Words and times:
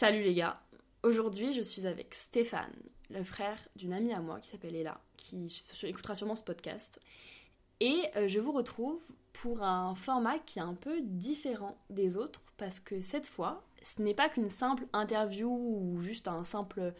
Salut 0.00 0.22
les 0.22 0.32
gars, 0.32 0.58
aujourd'hui 1.02 1.52
je 1.52 1.60
suis 1.60 1.86
avec 1.86 2.14
Stéphane, 2.14 2.72
le 3.10 3.22
frère 3.22 3.58
d'une 3.76 3.92
amie 3.92 4.14
à 4.14 4.20
moi 4.20 4.40
qui 4.40 4.48
s'appelle 4.48 4.74
Ella, 4.74 4.98
qui 5.18 5.62
écoutera 5.82 6.14
sûrement 6.14 6.36
ce 6.36 6.42
podcast. 6.42 6.98
Et 7.80 8.04
euh, 8.16 8.26
je 8.26 8.40
vous 8.40 8.52
retrouve 8.52 9.02
pour 9.34 9.62
un 9.62 9.94
format 9.94 10.38
qui 10.38 10.58
est 10.58 10.62
un 10.62 10.72
peu 10.72 11.02
différent 11.02 11.76
des 11.90 12.16
autres 12.16 12.40
parce 12.56 12.80
que 12.80 13.02
cette 13.02 13.26
fois, 13.26 13.62
ce 13.82 14.00
n'est 14.00 14.14
pas 14.14 14.30
qu'une 14.30 14.48
simple 14.48 14.86
interview 14.94 15.50
ou 15.50 16.00
juste 16.00 16.28
un 16.28 16.44
simple, 16.44 16.94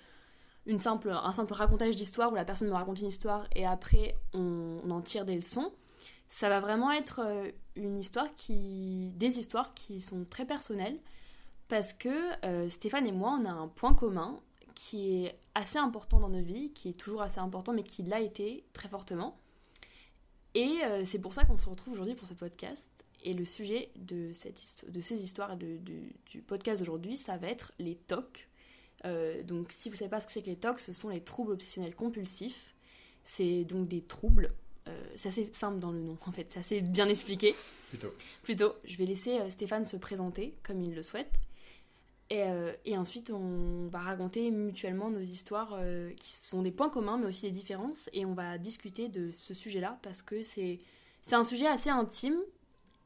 une 0.67 0.79
simple, 0.79 1.11
un 1.11 1.33
simple 1.33 1.55
racontage 1.55 1.97
d'histoire 1.97 2.31
où 2.31 2.35
la 2.35 2.45
personne 2.45 2.69
me 2.69 2.75
raconte 2.75 3.01
une 3.01 3.09
histoire 3.09 3.49
et 3.57 3.65
après 3.65 4.15
on, 4.35 4.79
on 4.85 4.91
en 4.91 5.01
tire 5.01 5.25
des 5.25 5.37
leçons. 5.37 5.73
Ça 6.29 6.51
va 6.51 6.61
vraiment 6.61 6.93
être 6.93 7.23
euh, 7.25 7.51
une 7.77 7.99
histoire 7.99 8.35
qui, 8.35 9.11
des 9.17 9.39
histoires 9.39 9.73
qui 9.73 10.03
sont 10.03 10.27
très 10.27 10.45
personnelles 10.45 11.01
parce 11.71 11.93
que 11.93 12.45
euh, 12.45 12.69
Stéphane 12.69 13.07
et 13.07 13.13
moi, 13.13 13.39
on 13.41 13.47
a 13.47 13.51
un 13.51 13.69
point 13.69 13.95
commun 13.95 14.41
qui 14.75 15.25
est 15.25 15.39
assez 15.55 15.79
important 15.79 16.19
dans 16.19 16.29
nos 16.29 16.43
vies, 16.43 16.73
qui 16.73 16.89
est 16.89 16.95
toujours 16.95 17.23
assez 17.23 17.39
important, 17.39 17.73
mais 17.73 17.85
qui 17.85 18.03
l'a 18.03 18.21
été 18.21 18.65
très 18.73 18.89
fortement. 18.89 19.39
Et 20.55 20.79
euh, 20.83 21.05
c'est 21.05 21.21
pour 21.21 21.33
ça 21.33 21.45
qu'on 21.45 21.57
se 21.57 21.69
retrouve 21.69 21.95
aujourd'hui 21.95 22.17
pour 22.17 22.27
ce 22.27 22.35
podcast. 22.35 22.89
Et 23.23 23.35
le 23.35 23.45
sujet 23.45 23.91
de, 23.97 24.33
cette 24.33 24.91
de 24.91 25.01
ces 25.01 25.23
histoires 25.23 25.53
et 25.53 25.57
de, 25.57 25.79
du 26.27 26.43
podcast 26.43 26.81
d'aujourd'hui, 26.81 27.17
ça 27.17 27.37
va 27.37 27.47
être 27.47 27.73
les 27.79 27.95
TOC. 27.95 28.49
Euh, 29.05 29.43
donc 29.45 29.71
si 29.71 29.89
vous 29.91 29.95
ne 29.95 29.99
savez 29.99 30.11
pas 30.11 30.21
ce 30.21 30.27
que 30.27 30.33
c'est 30.33 30.43
que 30.43 30.51
les 30.51 30.57
TOC, 30.57 30.81
ce 30.81 30.93
sont 30.93 31.11
les 31.11 31.23
troubles 31.23 31.53
obsessionnels 31.53 31.95
compulsifs. 31.95 32.75
C'est 33.23 33.65
donc 33.65 33.87
des 33.87 34.03
troubles. 34.03 34.53
c'est 35.15 35.29
assez 35.29 35.49
simple 35.53 35.79
dans 35.79 35.93
le 35.93 36.01
nom, 36.01 36.19
en 36.27 36.33
fait, 36.33 36.47
c'est 36.51 36.59
assez 36.59 36.81
bien 36.81 37.09
expliqué. 37.09 37.55
Plutôt. 37.91 38.13
Plutôt, 38.43 38.75
je 38.85 38.97
vais 38.97 39.05
laisser 39.05 39.39
Stéphane 39.51 39.85
se 39.85 39.97
présenter 39.97 40.57
comme 40.65 40.81
il 40.81 40.95
le 40.95 41.05
souhaite. 41.05 41.39
Euh, 42.33 42.73
et, 42.85 42.97
ensuite, 42.97 43.31
on 43.31 43.89
va 43.89 43.99
raconter 43.99 44.51
mutuellement 44.51 45.11
nos 45.11 45.21
histoires 45.21 45.77
euh, 45.79 46.13
qui 46.15 46.31
sont 46.31 46.63
des 46.63 46.71
points 46.71 46.89
communs, 46.89 47.19
mais 47.19 47.27
aussi 47.27 47.47
des 47.47 47.53
différences. 47.53 48.09
Et 48.13 48.25
on 48.25 48.35
va 48.35 48.59
discuter 48.59 49.09
de 49.09 49.33
ce 49.33 49.53
sujet-là 49.53 49.99
parce 50.03 50.23
que 50.23 50.43
c'est 50.43 50.79
un 51.33 51.45
sujet 51.45 51.67
assez 51.67 51.91
intime. 51.91 52.39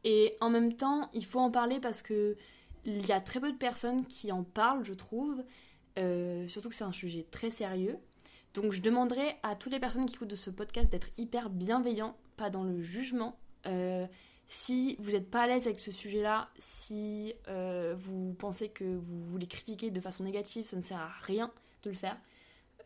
Et 0.05 0.37
en 0.41 0.51
même 0.51 0.75
temps, 0.75 1.09
il 1.15 1.25
faut 1.25 1.41
en 1.41 1.51
parler 1.51 1.81
parce 1.81 2.03
que 2.03 2.37
il 2.85 3.07
y 3.07 3.13
a 3.13 3.21
très 3.21 3.41
peu 3.41 3.51
de 3.51 3.57
personnes 3.57 4.05
qui 4.07 4.31
en 4.31 4.45
parlent, 4.45 4.85
je 4.85 4.93
trouve. 4.93 5.43
Euh, 5.99 6.47
surtout 6.49 6.69
que 6.69 6.75
c'est 6.75 6.85
un 6.85 6.93
sujet 6.93 7.27
très 7.31 7.49
sérieux. 7.49 7.97
Donc 8.53 8.73
je 8.73 8.83
demanderai 8.83 9.37
à 9.43 9.57
toutes 9.57 9.73
les 9.73 9.81
personnes 9.81 10.05
qui 10.05 10.17
écoutent 10.17 10.29
de 10.29 10.37
ce 10.37 10.51
podcast 10.51 10.93
d'être 10.93 11.09
hyper 11.17 11.49
bienveillants, 11.49 12.15
pas 12.37 12.51
dans 12.51 12.63
le 12.63 12.83
jugement. 12.83 13.39
Si 14.47 14.97
vous 14.99 15.13
n'êtes 15.13 15.31
pas 15.31 15.43
à 15.43 15.47
l'aise 15.47 15.67
avec 15.67 15.81
ce 15.81 15.91
sujet-là, 15.91 16.51
si 16.59 17.35
euh, 17.49 17.95
vous 17.97 18.35
pensez 18.35 18.69
que 18.69 18.85
vous 18.85 19.25
voulez 19.25 19.47
critiquer 19.47 19.91
de 19.91 20.01
façon 20.01 20.25
négative, 20.25 20.67
ça 20.67 20.77
ne 20.77 20.83
sert 20.83 20.99
à 20.99 21.09
rien 21.23 21.51
de 21.83 21.91
le 21.91 21.97
faire. 21.97 22.17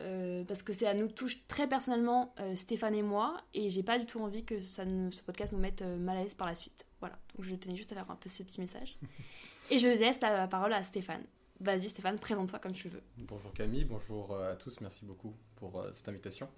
Euh, 0.01 0.45
parce 0.45 0.63
que 0.63 0.73
ça 0.73 0.95
nous 0.95 1.09
touche 1.09 1.45
très 1.49 1.69
personnellement, 1.69 2.33
euh, 2.39 2.55
Stéphane 2.55 2.95
et 2.95 3.03
moi, 3.03 3.41
et 3.53 3.69
j'ai 3.69 3.83
pas 3.83 3.99
du 3.99 4.07
tout 4.07 4.21
envie 4.21 4.45
que 4.45 4.61
ça 4.61 4.85
ce 4.85 5.21
podcast 5.23 5.53
nous 5.53 5.59
mette 5.59 5.83
mal 5.83 6.19
à 6.19 6.23
l'aise 6.23 6.35
par 6.35 6.47
la 6.47 6.55
suite. 6.55 6.87
Voilà, 7.01 7.19
donc 7.35 7.45
je 7.45 7.57
tenais 7.57 7.75
juste 7.75 7.91
à 7.91 7.97
faire 7.97 8.09
un 8.09 8.15
peu 8.15 8.29
ce 8.29 8.45
petit 8.45 8.61
message. 8.61 8.97
et 9.73 9.81
je 9.81 9.89
laisse 9.89 10.21
la 10.21 10.47
parole 10.47 10.73
à 10.73 10.85
Stéphane. 10.85 11.25
Vas-y 11.59 11.89
Stéphane, 11.89 12.21
présente-toi 12.21 12.61
comme 12.61 12.71
tu 12.71 12.89
veux. 12.89 13.03
Bonjour 13.17 13.53
Camille, 13.53 13.85
bonjour 13.85 14.37
à 14.37 14.55
tous, 14.55 14.81
merci 14.81 15.05
beaucoup 15.05 15.35
pour 15.57 15.85
cette 15.93 16.09
invitation. 16.09 16.49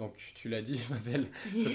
Donc, 0.00 0.14
tu 0.34 0.48
l'as 0.48 0.62
dit, 0.62 0.76
je 0.82 0.94
m'appelle 0.94 1.26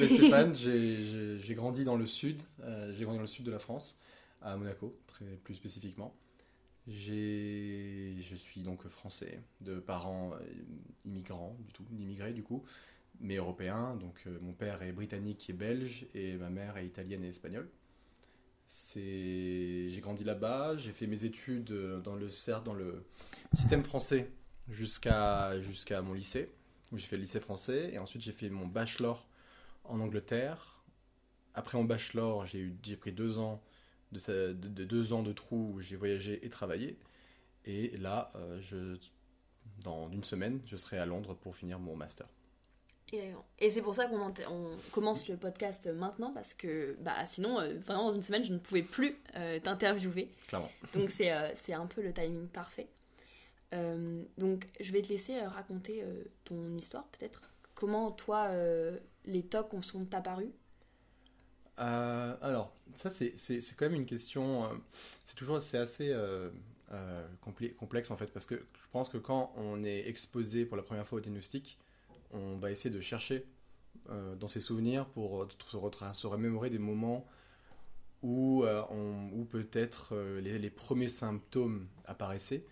Stéphane, 0.09 0.55
j'ai 0.55 1.53
grandi 1.53 1.83
dans 1.83 1.95
le 1.95 2.07
sud, 2.07 2.41
euh, 2.63 2.91
j'ai 2.97 3.03
grandi 3.03 3.19
dans 3.19 3.21
le 3.21 3.27
sud 3.27 3.45
de 3.45 3.51
la 3.51 3.59
France, 3.59 3.99
à 4.41 4.57
Monaco, 4.57 4.97
très 5.05 5.25
plus 5.43 5.53
spécifiquement. 5.53 6.15
Je 6.87 8.15
suis 8.35 8.63
donc 8.63 8.87
français, 8.87 9.39
de 9.61 9.75
parents 9.75 10.33
euh, 10.33 10.39
immigrants, 11.05 11.55
du 11.59 11.71
tout, 11.71 11.85
immigrés 11.99 12.33
du 12.33 12.41
coup, 12.41 12.63
mais 13.19 13.35
européens. 13.35 13.95
Donc, 13.95 14.23
euh, 14.25 14.39
mon 14.41 14.53
père 14.53 14.81
est 14.81 14.91
britannique 14.91 15.47
et 15.51 15.53
belge, 15.53 16.07
et 16.15 16.33
ma 16.33 16.49
mère 16.49 16.77
est 16.77 16.87
italienne 16.87 17.23
et 17.23 17.29
espagnole. 17.29 17.69
J'ai 18.95 19.99
grandi 20.01 20.23
là-bas, 20.23 20.77
j'ai 20.77 20.93
fait 20.93 21.05
mes 21.05 21.25
études 21.25 21.71
dans 22.03 22.15
le, 22.15 22.31
dans 22.63 22.73
le 22.73 23.05
système 23.53 23.83
français 23.83 24.31
jusqu'à 24.67 25.61
jusqu'à 25.61 26.01
mon 26.01 26.13
lycée 26.13 26.49
j'ai 26.97 27.07
fait 27.07 27.17
le 27.17 27.23
lycée 27.23 27.39
français, 27.39 27.91
et 27.93 27.99
ensuite 27.99 28.21
j'ai 28.21 28.31
fait 28.31 28.49
mon 28.49 28.67
bachelor 28.67 29.27
en 29.83 29.99
Angleterre. 29.99 30.83
Après 31.53 31.77
mon 31.77 31.85
bachelor, 31.85 32.45
j'ai 32.45 32.95
pris 32.97 33.11
deux 33.11 33.37
ans 33.39 33.61
de, 34.11 34.53
deux 34.53 35.13
ans 35.13 35.23
de 35.23 35.33
trou 35.33 35.73
où 35.73 35.81
j'ai 35.81 35.95
voyagé 35.95 36.45
et 36.45 36.49
travaillé. 36.49 36.97
Et 37.65 37.97
là, 37.97 38.31
euh, 38.35 38.59
je, 38.61 38.97
dans 39.83 40.09
une 40.09 40.23
semaine, 40.23 40.61
je 40.65 40.77
serai 40.77 40.97
à 40.97 41.05
Londres 41.05 41.35
pour 41.35 41.55
finir 41.55 41.79
mon 41.79 41.95
master. 41.95 42.27
Et, 43.59 43.69
c'est 43.69 43.81
pour 43.81 43.95
ça 43.95 44.07
qu'on 44.07 44.33
on 44.49 44.77
commence 44.91 45.27
le 45.29 45.37
podcast 45.37 45.87
maintenant, 45.87 46.33
parce 46.33 46.53
que 46.53 46.97
bah, 46.99 47.25
sinon, 47.25 47.59
euh, 47.59 47.77
vraiment, 47.85 48.09
dans 48.09 48.15
une 48.15 48.21
semaine, 48.21 48.43
je 48.43 48.51
ne 48.51 48.57
pouvais 48.57 48.81
plus 48.83 49.15
euh, 49.35 49.59
t'interviewer. 49.59 50.27
Clairement. 50.47 50.71
Donc 50.93 51.09
c'est 51.09 51.31
un 51.31 51.85
peu 51.85 52.01
le 52.01 52.13
timing 52.13 52.47
parfait. 52.47 52.87
Euh, 53.73 54.23
donc, 54.37 54.67
je 54.79 54.91
vais 54.91 55.01
te 55.01 55.09
laisser 55.09 55.37
euh, 55.37 55.49
raconter 55.49 56.03
euh, 56.03 56.23
ton 56.43 56.77
histoire, 56.77 57.05
peut-être. 57.07 57.41
Comment, 57.73 58.11
toi, 58.11 58.51
les 59.25 59.43
tocs 59.43 59.83
sont 59.83 60.13
apparus? 60.13 60.49
Alors, 61.77 62.73
ça, 62.95 63.09
c'est 63.09 63.35
quand 63.75 63.87
même 63.87 63.95
une 63.95 64.05
question. 64.05 64.69
c'est 65.25 65.35
toujours 65.35 65.61
c'est 65.61 65.77
assez 65.77 66.15
complexe, 67.77 68.11
en 68.11 68.15
fait, 68.17 68.27
parce 68.27 68.45
que 68.45 68.55
je 68.55 68.87
pense 68.93 69.09
que 69.09 69.17
quand 69.17 69.51
on 69.57 69.83
est 69.83 70.07
exposé 70.07 70.65
pour 70.65 70.77
la 70.77 70.83
première 70.83 71.05
fois 71.05 71.17
au 71.17 71.21
diagnostic, 71.21 71.77
on 72.31 72.55
va 72.55 72.71
essayer 72.71 72.95
de 72.95 73.01
chercher 73.01 73.45
dans 74.07 74.47
ses 74.47 74.61
souvenirs 74.61 75.05
pour 75.07 75.45
se, 75.51 75.77
se 76.13 76.27
remémorer 76.27 76.69
des 76.69 76.79
moments 76.79 77.27
où, 78.23 78.63
où 79.33 79.43
peut-être 79.43 80.15
les, 80.39 80.69
premiers 80.69 81.09
symptômes 81.09 81.89
apparaissaient 82.05 82.63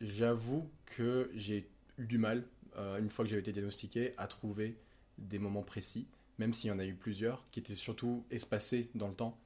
j'avoue 0.00 0.70
que 0.86 1.30
j'ai 1.34 1.68
eu 1.98 2.06
du 2.06 2.18
mal, 2.18 2.44
euh, 2.76 2.98
une 2.98 3.10
fois 3.10 3.24
que 3.24 3.30
j'avais 3.30 3.42
été 3.42 3.52
diagnostiqué, 3.52 4.14
à 4.16 4.26
trouver 4.26 4.76
des 5.18 5.38
moments 5.38 5.62
précis, 5.62 6.06
même 6.38 6.54
s'il 6.54 6.68
y 6.68 6.72
en 6.72 6.78
a 6.78 6.86
eu 6.86 6.94
plusieurs, 6.94 7.48
qui 7.50 7.60
étaient 7.60 7.74
surtout 7.74 8.24
espacés 8.30 8.90
dans 8.94 9.08
le 9.08 9.14
temps, 9.14 9.38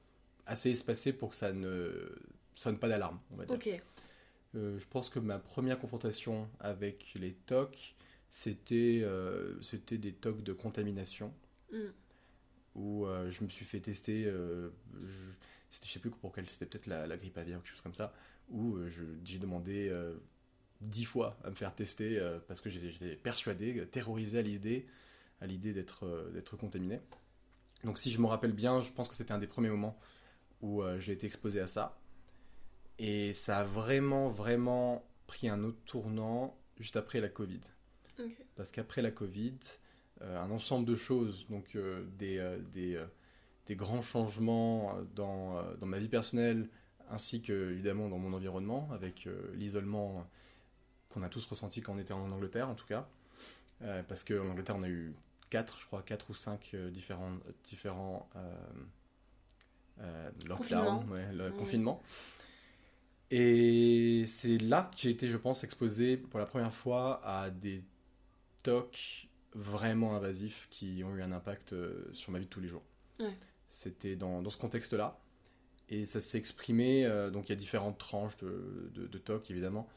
assez 0.45 0.71
espacés 0.71 1.13
pour 1.13 1.31
que 1.31 1.35
ça 1.35 1.51
ne 1.51 2.17
sonne 2.53 2.79
pas 2.79 2.87
d'alarme, 2.87 3.19
on 3.31 3.35
va 3.35 3.45
dire. 3.45 3.81
Euh, 4.55 4.79
je 4.79 4.85
pense 4.87 5.09
que 5.09 5.19
ma 5.19 5.37
première 5.37 5.77
confrontation 5.77 6.49
avec 6.61 7.13
les 7.15 7.33
TOC, 7.33 7.95
c'était 8.29 9.01
euh, 9.03 9.61
c'était 9.61 9.97
des 9.97 10.13
TOC 10.13 10.43
de 10.43 10.53
contamination, 10.53 11.33
mm. 11.73 11.77
où 12.75 13.05
je 13.29 13.43
me 13.43 13.49
suis 13.49 13.65
fait 13.65 13.81
tester, 13.81 14.23
je, 14.23 15.25
ne 15.81 15.87
sais 15.87 15.99
plus 15.99 16.11
pour 16.11 16.33
quelle, 16.33 16.49
c'était 16.49 16.65
peut-être 16.65 16.87
la, 16.87 17.05
la, 17.07 17.17
grippe 17.17 17.37
aviaire 17.37 17.57
ou 17.57 17.61
quelque 17.61 17.71
chose 17.71 17.81
comme 17.81 17.93
ça, 17.93 18.13
où 18.49 18.77
j'ai 19.23 19.39
demandé 19.39 19.91
dix 20.85 21.05
fois 21.05 21.37
à 21.43 21.49
me 21.49 21.55
faire 21.55 21.73
tester 21.73 22.17
euh, 22.17 22.39
parce 22.47 22.61
que 22.61 22.69
j'étais 22.69 23.15
persuadé, 23.15 23.85
terrorisé 23.91 24.39
à 24.39 24.41
l'idée, 24.41 24.85
à 25.41 25.47
l'idée 25.47 25.73
d'être 25.73 26.05
euh, 26.05 26.31
d'être 26.31 26.55
contaminé. 26.57 26.99
Donc 27.83 27.99
si 27.99 28.11
je 28.11 28.19
me 28.19 28.27
rappelle 28.27 28.53
bien, 28.53 28.81
je 28.81 28.91
pense 28.91 29.09
que 29.09 29.15
c'était 29.15 29.31
un 29.31 29.37
des 29.37 29.47
premiers 29.47 29.69
moments 29.69 29.97
où 30.61 30.81
euh, 30.81 30.99
j'ai 30.99 31.13
été 31.13 31.27
exposé 31.27 31.59
à 31.59 31.67
ça. 31.67 31.97
Et 32.97 33.33
ça 33.33 33.59
a 33.59 33.63
vraiment, 33.65 34.29
vraiment 34.29 35.05
pris 35.27 35.49
un 35.49 35.63
autre 35.63 35.79
tournant 35.85 36.57
juste 36.79 36.95
après 36.95 37.19
la 37.19 37.29
Covid. 37.29 37.59
Parce 38.55 38.71
qu'après 38.71 39.01
la 39.01 39.11
Covid, 39.11 39.57
un 40.21 40.49
ensemble 40.49 40.85
de 40.85 40.95
choses, 40.95 41.45
donc 41.49 41.77
des, 42.17 42.57
des, 42.73 43.03
des, 43.67 43.75
grands 43.75 44.01
changements 44.01 44.95
dans, 45.13 45.61
dans, 45.75 45.85
ma 45.85 45.99
vie 45.99 46.07
personnelle, 46.07 46.69
ainsi 47.09 47.41
que 47.41 47.71
évidemment 47.71 48.07
dans 48.07 48.17
mon 48.17 48.31
environnement, 48.31 48.87
avec 48.93 49.27
l'isolement 49.55 50.25
qu'on 51.15 51.23
a 51.23 51.29
tous 51.29 51.45
ressenti 51.47 51.81
quand 51.81 51.93
on 51.93 51.97
était 51.97 52.13
en 52.13 52.29
Angleterre, 52.31 52.69
en 52.69 52.75
tout 52.75 52.85
cas. 52.85 53.07
Euh, 53.81 54.03
parce 54.03 54.23
qu'en 54.23 54.47
Angleterre, 54.49 54.75
on 54.77 54.83
a 54.83 54.89
eu 54.89 55.13
4, 55.49 55.79
je 55.79 55.85
crois, 55.85 56.03
4 56.03 56.29
ou 56.29 56.33
5 56.33 56.71
euh, 56.73 56.89
différents, 56.91 57.37
différents 57.63 58.29
euh, 60.01 60.29
lockdowns, 60.45 61.05
le 61.33 61.51
confinement. 61.51 62.03
Et 63.31 64.25
c'est 64.27 64.57
là 64.57 64.89
que 64.93 64.99
j'ai 64.99 65.09
été, 65.09 65.29
je 65.29 65.37
pense, 65.37 65.63
exposé 65.63 66.17
pour 66.17 66.39
la 66.39 66.45
première 66.45 66.73
fois 66.73 67.21
à 67.25 67.49
des 67.49 67.81
tocs 68.63 69.27
vraiment 69.53 70.15
invasifs 70.15 70.67
qui 70.69 71.01
ont 71.05 71.15
eu 71.15 71.21
un 71.21 71.31
impact 71.31 71.73
sur 72.11 72.31
ma 72.31 72.39
vie 72.39 72.45
de 72.45 72.49
tous 72.49 72.59
les 72.59 72.67
jours. 72.67 72.83
C'était 73.69 74.15
dans, 74.15 74.41
dans, 74.41 74.49
ce 74.49 74.57
contexte-là. 74.57 75.17
Et 75.89 76.05
ça 76.05 76.19
s'est 76.19 76.37
exprimé, 76.37 77.07
donc 77.31 77.47
il 77.47 77.51
y 77.51 77.53
a 77.53 77.55
différentes 77.55 77.97
tranches 77.97 78.37
de, 78.37 78.91
de, 78.93 79.07
de 79.07 79.17
TOC 79.17 79.49
évidemment. 79.49 79.87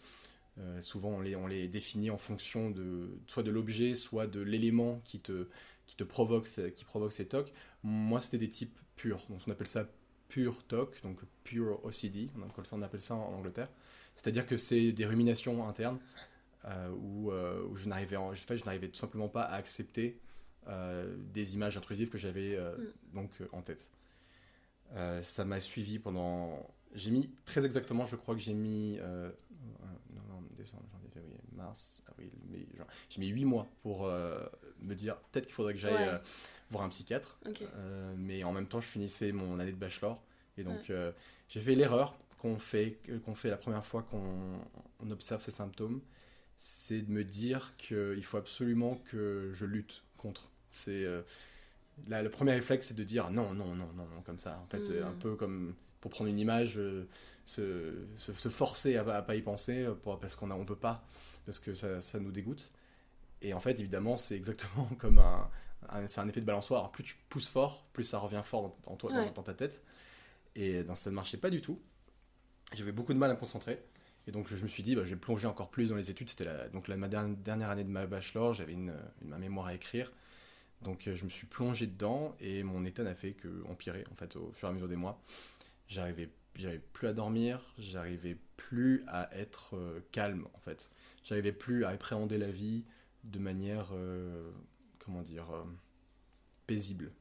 Euh, 0.61 0.81
souvent, 0.81 1.11
on 1.11 1.21
les, 1.21 1.37
on 1.37 1.47
les, 1.47 1.69
définit 1.69 2.11
en 2.11 2.17
fonction 2.17 2.71
de 2.71 3.19
soit 3.27 3.43
de 3.43 3.51
l'objet, 3.51 3.95
soit 3.95 4.27
de 4.27 4.41
l'élément 4.41 5.01
qui 5.05 5.21
te, 5.21 5.49
qui 5.87 5.97
te 5.97 6.05
provoque, 6.05 6.49
qui 6.75 6.85
provoque 6.85 7.13
ces 7.13 7.27
TOC. 7.27 7.53
Moi, 7.83 8.21
c'était 8.21 8.39
des 8.39 8.49
types 8.49 8.77
purs. 8.97 9.25
Donc, 9.29 9.41
on 9.47 9.51
appelle 9.51 9.69
ça 9.69 9.89
pure 10.29 10.65
TOC, 10.65 11.03
donc 11.03 11.21
pure 11.45 11.85
OCD. 11.85 12.31
On 12.37 12.43
appelle 12.43 12.67
ça, 12.67 12.77
on 12.77 12.83
appelle 12.83 13.01
ça 13.01 13.15
en 13.15 13.35
Angleterre. 13.35 13.69
C'est-à-dire 14.17 14.47
que 14.47 14.57
c'est 14.57 14.93
des 14.93 15.07
ruminations 15.07 15.69
internes 15.69 16.01
euh, 16.65 16.91
où, 16.91 17.31
euh, 17.31 17.65
où 17.71 17.77
je 17.77 17.89
n'arrivais 17.89 18.17
en 18.17 18.35
fait, 18.35 18.57
je 18.57 18.65
n'arrivais 18.65 18.89
tout 18.89 18.99
simplement 18.99 19.29
pas 19.29 19.43
à 19.43 19.55
accepter 19.55 20.21
des 21.33 21.55
images 21.55 21.79
intrusives 21.79 22.11
que 22.11 22.19
j'avais 22.19 22.59
Mm. 22.59 23.15
donc 23.15 23.31
en 23.53 23.63
tête. 23.63 23.91
Ça 25.23 25.47
m'a 25.47 25.63
suivi 25.63 25.99
pendant. 25.99 26.67
J'ai 26.95 27.11
mis 27.11 27.31
très 27.47 27.65
exactement, 27.65 28.05
je 28.05 28.17
crois 28.17 28.35
que 28.35 28.41
j'ai 28.43 28.53
mis 28.53 28.99
décembre, 30.59 30.85
janvier, 30.93 31.09
février, 31.13 31.39
mars, 31.53 32.03
avril, 32.11 32.31
mai, 32.51 32.67
juin. 32.75 32.87
J'ai 33.09 33.21
mis 33.21 33.29
8 33.29 33.45
mois 33.45 33.67
pour 33.83 34.07
euh, 34.07 34.45
me 34.81 34.95
dire 34.95 35.17
peut-être 35.33 35.47
qu'il 35.47 35.55
faudrait 35.55 35.73
que 35.75 35.79
j'aille 35.81 35.95
Ouais. 35.95 36.09
euh, 36.09 36.19
voir 36.71 36.85
un 36.85 36.89
psychiatre. 36.91 37.39
Euh, 37.77 38.15
mais 38.19 38.45
en 38.45 38.53
même 38.53 38.67
temps, 38.67 38.81
je 38.81 38.89
finissais 38.89 39.33
mon 39.33 39.59
année 39.59 39.73
de 39.73 39.77
bachelor. 39.77 40.23
Et 40.57 40.65
donc, 40.65 40.93
j'ai 41.49 41.61
fait 41.61 41.75
l'erreur 41.75 42.19
qu'on 42.39 42.59
fait, 42.59 42.99
qu'on 43.25 43.35
fait 43.35 43.49
la 43.51 43.57
première 43.57 43.85
fois 43.85 44.03
qu'on 44.03 44.61
on 45.01 45.11
observe 45.11 45.41
ces 45.41 45.51
symptômes. 45.53 46.01
C'est 46.59 47.03
de 47.03 47.11
me 47.13 47.23
dire 47.25 47.77
qu'il 47.79 48.25
faut 48.25 48.37
absolument 48.37 48.97
que 49.11 49.51
je 49.55 49.65
lutte 49.65 50.03
contre. 50.17 50.51
C'est. 50.73 51.05
là, 52.09 52.23
le 52.23 52.29
premier 52.31 52.53
réflexe, 52.53 52.89
c'est 52.89 52.95
de 52.97 53.05
dire 53.05 53.31
non, 53.31 53.55
non, 53.55 53.75
non, 53.77 53.89
non, 53.95 54.07
comme 54.27 54.41
ça. 54.41 54.59
En 54.65 54.67
fait, 54.67 54.83
c'est 54.85 55.01
Mm. 55.01 55.07
un 55.07 55.13
peu 55.13 55.37
comme 55.37 55.75
pour 56.01 56.11
prendre 56.11 56.31
une 56.31 56.39
image, 56.39 56.79
euh, 56.79 57.07
se, 57.45 58.07
se, 58.17 58.33
se 58.33 58.49
forcer 58.49 58.97
à, 58.97 59.03
à 59.17 59.23
pas 59.23 59.35
y 59.37 59.43
penser 59.43 59.85
euh, 59.85 59.95
pour, 59.95 60.19
parce 60.21 60.37
qu'on 60.37 60.47
ne 60.49 60.55
on 60.55 60.65
veut 60.65 60.77
pas, 60.77 61.05
parce 61.47 61.59
que 61.59 61.75
ça, 61.75 62.01
ça 62.01 62.19
nous 62.21 62.31
dégoûte. 62.33 62.71
Et 63.43 63.55
en 63.55 63.61
fait, 63.61 63.79
évidemment, 63.81 64.17
c'est 64.17 64.37
exactement 64.37 64.89
comme 64.99 65.19
un, 65.19 65.51
un- 65.91 66.09
c'est 66.09 66.21
un 66.21 66.29
effet 66.29 66.41
de 66.41 66.47
balançoire. 66.47 66.91
Plus 66.93 67.05
tu 67.05 67.17
pousses 67.29 67.49
fort, 67.49 67.85
plus 67.93 68.05
ça 68.05 68.19
revient 68.19 68.43
fort 68.45 68.77
dans, 68.85 68.97
toi, 68.97 69.13
dans- 69.13 69.19
Ouais. 69.19 69.33
dans 69.35 69.43
ta 69.43 69.55
tête. 69.55 69.83
Et 70.57 70.83
donc, 70.85 70.99
ça 70.99 71.11
ne 71.11 71.15
marchait 71.15 71.37
pas 71.39 71.51
du 71.51 71.61
tout. 71.61 71.81
J'avais 72.75 72.93
beaucoup 72.93 73.15
de 73.15 73.19
mal 73.19 73.31
à 73.31 73.35
me 73.35 73.39
concentrer. 73.39 73.81
Et 74.27 74.31
donc, 74.33 74.49
je 74.55 74.63
me 74.63 74.69
suis 74.69 74.83
dit, 74.83 74.95
bah, 74.95 75.03
je 75.05 75.11
vais 75.11 75.17
plonger 75.17 75.47
encore 75.47 75.71
plus 75.71 75.89
dans 75.89 75.97
les 75.97 76.11
études. 76.11 76.29
C'était 76.29 76.45
la, 76.45 76.69
donc 76.69 76.87
la, 76.89 76.97
ma 76.97 77.09
dernière, 77.09 77.71
année 77.71 77.85
de 77.85 77.89
ma 77.89 78.07
bachelor. 78.07 78.53
J'avais 78.53 78.73
une, 78.75 78.93
une- 79.23 79.29
ma 79.29 79.39
mémoire 79.39 79.67
à 79.69 79.75
écrire. 79.75 80.13
Donc, 80.83 81.09
euh, 81.09 81.17
je 81.17 81.25
me 81.25 81.31
suis 81.31 81.47
plongé 81.47 81.87
dedans 81.87 82.37
et 82.41 82.63
mon 82.63 82.85
état 82.85 83.03
n'a 83.05 83.15
fait 83.15 83.33
que 83.33 83.49
empirer, 83.69 84.05
en 84.13 84.15
fait, 84.17 84.37
au 84.37 84.53
fur 84.53 84.69
et 84.69 84.71
à 84.71 84.75
mesure 84.75 84.89
des 84.89 84.97
mois. 84.97 85.21
J'arrivais, 85.89 86.31
j'arrivais 86.55 86.83
plus 86.93 87.09
à 87.09 87.13
dormir. 87.13 87.75
J'arrivais 87.79 88.37
plus 88.57 89.05
à 89.09 89.35
être 89.35 89.77
euh, 89.77 90.01
calme, 90.13 90.47
en 90.55 90.59
fait. 90.61 90.91
J'arrivais 91.25 91.53
plus 91.53 91.85
à 91.85 91.91
appréhender 91.91 92.39
la 92.39 92.51
vie 92.51 92.85
de 93.25 93.39
manière, 93.39 93.89
euh, 93.93 94.51
comment 94.99 95.23
dire, 95.23 95.51
euh, 95.51 95.65
paisible. 96.67 97.13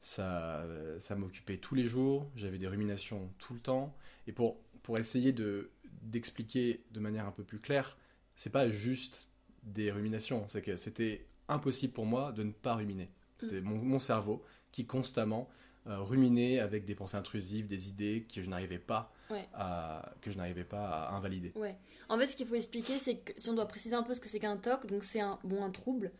Ça, 0.00 0.66
ça 0.98 1.16
m'occupait 1.16 1.56
tous 1.56 1.74
les 1.74 1.86
jours, 1.86 2.30
j'avais 2.36 2.58
des 2.58 2.66
ruminations 2.66 3.32
tout 3.38 3.54
le 3.54 3.60
temps. 3.60 3.96
Et 4.26 4.32
pour, 4.32 4.60
pour 4.82 4.98
essayer 4.98 5.32
de, 5.32 5.70
d'expliquer 6.02 6.84
de 6.90 7.00
manière 7.00 7.26
un 7.26 7.30
peu 7.30 7.42
plus 7.42 7.58
claire, 7.58 7.96
c'est 8.36 8.50
pas 8.50 8.68
juste 8.68 9.28
des 9.62 9.90
ruminations, 9.90 10.46
c'est 10.46 10.60
que 10.60 10.76
c'était 10.76 11.26
impossible 11.48 11.94
pour 11.94 12.04
moi 12.04 12.32
de 12.32 12.42
ne 12.42 12.52
pas 12.52 12.74
ruminer. 12.74 13.08
C'était 13.40 13.62
mon, 13.62 13.76
mon 13.76 13.98
cerveau 13.98 14.44
qui 14.72 14.84
constamment 14.84 15.48
euh, 15.86 15.98
ruminait 16.00 16.58
avec 16.60 16.84
des 16.84 16.94
pensées 16.94 17.16
intrusives, 17.16 17.66
des 17.68 17.88
idées 17.88 18.26
que 18.32 18.40
je 18.42 18.48
n'arrivais 18.48 18.78
pas, 18.78 19.12
Ouais. 19.30 19.46
à, 19.54 20.02
que 20.20 20.30
je 20.30 20.36
n'arrivais 20.36 20.64
pas 20.64 20.86
à 21.08 21.14
invalider. 21.14 21.52
Ouais. 21.56 21.76
En 22.08 22.18
fait, 22.18 22.26
ce 22.26 22.36
qu'il 22.36 22.46
faut 22.46 22.54
expliquer, 22.54 22.98
c'est 22.98 23.16
que 23.16 23.32
si 23.36 23.48
on 23.50 23.54
doit 23.54 23.66
préciser 23.68 23.94
un 23.94 24.02
peu 24.02 24.14
ce 24.14 24.20
que 24.20 24.28
c'est 24.28 24.38
qu'un 24.40 24.56
TOC, 24.56 24.86
donc 24.86 25.04
c'est 25.04 25.20
un, 25.20 25.38
bon, 25.44 25.64
un 25.64 25.70
trouble, 25.70 26.12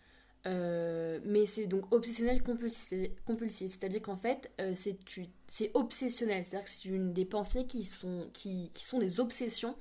euh, 0.46 1.20
mais 1.24 1.46
c'est 1.46 1.66
donc 1.66 1.90
obsessionnel 1.94 2.42
compulsif, 2.42 3.72
c'est-à-dire 3.72 4.02
qu'en 4.02 4.16
fait, 4.16 4.50
euh, 4.60 4.74
c'est 4.74 5.70
obsessionnel, 5.74 6.44
c'est-à-dire 6.44 6.64
que 6.64 6.70
c'est 6.70 6.88
une 6.88 7.12
des 7.12 7.24
pensées 7.24 7.66
qui 7.66 7.84
sont, 7.84 8.28
qui, 8.32 8.70
qui 8.74 8.84
sont 8.84 8.98
des 8.98 9.20
obsessions. 9.20 9.76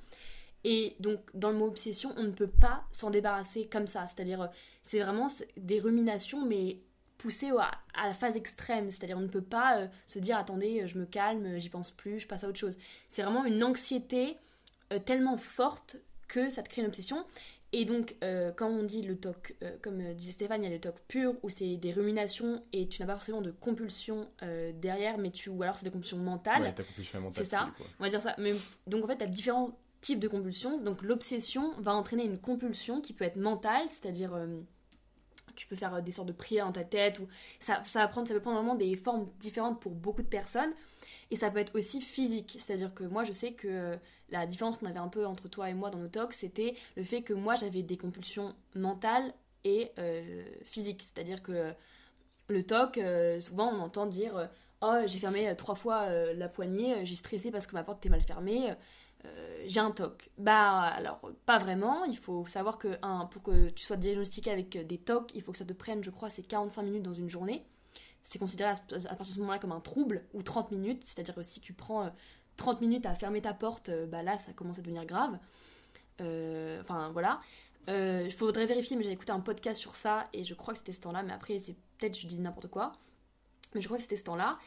Et 0.66 0.96
donc, 1.00 1.20
dans 1.34 1.50
le 1.50 1.58
mot 1.58 1.66
obsession, 1.66 2.14
on 2.16 2.22
ne 2.24 2.30
peut 2.30 2.46
pas 2.48 2.84
s'en 2.90 3.10
débarrasser 3.10 3.66
comme 3.66 3.86
ça. 3.86 4.06
C'est-à-dire, 4.06 4.48
c'est 4.82 5.00
vraiment 5.00 5.26
des 5.58 5.78
ruminations, 5.80 6.46
mais 6.46 6.78
poussées 7.18 7.52
au- 7.52 7.58
à, 7.58 7.70
à 7.94 8.06
la 8.08 8.14
phase 8.14 8.36
extrême. 8.36 8.90
C'est-à-dire, 8.90 9.16
on 9.18 9.22
ne 9.22 9.28
peut 9.28 9.40
pas 9.42 9.78
euh, 9.78 9.86
se 10.06 10.18
dire, 10.18 10.36
attendez, 10.36 10.82
euh, 10.82 10.86
je 10.86 10.98
me 10.98 11.06
calme, 11.06 11.46
euh, 11.46 11.58
j'y 11.58 11.68
pense 11.68 11.90
plus, 11.90 12.20
je 12.20 12.26
passe 12.26 12.44
à 12.44 12.48
autre 12.48 12.58
chose. 12.58 12.76
C'est 13.08 13.22
vraiment 13.22 13.44
une 13.44 13.62
anxiété 13.64 14.36
euh, 14.92 14.98
tellement 14.98 15.36
forte 15.36 15.96
que 16.28 16.50
ça 16.50 16.62
te 16.62 16.68
crée 16.68 16.82
une 16.82 16.88
obsession. 16.88 17.24
Et 17.72 17.84
donc, 17.84 18.14
euh, 18.22 18.52
quand 18.54 18.68
on 18.68 18.84
dit 18.84 19.02
le 19.02 19.16
TOC, 19.16 19.56
comme 19.82 20.14
disait 20.14 20.30
Stéphane, 20.30 20.62
il 20.62 20.66
y 20.68 20.70
a 20.70 20.74
le 20.74 20.80
TOC 20.80 20.94
pur, 21.08 21.34
où 21.42 21.48
c'est 21.48 21.76
des 21.76 21.90
ruminations 21.92 22.62
et 22.72 22.86
tu 22.86 23.02
n'as 23.02 23.06
pas 23.06 23.14
forcément 23.14 23.40
de 23.40 23.50
compulsion 23.50 24.28
derrière, 24.74 25.18
mais 25.18 25.32
tu, 25.32 25.48
ou 25.50 25.60
alors 25.64 25.76
c'est 25.76 25.84
des 25.84 25.90
compulsions 25.90 26.18
mentales. 26.18 26.62
Ouais, 26.62 26.72
ta 26.74 26.84
compulsion 26.84 27.20
mentale, 27.20 27.34
C'est 27.44 27.50
ça. 27.50 27.70
quoi. 27.76 27.86
On 27.98 28.04
va 28.04 28.10
dire 28.10 28.20
ça. 28.20 28.36
Mais, 28.38 28.52
donc 28.86 29.02
en 29.04 29.08
fait, 29.08 29.16
tu 29.16 29.24
as 29.24 29.26
différents 29.26 29.76
types 30.02 30.20
de 30.20 30.28
compulsions. 30.28 30.78
Donc 30.78 31.02
l'obsession 31.02 31.72
va 31.80 31.92
entraîner 31.94 32.24
une 32.24 32.38
compulsion 32.38 33.00
qui 33.00 33.12
peut 33.12 33.24
être 33.24 33.36
mentale, 33.36 33.86
c'est-à-dire 33.88 34.36
tu 35.54 35.66
peux 35.66 35.76
faire 35.76 35.94
euh, 35.94 36.00
des 36.00 36.12
sortes 36.12 36.28
de 36.28 36.32
prières 36.32 36.66
dans 36.66 36.72
ta 36.72 36.84
tête. 36.84 37.18
Ou 37.18 37.28
ça, 37.58 37.82
ça, 37.84 38.00
va 38.00 38.08
prendre, 38.08 38.28
ça 38.28 38.34
peut 38.34 38.40
prendre 38.40 38.58
vraiment 38.58 38.74
des 38.74 38.96
formes 38.96 39.28
différentes 39.40 39.80
pour 39.80 39.92
beaucoup 39.92 40.22
de 40.22 40.28
personnes. 40.28 40.72
Et 41.30 41.36
ça 41.36 41.50
peut 41.50 41.58
être 41.58 41.74
aussi 41.74 42.00
physique. 42.00 42.56
C'est-à-dire 42.58 42.94
que 42.94 43.04
moi, 43.04 43.24
je 43.24 43.32
sais 43.32 43.52
que 43.52 43.68
euh, 43.68 43.96
la 44.30 44.46
différence 44.46 44.76
qu'on 44.76 44.86
avait 44.86 44.98
un 44.98 45.08
peu 45.08 45.26
entre 45.26 45.48
toi 45.48 45.70
et 45.70 45.74
moi 45.74 45.90
dans 45.90 45.98
nos 45.98 46.08
talks, 46.08 46.34
c'était 46.34 46.74
le 46.96 47.04
fait 47.04 47.22
que 47.22 47.32
moi, 47.32 47.54
j'avais 47.54 47.82
des 47.82 47.96
compulsions 47.96 48.54
mentales 48.74 49.32
et 49.64 49.90
euh, 49.98 50.44
physiques. 50.64 51.02
C'est-à-dire 51.02 51.42
que 51.42 51.52
euh, 51.52 51.72
le 52.48 52.62
TOC, 52.62 52.98
euh, 52.98 53.40
souvent 53.40 53.72
on 53.72 53.80
entend 53.80 54.06
dire 54.06 54.48
Oh, 54.82 54.96
j'ai 55.06 55.18
fermé 55.18 55.54
trois 55.56 55.74
fois 55.74 56.10
la 56.34 56.46
poignée, 56.46 57.06
j'ai 57.06 57.14
stressé 57.14 57.50
parce 57.50 57.66
que 57.66 57.72
ma 57.72 57.82
porte 57.82 57.98
était 57.98 58.10
mal 58.10 58.20
fermée, 58.20 58.74
euh, 59.24 59.64
j'ai 59.66 59.80
un 59.80 59.90
TOC. 59.90 60.30
Bah, 60.38 60.80
alors, 60.82 61.20
pas 61.46 61.58
vraiment. 61.58 62.04
Il 62.04 62.18
faut 62.18 62.46
savoir 62.46 62.78
que 62.78 62.98
pour 63.30 63.42
que 63.42 63.70
tu 63.70 63.84
sois 63.84 63.96
diagnostiqué 63.96 64.50
avec 64.50 64.76
euh, 64.76 64.84
des 64.84 64.98
TOC, 64.98 65.34
il 65.34 65.42
faut 65.42 65.52
que 65.52 65.58
ça 65.58 65.64
te 65.64 65.72
prenne, 65.72 66.04
je 66.04 66.10
crois, 66.10 66.30
c'est 66.30 66.42
45 66.42 66.82
minutes 66.82 67.02
dans 67.02 67.14
une 67.14 67.28
journée. 67.28 67.64
C'est 68.24 68.38
considéré 68.38 68.70
à, 68.70 68.74
partir 68.74 69.18
de 69.18 69.24
ce 69.24 69.38
moment-là 69.40 69.58
comme 69.58 69.72
un 69.72 69.80
trouble, 69.80 70.24
ou 70.32 70.42
30 70.42 70.70
minutes. 70.72 71.02
C'est-à-dire 71.04 71.34
que 71.34 71.42
si 71.42 71.60
tu 71.60 71.74
prends 71.74 72.04
euh, 72.06 72.10
30 72.56 72.80
minutes 72.80 73.04
à 73.04 73.14
fermer 73.14 73.42
ta 73.42 73.52
porte, 73.52 73.90
euh, 73.90 74.06
bah 74.06 74.22
là, 74.22 74.38
ça 74.38 74.52
commence 74.54 74.78
à 74.78 74.82
devenir 74.82 75.04
grave. 75.04 75.38
Euh, 76.22 76.80
Enfin, 76.80 77.10
voilà. 77.12 77.40
Il 77.86 78.32
faudrait 78.32 78.64
vérifier, 78.64 78.96
mais 78.96 79.04
j'ai 79.04 79.12
écouté 79.12 79.32
un 79.32 79.40
podcast 79.40 79.78
sur 79.78 79.94
ça 79.94 80.26
et 80.32 80.42
je 80.42 80.54
crois 80.54 80.72
que 80.72 80.78
c'était 80.78 80.94
ce 80.94 81.02
temps-là, 81.02 81.22
mais 81.22 81.34
après, 81.34 81.58
c'est 81.58 81.76
peut-être 81.98 82.18
je 82.18 82.26
dis 82.26 82.40
n'importe 82.40 82.68
quoi. 82.68 82.92
Mais 83.74 83.82
je 83.82 83.86
crois 83.86 83.98
que 83.98 84.02
c'était 84.02 84.16
ce 84.16 84.24
temps-là. 84.24 84.58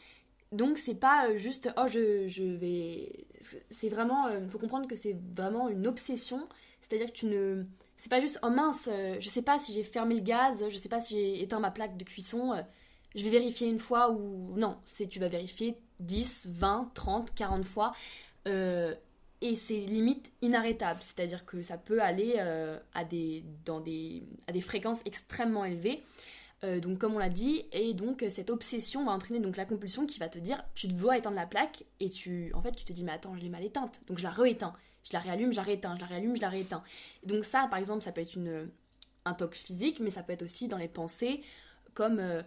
Donc, 0.51 0.77
c'est 0.77 0.95
pas 0.95 1.27
euh, 1.27 1.38
juste, 1.38 1.69
oh, 1.77 1.88
je, 1.88 2.27
je 2.27 2.44
vais. 2.44 3.27
C'est 3.69 3.89
vraiment. 3.89 4.30
Il 4.30 4.49
faut 4.49 4.59
comprendre 4.59 4.87
que 4.87 4.95
c'est 4.95 5.16
vraiment 5.35 5.69
une 5.69 5.87
obsession. 5.87 6.47
C'est-à-dire 6.81 7.07
que 7.07 7.18
tu 7.18 7.25
ne. 7.25 7.63
C'est 7.97 8.09
pas 8.09 8.21
juste, 8.21 8.39
oh 8.44 8.49
mince, 8.49 8.87
euh, 8.92 9.16
je 9.19 9.27
sais 9.27 9.42
pas 9.42 9.57
si 9.59 9.73
j'ai 9.73 9.83
fermé 9.83 10.16
le 10.16 10.21
gaz, 10.21 10.63
je 10.69 10.77
sais 10.77 10.89
pas 10.89 11.01
si 11.01 11.16
j'ai 11.16 11.42
éteint 11.42 11.59
ma 11.59 11.71
plaque 11.71 11.97
de 11.97 12.04
cuisson, 12.04 12.54
euh, 12.54 12.61
je 13.16 13.23
vais 13.23 13.31
vérifier 13.31 13.68
une 13.68 13.80
fois 13.80 14.11
ou. 14.11 14.54
Non, 14.56 14.77
c'est 14.85 15.07
tu 15.07 15.19
vas 15.19 15.30
vérifier 15.30 15.77
10, 15.99 16.47
20, 16.51 16.92
30, 16.94 17.33
40 17.33 17.66
fois. 17.66 17.94
Euh, 18.47 18.94
et 19.42 19.54
c'est 19.54 19.77
limite 19.77 20.31
inarrêtable, 20.42 20.99
c'est-à-dire 21.01 21.45
que 21.45 21.61
ça 21.61 21.77
peut 21.77 22.01
aller 22.01 22.35
euh, 22.39 22.80
à, 22.95 23.04
des, 23.04 23.44
dans 23.66 23.80
des, 23.80 24.23
à 24.47 24.51
des 24.51 24.61
fréquences 24.61 25.01
extrêmement 25.06 25.63
élevées. 25.63 26.04
Euh, 26.64 26.80
donc 26.80 26.97
comme 26.97 27.14
on 27.16 27.19
l'a 27.19 27.30
dit, 27.30 27.66
et 27.71 27.94
donc 27.94 28.23
euh, 28.23 28.30
cette 28.31 28.49
obsession 28.49 29.06
va 29.06 29.11
entraîner 29.11 29.40
donc 29.40 29.57
la 29.57 29.66
compulsion 29.66 30.07
qui 30.07 30.18
va 30.18 30.28
te 30.28 30.40
dire 30.40 30.64
tu 30.73 30.87
dois 30.87 31.16
éteindre 31.18 31.35
la 31.35 31.45
plaque 31.45 31.83
et 31.99 32.09
tu 32.09 32.52
en 32.56 32.61
fait 32.64 32.71
tu 32.71 32.83
te 32.83 32.92
dis 32.94 33.04
mais 33.04 33.11
attends 33.11 33.35
je 33.35 33.42
l'ai 33.42 33.49
mal 33.49 33.64
éteinte 33.64 34.02
donc 34.07 34.18
je 34.18 34.23
la 34.23 34.31
rééteins, 34.31 34.73
je 35.04 35.14
la 35.14 35.19
réallume, 35.19 35.52
je 35.52 35.57
la 35.57 35.61
rééteins, 35.64 35.95
je 35.95 36.02
la 36.02 36.07
réallume, 36.07 36.35
je 36.35 36.42
la 36.42 36.49
rééteins. 36.49 36.83
Donc 37.26 37.44
ça 37.45 37.68
par 37.69 37.78
exemple 37.78 38.02
ça 38.04 38.11
peut 38.11 38.21
être 38.21 38.35
une, 38.35 38.69
un 39.26 39.33
toc 39.35 39.54
physique 39.54 39.99
mais 39.99 40.09
ça 40.09 40.23
peut 40.23 40.33
être 40.33 40.42
aussi 40.42 40.68
dans 40.68 40.78
les 40.78 40.87
pensées 40.87 41.44
comme 41.94 42.18
euh, 42.19 42.42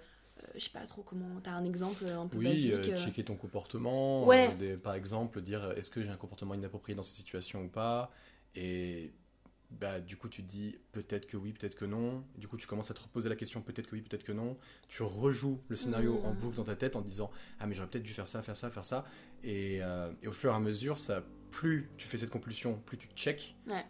je 0.55 0.61
sais 0.61 0.71
pas 0.71 0.87
trop 0.87 1.02
comment, 1.02 1.40
t'as 1.43 1.52
un 1.52 1.64
exemple 1.64 2.05
un 2.07 2.26
peu 2.26 2.38
Oui, 2.38 2.45
basique 2.47 2.73
euh, 2.73 2.97
checker 2.97 3.25
ton 3.25 3.37
comportement. 3.37 4.26
Ouais. 4.26 4.55
des- 4.55 4.76
par 4.76 4.95
exemple, 4.95 5.40
dire 5.43 5.73
est-ce 5.76 5.90
que 5.90 6.02
j'ai 6.02 6.09
un 6.09 6.17
comportement 6.17 6.55
inapproprié 6.55 6.97
dans 6.97 7.02
cette 7.02 7.14
situation 7.14 7.62
ou 7.64 7.69
pas. 7.69 8.11
Et 8.55 9.12
bah, 9.71 10.00
du 10.00 10.17
coup, 10.17 10.29
tu 10.29 10.43
te 10.43 10.49
dis 10.49 10.77
peut-être 10.93 11.27
que 11.27 11.37
oui, 11.37 11.53
peut-être 11.53 11.75
que 11.77 11.85
non. 11.85 12.25
Du 12.37 12.49
coup, 12.49 12.57
tu 12.57 12.67
commences 12.67 12.91
à 12.91 12.95
te 12.95 13.00
reposer 13.00 13.29
la 13.29 13.37
question 13.37 13.62
peut-être 13.62 13.87
que 13.87 13.95
oui, 13.97 14.03
peut-être 14.03 14.25
que 14.25 14.33
non. 14.33 14.57
Tu 14.89 15.03
rejoues 15.03 15.61
le 15.69 15.77
scénario 15.77 16.15
Mhm. 16.19 16.27
en 16.27 16.33
boucle 16.35 16.57
dans 16.57 16.65
ta 16.65 16.77
tête 16.77 16.97
en 16.97 17.03
te 17.03 17.07
disant 17.09 17.31
ah, 17.61 17.67
mais 17.67 17.75
j'aurais 17.75 17.89
peut-être 17.89 18.03
dû 18.05 18.12
faire 18.12 18.27
ça, 18.27 18.43
faire 18.43 18.57
ça, 18.57 18.71
faire 18.71 18.85
ça. 18.85 19.05
Et, 19.45 19.79
euh, 19.83 20.12
et 20.23 20.29
au 20.29 20.33
fur 20.33 20.50
et 20.53 20.55
à 20.57 20.61
mesure, 20.61 20.99
ça, 20.99 21.23
plus 21.50 21.89
tu 21.97 22.07
fais 22.09 22.19
cette 22.19 22.31
compulsion, 22.31 22.81
plus 22.87 22.99
tu 22.99 23.09
check, 23.15 23.57
Ouais. 23.67 23.85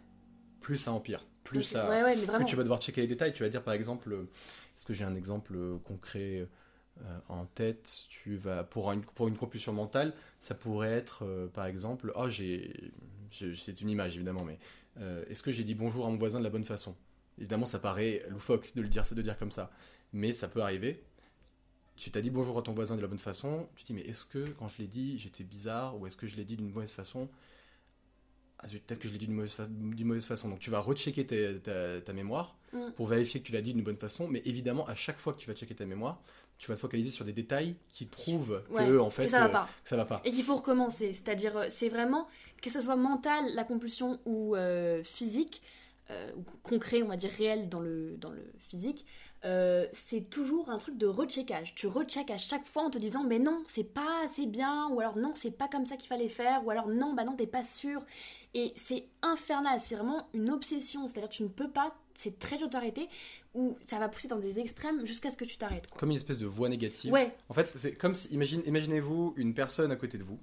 plus 0.59 0.77
ça 0.77 0.91
empire. 0.91 1.25
Plus 1.43 1.63
ça, 1.63 1.89
ouais, 1.89 2.03
ouais, 2.03 2.09
mais 2.15 2.21
plus 2.21 2.25
vraiment. 2.27 2.45
tu 2.45 2.55
vas 2.55 2.63
devoir 2.63 2.79
checker 2.81 3.01
les 3.01 3.07
détails. 3.07 3.33
Tu 3.33 3.41
vas 3.43 3.49
dire 3.49 3.63
par 3.63 3.73
exemple, 3.73 4.13
euh, 4.13 4.29
est-ce 4.77 4.85
que 4.85 4.93
j'ai 4.93 5.03
un 5.03 5.15
exemple 5.15 5.53
euh, 5.55 5.77
concret 5.79 6.47
euh, 7.03 7.19
en 7.29 7.45
tête? 7.47 7.91
Tu 8.09 8.35
vas 8.37 8.63
pour 8.63 8.91
une 8.91 9.01
pour 9.01 9.27
une 9.27 9.35
compulsion 9.35 9.73
mentale, 9.73 10.13
ça 10.39 10.53
pourrait 10.53 10.91
être 10.91 11.25
euh, 11.25 11.47
par 11.47 11.65
exemple, 11.65 12.11
oh 12.15 12.29
j'ai- 12.29 12.91
c'est 13.31 13.79
une 13.81 13.89
image 13.89 14.15
évidemment, 14.17 14.43
mais 14.43 14.59
euh, 14.99 15.23
est-ce 15.29 15.41
que 15.43 15.51
j'ai 15.51 15.63
dit 15.63 15.75
bonjour 15.75 16.05
à 16.05 16.09
mon 16.09 16.17
voisin 16.17 16.39
de 16.39 16.43
la 16.43 16.49
bonne 16.49 16.65
façon? 16.65 16.95
Évidemment, 17.37 17.65
ça 17.65 17.79
paraît 17.79 18.23
loufoque 18.29 18.71
de 18.75 18.81
le 18.81 18.87
dire, 18.87 19.03
de 19.11 19.21
dire 19.21 19.37
comme 19.37 19.51
ça, 19.51 19.71
mais 20.13 20.33
ça 20.33 20.47
peut 20.47 20.61
arriver. 20.61 21.01
Tu 21.95 22.09
t'as 22.11 22.21
dit 22.21 22.29
bonjour 22.29 22.57
à 22.57 22.61
ton 22.61 22.73
voisin 22.73 22.95
de 22.95 23.01
la 23.01 23.07
bonne 23.07 23.19
façon, 23.19 23.67
tu 23.75 23.83
te 23.83 23.87
dis 23.87 23.93
mais 23.93 24.01
est-ce 24.01 24.25
que 24.25 24.49
quand 24.57 24.67
je 24.67 24.79
l'ai 24.79 24.87
dit 24.87 25.17
j'étais 25.19 25.43
bizarre 25.43 25.99
ou 25.99 26.07
est-ce 26.07 26.17
que 26.17 26.27
je 26.27 26.35
l'ai 26.35 26.45
dit 26.45 26.55
d'une 26.57 26.69
mauvaise 26.71 26.91
façon? 26.91 27.29
Ah, 28.59 28.67
peut-être 28.67 28.99
que 28.99 29.07
je 29.07 29.13
l'ai 29.13 29.19
dit 29.19 29.25
d'une 29.25 29.35
mauvaise, 29.35 29.55
fa- 29.55 29.65
d'une 29.67 30.07
mauvaise 30.07 30.25
façon. 30.25 30.49
Donc 30.49 30.59
tu 30.59 30.69
vas 30.69 30.79
rechecker 30.79 31.25
ta, 31.25 31.53
ta, 31.59 32.01
ta 32.01 32.13
mémoire 32.13 32.55
Mm. 32.73 32.91
pour 32.95 33.07
vérifier 33.07 33.41
que 33.41 33.47
tu 33.47 33.51
l'as 33.51 33.61
dit 33.61 33.73
d'une 33.73 33.83
bonne 33.83 33.97
façon. 33.97 34.29
Mais 34.29 34.41
évidemment, 34.45 34.87
à 34.87 34.95
chaque 34.95 35.17
fois 35.19 35.33
que 35.33 35.39
tu 35.39 35.47
vas 35.49 35.53
checker 35.53 35.75
ta 35.75 35.85
mémoire, 35.85 36.21
tu 36.61 36.67
vas 36.67 36.75
te 36.75 36.81
focaliser 36.81 37.09
sur 37.09 37.25
des 37.25 37.33
détails 37.33 37.75
qui 37.89 38.05
prouvent 38.05 38.61
Ouais, 38.69 38.87
que 38.87 38.99
en 38.99 39.09
fait 39.09 39.23
que 39.23 39.31
ça 39.31 39.39
va 39.39 39.45
euh, 39.45 39.49
pas. 39.49 39.69
que 39.83 39.89
ça 39.89 39.97
va 39.97 40.05
pas. 40.05 40.21
Et 40.23 40.29
qu'il 40.29 40.43
faut 40.43 40.55
recommencer. 40.55 41.11
C'est-à-dire, 41.11 41.57
euh, 41.57 41.65
c'est 41.69 41.89
vraiment, 41.89 42.27
que 42.61 42.69
ce 42.69 42.79
soit 42.81 42.95
mental, 42.95 43.43
la 43.55 43.63
compulsion 43.63 44.19
ou 44.25 44.55
euh, 44.55 45.03
physique, 45.03 45.61
ou 46.35 46.43
concret, 46.61 47.01
on 47.01 47.07
va 47.07 47.15
dire 47.15 47.31
réel 47.31 47.69
dans 47.69 47.79
le, 47.79 48.17
dans 48.17 48.31
le 48.31 48.43
physique, 48.59 49.05
euh, 49.43 49.87
c'est 49.93 50.29
toujours 50.29 50.69
un 50.69 50.77
truc 50.77 50.97
de 50.97 51.07
recheckage. 51.07 51.73
Tu 51.73 51.87
recheck 51.87 52.29
à 52.29 52.37
chaque 52.37 52.65
fois 52.65 52.83
en 52.83 52.89
te 52.89 52.97
disant, 52.97 53.23
mais 53.23 53.39
non, 53.39 53.63
c'est 53.67 53.83
pas 53.83 54.23
assez 54.23 54.45
bien, 54.45 54.87
ou 54.89 54.99
alors 54.99 55.17
non, 55.17 55.31
c'est 55.33 55.51
pas 55.51 55.67
comme 55.67 55.85
ça 55.85 55.97
qu'il 55.97 56.07
fallait 56.07 56.29
faire, 56.29 56.65
ou 56.65 56.69
alors 56.69 56.87
non, 56.87 57.13
bah 57.13 57.23
non, 57.23 57.35
t'es 57.35 57.47
pas 57.47 57.63
sûr. 57.63 58.03
Et 58.53 58.73
c'est 58.75 59.05
infernal, 59.21 59.79
c'est 59.79 59.95
vraiment 59.95 60.27
une 60.33 60.51
obsession. 60.51 61.07
C'est-à-dire, 61.07 61.29
tu 61.29 61.43
ne 61.43 61.47
peux 61.47 61.69
pas, 61.69 61.95
c'est 62.13 62.37
très 62.37 62.57
dur 62.57 62.69
d'arrêter, 62.69 63.09
ou 63.55 63.77
ça 63.85 63.97
va 63.97 64.09
pousser 64.09 64.27
dans 64.27 64.39
des 64.39 64.59
extrêmes 64.59 65.05
jusqu'à 65.05 65.31
ce 65.31 65.37
que 65.37 65.45
tu 65.45 65.57
t'arrêtes. 65.57 65.87
Comme 65.97 66.11
une 66.11 66.17
espèce 66.17 66.39
de 66.39 66.45
voix 66.45 66.69
négative. 66.69 67.11
Ouais, 67.11 67.35
En 67.49 67.53
fait, 67.53 67.73
c'est 67.75 67.95
comme 67.95 68.15
si, 68.15 68.27
imagine, 68.29 68.61
imaginez-vous 68.65 69.33
une 69.37 69.53
personne 69.53 69.91
à 69.91 69.95
côté 69.95 70.17
de 70.17 70.23
vous, 70.23 70.39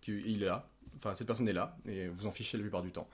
qui 0.00 0.12
il 0.12 0.42
est 0.42 0.46
là, 0.46 0.70
enfin 0.96 1.14
cette 1.14 1.26
personne 1.26 1.48
est 1.48 1.52
là, 1.52 1.76
et 1.86 2.08
vous 2.08 2.26
en 2.26 2.30
fichez 2.30 2.56
la 2.56 2.62
plupart 2.62 2.82
du 2.82 2.90
temps. 2.90 3.08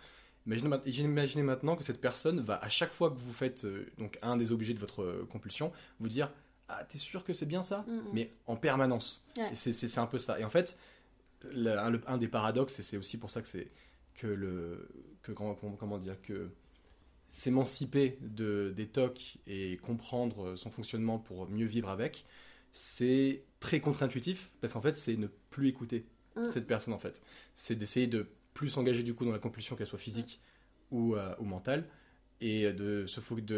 Imaginez, 0.46 0.68
ma- 0.68 0.80
imaginez 0.86 1.42
maintenant 1.42 1.76
que 1.76 1.82
cette 1.84 2.00
personne 2.00 2.40
va, 2.40 2.56
à 2.62 2.68
chaque 2.68 2.92
fois 2.92 3.10
que 3.10 3.18
vous 3.18 3.32
faites 3.32 3.64
euh, 3.64 3.86
donc 3.98 4.18
un 4.22 4.36
des 4.36 4.52
objets 4.52 4.74
de 4.74 4.78
votre 4.78 5.02
euh, 5.02 5.26
compulsion, 5.30 5.72
vous 6.00 6.08
dire 6.08 6.32
Ah, 6.68 6.84
t'es 6.84 6.98
sûr 6.98 7.24
que 7.24 7.32
c'est 7.32 7.46
bien 7.46 7.62
ça 7.62 7.84
Mm, 7.88 7.92
mm. 7.96 8.02
Mais 8.12 8.32
en 8.46 8.56
permanence. 8.56 9.24
Ouais. 9.36 9.50
C'est- 9.54 9.72
un 9.98 10.06
peu 10.06 10.18
ça. 10.18 10.38
Et 10.40 10.44
en 10.44 10.50
fait, 10.50 10.78
le- 11.52 11.78
un, 11.78 11.90
le- 11.90 12.00
un 12.06 12.16
des 12.18 12.28
paradoxes, 12.28 12.78
et 12.78 12.82
c'est 12.82 12.96
aussi 12.96 13.16
pour 13.18 13.30
ça 13.30 13.42
que 13.42 13.48
c'est 13.48 13.70
que 14.14 14.26
le. 14.26 14.88
Que, 15.22 15.32
comment, 15.32 15.54
dire 15.98 16.20
que 16.22 16.48
s'émanciper 17.30 18.18
de, 18.22 18.72
des 18.76 18.86
TOC 18.86 19.38
et 19.46 19.76
comprendre 19.78 20.56
son 20.56 20.70
fonctionnement 20.70 21.18
pour 21.18 21.48
mieux 21.48 21.66
vivre 21.66 21.88
avec, 21.90 22.24
c'est 22.72 23.42
très 23.60 23.80
contre-intuitif 23.80 24.50
parce 24.60 24.72
qu'en 24.72 24.80
fait, 24.80 24.96
c'est 24.96 25.16
ne 25.16 25.26
plus 25.50 25.68
écouter 25.68 26.06
Mm. 26.36 26.50
cette 26.52 26.66
personne 26.66 26.92
en 26.92 26.98
fait. 26.98 27.22
C'est 27.54 27.74
d'essayer 27.76 28.06
de 28.06 28.26
plus 28.56 28.68
s'engager 28.70 29.02
du 29.02 29.14
coup 29.14 29.24
dans 29.24 29.32
la 29.32 29.38
compulsion, 29.38 29.76
qu'elle 29.76 29.86
soit 29.86 29.98
physique 29.98 30.40
ou, 30.90 31.14
euh, 31.14 31.34
ou 31.38 31.44
mentale, 31.44 31.84
et 32.40 32.72
de 32.72 33.06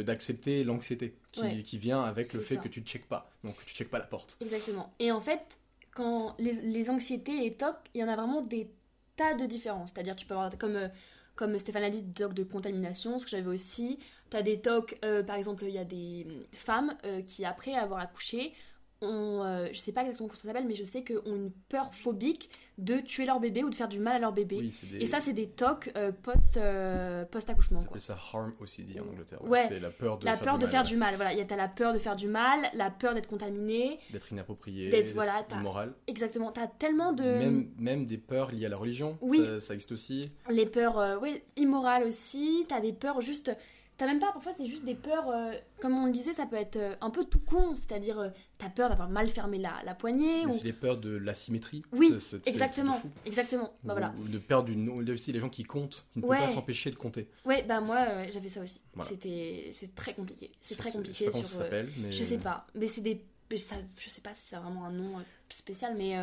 d'accepter 0.02 0.64
l'anxiété 0.64 1.14
qui, 1.32 1.40
Ouais. 1.40 1.62
qui 1.62 1.78
vient 1.78 2.02
avec 2.02 2.32
le 2.32 2.40
fait 2.40 2.56
ça. 2.56 2.60
que 2.60 2.68
tu 2.68 2.80
ne 2.80 2.86
checkes 2.86 3.08
pas, 3.08 3.30
donc 3.44 3.54
tu 3.66 3.74
checkes 3.74 3.90
pas 3.90 3.98
la 3.98 4.06
porte. 4.06 4.36
Exactement. 4.40 4.92
Et 4.98 5.10
en 5.10 5.20
fait, 5.20 5.58
quand 5.92 6.34
les, 6.38 6.52
les 6.52 6.90
anxiétés, 6.90 7.40
les 7.40 7.50
TOC, 7.52 7.76
il 7.94 8.00
y 8.00 8.04
en 8.04 8.08
a 8.08 8.16
vraiment 8.16 8.42
des 8.42 8.70
tas 9.16 9.34
de 9.34 9.46
différences. 9.46 9.90
C'est-à-dire, 9.92 10.14
tu 10.16 10.26
peux 10.26 10.34
avoir, 10.34 10.56
comme, 10.58 10.76
euh, 10.76 10.88
comme 11.34 11.58
Stéphane 11.58 11.82
a 11.84 11.90
dit, 11.90 12.02
des 12.02 12.12
TOC 12.12 12.34
de 12.34 12.44
contamination, 12.44 13.18
ce 13.18 13.24
que 13.24 13.30
j'avais 13.32 13.48
aussi. 13.48 13.98
Tu 14.30 14.36
as 14.36 14.42
des 14.42 14.60
TOC, 14.60 14.96
euh, 15.04 15.22
par 15.24 15.36
exemple, 15.36 15.64
il 15.64 15.74
y 15.74 15.78
a 15.78 15.84
des 15.84 16.26
euh, 16.28 16.44
femmes 16.52 16.96
euh, 17.04 17.22
qui, 17.22 17.44
après 17.44 17.74
avoir 17.74 18.00
accouché, 18.00 18.52
ont, 19.00 19.42
euh, 19.44 19.66
je 19.72 19.78
sais 19.78 19.92
pas 19.92 20.02
exactement 20.02 20.28
comment 20.28 20.38
ça 20.40 20.46
s'appelle, 20.48 20.66
mais 20.66 20.74
je 20.76 20.84
sais 20.84 21.02
qu'ont 21.04 21.34
une 21.34 21.50
peur 21.68 21.92
phobique 21.94 22.48
de 22.78 22.98
tuer 22.98 23.26
leur 23.26 23.40
bébé 23.40 23.64
ou 23.64 23.70
de 23.70 23.74
faire 23.74 23.88
du 23.88 23.98
mal 23.98 24.14
à 24.14 24.18
leur 24.20 24.32
bébé. 24.32 24.56
Oui, 24.58 24.70
c'est 24.72 24.86
des- 24.88 24.98
Et 24.98 25.04
ça, 25.06 25.18
c'est 25.20 25.32
des 25.32 25.48
TOC 25.48 25.90
euh, 25.96 26.12
post, 26.12 26.56
euh, 26.56 27.24
post-accouchement. 27.24 27.80
ça 27.80 27.88
quoi. 27.88 27.98
s'appelle 27.98 28.16
ça 28.22 28.36
harm 28.38 28.52
OCD 28.60 29.00
en 29.00 29.08
Angleterre. 29.12 29.44
Ouais. 29.44 29.64
C'est 29.68 29.80
la 29.80 29.90
peur 29.90 30.18
de 30.18 30.24
La 30.24 30.36
faire 30.36 30.44
peur 30.44 30.54
du 30.54 30.60
de 30.60 30.64
mal, 30.66 30.70
faire 30.72 30.82
du 30.84 30.96
mal. 30.96 31.14
Voilà, 31.16 31.32
il 31.32 31.38
y 31.38 31.42
a 31.42 31.44
t'as 31.44 31.56
la 31.56 31.68
peur 31.68 31.92
de 31.92 31.98
faire 31.98 32.14
du 32.16 32.28
mal, 32.28 32.70
la 32.74 32.90
peur 32.90 33.14
d'être 33.14 33.26
contaminé. 33.28 33.98
d'être 34.12 34.30
inapproprié, 34.32 34.90
D'être- 34.90 35.12
voilà, 35.12 35.44
immoral. 35.52 35.92
Exactement. 36.06 36.52
T'as 36.52 36.68
tellement 36.68 37.12
de. 37.12 37.22
Même, 37.24 37.68
même 37.78 38.06
des 38.06 38.18
peurs 38.18 38.52
liées 38.52 38.66
à 38.66 38.68
la 38.68 38.76
religion, 38.76 39.18
Oui. 39.20 39.44
ça, 39.44 39.58
ça 39.58 39.74
existe 39.74 39.92
aussi. 39.92 40.30
Les 40.48 40.66
peurs, 40.66 40.98
euh, 40.98 41.18
ouais, 41.18 41.42
immorales 41.56 42.04
aussi. 42.04 42.64
T'as 42.68 42.80
des 42.80 42.92
peurs 42.92 43.20
juste. 43.20 43.52
T'as 43.98 44.06
même 44.06 44.20
pas, 44.20 44.32
parfois 44.32 44.52
c'est 44.56 44.66
juste 44.66 44.84
des 44.84 44.94
peurs, 44.94 45.28
euh, 45.28 45.52
comme 45.80 45.92
on 45.98 46.06
le 46.06 46.12
disait, 46.12 46.32
ça 46.32 46.46
peut 46.46 46.56
être 46.56 46.76
euh, 46.76 46.94
un 47.00 47.10
peu 47.10 47.24
tout 47.24 47.40
con. 47.40 47.74
C'est-à-dire, 47.74 48.18
euh, 48.18 48.28
t'as 48.56 48.68
peur 48.70 48.88
d'avoir 48.88 49.10
mal 49.10 49.28
fermé 49.28 49.58
la, 49.58 49.72
la 49.84 49.94
poignée. 49.94 50.46
Ou... 50.46 50.50
aussi 50.50 50.62
les 50.64 50.72
peurs 50.72 50.98
de 50.98 51.10
l'asymétrie. 51.16 51.82
Oui, 51.92 52.10
c'est- 52.20 52.38
c'est- 52.38 52.48
Exactement, 52.48 52.92
c'est 52.94 53.00
fou. 53.00 53.10
exactement. 53.26 53.72
Bah 53.82 53.94
voilà. 53.94 54.14
Ou 54.20 54.28
de 54.28 54.38
peur 54.38 54.62
du 54.62 54.76
nom. 54.76 55.02
Il 55.02 55.08
y 55.08 55.10
a 55.10 55.14
aussi 55.14 55.32
les 55.32 55.40
gens 55.40 55.48
qui 55.50 55.64
comptent, 55.64 56.06
qui 56.12 56.20
ne 56.20 56.24
Ouais. 56.24 56.38
peuvent 56.38 56.46
pas 56.46 56.52
s'empêcher 56.54 56.90
de 56.92 56.96
compter. 56.96 57.28
Ouais, 57.44 57.64
bah 57.64 57.80
moi 57.80 57.98
j'avais 58.32 58.48
ça 58.48 58.62
aussi. 58.62 58.80
Voilà. 58.94 59.08
C'était, 59.10 59.68
c'est 59.72 59.94
très 59.96 60.14
compliqué. 60.14 60.52
C'est 60.60 60.76
très 60.76 60.90
Je 60.90 60.92
sais 60.92 60.98
compliqué 60.98 61.24
pas 61.26 61.30
comment 61.32 61.44
sur. 61.44 61.56
ça 61.58 61.64
s'appelle, 61.64 61.90
mais. 61.98 62.12
Je 62.12 62.22
sais 62.24 62.38
pas, 62.38 62.66
mais 62.76 62.86
c'est 62.86 63.00
des. 63.00 63.20
Ça, 63.56 63.76
je 63.98 64.10
sais 64.10 64.20
pas 64.20 64.34
si 64.34 64.54
a 64.54 64.60
vraiment 64.60 64.84
un 64.84 64.92
nom 64.92 65.12
spécial, 65.48 65.94
mais, 65.96 66.14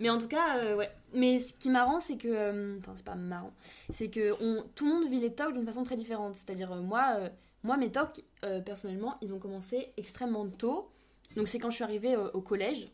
mais 0.00 0.10
en 0.10 0.18
tout 0.18 0.26
cas, 0.28 0.58
euh, 0.58 0.74
ouais. 0.76 0.90
Mais 1.12 1.38
ce 1.38 1.52
qui 1.52 1.68
est 1.68 1.70
marrant, 1.70 2.00
c'est 2.00 2.16
que. 2.16 2.28
euh, 2.28 2.78
Enfin, 2.80 2.92
c'est 2.96 3.04
pas 3.04 3.14
marrant. 3.14 3.52
C'est 3.90 4.08
que 4.10 4.32
on, 4.42 4.64
tout 4.74 4.86
le 4.86 4.94
monde 4.94 5.08
vit 5.10 5.20
les 5.20 5.32
TOC 5.32 5.52
d'une 5.54 5.66
façon 5.66 5.84
très 5.84 5.96
différente. 5.96 6.34
C'est-à-dire, 6.34 6.72
euh, 6.72 6.80
moi, 6.80 7.18
moi, 7.62 7.76
mes 7.76 7.92
TOC, 7.92 8.22
euh, 8.44 8.60
personnellement, 8.60 9.16
ils 9.22 9.32
ont 9.32 9.38
commencé 9.38 9.92
extrêmement 9.96 10.48
tôt. 10.48 10.90
Donc, 11.36 11.46
c'est 11.48 11.58
quand 11.60 11.70
je 11.70 11.76
suis 11.76 11.84
arrivée 11.84 12.16
au 12.16 12.40
collège. 12.40 12.88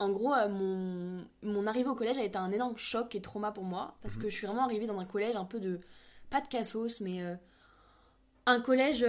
En 0.00 0.10
gros, 0.10 0.34
mon, 0.48 1.24
mon 1.42 1.66
arrivée 1.68 1.88
au 1.88 1.94
collège 1.94 2.18
a 2.18 2.24
été 2.24 2.36
un 2.36 2.50
énorme 2.50 2.76
choc 2.76 3.14
et 3.14 3.20
trauma 3.20 3.52
pour 3.52 3.62
moi. 3.64 3.94
Parce 4.02 4.16
Mhm. 4.16 4.22
que 4.22 4.28
je 4.30 4.34
suis 4.36 4.46
vraiment 4.48 4.64
arrivée 4.64 4.86
dans 4.86 4.98
un 4.98 5.04
collège 5.04 5.36
un 5.36 5.44
peu 5.44 5.60
de. 5.60 5.78
Pas 6.30 6.40
de 6.40 6.48
cassos, 6.48 7.00
mais. 7.00 7.20
un 8.46 8.60
collège. 8.60 9.06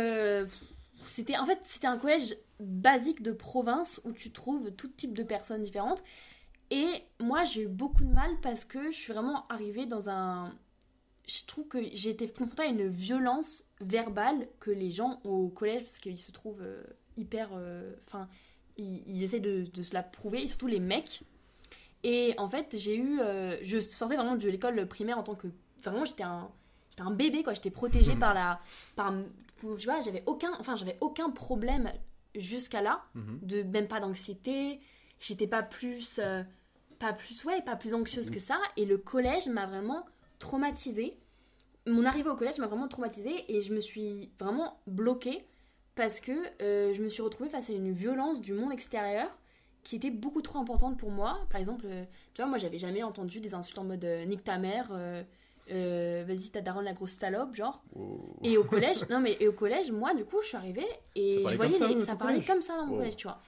c'était 1.01 1.37
en 1.37 1.45
fait 1.45 1.59
c'était 1.63 1.87
un 1.87 1.97
collège 1.97 2.37
basique 2.59 3.21
de 3.23 3.31
province 3.31 3.99
où 4.05 4.11
tu 4.11 4.31
trouves 4.31 4.71
tout 4.71 4.87
type 4.87 5.13
de 5.17 5.23
personnes 5.23 5.63
différentes 5.63 6.03
et 6.74 7.03
moi 7.20 7.44
j'ai 7.44 7.62
eu 7.63 7.68
beaucoup 7.68 8.03
de 8.03 8.12
mal 8.12 8.32
parce 8.42 8.65
que 8.65 8.89
je 8.89 8.98
suis 8.98 9.13
vraiment 9.13 9.46
arrivée 9.48 9.86
dans 9.86 10.10
un 10.10 10.51
je 11.27 11.46
trouve 11.46 11.68
que 11.68 11.77
j'ai 11.94 12.10
été 12.10 12.27
confrontée 12.27 12.63
à 12.63 12.65
une 12.65 12.88
violence 12.88 13.63
verbale 13.80 14.48
que 14.60 14.72
les 14.72 14.89
gens 14.89 15.22
au 15.24 15.50
collège 15.50 15.84
parce 15.84 16.00
qu'ils 16.00 16.18
se 16.18 16.32
trouvent 16.32 16.63
euh, 16.63 16.84
hyper 17.15 17.51
euh, 17.53 17.94
enfin 18.08 18.27
ils, 18.77 19.08
ils 19.08 19.24
essaient 19.24 19.39
de, 19.39 19.68
de 19.72 19.84
se 19.84 19.94
la 19.94 20.01
prouver 20.01 20.42
et 20.42 20.48
surtout 20.48 20.65
les 20.65 20.80
mecs. 20.80 21.22
Et 22.01 22.34
en 22.39 22.50
fait 22.50 22.75
j'ai 22.75 22.98
eu 22.98 23.20
euh, 23.20 23.56
je 23.62 23.77
sortais 23.77 24.15
vraiment 24.15 24.36
de 24.36 24.50
l'école 24.50 24.88
primaire 24.88 25.20
en 25.20 25.24
tant 25.24 25.36
que 25.36 25.48
vraiment 25.84 26.06
j'étais 26.06 26.24
un 26.24 26.50
j'étais 26.89 27.03
un 27.03 27.12
bébé 27.12 27.44
quoi. 27.44 27.53
J'étais 27.53 27.70
protégée 27.70 28.15
par 28.15 28.34
la 28.34 28.60
par 28.96 29.13
tu 29.62 29.86
vois 29.86 30.01
j'avais 30.01 30.24
aucun 30.25 30.51
enfin 30.60 30.75
j'avais 30.75 30.98
aucun 31.01 31.30
problème 31.30 31.94
jusqu'à 32.34 32.82
là. 32.82 33.03
Mhm. 33.13 33.39
de 33.44 33.62
même 33.62 33.88
pas 33.88 34.00
d'anxiété. 34.00 34.80
J'étais 35.20 35.48
pas 35.48 35.63
plus 35.63 36.20
euh, 36.22 36.44
pas 37.00 37.13
plus 37.13 37.43
ouais 37.45 37.62
pas 37.62 37.75
plus 37.75 37.93
anxieuse 37.93 38.29
que 38.31 38.39
ça 38.39 38.57
et 38.77 38.85
le 38.85 38.97
collège 38.97 39.47
m'a 39.47 39.65
vraiment 39.65 40.05
traumatisée 40.39 41.17
mon 41.85 42.05
arrivée 42.05 42.29
au 42.29 42.35
collège 42.35 42.57
m'a 42.59 42.67
vraiment 42.67 42.88
traumatisée 42.88 43.43
et 43.53 43.62
je 43.62 43.73
me 43.73 43.79
suis 43.81 44.31
vraiment 44.39 44.79
bloquée 44.88 45.45
parce 45.95 46.19
que 46.19 46.31
euh, 46.62 46.93
je 46.93 47.01
me 47.03 47.09
suis 47.09 47.21
retrouvée 47.21 47.50
face 47.50 47.69
à 47.69 47.73
une 47.73 47.91
violence 47.91 48.41
du 48.41 48.53
monde 48.53 48.71
extérieur 48.71 49.27
qui 49.83 49.97
était 49.97 50.09
beaucoup 50.12 50.41
trop 50.41 50.59
importante 50.59 50.97
pour 50.97 51.12
moi 51.12 51.39
par 51.50 51.59
exemple 51.59 51.85
euh, 51.88 52.03
tu 52.33 52.41
vois 52.41 52.50
moi 52.50 52.57
j'avais 52.57 52.79
jamais 52.79 53.03
entendu 53.03 53.39
des 53.41 53.53
insultes 53.53 53.77
en 53.79 53.83
mode 53.83 54.03
euh, 54.05 54.23
nique 54.25 54.43
ta 54.43 54.57
mère 54.57 54.89
euh, 55.71 56.23
vas-y 56.27 56.50
ta 56.51 56.62
daronne 56.62 56.85
la 56.85 56.93
grosse 56.93 57.12
salope 57.12 57.53
genre 57.55 57.81
Oh. 57.95 58.19
et 58.43 58.57
au 58.57 58.63
collège, 58.65 59.07
non 59.09 59.19
mais 59.21 59.38
et 59.39 59.47
au 59.47 59.53
collège, 59.53 59.91
moi 59.91 60.13
du 60.13 60.25
coup, 60.25 60.41
je 60.41 60.47
suis 60.47 60.57
arrivée 60.57 60.85
et 61.15 61.43
je 61.47 61.55
voyais 61.55 61.71
ça, 61.73 61.88
les- 61.88 62.01
ça 62.01 62.15
parlait 62.17 62.33
collège 62.35 62.47
comme 62.47 62.62
ça 62.62 62.75
dans 62.75 62.85
mon 62.85 62.95
Oh. 62.95 62.97
collège, 62.97 63.15
tu 63.15 63.27
vois. 63.27 63.39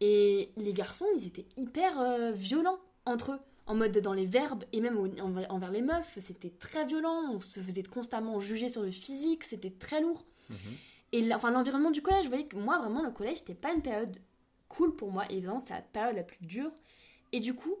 Et 0.00 0.50
les 0.56 0.72
garçons, 0.72 1.04
ils 1.16 1.26
étaient 1.26 1.44
hyper 1.58 2.32
violents 2.32 2.78
entre 3.08 3.32
eux, 3.32 3.40
en 3.66 3.74
mode 3.74 3.96
dans 3.98 4.14
les 4.14 4.26
verbes 4.26 4.64
et 4.72 4.80
même 4.80 4.98
envers, 5.50 5.70
les 5.70 5.82
meufs, 5.82 6.18
c'était 6.18 6.50
très 6.50 6.84
violent. 6.86 7.22
On 7.32 7.40
se 7.40 7.60
faisait 7.60 7.82
constamment 7.82 8.38
juger 8.38 8.68
sur 8.68 8.82
le 8.82 8.90
physique, 8.90 9.44
c'était 9.44 9.70
très 9.70 10.00
lourd. 10.00 10.24
Mhm. 10.50 10.56
Et 11.12 11.34
enfin 11.34 11.50
l'environnement 11.50 11.90
du 11.90 12.02
collège, 12.02 12.24
je 12.24 12.28
voyais 12.28 12.46
que 12.46 12.56
moi 12.56 12.78
vraiment 12.78 13.02
le 13.02 13.10
collège, 13.10 13.38
c'était 13.38 13.54
pas 13.54 13.72
une 13.72 13.82
période 13.82 14.16
cool 14.68 14.94
pour 14.96 15.10
moi. 15.10 15.24
Vraiment, 15.24 15.62
c'est 15.64 15.74
la 15.74 15.82
période 15.82 16.16
la 16.16 16.22
plus 16.22 16.44
dure. 16.46 16.70
Et 17.32 17.40
du 17.40 17.54
coup, 17.54 17.74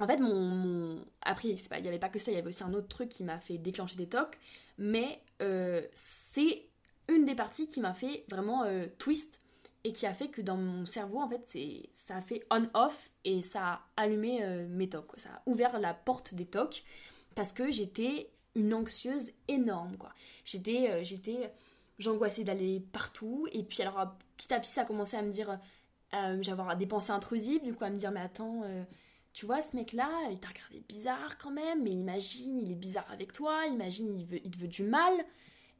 en 0.00 0.06
fait, 0.06 0.18
mon, 0.18 0.34
mon- 0.34 1.04
après, 1.22 1.48
il 1.48 1.82
n'y 1.82 1.88
avait 1.88 1.98
pas 1.98 2.08
que 2.08 2.18
ça, 2.18 2.30
il 2.30 2.34
y 2.34 2.38
avait 2.38 2.48
aussi 2.48 2.62
un 2.62 2.74
autre 2.74 2.88
truc 2.88 3.08
qui 3.08 3.24
m'a 3.24 3.38
fait 3.40 3.58
déclencher 3.58 3.96
des 3.96 4.06
tocs, 4.08 4.38
mais 4.78 5.20
euh, 5.42 5.82
c'est 5.94 6.64
une 7.08 7.24
des 7.24 7.34
parties 7.34 7.66
qui 7.68 7.80
m'a 7.80 7.94
fait 7.94 8.24
vraiment 8.28 8.64
euh, 8.64 8.86
twist 8.98 9.40
et 9.84 9.92
qui 9.92 10.06
a 10.06 10.14
fait 10.14 10.28
que 10.28 10.42
dans 10.42 10.56
mon 10.56 10.86
cerveau, 10.86 11.20
en 11.20 11.28
fait, 11.28 11.42
c'est, 11.46 11.88
ça 11.92 12.16
a 12.16 12.20
fait 12.20 12.44
on-off 12.50 13.10
et 13.24 13.42
ça 13.42 13.60
a 13.64 13.82
allumé 13.96 14.42
euh, 14.42 14.66
mes 14.68 14.88
tocs. 14.88 15.12
Ça 15.16 15.30
a 15.30 15.42
ouvert 15.46 15.78
la 15.78 15.94
porte 15.94 16.34
des 16.34 16.46
tocs 16.46 16.84
parce 17.34 17.52
que 17.52 17.70
j'étais 17.70 18.30
une 18.54 18.74
anxieuse 18.74 19.30
énorme, 19.46 19.96
quoi. 19.96 20.12
J'étais, 20.44 20.90
euh, 20.90 21.04
j'étais, 21.04 21.52
j'angoissais 21.98 22.44
d'aller 22.44 22.80
partout 22.92 23.46
et 23.52 23.62
puis 23.62 23.82
alors 23.82 24.16
petit 24.36 24.52
à 24.52 24.60
petit, 24.60 24.70
ça 24.70 24.82
a 24.82 24.84
commencé 24.84 25.16
à 25.16 25.22
me 25.22 25.30
dire, 25.30 25.58
euh, 26.14 26.38
j'avais 26.42 26.76
des 26.76 26.86
pensées 26.86 27.12
intrusives, 27.12 27.62
du 27.62 27.74
coup 27.74 27.84
à 27.84 27.90
me 27.90 27.98
dire, 27.98 28.10
mais 28.10 28.20
attends. 28.20 28.62
euh, 28.64 28.84
tu 29.34 29.46
vois, 29.46 29.62
ce 29.62 29.76
mec-là, 29.76 30.08
il 30.30 30.40
t'a 30.40 30.48
regardé 30.48 30.80
bizarre 30.88 31.38
quand 31.38 31.52
même, 31.52 31.82
mais 31.84 31.90
imagine, 31.90 32.58
il 32.58 32.72
est 32.72 32.74
bizarre 32.74 33.06
avec 33.12 33.32
toi, 33.32 33.66
imagine, 33.66 34.18
il, 34.18 34.40
il 34.44 34.50
te 34.50 34.58
veut 34.58 34.66
du 34.68 34.82
mal. 34.82 35.14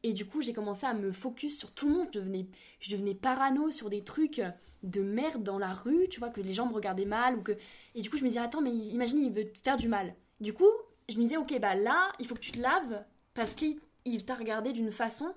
Et 0.02 0.12
du 0.12 0.26
coup, 0.26 0.42
j'ai 0.42 0.52
commencé 0.52 0.86
à 0.86 0.94
me 0.94 1.12
focus 1.12 1.58
sur 1.58 1.72
tout 1.72 1.88
le 1.88 1.94
monde. 1.94 2.08
Je 2.12 2.18
devenais, 2.20 2.46
je 2.80 2.90
devenais 2.90 3.14
parano 3.14 3.70
sur 3.70 3.90
des 3.90 4.04
trucs 4.04 4.40
de 4.82 5.02
merde 5.02 5.42
dans 5.42 5.58
la 5.58 5.74
rue, 5.74 6.08
tu 6.08 6.20
vois, 6.20 6.30
que 6.30 6.40
les 6.40 6.52
gens 6.52 6.66
me 6.66 6.74
regardaient 6.74 7.04
mal. 7.04 7.36
ou 7.36 7.42
que 7.42 7.52
Et 7.94 8.02
du 8.02 8.10
coup, 8.10 8.16
je 8.16 8.22
me 8.22 8.28
disais, 8.28 8.40
attends, 8.40 8.60
mais 8.60 8.72
imagine, 8.72 9.24
il 9.24 9.32
veut 9.32 9.50
te 9.50 9.58
faire 9.58 9.76
du 9.76 9.88
mal. 9.88 10.14
Du 10.40 10.52
coup, 10.52 10.70
je 11.08 11.16
me 11.16 11.22
disais, 11.22 11.36
ok, 11.36 11.58
bah 11.60 11.74
là, 11.74 12.12
il 12.20 12.26
faut 12.26 12.34
que 12.34 12.40
tu 12.40 12.52
te 12.52 12.60
laves 12.60 13.04
parce 13.34 13.54
qu'il 13.54 13.78
il 14.04 14.24
t'a 14.24 14.34
regardé 14.34 14.72
d'une 14.72 14.92
façon 14.92 15.34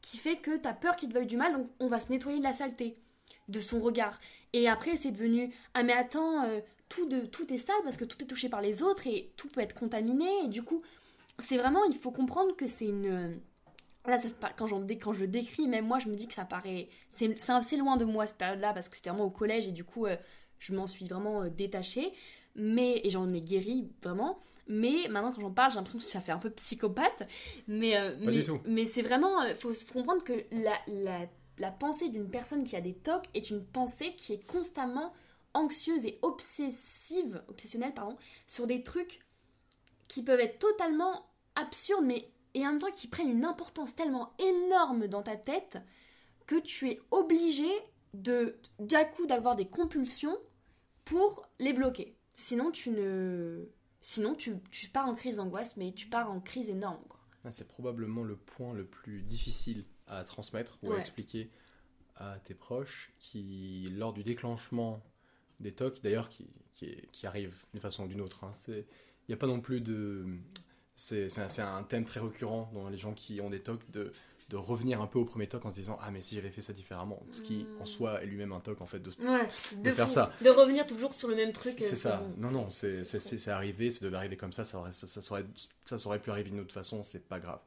qui 0.00 0.18
fait 0.18 0.36
que 0.36 0.56
t'as 0.56 0.72
peur 0.72 0.96
qu'il 0.96 1.08
te 1.08 1.14
veuille 1.14 1.26
du 1.26 1.36
mal, 1.36 1.52
donc 1.52 1.68
on 1.80 1.88
va 1.88 1.98
se 1.98 2.10
nettoyer 2.10 2.38
de 2.38 2.44
la 2.44 2.52
saleté 2.52 2.96
de 3.48 3.60
son 3.60 3.80
regard. 3.80 4.18
Et 4.52 4.68
après, 4.68 4.96
c'est 4.96 5.10
devenu, 5.10 5.52
ah 5.74 5.82
mais 5.82 5.92
attends, 5.92 6.44
euh, 6.44 6.60
tout, 6.88 7.08
de, 7.08 7.20
tout 7.20 7.52
est 7.52 7.58
sale 7.58 7.76
parce 7.84 7.96
que 7.96 8.04
tout 8.04 8.22
est 8.22 8.26
touché 8.26 8.48
par 8.48 8.60
les 8.60 8.82
autres 8.82 9.06
et 9.06 9.32
tout 9.36 9.48
peut 9.48 9.60
être 9.60 9.74
contaminé. 9.74 10.28
Et 10.44 10.48
du 10.48 10.62
coup, 10.62 10.82
c'est 11.38 11.56
vraiment, 11.56 11.84
il 11.84 11.96
faut 11.96 12.10
comprendre 12.10 12.54
que 12.56 12.66
c'est 12.66 12.86
une... 12.86 13.40
Là, 14.06 14.18
ça, 14.18 14.28
quand, 14.56 14.66
quand 14.66 15.12
je 15.12 15.20
le 15.20 15.26
décris, 15.28 15.66
même 15.66 15.86
moi, 15.86 15.98
je 15.98 16.08
me 16.08 16.16
dis 16.16 16.26
que 16.26 16.34
ça 16.34 16.44
paraît... 16.44 16.88
C'est 17.10 17.50
assez 17.50 17.76
loin 17.76 17.96
de 17.96 18.04
moi, 18.04 18.26
cette 18.26 18.36
période-là, 18.36 18.72
parce 18.72 18.88
que 18.88 18.96
c'était 18.96 19.10
vraiment 19.10 19.24
au 19.24 19.30
collège 19.30 19.66
et 19.68 19.72
du 19.72 19.84
coup, 19.84 20.06
euh, 20.06 20.16
je 20.58 20.74
m'en 20.74 20.86
suis 20.86 21.06
vraiment 21.06 21.42
euh, 21.42 21.50
détachée. 21.50 22.12
Mais, 22.54 23.00
et 23.04 23.10
j'en 23.10 23.32
ai 23.34 23.40
guéri, 23.40 23.90
vraiment. 24.02 24.38
Mais 24.68 25.08
maintenant, 25.08 25.32
quand 25.32 25.42
j'en 25.42 25.50
parle, 25.52 25.70
j'ai 25.70 25.76
l'impression 25.76 25.98
que 25.98 26.04
ça 26.04 26.20
fait 26.20 26.32
un 26.32 26.38
peu 26.38 26.50
psychopathe. 26.50 27.28
Mais, 27.68 27.92
Pas 27.92 28.30
mais, 28.30 28.44
mais 28.64 28.84
c'est 28.86 29.02
vraiment. 29.02 29.42
Il 29.44 29.54
faut, 29.54 29.72
faut 29.74 29.92
comprendre 29.92 30.24
que 30.24 30.32
la, 30.50 30.72
la, 30.86 31.26
la 31.58 31.70
pensée 31.70 32.08
d'une 32.08 32.28
personne 32.30 32.64
qui 32.64 32.74
a 32.74 32.80
des 32.80 32.94
TOC 32.94 33.24
est 33.34 33.50
une 33.50 33.64
pensée 33.64 34.14
qui 34.16 34.32
est 34.32 34.46
constamment 34.46 35.12
anxieuse 35.54 36.04
et 36.04 36.18
obsessive, 36.22 37.42
obsessionnelle, 37.48 37.94
pardon, 37.94 38.16
sur 38.46 38.66
des 38.66 38.82
trucs 38.82 39.20
qui 40.08 40.22
peuvent 40.22 40.40
être 40.40 40.58
totalement 40.58 41.26
absurdes, 41.54 42.04
mais 42.04 42.28
et 42.56 42.66
en 42.66 42.70
même 42.70 42.78
temps 42.78 42.90
qui 42.90 43.06
prennent 43.06 43.28
une 43.30 43.44
importance 43.44 43.94
tellement 43.94 44.32
énorme 44.38 45.06
dans 45.08 45.22
ta 45.22 45.36
tête 45.36 45.78
que 46.46 46.58
tu 46.58 46.90
es 46.90 47.00
obligé 47.10 47.68
de 48.14 48.56
d'un 48.78 49.04
coup 49.04 49.26
d'avoir 49.26 49.56
des 49.56 49.66
compulsions 49.66 50.36
pour 51.04 51.42
les 51.58 51.72
bloquer. 51.72 52.16
Sinon 52.34 52.70
tu 52.70 52.90
ne 52.90 53.66
sinon 54.00 54.34
tu, 54.34 54.54
tu 54.70 54.88
pars 54.88 55.06
en 55.06 55.14
crise 55.14 55.36
d'angoisse 55.36 55.76
mais 55.76 55.92
tu 55.92 56.06
pars 56.06 56.30
en 56.30 56.40
crise 56.40 56.70
énorme. 56.70 56.98
Ah, 57.44 57.52
C'est 57.52 57.68
probablement 57.68 58.22
le 58.22 58.36
point 58.36 58.72
le 58.72 58.86
plus 58.86 59.20
difficile 59.22 59.84
à 60.06 60.24
transmettre 60.24 60.78
ou 60.82 60.92
à 60.92 60.98
expliquer 61.00 61.50
à 62.16 62.38
tes 62.44 62.54
proches 62.54 63.12
qui, 63.18 63.88
lors 63.92 64.14
du 64.14 64.22
déclenchement 64.22 65.02
des 65.60 65.72
TOC, 65.72 66.00
d'ailleurs, 66.02 66.28
qui, 66.28 66.48
qui, 66.72 67.26
arrive 67.26 67.54
d'une 67.72 67.80
façon 67.80 68.04
ou 68.04 68.08
d'une 68.08 68.20
autre, 68.20 68.44
hein, 68.44 68.52
c'est- 68.54 68.86
il 69.28 69.30
n'y 69.30 69.34
a 69.34 69.36
pas 69.36 69.46
non 69.46 69.60
plus 69.60 69.80
de. 69.80 70.26
C'est 70.96 71.60
un, 71.60 71.82
thème 71.82 72.04
très 72.04 72.20
récurrent 72.20 72.70
dans 72.72 72.88
les 72.88 72.96
gens 72.98 73.12
qui 73.12 73.40
ont 73.42 73.50
des 73.50 73.60
TOC 73.60 73.90
de, 73.90 74.10
de 74.48 74.56
revenir 74.56 75.02
un 75.02 75.06
peu 75.06 75.18
au 75.18 75.24
premier 75.26 75.46
TOC 75.46 75.66
en 75.66 75.70
se 75.70 75.74
disant 75.74 75.98
Ah, 76.02 76.10
mais 76.10 76.22
si 76.22 76.34
j'avais 76.34 76.50
fait 76.50 76.62
ça 76.62 76.72
différemment. 76.72 77.22
Ce 77.32 77.42
qui, 77.42 77.66
en 77.80 77.84
soi, 77.84 78.22
est 78.22 78.26
lui-même 78.26 78.52
un 78.52 78.60
TOC, 78.60 78.80
en 78.80 78.86
fait, 78.86 79.00
de, 79.00 79.10
Ouais, 79.22 79.46
de, 79.82 79.90
faire 79.92 80.06
fou. 80.08 80.14
ça. 80.14 80.32
De 80.42 80.48
revenir 80.48 80.86
toujours 80.86 81.12
sur 81.12 81.28
le 81.28 81.34
même 81.36 81.52
truc. 81.52 81.74
c'est 81.78 81.92
euh, 81.92 81.94
ça. 81.94 82.22
Non, 82.38 82.50
non, 82.50 82.70
c'est 82.70 83.48
arrivé, 83.48 83.90
ça 83.90 84.04
devait 84.04 84.16
arriver 84.16 84.36
comme 84.36 84.52
ça, 84.52 84.64
ça 84.64 84.78
aurait, 84.78 84.92
ça, 84.92 85.06
ça, 85.06 85.20
aurait, 85.32 85.44
ça 85.84 85.96
aurait 86.06 86.18
pu 86.20 86.30
arriver 86.30 86.50
d'une 86.50 86.60
autre 86.60 86.72
façon, 86.74 87.02
c'est 87.02 87.28
pas 87.28 87.40
grave. 87.40 87.60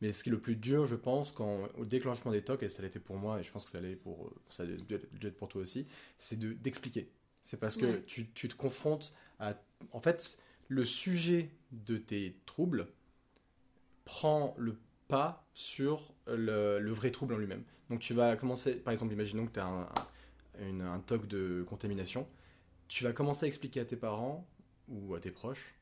Mais 0.00 0.12
ce 0.12 0.24
qui 0.24 0.28
est 0.30 0.32
le 0.32 0.40
plus 0.40 0.56
dur, 0.56 0.86
je 0.86 0.96
pense, 0.96 1.30
quand, 1.30 1.68
au 1.78 1.84
déclenchement 1.84 2.32
des 2.32 2.42
TOC, 2.42 2.64
et 2.64 2.68
ça 2.68 2.82
l'était 2.82 2.98
pour 2.98 3.16
moi, 3.16 3.38
et 3.40 3.44
je 3.44 3.50
pense 3.52 3.64
que 3.64 3.70
ça 3.70 3.80
l'est 3.80 3.94
pour, 3.94 4.32
ça 4.50 4.66
dû 4.66 4.76
être 5.22 5.36
pour 5.36 5.46
toi 5.48 5.62
aussi, 5.62 5.86
c'est 6.18 6.38
de- 6.38 6.52
d'expliquer. 6.54 7.08
C'est 7.44 7.56
parce 7.58 7.76
que 7.76 7.86
Ouais. 7.86 8.02
tu, 8.06 8.28
tu 8.32 8.48
te 8.48 8.54
confrontes 8.56 9.14
à. 9.38 9.54
En 9.92 10.00
fait, 10.00 10.38
le 10.68 10.84
sujet 10.84 11.50
de 11.72 11.96
tes 11.96 12.36
troubles 12.46 12.88
prend 14.04 14.54
le 14.58 14.76
pas 15.08 15.46
sur 15.54 16.14
le, 16.26 16.90
vrai 16.90 17.10
trouble 17.10 17.34
en 17.34 17.38
lui-même. 17.38 17.62
Donc 17.90 18.00
tu 18.00 18.14
vas 18.14 18.36
commencer, 18.36 18.74
par 18.76 18.92
exemple, 18.92 19.12
imaginons 19.12 19.46
que 19.46 19.52
tu 19.52 19.60
as 19.60 19.88
un 20.60 21.00
TOC 21.00 21.26
de 21.26 21.64
contamination, 21.68 22.26
tu 22.88 23.04
vas 23.04 23.12
commencer 23.12 23.46
à 23.46 23.48
expliquer 23.48 23.80
à 23.80 23.84
tes 23.84 23.96
parents 23.96 24.46
ou 24.88 25.14
à 25.14 25.20
tes 25.20 25.30
proches 25.30 25.74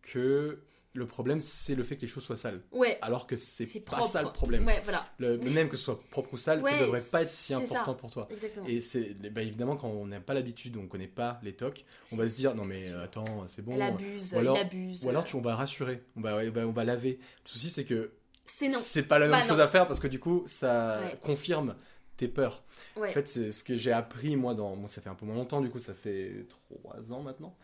que 0.00 0.62
le 0.94 1.06
problème 1.06 1.40
c'est 1.40 1.74
le 1.74 1.82
fait 1.82 1.96
que 1.96 2.02
les 2.02 2.06
choses 2.06 2.22
soient 2.24 2.36
sales. 2.36 2.60
Ouais, 2.72 2.98
Alors 3.00 3.26
que 3.26 3.36
c'est 3.36 3.64
pas 3.80 3.96
propre. 3.96 4.06
ça 4.08 4.22
le 4.22 4.30
problème. 4.30 4.66
Ouais, 4.66 4.80
voilà, 4.84 5.06
Le, 5.18 5.36
le 5.36 5.50
même 5.50 5.68
que 5.70 5.76
ce 5.76 5.84
soit 5.84 6.00
propre 6.10 6.34
ou 6.34 6.36
sale, 6.36 6.62
ça 6.62 6.70
Ouais, 6.70 6.78
devrait 6.80 7.00
pas 7.00 7.22
être 7.22 7.30
si 7.30 7.54
important 7.54 7.84
ça. 7.86 7.94
pour 7.94 8.10
toi. 8.10 8.28
exactement. 8.30 8.66
Et 8.66 8.80
c'est 8.82 9.14
bah, 9.30 9.40
évidemment 9.42 9.76
quand 9.76 9.88
on 9.88 10.06
n'a 10.06 10.20
pas 10.20 10.34
l'habitude, 10.34 10.76
on 10.76 10.86
connaît 10.86 11.06
pas 11.08 11.40
les 11.42 11.54
TOC, 11.54 11.84
on 12.12 12.16
va 12.16 12.28
se 12.28 12.34
dire 12.36 12.54
non 12.54 12.64
mais 12.64 12.88
attends 12.92 13.46
c'est 13.46 13.62
bon. 13.62 13.74
Elle 13.74 13.82
abuse, 13.82 14.34
ou 14.34 14.38
alors- 14.38 14.56
il 14.56 14.60
abuse. 14.60 15.04
Ou 15.04 15.08
alors 15.08 15.24
tu, 15.24 15.36
on 15.36 15.40
va 15.40 15.54
rassurer, 15.56 16.02
on 16.16 16.20
va, 16.20 16.44
bah, 16.50 16.66
on 16.66 16.72
va 16.72 16.84
laver. 16.84 17.18
Le 17.44 17.48
souci 17.48 17.70
c'est 17.70 17.84
que 17.84 18.12
C'est 18.44 19.02
pas 19.04 19.18
la 19.18 19.28
même 19.28 19.40
Bah, 19.40 19.46
chose 19.46 19.58
non. 19.58 19.64
à 19.64 19.68
faire 19.68 19.86
parce 19.88 19.98
que 20.00 20.08
du 20.08 20.20
coup 20.20 20.44
ça 20.46 21.00
confirme 21.22 21.74
tes 22.18 22.28
peurs. 22.28 22.62
Ouais. 22.96 23.08
En 23.08 23.12
fait, 23.12 23.26
c'est 23.26 23.50
ce 23.50 23.64
que 23.64 23.76
j'ai 23.78 23.90
appris 23.92 24.36
moi 24.36 24.54
dans. 24.54 24.86
Ça 24.86 25.00
fait 25.00 25.08
un 25.08 25.14
peu 25.14 25.24
moins 25.24 25.34
longtemps, 25.34 25.62
du 25.62 25.70
coup, 25.70 25.78
ça 25.78 25.94
fait 25.94 26.46
trois 26.48 27.10
ans 27.12 27.22
maintenant. 27.22 27.56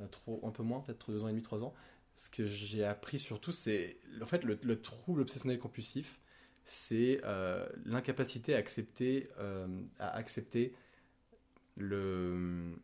Euh, 0.00 0.06
trop, 0.10 0.40
un 0.44 0.50
peu 0.50 0.62
moins, 0.62 0.80
peut-être 0.80 1.10
deux 1.12 1.22
ans 1.22 1.28
et 1.28 1.32
demi, 1.32 1.42
trois 1.42 1.62
ans. 1.62 1.74
Ce 2.22 2.28
que 2.28 2.46
j'ai 2.46 2.84
appris 2.84 3.18
surtout, 3.18 3.50
c'est. 3.50 3.96
En 4.20 4.26
fait, 4.26 4.44
le, 4.44 4.58
le 4.62 4.80
trouble 4.82 5.22
obsessionnel 5.22 5.58
compulsif, 5.58 6.20
c'est 6.64 7.22
euh, 7.24 7.66
l'incapacité 7.86 8.54
à 8.54 8.58
accepter, 8.58 9.30
euh, 9.38 9.66
à 9.98 10.10
accepter 10.10 10.74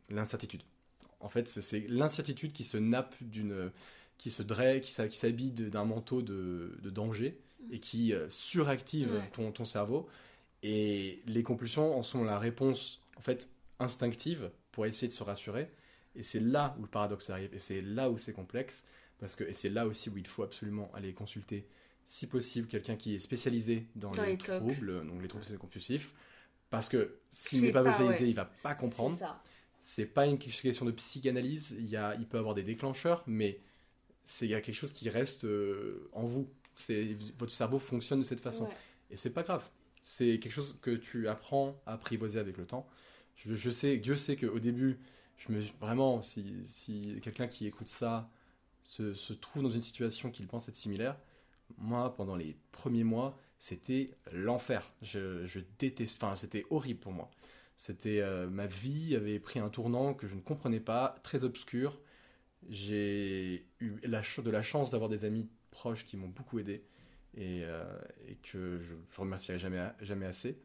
l'incertitude. 0.09 0.63
En 1.21 1.29
fait, 1.29 1.49
c'est- 1.49 1.87
l'incertitude 1.89 2.53
qui 2.53 2.65
se 2.65 2.79
nappe 2.79 3.15
d'une. 3.21 3.71
qui 4.19 4.31
se 4.31 4.43
draie, 4.43 4.81
qui 4.81 4.93
s'habille 4.93 5.51
d'un 5.51 5.85
manteau 5.85 6.23
de, 6.23 6.79
de 6.83 6.89
danger 6.89 7.39
et 7.71 7.81
qui 7.81 8.15
euh, 8.15 8.31
suractive 8.31 9.13
Ouais. 9.13 9.31
ton, 9.35 9.53
ton 9.53 9.67
cerveau. 9.67 10.09
Et 10.63 11.21
les 11.27 11.43
compulsions 11.43 11.95
en 11.99 12.03
sont 12.03 12.25
la 12.25 12.39
réponse, 12.39 13.03
en 13.19 13.21
fait, 13.21 13.51
instinctive 13.79 14.51
pour 14.73 14.87
essayer 14.87 15.09
de 15.09 15.13
se 15.13 15.23
rassurer. 15.23 15.71
Et 16.15 16.23
c'est 16.23 16.41
là 16.41 16.75
où 16.79 16.83
le 16.85 16.89
paradoxe 16.89 17.29
arrive. 17.29 17.53
Et 17.53 17.59
c'est 17.59 17.83
là 17.83 18.09
où 18.11 18.17
c'est 18.17 18.33
complexe. 18.33 18.85
Parce 19.19 19.35
que, 19.35 19.45
et 19.45 19.53
c'est 19.53 19.71
là 19.71 19.87
aussi 19.87 20.11
où 20.11 20.19
il 20.19 20.27
faut 20.27 20.43
absolument 20.43 20.91
aller 20.95 21.13
consulter, 21.15 21.67
si 22.07 22.27
possible, 22.27 22.69
quelqu'un 22.69 22.97
qui 22.97 23.15
est 23.15 23.19
spécialisé 23.19 23.87
dans, 23.97 24.11
Dans 24.11 24.25
les, 24.25 24.37
troubles, 24.39 25.07
donc 25.07 25.23
les 25.23 25.29
troubles 25.29 25.59
compulsifs. 25.59 26.13
Parce 26.71 26.89
que 26.89 27.19
s'il 27.31 27.63
n'est 27.63 27.69
est 27.69 27.73
pas 27.73 27.83
pas, 27.83 27.93
spécialisé, 27.95 28.25
ouais. 28.25 28.31
il 28.31 28.35
va 28.35 28.45
pas 28.63 28.75
comprendre. 28.75 29.19
C'est 29.83 30.07
pas 30.07 30.27
une 30.27 30.39
question 30.39 30.85
de 30.85 30.91
psychanalyse. 30.91 31.77
Il, 31.79 31.87
y 31.87 31.97
a, 31.97 32.15
il 32.17 32.27
peut 32.27 32.39
avoir 32.39 32.55
des 32.55 32.65
déclencheurs, 32.65 33.23
mais 33.27 33.61
c'est- 34.25 34.47
il 34.47 34.51
y 34.51 34.55
a 34.55 34.61
quelque 34.61 34.75
chose 34.75 34.93
qui 34.93 35.09
reste 35.09 35.45
euh, 35.45 36.09
en 36.13 36.25
vous. 36.25 36.49
C'est 36.75 37.17
votre 37.39 37.53
cerveau 37.53 37.79
fonctionne 37.79 38.21
de 38.21 38.25
cette 38.25 38.41
façon. 38.41 38.65
Ouais. 38.65 38.77
Et 39.11 39.17
c'est 39.17 39.31
pas 39.31 39.43
grave. 39.45 39.65
C'est 40.03 40.39
quelque 40.39 40.53
chose 40.53 40.79
que 40.83 40.91
tu 40.91 41.29
apprends 41.29 41.81
à 41.87 41.95
apprivoiser 41.95 42.39
avec 42.39 42.57
le 42.59 42.67
temps. 42.67 42.87
Je, 43.37 43.55
je 43.55 43.71
sais, 43.71 43.97
Dieu 43.97 44.17
sait 44.17 44.37
qu'au 44.37 44.59
début, 44.59 44.99
je 45.39 45.53
me 45.53 45.61
vraiment, 45.81 46.21
si, 46.23 46.61
si 46.65 47.19
quelqu'un 47.23 47.47
qui 47.47 47.67
écoute 47.67 47.89
ça 47.89 48.29
se, 48.87 49.15
se 49.15 49.33
trouve 49.33 49.63
dans 49.63 49.71
une 49.71 49.83
situation 49.83 50.31
qu'il 50.31 50.47
pense 50.47 50.69
être 50.69 50.75
similaire, 50.77 51.19
moi, 51.79 52.15
pendant 52.17 52.37
les 52.37 52.57
premiers 52.73 53.05
mois, 53.05 53.39
c'était 53.59 54.13
l'enfer. 54.33 54.93
Je, 55.03 55.45
je 55.47 55.61
déteste, 55.79 56.23
enfin, 56.23 56.37
c'était 56.37 56.65
horrible 56.71 57.01
pour 57.01 57.13
moi. 57.13 57.31
C'était 57.77 58.21
euh, 58.21 58.49
ma 58.49 58.67
vie 58.67 59.17
avait 59.17 59.41
pris 59.41 59.59
un 59.59 59.69
tournant 59.69 60.15
que 60.15 60.27
je 60.27 60.35
ne 60.35 60.41
comprenais 60.41 60.81
pas, 60.81 61.17
très 61.23 61.45
obscur. 61.45 62.01
J'ai 62.69 63.67
eu 63.81 63.95
la, 64.05 64.23
de 64.23 64.51
la 64.51 64.63
chance 64.63 64.93
d'avoir 64.93 65.11
des 65.11 65.25
amis 65.25 65.49
proches 65.71 66.05
qui 66.05 66.17
m'ont 66.17 66.29
beaucoup 66.29 66.59
aidé 66.59 66.85
et, 67.37 67.63
euh, 67.65 67.85
et 68.29 68.37
que 68.37 68.81
je, 68.81 68.95
je 69.11 69.21
remercierai 69.21 69.59
jamais, 69.59 69.91
jamais 70.03 70.27
assez. 70.27 70.59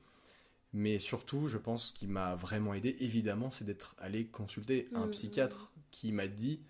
Mais 0.74 1.00
surtout, 1.00 1.48
je 1.48 1.58
pense 1.58 1.92
qu'il 1.92 2.10
m'a 2.10 2.36
vraiment 2.36 2.74
aidé, 2.74 2.96
évidemment, 3.00 3.52
c'est 3.52 3.66
d'être 3.66 3.96
allé 4.00 4.28
consulter 4.28 4.90
un 4.96 5.08
Mhm. 5.08 5.12
psychiatre 5.12 5.74
qui 5.92 6.12
m'a 6.14 6.28
dit 6.28 6.62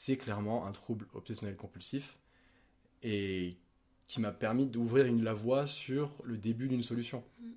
c'est 0.00 0.16
clairement 0.16 0.64
un 0.64 0.70
trouble 0.70 1.08
obsessionnel 1.12 1.56
compulsif 1.56 2.18
et 3.02 3.56
qui 4.06 4.20
m'a 4.20 4.30
permis 4.30 4.64
d'ouvrir 4.66 5.06
une- 5.06 5.24
la 5.24 5.34
voie 5.34 5.66
sur 5.66 6.12
le 6.22 6.36
début 6.36 6.68
d'une 6.68 6.84
solution. 6.84 7.24
Mhm. 7.40 7.52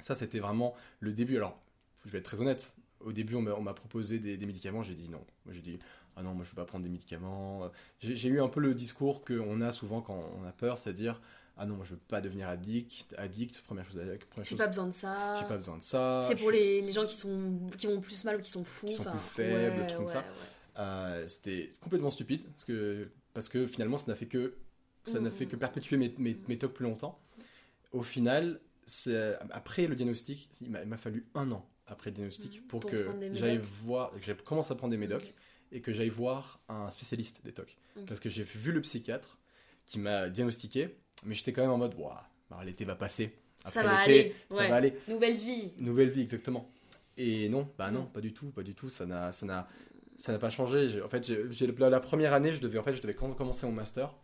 Ça, 0.00 0.14
c'était 0.14 0.40
vraiment 0.40 0.74
le 1.00 1.12
début. 1.12 1.36
Alors, 1.38 1.58
je 2.04 2.10
vais 2.10 2.18
être 2.18 2.26
très 2.26 2.38
honnête. 2.42 2.74
Au 3.00 3.12
début, 3.12 3.34
on 3.34 3.40
m'a 3.62 3.72
proposé 3.72 4.18
des, 4.18 4.36
des 4.36 4.44
médicaments. 4.44 4.82
J'ai 4.82 4.92
dit 4.94 5.08
non. 5.08 5.24
J'ai 5.50 5.62
dit 5.62 5.78
ah 6.16 6.22
non, 6.22 6.34
moi, 6.34 6.44
je 6.44 6.50
veux 6.50 6.54
pas 6.56 6.66
prendre 6.66 6.84
des 6.84 6.90
médicaments. 6.90 7.64
Euh, 7.64 7.68
J'ai 7.98 8.14
j'ai 8.14 8.28
eu 8.28 8.42
un 8.42 8.48
peu 8.48 8.60
le 8.60 8.74
discours 8.74 9.24
qu'on 9.24 9.62
a 9.62 9.72
souvent 9.72 10.02
quand 10.02 10.22
on 10.38 10.44
a 10.46 10.52
peur, 10.52 10.76
c'est-à-dire 10.76 11.18
ah 11.56 11.64
non, 11.64 11.76
moi, 11.76 11.86
je 11.86 11.92
veux 11.92 12.00
pas 12.08 12.20
devenir 12.20 12.46
addict. 12.48 13.14
Addict, 13.16 13.62
première 13.62 13.86
chose. 13.86 13.94
Première 13.96 14.18
J'ai 14.44 14.44
chose 14.50 14.58
pas 14.58 14.66
besoin 14.66 14.86
de 14.86 14.92
ça. 14.92 15.34
j'ai 15.40 15.46
pas 15.46 15.56
besoin 15.56 15.78
de 15.78 15.82
ça. 15.82 16.24
C'est 16.28 16.36
pour 16.36 16.50
suis- 16.50 16.58
les, 16.58 16.82
les 16.82 16.92
gens 16.92 17.06
qui, 17.06 17.16
sont, 17.16 17.58
qui 17.78 17.86
vont 17.86 18.00
plus 18.02 18.22
mal 18.24 18.36
ou 18.36 18.40
qui 18.42 18.50
sont 18.50 18.64
fous. 18.64 18.86
Qui 18.86 18.92
sont 18.92 19.04
plus 19.04 19.18
faibles, 19.18 19.80
ouais, 19.80 19.86
trucs 19.86 19.96
comme 19.98 20.08
ça. 20.08 20.18
ouais. 20.20 20.24
Euh, 20.80 21.28
C'était 21.28 21.72
complètement 21.80 22.10
stupide 22.10 22.42
parce 22.50 22.64
que, 22.64 23.08
parce 23.34 23.48
que 23.48 23.66
finalement, 23.66 23.98
ça 23.98 24.06
n'a 24.10 24.14
fait 24.16 24.26
que 24.26 24.54
ça 25.04 25.18
n'a 25.20 25.30
fait 25.30 25.46
que 25.46 25.56
perpétuer 25.56 25.96
mes, 25.96 26.12
mes, 26.18 26.36
mes 26.48 26.58
tocs 26.58 26.74
plus 26.74 26.84
longtemps. 26.84 27.18
Au 27.92 28.02
final, 28.02 28.60
c'est- 28.86 29.36
après 29.50 29.86
le 29.86 29.94
diagnostic, 29.96 30.48
il 30.60 30.70
m'a 30.70 30.96
fallu 30.98 31.26
un 31.34 31.50
an 31.52 31.66
après 31.86 32.10
le 32.10 32.14
diagnostic 32.16 32.60
Mhm. 32.60 32.66
pour, 32.68 32.80
Pour 32.80 32.90
que 32.90 33.06
j'aille 33.32 33.60
voir, 33.82 34.10
que 34.12 34.20
j'ai 34.22 34.34
commencé 34.36 34.72
à 34.72 34.74
prendre 34.76 34.90
des 34.92 34.96
médocs 34.98 35.22
Ok. 35.22 35.34
et 35.72 35.80
que 35.80 35.92
j'aille 35.92 36.08
voir 36.10 36.60
un 36.68 36.90
spécialiste 36.90 37.40
des 37.44 37.52
tocs. 37.52 37.76
Parce 38.06 38.20
que 38.20 38.28
j'ai 38.28 38.44
vu 38.44 38.72
le 38.72 38.80
psychiatre 38.82 39.38
qui 39.86 39.98
m'a 39.98 40.28
diagnostiqué, 40.28 40.94
mais 41.24 41.34
j'étais 41.34 41.52
quand 41.52 41.62
même 41.62 41.70
en 41.72 41.78
mode, 41.78 41.96
bah, 41.96 42.62
l'été 42.64 42.84
va 42.84 42.94
passer. 42.94 43.32
Après 43.64 43.82
l'été, 44.06 44.34
ça 44.50 44.56
ouais. 44.58 44.68
va 44.68 44.76
aller. 44.76 44.94
Nouvelle 45.08 45.34
vie. 45.36 45.72
Nouvelle 45.78 46.10
vie, 46.10 46.20
exactement. 46.22 46.70
Et 47.16 47.48
non, 47.50 47.68
bah 47.76 47.90
non, 47.90 48.00
Non. 48.00 48.06
pas 48.06 48.20
du 48.20 48.32
tout, 48.32 48.46
pas 48.50 48.62
du 48.62 48.74
tout. 48.74 48.88
Ça 48.88 49.04
n'a, 49.04 49.30
ça 49.32 49.44
n'a, 49.44 49.68
Ça 50.20 50.32
n'a 50.32 50.38
pas 50.38 50.50
changé. 50.50 51.00
En 51.02 51.08
fait, 51.08 51.28
la, 51.78 51.88
la 51.90 52.00
première 52.00 52.32
année, 52.34 52.52
je 52.52 52.60
devais, 52.60 52.78
en 52.78 52.82
fait, 52.82 52.94
je 52.94 53.00
devais 53.02 53.14
com- 53.14 53.34
commencer 53.34 53.64
mon 53.66 53.72
master 53.72 54.14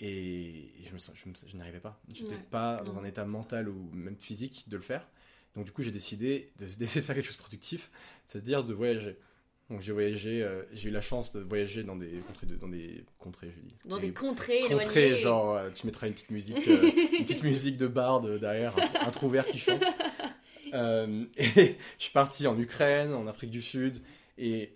et 0.00 0.70
je, 0.84 0.92
me, 0.92 0.98
je, 0.98 1.28
me- 1.28 1.34
je 1.50 1.56
n'y 1.56 1.62
arrivais 1.62 1.80
pas. 1.80 2.00
J'étais 2.14 2.32
Ouais. 2.32 2.46
pas 2.50 2.82
dans 2.84 2.98
un 2.98 3.04
état 3.04 3.24
mental 3.24 3.68
ou 3.68 3.88
même 3.92 4.16
physique 4.16 4.64
de 4.68 4.76
le 4.76 4.82
faire. 4.82 5.08
Donc, 5.54 5.64
du 5.64 5.72
coup, 5.72 5.82
j'ai 5.82 5.90
décidé 5.90 6.52
de- 6.58 6.66
d'essayer 6.78 7.00
de 7.00 7.06
faire 7.06 7.14
quelque 7.14 7.24
chose 7.26 7.36
de 7.36 7.40
productif, 7.42 7.90
c'est-à-dire 8.26 8.64
de 8.64 8.74
voyager. 8.74 9.16
Donc, 9.70 9.80
j'ai 9.80 9.92
voyagé, 9.92 10.42
euh, 10.42 10.64
j'ai 10.72 10.88
eu 10.90 10.92
la 10.92 11.00
chance 11.00 11.32
de 11.32 11.40
voyager 11.40 11.82
dans 11.82 11.96
des 11.96 12.18
contrées, 12.26 12.46
de- 12.46 12.56
dans 12.56 12.68
des 12.68 13.04
contrées, 13.18 13.52
j'ai 13.54 13.62
dit. 13.62 13.74
Dans 13.86 13.96
Des 13.98 14.08
des 14.08 14.12
contrées 14.12 14.60
contrées, 14.68 15.16
genre, 15.16 15.54
euh, 15.56 15.70
tu 15.70 15.86
mettras 15.86 16.08
une 16.08 16.14
petite 16.14 16.30
musique, 16.30 16.58
euh, 16.68 16.82
une 17.18 17.24
petite 17.24 17.42
musique 17.42 17.76
de 17.78 17.86
barde 17.86 18.38
derrière, 18.38 18.74
un, 18.78 19.06
un 19.06 19.10
trou 19.10 19.28
vert 19.28 19.46
qui 19.46 19.58
chante. 19.58 19.82
Euh, 20.74 21.26
et 21.36 21.76
je 21.98 22.02
suis 22.04 22.12
parti 22.12 22.46
en 22.46 22.58
Ukraine, 22.58 23.12
en 23.12 23.26
Afrique 23.26 23.50
du 23.50 23.60
Sud, 23.60 23.98
et 24.38 24.72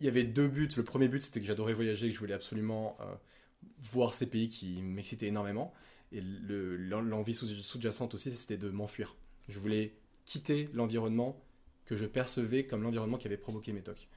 il 0.00 0.06
y 0.06 0.08
avait 0.08 0.24
deux 0.24 0.48
buts. 0.48 0.68
Le 0.76 0.84
premier 0.84 1.08
but, 1.08 1.22
c'était 1.22 1.40
que 1.40 1.46
j'adorais 1.46 1.74
voyager, 1.74 2.08
que 2.08 2.14
je 2.14 2.20
voulais 2.20 2.34
absolument 2.34 2.96
euh, 3.00 3.04
voir 3.80 4.14
ces 4.14 4.26
pays 4.26 4.48
qui 4.48 4.82
m'excitaient 4.82 5.26
énormément. 5.28 5.72
Et 6.12 6.20
le- 6.20 6.76
l'en- 6.76 7.02
l'envie 7.02 7.34
sous- 7.34 7.46
sous-jacente 7.46 8.14
aussi, 8.14 8.34
c'était 8.36 8.56
de 8.56 8.70
m'enfuir. 8.70 9.16
Je 9.48 9.58
voulais 9.58 9.94
quitter 10.24 10.68
l'environnement 10.74 11.40
que 11.86 11.96
je 11.96 12.06
percevais 12.06 12.66
comme 12.66 12.82
l'environnement 12.82 13.18
qui 13.18 13.26
avait 13.26 13.36
provoqué 13.36 13.72
mes 13.72 13.82
tocs. 13.82 14.08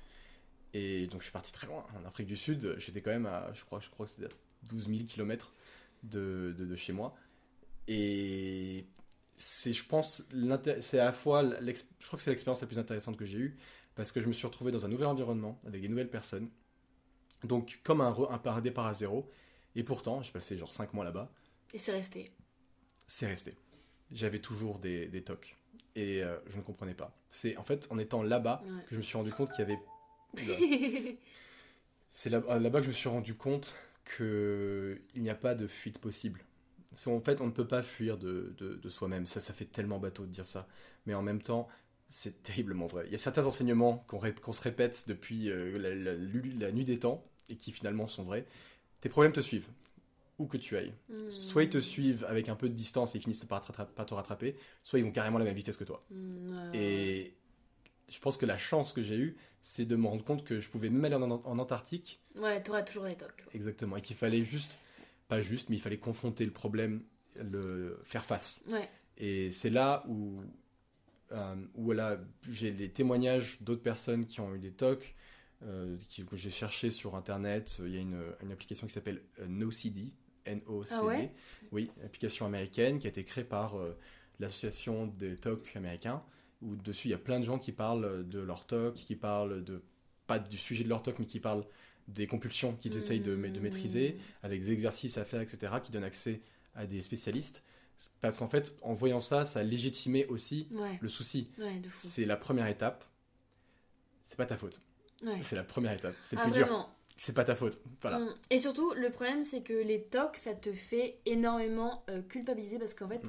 Et 0.73 1.07
donc 1.07 1.21
je 1.21 1.25
suis 1.25 1.31
parti 1.33 1.51
très 1.51 1.67
loin. 1.67 1.85
En 1.99 2.05
Afrique 2.05 2.27
du 2.27 2.35
Sud, 2.37 2.75
j'étais 2.77 3.01
quand 3.01 3.11
même 3.11 3.25
à, 3.27 3.51
je 3.53 3.63
crois, 3.63 3.79
je 3.79 3.89
crois 3.89 4.05
que 4.05 4.11
c'était 4.11 4.25
à 4.27 4.37
12 4.63 4.87
000 4.89 5.05
km 5.05 5.53
de, 6.03 6.53
de, 6.57 6.75
chez 6.75 6.93
moi. 6.93 7.15
Et 7.87 8.85
c'est, 9.37 9.73
je 9.73 9.83
pense, 9.85 10.23
c'est 10.81 10.99
à 10.99 11.05
la 11.05 11.13
fois, 11.13 11.43
je 11.43 12.07
crois 12.07 12.17
que 12.17 12.23
c'est 12.23 12.31
l'expérience 12.31 12.61
la 12.61 12.67
plus 12.67 12.79
intéressante 12.79 13.17
que 13.17 13.25
j'ai 13.25 13.39
eue, 13.39 13.57
parce 13.95 14.11
que 14.11 14.21
je 14.21 14.27
me 14.27 14.33
suis 14.33 14.47
retrouvé 14.47 14.71
dans 14.71 14.85
un 14.85 14.89
nouvel 14.89 15.07
environnement, 15.07 15.59
avec 15.65 15.81
des 15.81 15.87
nouvelles 15.89 16.09
personnes. 16.09 16.49
Donc 17.43 17.79
comme 17.83 18.01
un, 18.01 18.11
re- 18.11 18.31
un, 18.31 18.37
par- 18.37 18.57
un 18.57 18.61
départ 18.61 18.85
à 18.87 18.93
zéro. 18.93 19.29
Et 19.75 19.83
pourtant, 19.83 20.21
j'ai 20.21 20.31
passé 20.31 20.57
genre 20.57 20.71
5 20.71 20.93
mois 20.93 21.03
là-bas, 21.03 21.31
Et 21.73 21.77
c'est 21.77 21.91
resté. 21.91 22.29
c'est 23.07 23.25
resté. 23.27 23.55
J'avais 24.11 24.39
toujours 24.39 24.77
des, 24.79 25.07
des 25.07 25.23
tocs. 25.23 25.57
Et 25.95 26.23
euh, 26.23 26.37
je 26.47 26.57
ne 26.57 26.61
comprenais 26.61 26.93
pas. 26.93 27.15
C'est 27.29 27.57
en 27.57 27.63
fait 27.63 27.87
en 27.91 27.97
étant 27.97 28.21
là-bas 28.23 28.61
Ouais. 28.63 28.83
que 28.85 28.91
je 28.91 28.97
me 28.97 29.01
suis 29.01 29.17
rendu 29.17 29.31
compte 29.31 29.49
qu'il 29.51 29.59
y 29.67 29.71
avait. 29.71 29.79
C'est 32.09 32.29
là- 32.29 32.41
euh, 32.49 32.59
là-bas 32.59 32.79
que 32.79 32.85
je 32.85 32.89
me 32.89 32.93
suis 32.95 33.09
rendu 33.09 33.35
compte 33.35 33.75
qu'il 34.15 35.01
n'y 35.15 35.29
a 35.29 35.35
pas 35.35 35.55
de 35.55 35.67
fuite 35.67 35.99
possible. 35.99 36.43
En 37.07 37.19
fait, 37.21 37.41
on 37.41 37.47
ne 37.47 37.51
peut 37.51 37.67
pas 37.67 37.81
fuir 37.81 38.17
de, 38.19 38.53
de- 38.57 38.75
de 38.75 38.89
soi-même. 38.89 39.25
Ça, 39.25 39.41
ça 39.41 39.53
fait 39.53 39.65
tellement 39.65 39.97
bateau 39.97 40.25
de 40.25 40.31
dire 40.31 40.45
ça. 40.47 40.67
Mais 41.07 41.15
en 41.15 41.23
même 41.23 41.41
temps, 41.41 41.67
c'est 42.15 42.43
terriblement 42.43 42.85
vrai. 42.85 43.05
Il 43.07 43.11
y 43.11 43.15
a 43.15 43.17
certains 43.17 43.47
enseignements 43.47 44.03
qu'on 44.07 44.19
ré- 44.19 44.35
se 44.51 44.61
répète 44.61 45.05
depuis 45.07 45.49
euh, 45.49 45.79
la, 45.79 45.95
la- 45.95 46.13
lu- 46.15 46.53
la 46.59 46.71
nuit 46.71 46.85
des 46.85 46.99
temps 46.99 47.25
et 47.49 47.55
qui 47.55 47.71
finalement 47.71 48.05
sont 48.05 48.23
vrais. 48.23 48.45
Tes 49.01 49.09
problèmes 49.09 49.33
te 49.33 49.41
suivent, 49.41 49.67
où 50.37 50.45
que 50.45 50.57
tu 50.57 50.77
ailles. 50.77 50.93
Hmm. 51.09 51.29
Soit 51.31 51.63
ils 51.63 51.69
te 51.71 51.79
suivent 51.79 52.23
avec 52.29 52.49
un 52.49 52.55
peu 52.55 52.69
de 52.69 52.75
distance 52.75 53.15
et 53.15 53.17
ils 53.17 53.21
finissent 53.21 53.45
par, 53.45 53.61
te 53.65 53.71
rattra- 53.71 53.87
par 53.87 54.05
te 54.05 54.13
rattraper, 54.13 54.55
soit 54.83 54.99
ils 54.99 55.05
vont 55.05 55.11
carrément 55.11 55.37
à 55.37 55.39
la 55.39 55.45
même 55.45 55.55
vitesse 55.55 55.75
que 55.75 55.83
toi. 55.85 56.05
Hmm. 56.11 56.69
Et 56.75 57.33
je 58.09 58.19
pense 58.19 58.37
que 58.37 58.45
la 58.45 58.59
chance 58.59 58.93
que 58.93 59.01
j'ai 59.01 59.17
eue, 59.17 59.35
c'est 59.63 59.85
de 59.85 59.95
me 59.95 60.05
rendre 60.07 60.23
compte 60.23 60.43
que 60.43 60.59
je 60.61 60.69
pouvais 60.69 60.91
même 60.91 61.03
aller 61.05 61.15
en, 61.15 61.31
en 61.31 61.57
Antarctique, 61.59 62.19
Ouais, 62.35 62.61
t'auras 62.61 62.83
toujours 62.83 63.05
des 63.05 63.15
tocs. 63.15 63.43
exactement, 63.55 63.97
et 63.97 64.01
qu'il 64.01 64.15
fallait 64.15 64.43
juste, 64.43 64.77
pas 65.29 65.41
juste, 65.41 65.69
mais 65.69 65.77
il 65.77 65.81
fallait 65.81 65.97
confronter 65.97 66.45
le 66.45 66.51
problème, 66.51 67.01
le 67.37 67.99
faire 68.03 68.23
face. 68.25 68.63
Ouais. 68.69 68.87
Et 69.17 69.49
c'est 69.51 69.69
là 69.71 70.03
où, 70.07 70.41
où 71.75 71.83
voilà, 71.85 72.19
j'ai 72.49 72.71
les 72.71 72.89
témoignages 72.89 73.57
d'autres 73.61 73.81
personnes 73.83 74.25
qui 74.25 74.39
ont 74.41 74.53
eu 74.55 74.59
des 74.59 74.71
tocs, 74.71 75.15
euh, 75.63 75.97
qui- 76.09 76.25
que 76.25 76.35
j'ai 76.35 76.49
cherché 76.49 76.91
sur 76.91 77.15
internet. 77.15 77.79
Il 77.83 77.91
y 77.93 77.97
a 77.97 78.01
une, 78.01 78.21
une 78.43 78.51
application 78.51 78.87
qui 78.87 78.93
s'appelle 78.93 79.21
euh, 79.39 79.47
NoCD, 79.47 80.11
N-O-C-D. 80.45 80.95
Ah 81.01 81.05
ouais? 81.05 81.31
Oui, 81.71 81.89
application 82.03 82.45
américaine 82.45 82.99
qui 82.99 83.07
a 83.07 83.09
été 83.09 83.23
créée 83.23 83.43
par 83.45 83.75
euh, 83.77 83.97
l'association 84.39 85.07
des 85.07 85.35
TOC 85.37 85.75
américains, 85.75 86.21
où 86.61 86.75
dessus 86.75 87.07
il 87.07 87.11
y 87.11 87.13
a 87.13 87.17
plein 87.17 87.39
de 87.39 87.45
gens 87.45 87.59
qui 87.59 87.71
parlent 87.71 88.27
de 88.27 88.39
leur 88.39 88.65
TOC, 88.65 88.93
qui 88.95 89.15
parlent 89.15 89.63
de, 89.63 89.81
pas 90.27 90.39
du 90.39 90.57
sujet 90.57 90.83
de 90.83 90.89
leur 90.89 91.01
TOC, 91.03 91.19
mais 91.19 91.25
qui 91.25 91.39
parlent 91.39 91.65
des 92.07 92.27
compulsions 92.27 92.75
qu'ils 92.75 92.97
essayent 92.97 93.21
de, 93.21 93.35
de 93.35 93.59
maîtriser, 93.59 94.17
avec 94.43 94.61
des 94.61 94.71
exercices 94.71 95.17
à 95.17 95.25
faire, 95.25 95.41
etc., 95.41 95.73
qui 95.81 95.91
donnent 95.91 96.03
accès 96.03 96.41
à 96.75 96.85
des 96.85 97.01
spécialistes. 97.01 97.63
Parce 98.21 98.37
qu'en 98.37 98.49
fait, 98.49 98.75
en 98.81 98.93
voyant 98.93 99.19
ça, 99.21 99.45
ça 99.45 99.63
légitimait 99.63 100.25
aussi 100.27 100.67
Ouais, 100.71 100.97
le 101.01 101.07
souci. 101.07 101.49
ouais. 101.59 101.81
C'est 101.97 102.25
la 102.25 102.35
première 102.37 102.67
étape. 102.67 103.03
C'est 104.23 104.37
pas 104.37 104.45
ta 104.45 104.57
faute. 104.57 104.81
Ouais. 105.23 105.41
C'est 105.41 105.55
la 105.55 105.63
première 105.63 105.93
étape. 105.93 106.15
C'est 106.25 106.37
Ah, 106.37 106.43
plus 106.43 106.51
dur. 106.51 106.89
C'est 107.15 107.33
pas 107.33 107.43
ta 107.43 107.55
faute. 107.55 107.79
Voilà. 108.01 108.19
Mm. 108.19 108.35
Et 108.49 108.57
surtout, 108.57 108.93
le 108.93 109.09
problème, 109.11 109.43
c'est 109.43 109.61
que 109.61 109.73
les 109.73 110.01
tocs, 110.03 110.37
ça 110.37 110.53
te 110.53 110.73
fait 110.73 111.19
énormément 111.25 112.03
euh, 112.09 112.21
culpabiliser 112.23 112.79
parce 112.79 112.93
qu'en 112.93 113.07
fait, 113.07 113.21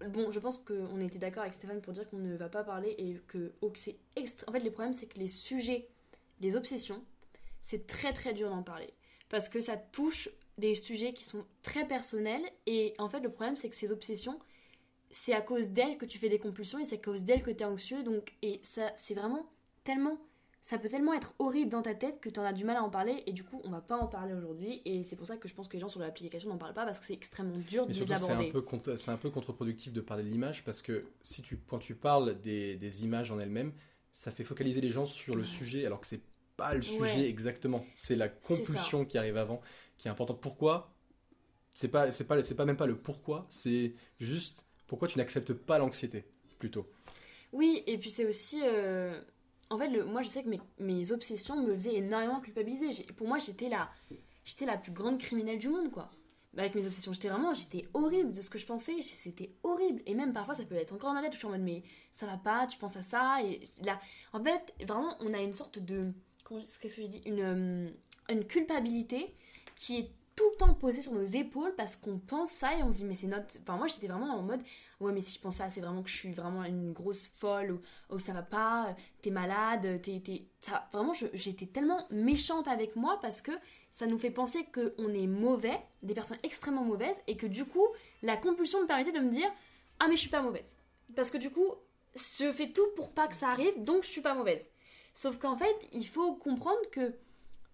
Mm. 0.00 0.08
bon, 0.08 0.30
je 0.30 0.38
pense 0.40 0.58
qu'on 0.58 1.00
était 1.00 1.18
d'accord 1.18 1.42
avec 1.42 1.54
Stéphane 1.54 1.80
pour 1.80 1.92
dire 1.92 2.08
qu'on 2.08 2.18
ne 2.18 2.36
va 2.36 2.48
pas 2.48 2.64
parler 2.64 2.94
et 2.98 3.20
que 3.28 3.52
oh, 3.62 3.70
que 3.70 3.78
c'est 3.78 3.96
extra... 4.16 4.48
En 4.48 4.52
fait, 4.52 4.60
le 4.60 4.70
problème, 4.70 4.92
c'est 4.94 5.06
que 5.06 5.18
les 5.18 5.28
sujets, 5.28 5.88
les 6.40 6.54
obsessions, 6.56 7.02
c'est 7.62 7.86
très 7.86 8.12
très 8.12 8.32
dur 8.34 8.50
d'en 8.50 8.62
parler 8.62 8.92
parce 9.28 9.48
que 9.48 9.60
ça 9.60 9.76
touche 9.76 10.28
des 10.58 10.74
sujets 10.74 11.12
qui 11.12 11.24
sont 11.24 11.44
très 11.62 11.86
personnels 11.86 12.42
et 12.66 12.94
en 12.98 13.08
fait, 13.08 13.20
le 13.20 13.30
problème, 13.30 13.56
c'est 13.56 13.70
que 13.70 13.76
ces 13.76 13.92
obsessions, 13.92 14.38
c'est 15.10 15.32
à 15.32 15.40
cause 15.40 15.68
d'elles 15.68 15.96
que 15.96 16.04
tu 16.04 16.18
fais 16.18 16.28
des 16.28 16.38
compulsions 16.38 16.78
et 16.78 16.84
c'est 16.84 16.96
à 16.96 17.02
cause 17.02 17.22
d'elles 17.22 17.42
que 17.42 17.50
tu 17.50 17.62
es 17.62 17.64
anxieux. 17.64 18.02
Donc, 18.02 18.34
et 18.42 18.60
ça, 18.62 18.92
c'est 18.96 19.14
vraiment 19.14 19.48
tellement 19.84 20.18
ça 20.60 20.76
peut 20.76 20.88
tellement 20.88 21.14
être 21.14 21.34
horrible 21.38 21.70
dans 21.70 21.82
ta 21.82 21.94
tête 21.94 22.20
que 22.20 22.28
tu 22.28 22.38
en 22.40 22.42
as 22.42 22.52
du 22.52 22.64
mal 22.64 22.76
à 22.76 22.82
en 22.82 22.90
parler 22.90 23.22
et 23.26 23.32
du 23.32 23.42
coup 23.44 23.60
on 23.64 23.70
va 23.70 23.80
pas 23.80 23.96
en 23.96 24.06
parler 24.06 24.34
aujourd'hui 24.34 24.82
et 24.84 25.02
c'est 25.02 25.16
pour 25.16 25.26
ça 25.26 25.36
que 25.36 25.48
je 25.48 25.54
pense 25.54 25.68
que 25.68 25.74
les 25.74 25.78
gens 25.78 25.88
sur 25.88 26.00
l'application 26.00 26.50
n'en 26.50 26.58
parlent 26.58 26.74
pas 26.74 26.84
parce 26.84 27.00
que 27.00 27.06
c'est 27.06 27.14
extrêmement 27.14 27.56
dur 27.56 27.84
de 27.84 27.90
les 27.90 27.94
surtout, 27.94 28.14
c'est 28.18 28.32
un, 28.32 28.40
aborder. 28.40 28.50
peu 28.50 28.96
c'est 28.96 29.10
un 29.10 29.16
peu 29.16 29.30
contre-productif 29.30 29.92
de 29.92 30.00
parler 30.00 30.24
de 30.24 30.28
l'image 30.28 30.64
parce 30.64 30.82
que 30.82 31.06
si 31.22 31.40
tu, 31.42 31.58
quand 31.68 31.78
tu 31.78 31.94
parles 31.94 32.38
des, 32.42 32.76
des 32.76 33.04
images 33.04 33.30
en 33.30 33.38
elles-mêmes, 33.38 33.72
ça 34.12 34.30
fait 34.30 34.44
focaliser 34.44 34.80
les 34.80 34.90
gens 34.90 35.06
sur 35.06 35.36
le 35.36 35.44
sujet 35.44 35.86
alors 35.86 36.00
que 36.00 36.06
c'est 36.06 36.20
pas 36.58 36.74
le 36.74 36.82
sujet 36.82 37.20
Ouais. 37.20 37.28
exactement. 37.28 37.86
C'est 37.96 38.16
la 38.16 38.28
compulsion 38.28 39.06
qui 39.06 39.16
arrive 39.16 39.36
avant 39.36 39.62
qui 39.98 40.08
est 40.08 40.10
importante. 40.10 40.40
Pourquoi? 40.40 40.94
C'est 41.74 41.88
pas, 41.88 42.10
c'est 42.10 42.24
pas, 42.24 42.42
c'est 42.42 42.54
pas 42.56 42.64
même 42.64 42.76
pas 42.76 42.86
le 42.86 42.96
pourquoi, 42.96 43.46
c'est 43.50 43.94
juste 44.18 44.66
pourquoi 44.86 45.06
tu 45.06 45.18
n'acceptes 45.18 45.52
pas 45.52 45.78
l'anxiété 45.78 46.24
plutôt. 46.58 46.86
Oui, 47.52 47.82
et 47.86 47.98
puis 47.98 48.10
c'est 48.10 48.24
aussi. 48.26 48.60
euh, 48.64 49.20
En 49.70 49.78
fait, 49.78 49.88
le... 49.88 50.04
moi 50.04 50.22
je 50.22 50.28
sais 50.28 50.42
que 50.42 50.48
mes, 50.48 50.60
mes 50.80 51.12
obsessions 51.12 51.62
me 51.62 51.74
faisaient 51.74 51.94
énormément 51.96 52.40
culpabiliser. 52.40 53.04
Pour 53.12 53.28
moi, 53.28 53.38
j'étais 53.38 53.68
la... 53.68 53.90
j'étais 54.44 54.66
la 54.66 54.76
plus 54.76 54.92
grande 54.92 55.18
criminelle 55.18 55.58
du 55.58 55.68
monde, 55.68 55.90
quoi. 55.90 56.10
Bah, 56.54 56.62
avec 56.62 56.74
mes 56.74 56.86
obsessions, 56.86 57.12
j'étais 57.12 57.28
vraiment. 57.28 57.54
J'étais 57.54 57.86
horrible 57.94 58.32
de 58.32 58.40
ce 58.40 58.50
que 58.50 58.58
je 58.58 58.66
pensais. 58.66 59.00
C'était 59.02 59.52
horrible. 59.62 60.02
Et 60.06 60.14
même 60.14 60.32
parfois, 60.32 60.54
ça 60.54 60.64
peut 60.64 60.74
être 60.74 60.92
encore 60.94 61.10
dans 61.10 61.14
ma 61.14 61.22
tête 61.22 61.34
je 61.34 61.38
suis 61.38 61.46
en 61.46 61.50
mode, 61.50 61.60
mais 61.60 61.82
ça 62.10 62.26
va 62.26 62.38
pas, 62.38 62.66
tu 62.66 62.78
penses 62.78 62.96
à 62.96 63.02
ça. 63.02 63.38
Et 63.44 63.60
là, 63.84 64.00
en 64.32 64.42
fait, 64.42 64.74
vraiment, 64.86 65.14
on 65.20 65.32
a 65.32 65.38
une 65.40 65.52
sorte 65.52 65.78
de. 65.78 66.12
Qu'est-ce 66.48 66.78
que 66.96 67.02
j'ai 67.02 67.08
dit 67.08 67.22
une, 67.26 67.40
euh, 67.40 67.90
une 68.30 68.44
culpabilité 68.46 69.34
qui 69.78 69.98
est 69.98 70.10
tout 70.34 70.48
le 70.52 70.56
temps 70.56 70.74
posée 70.74 71.02
sur 71.02 71.12
nos 71.12 71.24
épaules 71.24 71.74
parce 71.76 71.96
qu'on 71.96 72.18
pense 72.18 72.50
ça 72.50 72.74
et 72.76 72.82
on 72.82 72.88
se 72.90 72.96
dit, 72.96 73.04
mais 73.04 73.14
c'est 73.14 73.26
notre. 73.26 73.58
Enfin, 73.62 73.76
moi, 73.76 73.86
j'étais 73.88 74.06
vraiment 74.06 74.36
en 74.36 74.42
mode, 74.42 74.60
ouais, 75.00 75.12
mais 75.12 75.20
si 75.20 75.34
je 75.34 75.40
pense 75.40 75.56
ça, 75.56 75.68
c'est 75.68 75.80
vraiment 75.80 76.02
que 76.02 76.08
je 76.10 76.14
suis 76.14 76.32
vraiment 76.32 76.62
une 76.64 76.92
grosse 76.92 77.26
folle 77.28 77.72
ou 77.72 77.80
oh 78.10 78.18
ça 78.18 78.32
va 78.32 78.42
pas, 78.42 78.94
t'es 79.20 79.30
malade, 79.30 80.00
t'es, 80.02 80.20
t'es- 80.20 80.46
ça, 80.60 80.88
vraiment 80.92 81.12
j'étais 81.32 81.66
tellement 81.66 82.06
méchante 82.10 82.68
avec 82.68 82.94
moi 82.96 83.18
parce 83.20 83.42
que 83.42 83.52
ça 83.90 84.06
nous 84.06 84.18
fait 84.18 84.30
penser 84.30 84.64
qu'on 84.72 85.12
est 85.12 85.26
mauvais, 85.26 85.80
des 86.02 86.14
personnes 86.14 86.38
extrêmement 86.42 86.84
mauvaises 86.84 87.16
et 87.26 87.36
que 87.36 87.46
du 87.46 87.64
coup 87.64 87.86
la 88.22 88.36
compulsion 88.36 88.80
me 88.82 88.86
permettait 88.86 89.12
de 89.12 89.20
me 89.20 89.30
dire 89.30 89.50
ah 89.98 90.06
mais 90.08 90.14
je 90.16 90.20
suis 90.20 90.30
pas 90.30 90.42
mauvaise 90.42 90.76
parce 91.16 91.30
que 91.30 91.38
du 91.38 91.50
coup 91.50 91.66
je 92.14 92.52
fais 92.52 92.68
tout 92.70 92.86
pour 92.96 93.10
pas 93.10 93.26
que 93.28 93.34
ça 93.34 93.48
arrive 93.48 93.82
donc 93.82 94.04
je 94.04 94.08
suis 94.08 94.20
pas 94.20 94.34
mauvaise. 94.34 94.68
Sauf 95.14 95.38
qu'en 95.38 95.56
fait 95.56 95.76
il 95.92 96.06
faut 96.06 96.34
comprendre 96.34 96.78
que 96.92 97.14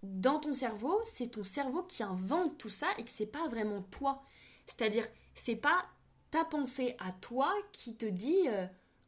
dans 0.03 0.39
ton 0.39 0.53
cerveau 0.53 0.99
c'est 1.03 1.31
ton 1.31 1.43
cerveau 1.43 1.83
qui 1.83 2.03
invente 2.03 2.57
tout 2.57 2.69
ça 2.69 2.87
et 2.97 3.03
que 3.03 3.11
c'est 3.11 3.25
pas 3.25 3.47
vraiment 3.47 3.81
toi. 3.83 4.23
C'est-à-dire 4.65 5.05
c'est 5.33 5.55
pas 5.55 5.85
ta 6.31 6.45
pensée 6.45 6.95
à 6.99 7.11
toi 7.11 7.53
qui 7.71 7.95
te 7.95 8.05
dit 8.05 8.47
euh, 8.47 8.65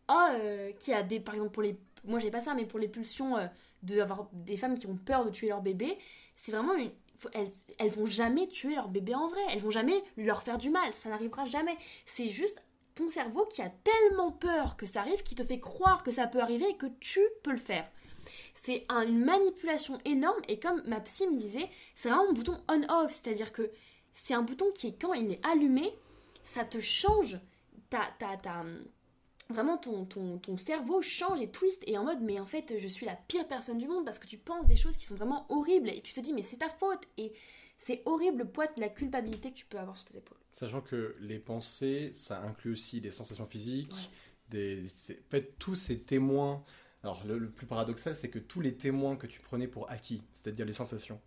oh 0.09 0.27
euh, 0.31 0.71
qui 0.79 0.93
a 0.93 1.03
des 1.03 1.19
par 1.19 1.35
exemple 1.35 1.51
pour 1.51 1.63
les 1.63 1.77
moi 2.03 2.19
j'ai 2.19 2.31
pas 2.31 2.41
ça 2.41 2.53
mais 2.53 2.65
pour 2.65 2.79
les 2.79 2.87
pulsions 2.87 3.37
euh, 3.37 3.47
de 3.83 3.99
avoir 3.99 4.29
des 4.33 4.57
femmes 4.57 4.77
qui 4.77 4.87
ont 4.87 4.97
peur 4.97 5.25
de 5.25 5.29
tuer 5.29 5.49
leur 5.49 5.61
bébé 5.61 5.97
c'est 6.35 6.51
vraiment 6.51 6.75
une 6.75 6.91
elles, 7.33 7.51
elles 7.79 7.89
vont 7.89 8.05
jamais 8.05 8.47
tuer 8.47 8.75
leur 8.75 8.89
bébé 8.89 9.15
en 9.15 9.27
vrai. 9.27 9.41
Elles 9.49 9.59
vont 9.59 9.71
jamais 9.71 10.03
leur 10.17 10.43
faire 10.43 10.57
du 10.57 10.69
mal. 10.69 10.93
Ça 10.93 11.09
n'arrivera 11.09 11.45
jamais. 11.45 11.75
C'est 12.05 12.27
juste 12.27 12.61
ton 12.95 13.09
cerveau 13.09 13.45
qui 13.45 13.61
a 13.61 13.69
tellement 13.69 14.31
peur 14.31 14.75
que 14.75 14.85
ça 14.85 15.01
arrive 15.01 15.21
qui 15.23 15.35
te 15.35 15.43
fait 15.43 15.59
croire 15.59 16.03
que 16.03 16.11
ça 16.11 16.27
peut 16.27 16.41
arriver 16.41 16.69
et 16.69 16.77
que 16.77 16.87
tu 16.99 17.19
peux 17.43 17.51
le 17.51 17.57
faire 17.57 17.87
c'est 18.63 18.85
un- 18.89 19.07
une 19.07 19.23
manipulation 19.23 19.97
énorme 20.05 20.39
et 20.47 20.59
comme 20.59 20.81
ma 20.85 20.99
psy 21.01 21.27
me 21.27 21.37
disait 21.37 21.69
c'est 21.95 22.09
vraiment 22.09 22.29
un 22.29 22.33
bouton 22.33 22.57
on-off 22.67 23.11
c'est 23.11 23.29
à 23.29 23.33
dire 23.33 23.51
que 23.51 23.69
c'est 24.13 24.33
un 24.33 24.41
bouton 24.41 24.65
qui 24.73 24.87
est 24.87 24.99
quand 25.01 25.13
il 25.13 25.31
est 25.31 25.45
allumé 25.45 25.93
ça 26.43 26.63
te 26.65 26.79
change 26.79 27.39
ta, 27.89 28.01
ta, 28.19 28.35
ta, 28.37 28.65
vraiment 29.49 29.77
ton, 29.77 30.05
ton, 30.05 30.37
ton 30.39 30.57
cerveau 30.57 31.01
change 31.01 31.39
et 31.41 31.49
twist 31.49 31.83
et 31.87 31.97
en 31.97 32.03
mode 32.03 32.21
mais 32.21 32.39
en 32.39 32.45
fait 32.45 32.77
je 32.77 32.87
suis 32.87 33.05
la 33.05 33.15
pire 33.15 33.47
personne 33.47 33.77
du 33.77 33.87
monde 33.87 34.05
parce 34.05 34.19
que 34.19 34.27
tu 34.27 34.37
penses 34.37 34.67
des 34.67 34.75
choses 34.75 34.97
qui 34.97 35.05
sont 35.05 35.15
vraiment 35.15 35.45
horribles 35.49 35.89
et 35.89 36.01
tu 36.01 36.13
te 36.13 36.19
dis 36.19 36.33
mais 36.33 36.41
c'est 36.41 36.57
ta 36.57 36.69
faute 36.69 37.03
et 37.17 37.31
c'est 37.77 38.01
horrible 38.05 38.39
le 38.39 38.45
poids 38.49 38.65
de 38.67 38.81
la 38.81 38.89
culpabilité 38.89 39.51
que 39.51 39.55
tu 39.55 39.65
peux 39.67 39.77
avoir 39.77 39.95
sur 39.95 40.05
tes 40.07 40.17
épaules. 40.17 40.39
Sachant 40.51 40.81
que 40.81 41.15
les 41.19 41.37
pensées, 41.37 42.09
ça 42.11 42.41
inclut 42.41 42.71
aussi 42.71 43.01
des 43.01 43.11
sensations 43.11 43.45
physiques, 43.45 44.09
des, 44.49 44.83
en 45.11 45.29
fait, 45.29 45.59
tous 45.59 45.75
ces 45.75 45.99
témoins. 46.01 46.63
Alors, 47.03 47.23
le, 47.27 47.37
le 47.37 47.49
plus 47.49 47.65
paradoxal, 47.67 48.15
c'est 48.15 48.29
que 48.29 48.39
tous 48.39 48.59
les 48.61 48.75
témoins 48.75 49.15
que 49.15 49.27
tu 49.27 49.39
prenais 49.39 49.67
pour 49.67 49.89
acquis, 49.89 50.23
c'est-à-dire 50.33 50.65
les 50.65 50.73
sensations, 50.73 51.19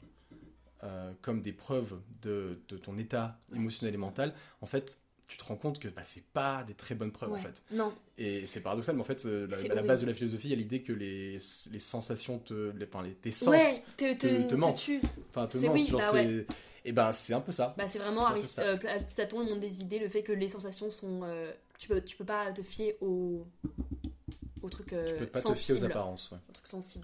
euh, 0.82 1.12
comme 1.22 1.42
des 1.42 1.52
preuves 1.52 1.98
de, 2.22 2.58
de 2.68 2.76
ton 2.76 2.98
état 2.98 3.38
émotionnel 3.54 3.94
et 3.94 3.98
mental, 3.98 4.34
en 4.60 4.66
fait, 4.66 4.98
tu 5.28 5.36
te 5.36 5.44
rends 5.44 5.56
compte 5.56 5.78
que 5.78 5.86
bah, 5.88 6.02
c'est 6.04 6.24
pas 6.32 6.64
des 6.66 6.74
très 6.74 6.94
bonnes 6.96 7.12
preuves, 7.12 7.30
en 7.30 7.34
Ouais. 7.34 7.40
fait. 7.40 7.62
Non, 7.70 7.92
Et 8.18 8.46
c'est 8.46 8.60
paradoxal, 8.62 8.96
mais 8.96 9.00
en 9.02 9.04
fait, 9.04 9.24
euh, 9.26 9.46
la, 9.72 9.82
base 9.82 10.00
de 10.00 10.06
la 10.06 10.14
philosophie, 10.14 10.48
il 10.48 10.50
y 10.50 10.54
a 10.54 10.56
l'idée 10.56 10.82
que 10.82 10.92
les, 10.92 11.38
les 11.70 11.78
sensations, 11.78 12.38
te, 12.40 12.72
les, 12.76 12.86
enfin, 12.86 13.02
les, 13.04 13.14
tes 13.14 13.30
sens, 13.30 13.48
ouais, 13.48 13.82
te, 13.96 14.12
te, 14.14 14.18
te- 14.26 14.42
te 14.42 14.48
te 14.50 14.54
mentent. 14.56 14.90
enfin, 15.30 15.46
te 15.46 15.58
mentent. 15.58 15.72
oui, 15.74 15.88
bah 15.92 16.00
c'est- 16.10 16.46
Et 16.84 16.92
ben, 16.92 17.12
c'est 17.12 17.34
un 17.34 17.40
peu 17.40 17.52
ça. 17.52 17.74
Bah, 17.78 17.86
c'est 17.86 17.98
vraiment 18.00 18.26
Arist- 18.26 18.58
euh, 18.58 18.76
Pla- 18.76 18.98
Platon, 19.14 19.40
le 19.40 19.50
monde 19.50 19.60
des 19.60 19.80
idées, 19.82 19.98
le 20.00 20.08
fait 20.08 20.22
que 20.22 20.32
les 20.32 20.48
sensations 20.48 20.90
sont. 20.90 21.20
euh, 21.24 21.52
tu, 21.78 21.86
peux, 21.88 22.00
tu 22.02 22.16
peux 22.16 22.24
pas 22.24 22.50
te 22.52 22.62
fier 22.62 22.96
aux, 23.02 23.46
aux 24.62 24.68
trucs 24.68 24.92
euh, 24.92 25.06
Tu 25.08 25.14
peux 25.14 25.26
pas 25.26 25.38
te 25.40 25.44
sensibles. 25.48 25.64
fier 25.64 25.76
aux 25.76 25.84
apparences. 25.90 26.30
ouais. 26.30 26.38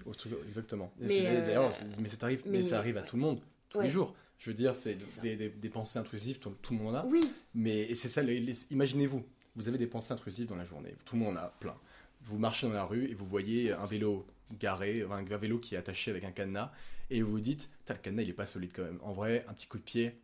Au 0.05 0.13
truc- 0.13 0.33
exactement. 0.45 0.91
Et 1.01 1.05
Mais, 1.05 1.25
euh, 1.27 1.71
mais, 1.99 2.09
ça 2.09 2.17
arrive, 2.25 2.41
mais, 2.45 2.51
mais- 2.59 2.63
ça 2.63 2.77
arrive 2.79 2.97
à 2.97 3.01
tout 3.01 3.15
le 3.15 3.21
monde, 3.21 3.41
tous 3.69 3.77
Ouais. 3.79 3.85
les 3.85 3.89
jours. 3.89 4.15
Je 4.39 4.49
veux 4.49 4.53
dire, 4.55 4.75
c'est 4.75 4.95
des, 5.21 5.35
des- 5.35 5.49
des 5.49 5.69
pensées 5.69 5.97
intrusives, 5.97 6.37
tout, 6.39 6.51
tout 6.61 6.73
le 6.73 6.79
monde 6.79 6.95
en 6.95 6.99
a. 6.99 7.05
Oui, 7.05 7.31
Mais 7.55 7.93
c'est 7.95 8.07
ça, 8.07 8.21
imaginez-vous, 8.23 9.23
vous 9.55 9.67
avez 9.67 9.77
des 9.79 9.87
pensées 9.87 10.13
intrusives 10.13 10.45
dans 10.47 10.55
la 10.55 10.65
journée, 10.65 10.95
tout 11.05 11.15
le 11.15 11.23
monde 11.23 11.35
en 11.37 11.39
a 11.41 11.47
plein. 11.59 11.75
Vous 12.21 12.37
marchez 12.37 12.67
dans 12.67 12.73
la 12.73 12.85
rue 12.85 13.05
et 13.09 13.13
vous 13.15 13.25
voyez 13.25 13.71
un 13.71 13.85
vélo 13.85 14.27
garé, 14.59 15.03
un 15.09 15.23
vélo 15.37 15.57
qui 15.59 15.75
est 15.75 15.77
attaché 15.77 16.11
avec 16.11 16.23
un 16.23 16.31
cadenas, 16.31 16.71
et 17.09 17.21
vous 17.23 17.31
vous 17.31 17.39
dites, 17.39 17.69
le 17.89 17.95
cadenas 17.95 18.21
il 18.23 18.29
est 18.29 18.33
pas 18.33 18.45
solide 18.45 18.71
quand 18.73 18.83
même. 18.83 18.99
En 19.01 19.13
vrai, 19.13 19.43
un 19.49 19.53
petit 19.53 19.67
coup 19.67 19.77
de 19.79 19.83
pied, 19.83 20.19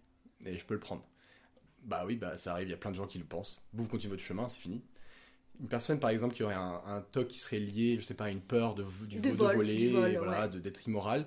et 0.46 0.58
je 0.58 0.66
peux 0.66 0.74
le 0.76 0.80
prendre. 0.80 1.04
Bah 1.84 2.04
oui, 2.06 2.16
bah 2.16 2.38
ça 2.38 2.54
arrive, 2.54 2.68
il 2.68 2.72
y 2.72 2.76
a 2.76 2.78
plein 2.78 2.92
de 2.92 2.96
gens 2.96 3.08
qui 3.08 3.18
le 3.18 3.26
pensent. 3.26 3.62
Vous, 3.74 3.84
vous 3.84 3.90
continuez 3.90 4.12
votre 4.12 4.24
chemin, 4.24 4.48
c'est 4.48 4.62
fini. 4.62 4.82
Une 5.60 5.68
personne, 5.68 6.00
par 6.00 6.10
exemple, 6.10 6.36
qui 6.36 6.44
aurait 6.44 6.56
un, 6.56 6.82
un 6.86 7.02
toc 7.02 7.28
qui 7.28 7.40
serait 7.40 7.60
lié, 7.60 7.98
je 8.00 8.06
sais 8.06 8.16
pas, 8.16 8.26
à 8.26 8.30
une 8.30 8.42
peur 8.42 8.76
de, 8.76 8.86
du 9.08 9.20
De 9.20 9.30
vol, 9.30 9.50
de 9.50 9.56
voler, 9.56 9.78
du 9.78 9.90
vol, 9.90 10.18
voilà, 10.18 10.48
ouais. 10.48 10.60
d'être 10.60 10.86
immoral, 10.88 11.26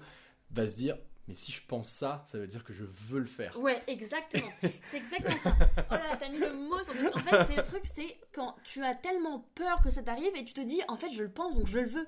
va 0.51 0.69
se 0.69 0.75
dire, 0.75 0.97
mais 1.29 1.35
si 1.35 1.53
je 1.53 1.61
pense 1.67 1.89
ça, 1.89 2.23
ça 2.27 2.39
veut 2.39 2.47
dire 2.47 2.63
que 2.65 2.73
je 2.73 2.85
veux 2.85 3.19
le 3.19 3.27
faire. 3.27 3.59
ouais, 3.61 3.81
exactement. 3.87 4.49
c'est 4.83 4.97
exactement 4.99 5.39
ça. 5.43 5.57
Oh 5.61 5.95
là 5.95 6.09
là, 6.11 6.17
t'as 6.17 6.29
mis 6.29 6.39
le 6.39 6.53
mot 6.53 6.83
sur 6.83 6.95
le 6.95 7.11
truc. 7.11 7.17
En 7.17 7.21
fait, 7.21 7.47
c'est 7.49 7.57
le 7.57 7.63
truc, 7.65 7.83
c'est 7.95 8.17
quand 8.33 8.55
tu 8.63 8.85
as 8.85 8.95
tellement 8.95 9.49
peur 9.55 9.81
que 9.83 9.91
ça 9.91 10.03
t'arrive 10.03 10.35
et 10.37 10.45
tu 10.45 10.53
te 10.53 10.61
dis, 10.61 10.81
en 10.89 10.97
fait, 10.97 11.11
je 11.13 11.23
le 11.23 11.31
pense, 11.31 11.57
donc 11.57 11.67
je 11.67 11.79
le 11.81 11.89
veux. 11.89 12.07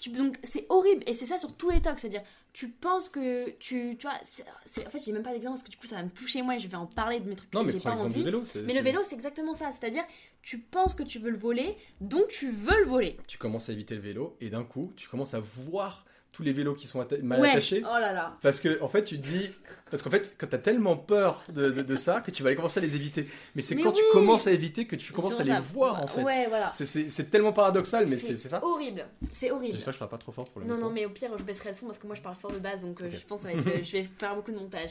Tu- 0.00 0.10
donc 0.10 0.36
c'est 0.42 0.66
horrible 0.68 1.02
et 1.06 1.12
c'est 1.12 1.26
ça 1.26 1.38
sur 1.38 1.56
tous 1.56 1.70
les 1.70 1.80
talks, 1.80 1.98
c'est-à-dire 1.98 2.22
tu 2.52 2.68
penses 2.68 3.08
que 3.08 3.50
tu, 3.58 3.96
tu 3.98 4.06
vois, 4.06 4.14
en 4.16 4.90
fait 4.90 4.98
j'ai 5.04 5.12
même 5.12 5.22
pas 5.22 5.32
d'exemple 5.32 5.54
parce 5.56 5.64
que 5.64 5.70
du 5.70 5.76
coup 5.76 5.86
ça 5.86 5.96
va 5.96 6.02
me 6.02 6.10
toucher 6.10 6.42
moi 6.42 6.56
et 6.56 6.60
je 6.60 6.66
vais 6.68 6.76
en 6.76 6.86
parler 6.86 7.20
de 7.20 7.28
mes 7.28 7.36
trucs 7.36 7.52
Non, 7.52 7.64
que 7.64 7.72
mais 7.72 7.78
prends 7.78 7.90
l'exemple 7.90 8.14
du 8.14 8.22
vélo. 8.22 8.42
Mais 8.66 8.74
le 8.74 8.80
vélo, 8.82 9.00
c'est 9.04 9.14
exactement 9.14 9.54
ça. 9.54 9.70
C'est-à-dire, 9.70 10.04
tu 10.42 10.58
penses 10.58 10.94
que 10.94 11.02
tu 11.02 11.18
veux 11.18 11.30
le 11.30 11.36
voler, 11.38 11.76
donc 12.00 12.28
tu 12.28 12.50
veux 12.50 12.78
le 12.80 12.86
voler. 12.86 13.16
tu 13.28 13.38
commences 13.38 13.68
à 13.68 13.72
éviter 13.72 13.94
le 13.94 14.00
vélo 14.00 14.36
et 14.40 14.50
d'un 14.50 14.64
coup, 14.64 14.92
tu 14.96 15.08
commences 15.08 15.34
à 15.34 15.40
voir 15.40 16.04
tous 16.32 16.42
les 16.44 16.52
vélos 16.52 16.74
qui 16.74 16.86
sont 16.86 17.00
atta- 17.02 17.20
mal 17.22 17.40
ouais. 17.40 17.50
attachés. 17.50 17.82
Oh 17.84 17.98
là 17.98 18.12
là. 18.12 18.36
Parce 18.42 18.60
que, 18.60 18.80
en 18.82 18.88
fait, 18.88 19.02
tu 19.02 19.20
te 19.20 19.26
dis. 19.26 19.50
Parce 19.90 20.02
qu'en 20.02 20.10
fait, 20.10 20.34
quand 20.38 20.46
t'as 20.46 20.58
tellement 20.58 20.96
peur 20.96 21.44
de, 21.52 21.70
de- 21.70 21.82
de 21.82 21.96
ça 21.96 22.20
que 22.20 22.30
tu 22.30 22.42
vas 22.44 22.48
aller 22.50 22.56
commencer 22.56 22.78
à 22.78 22.82
les 22.82 22.94
éviter. 22.94 23.26
Mais 23.56 23.62
c'est 23.62 23.74
quand 23.76 23.90
tu 23.92 24.02
commences 24.12 24.46
à 24.46 24.52
éviter 24.52 24.86
que 24.86 24.94
tu 24.96 25.12
commences 25.12 25.40
à 25.40 25.44
les 25.44 25.58
voir, 25.72 26.02
en 26.02 26.06
fait. 26.06 26.22
Ouais, 26.22 26.46
voilà. 26.48 26.70
C'est- 26.72 27.30
tellement 27.30 27.52
paradoxal, 27.52 28.06
mais 28.06 28.16
c'est 28.16 28.36
ça. 28.36 28.64
horrible. 28.64 29.06
C'est 29.32 29.50
horrible. 29.50 29.72
J'espère 29.74 29.92
que 29.92 29.94
je 29.94 29.98
parle 29.98 30.10
pas 30.10 30.18
trop 30.18 30.32
fort 30.32 30.48
pour 30.50 30.60
le 30.60 30.66
Non, 30.66 30.78
non, 30.78 30.90
mais 30.90 31.04
au 31.06 31.10
pire, 31.10 31.30
je 31.36 31.42
baisserai 31.44 31.70
le 31.70 31.74
son 31.74 31.86
parce 31.86 31.98
que 31.98 32.06
moi 32.06 32.14
je 32.16 32.22
parle 32.22 32.36
fort 32.36 32.52
de 32.52 32.58
base, 32.58 32.80
donc 32.82 33.00
euh, 33.02 33.10
je 33.10 33.24
pense 33.26 33.40
que 33.42 33.48
euh, 33.48 33.82
je 33.82 33.92
vais 33.92 34.08
faire 34.18 34.34
beaucoup 34.36 34.52
de 34.52 34.56
montage. 34.58 34.90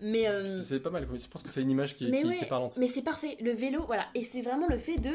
Mais, 0.00 0.28
euh, 0.28 0.60
C'est 0.62 0.80
pas 0.80 0.90
mal. 0.90 1.06
Je 1.12 1.28
pense 1.28 1.42
que 1.42 1.48
c'est 1.48 1.62
une 1.62 1.70
image 1.70 1.94
qui, 1.96 2.10
mais, 2.10 2.22
qui- 2.22 2.28
ouais, 2.28 2.36
qui 2.36 2.44
est 2.44 2.48
parlante. 2.48 2.76
mais 2.78 2.86
c'est 2.88 3.02
parfait. 3.02 3.36
Le 3.40 3.52
vélo, 3.52 3.84
voilà. 3.86 4.06
Et 4.14 4.22
c'est 4.24 4.40
vraiment 4.42 4.66
le 4.68 4.76
fait 4.78 4.96
de 4.96 5.12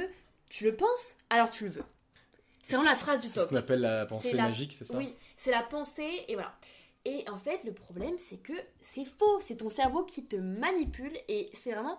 tu 0.49 0.63
le 0.63 0.73
penses, 0.75 1.15
alors 1.29 1.51
tu 1.51 1.65
le 1.65 1.71
veux. 1.71 1.84
C'est 2.69 2.75
vraiment 2.75 2.91
la 2.91 2.95
phrase 2.95 3.19
du 3.19 3.27
C'est 3.27 3.34
ce 3.36 3.39
top. 3.41 3.49
qu'on 3.49 3.55
appelle 3.58 3.82
la 3.82 4.05
pensée 4.05 4.34
la- 4.34 4.43
magique, 4.43 4.73
c'est 4.73 4.86
ça 4.86 4.97
Oui, 4.97 5.13
c'est 5.36 5.51
la 5.51 5.63
pensée 5.63 6.25
et 6.27 6.34
voilà. 6.36 6.53
Et 7.05 7.27
en 7.29 7.38
fait, 7.38 7.63
le 7.63 7.71
problème, 7.73 8.15
c'est 8.17 8.38
que 8.38 8.53
c'est 8.82 9.05
faux. 9.05 9.39
C'est 9.41 9.55
ton 9.58 9.69
cerveau 9.69 10.03
qui 10.03 10.25
te 10.25 10.36
manipule 10.36 11.13
et 11.27 11.49
c'est 11.53 11.71
vraiment 11.71 11.97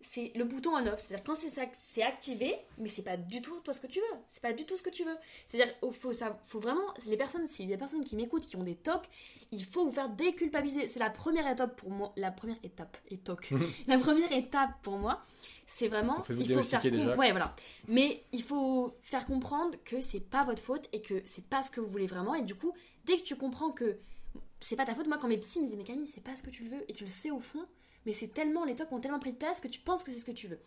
c'est 0.00 0.32
le 0.34 0.44
bouton 0.44 0.70
on 0.74 0.86
off. 0.86 0.98
C'est-à-dire 0.98 1.24
quand 1.24 1.34
c'est 1.34 1.48
ça- 1.50 1.66
c'est 1.72 2.02
activé, 2.02 2.56
mais 2.78 2.88
c'est 2.88 3.02
pas 3.02 3.16
du 3.16 3.42
tout 3.42 3.58
toi 3.60 3.74
ce 3.74 3.80
que 3.80 3.86
tu 3.86 3.98
veux. 4.00 4.16
C'est 4.30 4.42
pas 4.42 4.52
du 4.52 4.64
tout 4.64 4.76
ce 4.76 4.82
que 4.82 4.90
tu 4.90 5.04
veux. 5.04 5.16
C'est-à-dire 5.46 5.74
il 5.82 5.92
faut 5.92 6.12
ça, 6.12 6.38
faut 6.46 6.60
vraiment 6.60 6.94
les 7.06 7.16
personnes 7.16 7.46
s'il 7.46 7.66
y 7.66 7.72
a 7.72 7.76
des 7.76 7.78
personnes 7.78 8.04
qui 8.04 8.16
m'écoutent 8.16 8.46
qui 8.46 8.56
ont 8.56 8.62
des 8.64 8.76
tocs, 8.76 9.04
il 9.52 9.64
faut 9.64 9.84
vous 9.84 9.92
faire 9.92 10.08
déculpabiliser. 10.08 10.88
C'est 10.88 11.00
la 11.00 11.10
première 11.10 11.46
étape 11.50 11.76
pour 11.76 11.90
moi. 11.90 12.12
La 12.16 12.30
première 12.30 12.58
étape 12.62 12.96
et 13.08 13.18
toc. 13.18 13.50
la 13.86 13.98
première 13.98 14.32
étape 14.32 14.70
pour 14.82 14.96
moi, 14.98 15.22
c'est 15.66 15.88
vraiment 15.88 16.16
il 16.40 16.46
faut 16.54 16.62
faire 16.70 16.80
déjà. 16.90 17.16
ouais 17.16 17.30
voilà. 17.32 17.54
Mais 17.88 18.24
il 18.32 18.42
faut 18.42 18.94
faire 19.02 19.26
comprendre 19.26 19.76
que 19.84 20.00
c'est 20.00 20.20
pas 20.20 20.44
votre 20.44 20.62
faute 20.62 20.88
et 20.92 21.02
que 21.02 21.22
c'est 21.24 21.44
pas 21.44 21.62
ce 21.62 21.70
que 21.70 21.80
vous 21.80 21.88
voulez 21.88 22.06
vraiment. 22.06 22.34
Et 22.34 22.42
du 22.42 22.54
coup, 22.54 22.72
dès 23.04 23.16
que 23.18 23.22
tu 23.22 23.36
comprends 23.36 23.70
que 23.70 23.98
c'est 24.60 24.76
pas 24.76 24.84
ta 24.86 24.94
faute, 24.94 25.06
moi 25.08 25.18
quand 25.18 25.28
mes 25.28 25.38
psys 25.38 25.60
me 25.60 25.64
disaient 25.66 25.76
mais 25.76 25.84
Camille 25.84 26.06
c'est 26.06 26.22
pas 26.22 26.36
ce 26.36 26.42
que 26.42 26.50
tu 26.50 26.64
le 26.64 26.70
veux 26.70 26.84
et 26.88 26.92
tu 26.92 27.04
le 27.04 27.10
sais 27.10 27.30
au 27.30 27.40
fond, 27.40 27.64
mais 28.06 28.12
c'est 28.12 28.28
tellement 28.28 28.64
les 28.64 28.74
tocs 28.74 28.90
ont 28.92 29.00
tellement 29.00 29.18
pris 29.18 29.32
de 29.32 29.36
place 29.36 29.60
que 29.60 29.68
tu 29.68 29.80
penses 29.80 30.02
que 30.02 30.10
c'est 30.10 30.18
ce 30.18 30.24
que 30.24 30.32
tu 30.32 30.48
veux. 30.48 30.60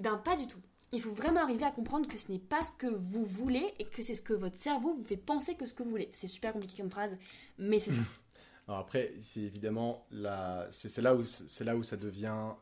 Ben 0.00 0.16
pas 0.16 0.36
du 0.36 0.46
tout. 0.46 0.60
Il 0.92 1.02
faut 1.02 1.12
vraiment 1.12 1.40
arriver 1.40 1.64
à 1.64 1.72
comprendre 1.72 2.06
que 2.06 2.16
ce 2.16 2.30
n'est 2.30 2.38
pas 2.38 2.62
ce 2.62 2.72
que 2.72 2.86
vous 2.86 3.24
voulez 3.24 3.74
et 3.78 3.86
que 3.86 4.02
c'est 4.02 4.14
ce 4.14 4.22
que 4.22 4.32
votre 4.32 4.58
cerveau 4.58 4.92
vous 4.92 5.02
fait 5.02 5.16
penser 5.16 5.54
que 5.56 5.66
ce 5.66 5.74
que 5.74 5.82
vous 5.82 5.90
voulez. 5.90 6.08
C'est 6.12 6.28
super 6.28 6.52
compliqué 6.52 6.80
comme 6.80 6.90
phrase, 6.90 7.16
mais 7.58 7.78
c'est 7.78 7.90
ça. 7.90 8.00
Alors 8.68 8.80
après, 8.80 9.12
c'est 9.18 9.40
évidemment 9.40 10.06
là, 10.10 10.66
c'est 10.70 11.00
là 11.02 11.14
où 11.14 11.24
c'est 11.24 11.64
là 11.64 11.76
où 11.76 11.82
ça 11.82 11.96
devient 11.96 12.52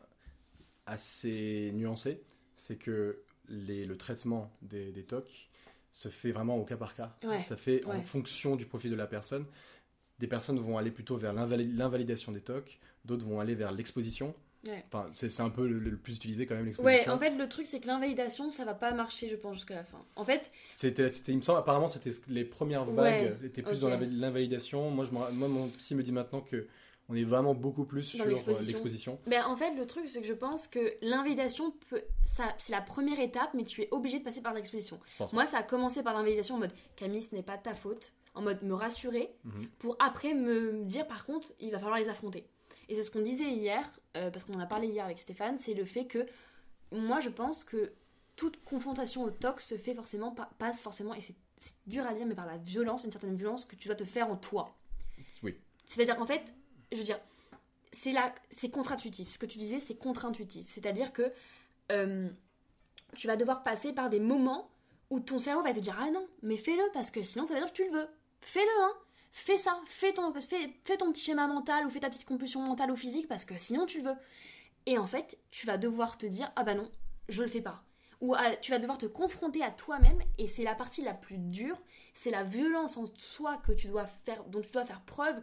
assez 0.86 1.70
nuancé, 1.74 2.22
c'est 2.54 2.76
que 2.76 3.22
les, 3.48 3.86
le 3.86 3.96
traitement 3.96 4.50
des, 4.62 4.92
des 4.92 5.04
TOC 5.04 5.50
se 5.92 6.08
fait 6.08 6.32
vraiment 6.32 6.56
au 6.56 6.64
cas 6.64 6.76
par 6.76 6.94
cas. 6.94 7.16
Ouais, 7.22 7.38
Ça 7.38 7.56
fait 7.56 7.84
en 7.86 8.02
fonction 8.02 8.56
du 8.56 8.66
profil 8.66 8.90
de 8.90 8.96
la 8.96 9.06
personne. 9.06 9.46
Des 10.18 10.26
personnes 10.26 10.58
vont 10.60 10.78
aller 10.78 10.90
plutôt 10.90 11.16
vers 11.16 11.32
l'invali- 11.32 11.72
l'invalidation 11.74 12.30
des 12.32 12.40
TOC, 12.40 12.78
d'autres 13.04 13.26
vont 13.26 13.40
aller 13.40 13.54
vers 13.54 13.72
l'exposition. 13.72 14.34
Ouais. 14.66 14.82
Enfin, 14.90 15.06
c'est 15.14 15.40
un 15.42 15.50
peu 15.50 15.68
le, 15.68 15.78
le 15.78 15.96
plus 15.96 16.14
utilisé 16.14 16.46
quand 16.46 16.54
même 16.54 16.62
Ouais, 16.64 16.68
l'exposition. 16.70 17.12
en 17.12 17.18
fait 17.18 17.30
le 17.36 17.48
truc 17.50 17.66
c'est 17.66 17.80
que 17.80 17.86
l'invalidation 17.86 18.50
ça 18.50 18.64
va 18.64 18.72
pas 18.72 18.92
marcher 18.92 19.28
je 19.28 19.36
pense 19.36 19.56
jusqu'à 19.56 19.74
la 19.74 19.84
fin. 19.84 20.02
En 20.16 20.24
fait, 20.24 20.50
C'était, 20.64 21.08
il 21.28 21.36
me 21.36 21.42
semble, 21.42 21.58
apparemment, 21.58 21.86
c'était 21.88 22.10
les 22.28 22.44
premières 22.46 22.88
Ouais, 22.88 22.94
vagues 23.28 23.44
étaient 23.44 23.60
plus 23.62 23.80
dans 23.80 23.90
l'inva- 23.90 24.06
l'invalidation. 24.06 24.90
Moi, 24.90 25.04
je 25.04 25.10
moi, 25.10 25.28
mon 25.48 25.68
psy 25.68 25.94
me 25.94 26.02
dit 26.02 26.12
maintenant 26.12 26.40
que 26.40 26.66
on 27.10 27.14
est 27.14 27.24
vraiment 27.24 27.52
beaucoup 27.54 27.84
plus 27.84 28.04
sur 28.04 28.24
euh, 28.24 28.28
l'exposition. 28.30 29.18
Ben, 29.26 29.44
en 29.44 29.56
fait, 29.58 29.74
le 29.74 29.84
truc, 29.86 30.08
c'est 30.08 30.22
que 30.22 30.26
je 30.26 30.32
pense 30.32 30.66
que 30.68 30.94
l'invalidation, 31.02 31.74
c'est 32.56 32.72
la 32.72 32.80
première 32.80 33.20
étape, 33.20 33.50
mais 33.52 33.64
tu 33.64 33.82
es 33.82 33.88
obligé 33.90 34.20
de 34.20 34.24
passer 34.24 34.40
par 34.40 34.54
l'exposition. 34.54 34.98
Moi, 35.34 35.44
ça 35.44 35.58
a 35.58 35.62
commencé 35.62 36.02
par 36.02 36.14
l'invalidation 36.14 36.54
en 36.54 36.60
mode 36.60 36.72
Camille, 36.96 37.20
ce 37.20 37.34
n'est 37.34 37.42
pas 37.42 37.58
ta 37.58 37.74
faute, 37.74 38.10
en 38.34 38.42
mode 38.42 38.62
me 38.62 38.74
rassurer, 38.74 39.32
Mhm. 39.44 39.68
pour 39.78 39.96
après 39.98 40.34
me 40.34 40.82
dire 40.84 41.06
par 41.06 41.24
contre, 41.26 41.52
il 41.60 41.70
va 41.70 41.78
falloir 41.78 41.98
les 41.98 42.08
affronter. 42.08 42.46
Et 42.88 42.94
c'est 42.94 43.02
ce 43.02 43.10
qu'on 43.10 43.22
disait 43.22 43.50
hier, 43.50 43.88
euh, 44.16 44.30
parce 44.30 44.44
qu'on 44.44 44.54
en 44.54 44.60
a 44.60 44.66
parlé 44.66 44.88
hier 44.88 45.04
avec 45.04 45.18
Stéphane, 45.18 45.58
c'est 45.58 45.74
le 45.74 45.84
fait 45.84 46.06
que 46.06 46.26
moi, 46.92 47.20
je 47.20 47.30
pense 47.30 47.64
que 47.64 47.92
toute 48.36 48.62
confrontation 48.64 49.22
au 49.22 49.30
TOC 49.30 49.60
se 49.60 49.76
fait 49.78 49.94
forcément, 49.94 50.32
pa- 50.32 50.50
passe 50.58 50.80
forcément, 50.82 51.14
et 51.14 51.20
c'est 51.20 51.34
dur 51.86 52.04
à 52.06 52.12
dire, 52.14 52.26
mais 52.26 52.34
par 52.34 52.46
la 52.46 52.56
violence, 52.58 53.04
une 53.04 53.12
certaine 53.12 53.36
violence 53.36 53.64
que 53.64 53.76
tu 53.76 53.86
dois 53.88 53.94
te 53.96 54.04
faire 54.04 54.28
en 54.28 54.36
toi. 54.36 54.76
Oui. 55.42 55.54
C'est-à-dire 55.86 56.16
qu'en 56.16 56.26
fait, 56.26 56.42
je 56.92 56.98
veux 56.98 57.04
dire, 57.04 57.18
c'est 57.92 58.12
là, 58.12 58.34
c'est 58.50 58.70
contre-intuitif. 58.70 59.28
Ce 59.28 59.38
que 59.38 59.46
tu 59.46 59.56
disais, 59.58 59.78
c'est 59.78 59.94
contre-intuitif. 59.94 60.66
C'est-à-dire 60.68 61.12
que 61.12 61.32
euh, 61.92 62.28
tu 63.16 63.28
vas 63.28 63.36
devoir 63.36 63.62
passer 63.62 63.92
par 63.92 64.10
des 64.10 64.18
moments 64.20 64.68
où 65.10 65.20
ton 65.20 65.38
cerveau 65.38 65.62
va 65.62 65.72
te 65.72 65.78
dire 65.78 65.96
ah 66.00 66.10
non, 66.10 66.26
mais 66.42 66.56
fais-le 66.56 66.82
parce 66.92 67.10
que 67.12 67.22
sinon 67.22 67.46
ça 67.46 67.54
veut 67.54 67.60
dire 67.60 67.68
que 67.68 67.76
tu 67.76 67.84
le 67.84 67.96
veux. 67.96 68.08
Fais-le, 68.44 68.82
hein. 68.82 68.92
Fais 69.32 69.56
ça, 69.56 69.80
fais 69.86 70.12
ton, 70.12 70.32
fais, 70.32 70.96
ton 70.96 71.10
petit 71.10 71.24
schéma 71.24 71.48
mental 71.48 71.86
ou 71.86 71.90
fais 71.90 71.98
ta 71.98 72.08
petite 72.08 72.26
compulsion 72.26 72.60
mentale 72.60 72.92
ou 72.92 72.96
physique 72.96 73.26
parce 73.26 73.44
que 73.44 73.56
sinon 73.56 73.84
tu 73.86 74.00
veux. 74.00 74.14
Et 74.86 74.96
en 74.96 75.06
fait, 75.06 75.38
tu 75.50 75.66
vas 75.66 75.76
devoir 75.76 76.18
te 76.18 76.26
dire 76.26 76.52
ah 76.54 76.62
bah 76.62 76.74
non, 76.74 76.88
je 77.28 77.42
le 77.42 77.48
fais 77.48 77.62
pas. 77.62 77.82
Ou 78.20 78.34
ah, 78.34 78.54
tu 78.56 78.70
vas 78.70 78.78
devoir 78.78 78.98
te 78.98 79.06
confronter 79.06 79.64
à 79.64 79.70
toi-même 79.70 80.20
et 80.38 80.46
c'est 80.46 80.62
la 80.62 80.74
partie 80.74 81.02
la 81.02 81.14
plus 81.14 81.38
dure, 81.38 81.80
c'est 82.12 82.30
la 82.30 82.44
violence 82.44 82.96
en 82.96 83.06
soi 83.16 83.56
que 83.66 83.72
tu 83.72 83.88
dois 83.88 84.06
faire, 84.06 84.44
dont 84.44 84.60
tu 84.60 84.70
dois 84.70 84.84
faire 84.84 85.00
preuve 85.00 85.42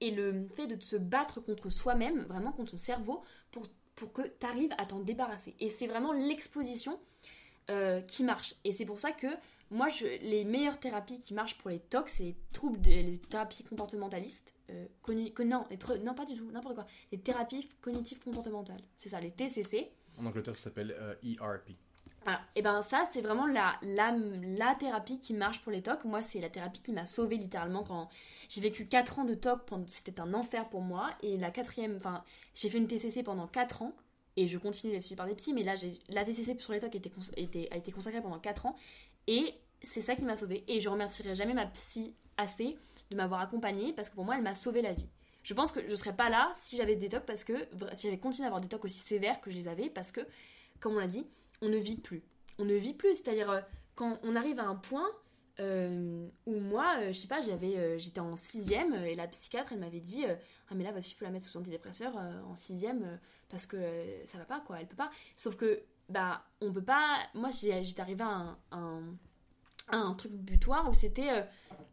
et 0.00 0.10
le 0.10 0.48
fait 0.54 0.66
de 0.66 0.82
se 0.82 0.96
battre 0.96 1.40
contre 1.40 1.70
soi-même, 1.70 2.24
vraiment 2.24 2.52
contre 2.52 2.72
ton 2.72 2.78
cerveau, 2.78 3.22
pour, 3.52 3.68
pour 3.94 4.12
que 4.12 4.22
tu 4.22 4.46
arrives 4.46 4.74
à 4.76 4.86
t'en 4.86 4.98
débarrasser. 4.98 5.54
Et 5.60 5.68
c'est 5.68 5.86
vraiment 5.86 6.12
l'exposition 6.12 7.00
euh, 7.70 8.00
qui 8.02 8.24
marche. 8.24 8.54
Et 8.64 8.72
c'est 8.72 8.86
pour 8.86 8.98
ça 8.98 9.12
que 9.12 9.28
moi, 9.70 9.88
je, 9.88 10.04
les 10.22 10.44
meilleures 10.44 10.78
thérapies 10.80 11.20
qui 11.20 11.32
marchent 11.34 11.56
pour 11.58 11.70
les 11.70 11.78
TOC, 11.78 12.08
c'est 12.08 12.22
les 12.24 12.36
troubles, 12.52 12.80
de, 12.80 12.90
les 12.90 13.18
thérapies 13.18 13.62
comportementalistes. 13.64 14.52
euh, 14.70 14.86
non, 15.44 15.66
les 15.70 15.78
non, 16.04 16.14
pas 16.14 16.24
du 16.24 16.34
tout, 16.34 16.50
n'importe 16.50 16.74
quoi. 16.74 16.86
Les 17.12 17.18
thérapies 17.18 17.68
cognitives 17.80 18.18
comportementales. 18.20 18.82
C'est 18.96 19.08
ça, 19.08 19.20
les 19.20 19.30
TCC. 19.30 19.90
En 20.18 20.26
Angleterre, 20.26 20.54
ça 20.56 20.64
s'appelle 20.64 20.94
euh, 20.98 21.14
ERP. 21.22 21.70
Voilà. 22.24 22.40
Et 22.54 22.60
ben 22.62 22.82
ça, 22.82 23.08
c'est 23.10 23.22
vraiment 23.22 23.46
la, 23.46 23.76
la, 23.82 24.12
la 24.12 24.74
thérapie 24.74 25.18
qui 25.20 25.32
marche 25.32 25.62
pour 25.62 25.72
les 25.72 25.80
TOC. 25.82 26.04
Moi, 26.04 26.20
c'est 26.22 26.40
la 26.40 26.50
thérapie 26.50 26.82
qui 26.82 26.92
m'a 26.92 27.06
sauvée 27.06 27.36
littéralement 27.36 27.82
quand 27.82 28.10
j'ai 28.50 28.60
vécu 28.60 28.86
4 28.86 29.20
ans 29.20 29.24
de 29.24 29.34
TOC. 29.34 29.64
pendant- 29.64 29.86
C'était 29.88 30.20
un 30.20 30.34
enfer 30.34 30.68
pour 30.68 30.82
moi. 30.82 31.10
Et 31.22 31.38
la 31.38 31.50
quatrième, 31.50 31.96
enfin, 31.96 32.22
j'ai 32.54 32.68
fait 32.68 32.76
une 32.78 32.86
TCC 32.88 33.22
pendant 33.22 33.46
4 33.46 33.82
ans. 33.82 33.94
Et 34.36 34.46
je 34.46 34.58
continue 34.58 34.92
d'être 34.92 35.02
suivie 35.02 35.16
par 35.16 35.26
des 35.26 35.34
psys. 35.34 35.54
Mais 35.54 35.62
là, 35.62 35.74
la 36.10 36.24
TCC 36.24 36.56
sur 36.60 36.72
les 36.74 36.78
TOC 36.80 36.94
était, 36.96 37.10
était- 37.38 37.68
a 37.72 37.76
été 37.78 37.90
consacrée 37.90 38.20
pendant 38.20 38.38
4 38.38 38.66
ans. 38.66 38.76
Et 39.26 39.54
c'est 39.82 40.00
ça 40.00 40.14
qui 40.14 40.24
m'a 40.24 40.36
sauvée. 40.36 40.64
Et 40.68 40.80
je 40.80 40.88
remercierai 40.88 41.34
jamais 41.34 41.54
ma 41.54 41.66
psy 41.66 42.14
assez 42.36 42.76
de 43.10 43.16
m'avoir 43.16 43.40
accompagnée 43.40 43.92
parce 43.92 44.08
que 44.08 44.14
pour 44.14 44.24
moi, 44.24 44.36
elle 44.36 44.42
m'a 44.42 44.54
sauvé 44.54 44.82
la 44.82 44.92
vie. 44.92 45.08
Je 45.42 45.54
pense 45.54 45.72
que 45.72 45.80
je 45.88 45.94
serais 45.94 46.14
pas 46.14 46.28
là 46.28 46.52
si 46.54 46.76
j'avais 46.76 46.96
des 46.96 47.08
TOC 47.08 47.24
parce 47.24 47.44
que 47.44 47.54
si 47.94 48.02
j'avais 48.02 48.18
continué 48.18 48.44
à 48.44 48.48
avoir 48.48 48.60
des 48.60 48.68
TOC 48.68 48.84
aussi 48.84 48.98
sévères 48.98 49.40
que 49.40 49.50
je 49.50 49.56
les 49.56 49.68
avais 49.68 49.88
parce 49.88 50.12
que, 50.12 50.20
comme 50.80 50.94
on 50.96 51.00
l'a 51.00 51.06
dit, 51.06 51.26
on 51.62 51.68
ne 51.68 51.78
vit 51.78 51.96
plus. 51.96 52.22
On 52.58 52.64
ne 52.64 52.74
vit 52.74 52.94
plus. 52.94 53.14
C'est-à-dire, 53.14 53.50
euh, 53.50 53.60
quand 53.94 54.18
on 54.22 54.36
arrive 54.36 54.58
à 54.58 54.64
un 54.64 54.76
point 54.76 55.08
euh, 55.60 56.26
où 56.46 56.58
moi, 56.58 56.96
euh, 57.00 57.12
je 57.12 57.18
sais 57.20 57.28
pas, 57.28 57.40
j'avais, 57.42 57.76
euh, 57.76 57.98
j'étais 57.98 58.20
en 58.20 58.36
sixième 58.36 58.94
et 58.94 59.14
la 59.14 59.26
psychiatre, 59.26 59.72
elle 59.72 59.80
m'avait 59.80 60.00
dit 60.00 60.24
Ah, 60.70 60.74
mais 60.74 60.84
là, 60.84 60.92
votre 60.92 61.04
fille, 61.04 61.14
il 61.14 61.18
faut 61.18 61.24
la 61.24 61.30
mettre 61.30 61.44
sous 61.46 61.58
antidépresseur 61.58 62.16
en 62.16 62.56
sixième 62.56 63.18
parce 63.48 63.66
que 63.66 63.76
ça 64.26 64.38
va 64.38 64.44
pas, 64.44 64.60
quoi. 64.60 64.80
Elle 64.80 64.86
peut 64.86 64.96
pas. 64.96 65.10
Sauf 65.36 65.56
que, 65.56 65.82
bah, 66.10 66.44
on 66.60 66.72
peut 66.72 66.82
pas. 66.82 67.18
Moi, 67.34 67.50
j'étais 67.50 68.00
arrivée 68.00 68.24
à 68.24 68.28
un, 68.28 68.58
un, 68.72 69.02
à 69.88 69.96
un 69.96 70.14
truc 70.14 70.32
butoir 70.32 70.88
où 70.88 70.94
c'était. 70.94 71.30
euh, 71.30 71.42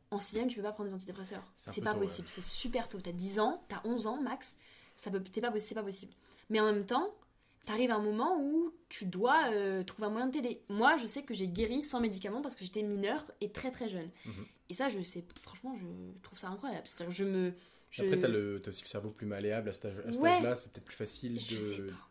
en 0.09 0.19
sixième, 0.21 0.47
tu 0.47 0.55
peux 0.55 0.61
pas 0.63 0.71
prendre 0.71 0.87
des 0.89 0.95
antidépresseurs. 0.95 1.43
C'est 1.55 1.81
pas 1.81 1.93
tôt, 1.93 1.99
possible. 1.99 2.27
C'est 2.29 2.41
super 2.43 2.87
tôt. 2.87 2.99
T'as 3.01 3.11
10 3.11 3.39
ans, 3.41 3.61
t'as 3.67 3.81
11 3.83 4.07
ans 4.07 4.21
max. 4.21 4.57
Ça 4.95 5.11
peut, 5.11 5.21
pas, 5.21 5.51
c'est 5.59 5.75
pas 5.75 5.83
possible. 5.83 6.13
Mais 6.49 6.61
en 6.61 6.65
même 6.65 6.85
temps, 6.85 7.13
t'arrives 7.65 7.91
à 7.91 7.95
un 7.95 8.01
moment 8.01 8.39
où 8.41 8.71
tu 8.87 9.05
dois 9.05 9.51
euh, 9.51 9.83
trouver 9.83 10.07
un 10.07 10.09
moyen 10.11 10.27
de 10.27 10.31
t'aider. 10.31 10.61
Moi, 10.69 10.95
je 10.95 11.05
sais 11.05 11.23
que 11.23 11.33
j'ai 11.33 11.47
guéri 11.49 11.83
sans 11.83 11.99
médicaments 11.99 12.41
parce 12.41 12.55
que 12.55 12.63
j'étais 12.63 12.83
mineure 12.83 13.25
et 13.41 13.51
très 13.51 13.69
très 13.69 13.89
jeune. 13.89 14.09
Mhm. 14.25 14.45
Et 14.69 14.73
ça, 14.73 14.87
je 14.87 15.01
sais, 15.01 15.25
franchement, 15.41 15.75
je 15.75 15.85
trouve 16.23 16.39
ça 16.39 16.47
incroyable. 16.47 16.87
C'est-à-dire, 16.87 17.13
je 17.13 17.25
me. 17.25 17.53
Je... 17.91 18.03
Après, 18.03 18.19
t'as, 18.19 18.69
aussi 18.69 18.83
le 18.83 18.87
cerveau 18.87 19.09
plus 19.09 19.25
malléable 19.27 19.69
à 19.69 19.73
cet 19.73 19.93
Ouais. 20.19 20.29
âge-là, 20.29 20.55
c'est 20.55 20.71
peut-être 20.71 20.85
plus 20.85 20.95
facile 20.95 21.37
Je 21.39 21.55
sais 21.57 21.77
de. 21.77 21.89
pas. 21.89 22.06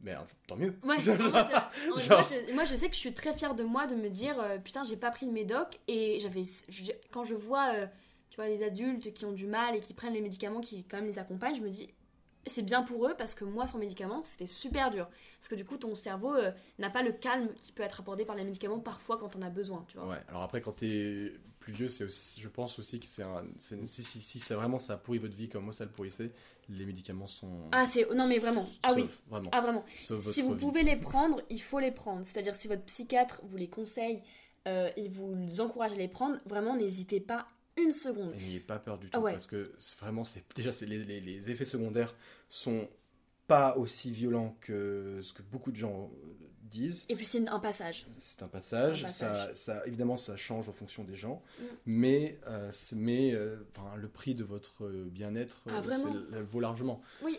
Mais 0.00 0.14
tant 0.46 0.56
mieux. 0.56 0.74
Ouais, 0.84 0.96
en 1.08 1.16
moi, 1.16 1.98
je, 1.98 2.52
moi, 2.54 2.64
je 2.64 2.74
sais 2.76 2.88
que 2.88 2.94
je 2.94 3.00
suis 3.00 3.12
très 3.12 3.36
fière 3.36 3.54
de 3.54 3.64
moi 3.64 3.86
de 3.86 3.96
me 3.96 4.08
dire 4.08 4.40
euh, 4.40 4.58
putain 4.58 4.84
j'ai 4.84 4.96
pas 4.96 5.10
pris 5.10 5.26
de 5.26 5.32
médoc 5.32 5.78
et 5.88 6.20
j'avais 6.20 6.42
quand 7.10 7.24
je 7.24 7.34
vois 7.34 7.74
euh, 7.74 7.86
tu 8.30 8.36
vois 8.36 8.48
les 8.48 8.62
adultes 8.62 9.12
qui 9.12 9.24
ont 9.24 9.32
du 9.32 9.46
mal 9.46 9.74
et 9.74 9.80
qui 9.80 9.94
prennent 9.94 10.14
les 10.14 10.20
médicaments 10.20 10.60
qui 10.60 10.84
quand 10.84 10.98
même 10.98 11.06
les 11.06 11.18
accompagnent 11.18 11.56
je 11.56 11.62
me 11.62 11.68
dis 11.68 11.88
c'est 12.46 12.62
bien 12.62 12.82
pour 12.82 13.06
eux 13.06 13.14
parce 13.18 13.34
que 13.34 13.44
moi 13.44 13.66
sans 13.66 13.78
médicaments 13.78 14.22
c'était 14.22 14.46
super 14.46 14.90
dur. 14.90 15.08
Parce 15.38 15.48
que 15.48 15.56
du 15.56 15.64
coup 15.64 15.76
ton 15.76 15.94
cerveau 15.94 16.34
euh, 16.34 16.52
n'a 16.78 16.90
pas 16.90 17.02
le 17.02 17.12
calme 17.12 17.48
qui 17.54 17.72
peut 17.72 17.82
être 17.82 18.00
apporté 18.00 18.24
par 18.24 18.36
les 18.36 18.44
médicaments 18.44 18.78
parfois 18.78 19.18
quand 19.18 19.34
on 19.36 19.42
a 19.42 19.50
besoin 19.50 19.84
tu 19.88 19.98
vois. 19.98 20.06
Ouais, 20.08 20.22
alors 20.28 20.42
après, 20.42 20.60
quand 20.60 20.72
t'es 20.72 21.32
plus 21.68 21.76
vieux, 21.76 21.88
c'est 21.88 22.04
aussi, 22.04 22.40
je 22.40 22.48
pense 22.48 22.78
aussi 22.78 22.98
que 22.98 23.06
c'est 23.06 23.22
un. 23.22 23.44
si, 23.58 24.02
si, 24.02 24.54
vraiment 24.54 24.78
ça 24.78 24.96
pourrit 24.96 25.18
votre 25.18 25.34
vie 25.36 25.50
comme 25.50 25.64
moi 25.64 25.72
ça 25.74 25.84
le 25.84 25.90
pourrissait, 25.90 26.30
les 26.70 26.86
médicaments 26.86 27.26
sont. 27.26 27.68
ah 27.72 27.86
c'est 27.86 28.08
non 28.14 28.26
mais 28.26 28.38
vraiment 28.38 28.66
ah 28.82 28.92
oui 28.94 29.02
sauvent, 29.02 29.18
vraiment. 29.28 29.50
ah 29.52 29.60
vraiment 29.60 29.84
si 29.92 30.40
vous 30.42 30.54
vie. 30.54 30.60
pouvez 30.64 30.82
les 30.82 30.96
prendre, 30.96 31.42
il 31.50 31.60
faut 31.60 31.78
les 31.78 31.90
prendre. 31.90 32.24
C'est-à-dire 32.24 32.54
si 32.54 32.68
votre 32.68 32.84
psychiatre 32.84 33.42
vous 33.44 33.58
les 33.58 33.68
conseille, 33.68 34.22
euh, 34.66 34.90
il 34.96 35.10
vous 35.10 35.60
encourage 35.60 35.92
à 35.92 35.96
les 35.96 36.08
prendre, 36.08 36.38
vraiment 36.46 36.74
n'hésitez 36.74 37.20
pas 37.20 37.46
une 37.76 37.92
seconde. 37.92 38.32
Et 38.34 38.42
n'ayez 38.44 38.60
pas 38.60 38.78
peur 38.78 38.96
du 38.98 39.10
tout 39.10 39.18
Ah 39.18 39.20
ouais. 39.20 39.32
parce 39.32 39.46
que 39.46 39.72
vraiment 40.00 40.24
c'est 40.24 40.44
déjà 40.56 40.72
c'est 40.72 40.86
les, 40.86 41.04
les- 41.04 41.20
les 41.20 41.50
effets 41.50 41.66
secondaires 41.66 42.14
sont 42.48 42.88
pas 43.46 43.76
aussi 43.76 44.10
violents 44.10 44.56
que 44.62 45.20
ce 45.22 45.32
que 45.34 45.42
beaucoup 45.42 45.70
de 45.70 45.76
gens 45.76 46.10
disent. 46.68 47.04
Et 47.08 47.16
puis 47.16 47.26
c'est 47.26 47.46
un 47.48 47.58
passage. 47.58 48.06
C'est 48.18 48.42
un 48.42 48.48
passage, 48.48 48.98
C'est 49.08 49.24
un 49.24 49.28
passage. 49.30 49.54
Ça, 49.54 49.74
ça 49.74 49.86
évidemment 49.86 50.16
ça 50.16 50.36
change 50.36 50.68
en 50.68 50.72
fonction 50.72 51.04
des 51.04 51.16
gens, 51.16 51.42
Mm. 51.58 51.62
mais 51.86 52.38
euh, 52.46 52.70
mais 52.94 53.32
euh, 53.34 53.56
enfin, 53.76 53.96
le 53.96 54.08
prix 54.08 54.34
de 54.34 54.44
votre 54.44 54.84
euh, 54.84 55.08
bien-être 55.10 55.64
Ah, 55.70 55.80
vaut 56.50 56.60
largement. 56.60 57.00
Oui, 57.22 57.38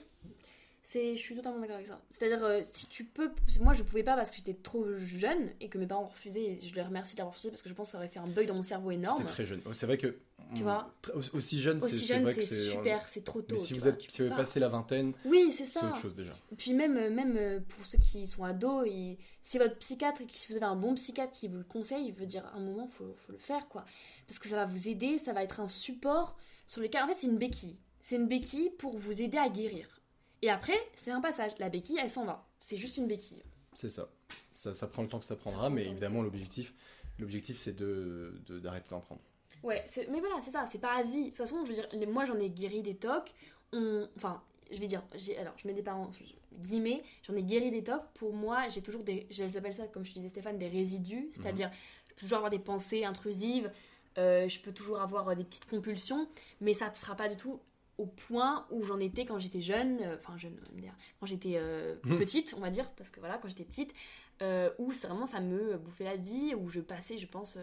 je 0.94 1.16
suis 1.18 1.36
totalement 1.36 1.60
d'accord 1.60 1.76
avec 1.76 1.88
ça. 1.88 2.02
C'est-à-dire 2.12 2.44
euh, 2.44 2.62
si 2.74 2.88
tu 2.88 3.04
peux, 3.04 3.32
moi 3.62 3.74
je 3.74 3.84
pouvais 3.84 4.04
pas 4.04 4.16
parce 4.16 4.32
que 4.32 4.38
j'étais 4.38 4.56
trop 4.56 4.86
jeune 4.98 5.50
et 5.60 5.70
que 5.70 5.78
mes 5.78 5.86
parents 5.86 6.04
ont 6.06 6.08
refusé. 6.08 6.54
Et 6.54 6.60
je 6.60 6.74
les 6.74 6.82
remercie 6.82 7.16
d'avoir 7.16 7.34
refusé 7.34 7.50
parce 7.50 7.62
que 7.62 7.70
je 7.70 7.74
pense 7.76 7.88
que 7.90 7.92
ça 7.94 7.98
aurait 8.00 8.08
fait 8.08 8.20
un 8.20 8.28
bug 8.28 8.48
dans 8.48 8.56
mon 8.56 8.64
cerveau 8.64 8.92
énorme. 8.92 9.20
C'était 9.20 9.30
très 9.30 9.46
jeune. 9.46 9.62
C'est 9.72 9.86
vrai 9.86 9.98
que 9.98 10.18
Tu 10.56 10.62
mm, 10.62 10.64
vois 10.64 10.94
très- 11.02 11.14
aussi- 11.34 11.60
jeune, 11.60 11.80
c'est 11.80 11.86
Aussi 11.86 11.98
c'est 12.00 12.06
jeune, 12.14 12.24
vrai 12.24 12.34
que 12.34 12.42
c'est 12.42 12.56
c'est 12.56 12.70
super, 12.72 13.08
c'est 13.08 13.24
trop 13.24 13.42
tôt. 13.42 13.54
Mais 13.56 13.60
si 13.60 13.68
tu 13.68 13.74
vous 13.76 13.80
vois, 13.82 13.90
êtes 13.92 13.98
tu 14.00 14.10
si 14.10 14.18
vous 14.18 14.22
avez 14.24 14.30
pas. 14.32 14.38
passé 14.38 14.60
la 14.60 14.70
vingtaine, 14.70 15.14
Oui, 15.26 15.52
c'est 15.52 15.66
ça. 15.66 15.86
autre 15.88 15.98
chose 15.98 16.16
déjà. 16.16 16.34
Et 16.52 16.56
Puis 16.56 16.74
même, 16.74 16.98
euh, 16.98 17.10
même 17.12 17.36
euh, 17.38 17.60
pour 17.68 17.86
ceux 17.86 18.00
qui 18.00 18.26
sont 18.26 18.44
ados, 18.44 18.88
et 18.88 19.18
si 19.42 19.58
votre 19.60 19.78
psychiatre, 19.78 20.22
si 20.34 20.48
vous 20.52 20.56
avez 20.58 20.66
un 20.66 20.76
bon 20.76 20.96
psychiatre 20.96 21.32
qui 21.34 21.48
vous 21.48 21.58
le 21.58 21.64
conseille, 21.64 22.06
il 22.08 22.14
veut 22.14 22.26
dire 22.26 22.46
à 22.48 22.56
un 22.56 22.62
moment, 22.62 22.88
faut, 22.88 23.14
faut 23.16 23.32
le 23.32 23.38
faire 23.38 23.68
quoi. 23.70 23.86
Parce 24.28 24.40
que 24.40 24.48
ça 24.48 24.56
va 24.56 24.66
vous 24.66 24.90
aider, 24.90 25.18
ça 25.20 25.34
va 25.34 25.44
être 25.44 25.60
un 25.60 25.68
support 25.68 26.36
sur 26.66 26.82
lequel, 26.82 27.04
en 27.04 27.08
fait, 27.08 27.14
c'est 27.16 27.28
une 27.28 27.38
béquille. 27.38 27.78
C'est 28.02 28.16
une 28.16 28.28
béquille 28.28 28.72
pour 28.80 28.98
vous 28.98 29.22
aider 29.22 29.38
à 29.38 29.50
guérir. 29.50 30.02
Et 30.42 30.50
après, 30.50 30.78
c'est 30.96 31.12
un 31.12 31.22
passage. 31.22 31.52
La 31.60 31.70
béquille, 31.70 31.98
elle 32.02 32.10
s'en 32.10 32.26
va. 32.26 32.48
C'est 32.60 32.78
juste 32.78 32.98
une 32.98 33.08
béquille. 33.08 33.44
C'est 33.74 33.90
ça. 33.90 34.10
ça. 34.56 34.74
ça 34.74 34.88
prend 34.88 35.04
le 35.04 35.10
temps 35.10 35.20
que 35.20 35.26
ça 35.26 35.36
prendra, 35.36 35.70
mais 35.70 35.86
évidemment 35.86 36.22
l'objectif 36.24 36.74
l'objectif 37.20 37.58
c'est 37.62 37.76
de 37.76 38.34
de- 38.48 38.60
d'arrêter 38.60 38.88
d'en 38.92 39.00
prendre. 39.02 39.22
Ouais, 39.64 39.84
mais 40.10 40.20
voilà, 40.20 40.40
c'est 40.42 40.52
ça, 40.52 40.66
c'est 40.66 40.80
pas 40.80 40.94
à 40.94 41.04
vie. 41.04 41.24
De 41.24 41.28
toute 41.30 41.38
façon, 41.38 41.66
je 41.66 41.72
veux 41.72 41.76
dire, 41.76 42.10
moi 42.10 42.26
j'en 42.26 42.40
ai 42.40 42.50
guéri 42.50 42.82
des 42.82 42.96
tocs. 42.96 43.34
On... 43.74 44.08
Enfin, 44.16 44.42
je 44.72 44.80
vais 44.80 44.88
dire, 44.88 45.04
alors 45.40 45.54
je 45.58 45.68
mets 45.68 45.74
des 45.74 45.84
parents, 45.84 46.10
guillemets, 46.54 47.04
j'en 47.24 47.36
ai 47.36 47.44
guéri 47.44 47.72
des 47.72 47.84
tocs. 47.84 48.04
Pour 48.14 48.34
moi, 48.34 48.70
j'ai 48.70 48.82
toujours 48.82 49.04
des. 49.04 49.28
J'appelle 49.30 49.74
ça, 49.74 49.88
comme 49.88 50.06
je 50.06 50.14
disais 50.14 50.30
Stéphane, 50.30 50.58
des 50.58 50.70
résidus. 50.70 51.30
C'est-à-dire, 51.32 51.70
je 52.08 52.14
peux 52.14 52.22
toujours 52.22 52.38
avoir 52.38 52.52
des 52.52 52.60
pensées 52.60 53.04
intrusives, 53.04 53.72
euh, 54.18 54.48
je 54.48 54.60
peux 54.60 54.72
toujours 54.72 55.02
avoir 55.02 55.30
euh, 55.30 55.36
des 55.36 55.44
petites 55.44 55.70
compulsions, 55.70 56.28
mais 56.62 56.74
ça 56.74 56.90
ne 56.90 56.96
sera 56.96 57.16
pas 57.16 57.30
du 57.30 57.36
tout 57.36 57.60
au 58.00 58.06
point 58.06 58.66
où 58.72 58.84
j'en 58.84 59.00
étais 59.00 59.26
quand 59.26 59.38
j'étais 59.40 59.60
jeune, 59.60 60.00
euh, 60.02 60.16
enfin 60.16 60.38
jeune, 60.38 60.58
on 60.62 60.70
va 60.70 60.76
me 60.78 60.82
dire, 60.82 60.96
quand 61.20 61.26
j'étais 61.26 61.56
euh, 61.58 61.96
petite, 62.18 62.56
on 62.58 62.62
va 62.62 62.70
dire, 62.70 62.90
parce 62.96 63.10
que 63.10 63.20
voilà, 63.20 63.38
quand 63.38 63.50
j'étais 63.50 63.66
petite, 63.66 63.94
euh, 64.42 64.72
où 64.80 64.92
c'est 64.94 65.08
vraiment 65.08 65.26
ça 65.26 65.42
me 65.42 65.78
bouffait 65.78 66.06
la 66.06 66.16
vie, 66.16 66.56
où 66.56 66.70
je 66.70 66.80
passais, 66.80 67.18
je 67.18 67.28
pense, 67.28 67.58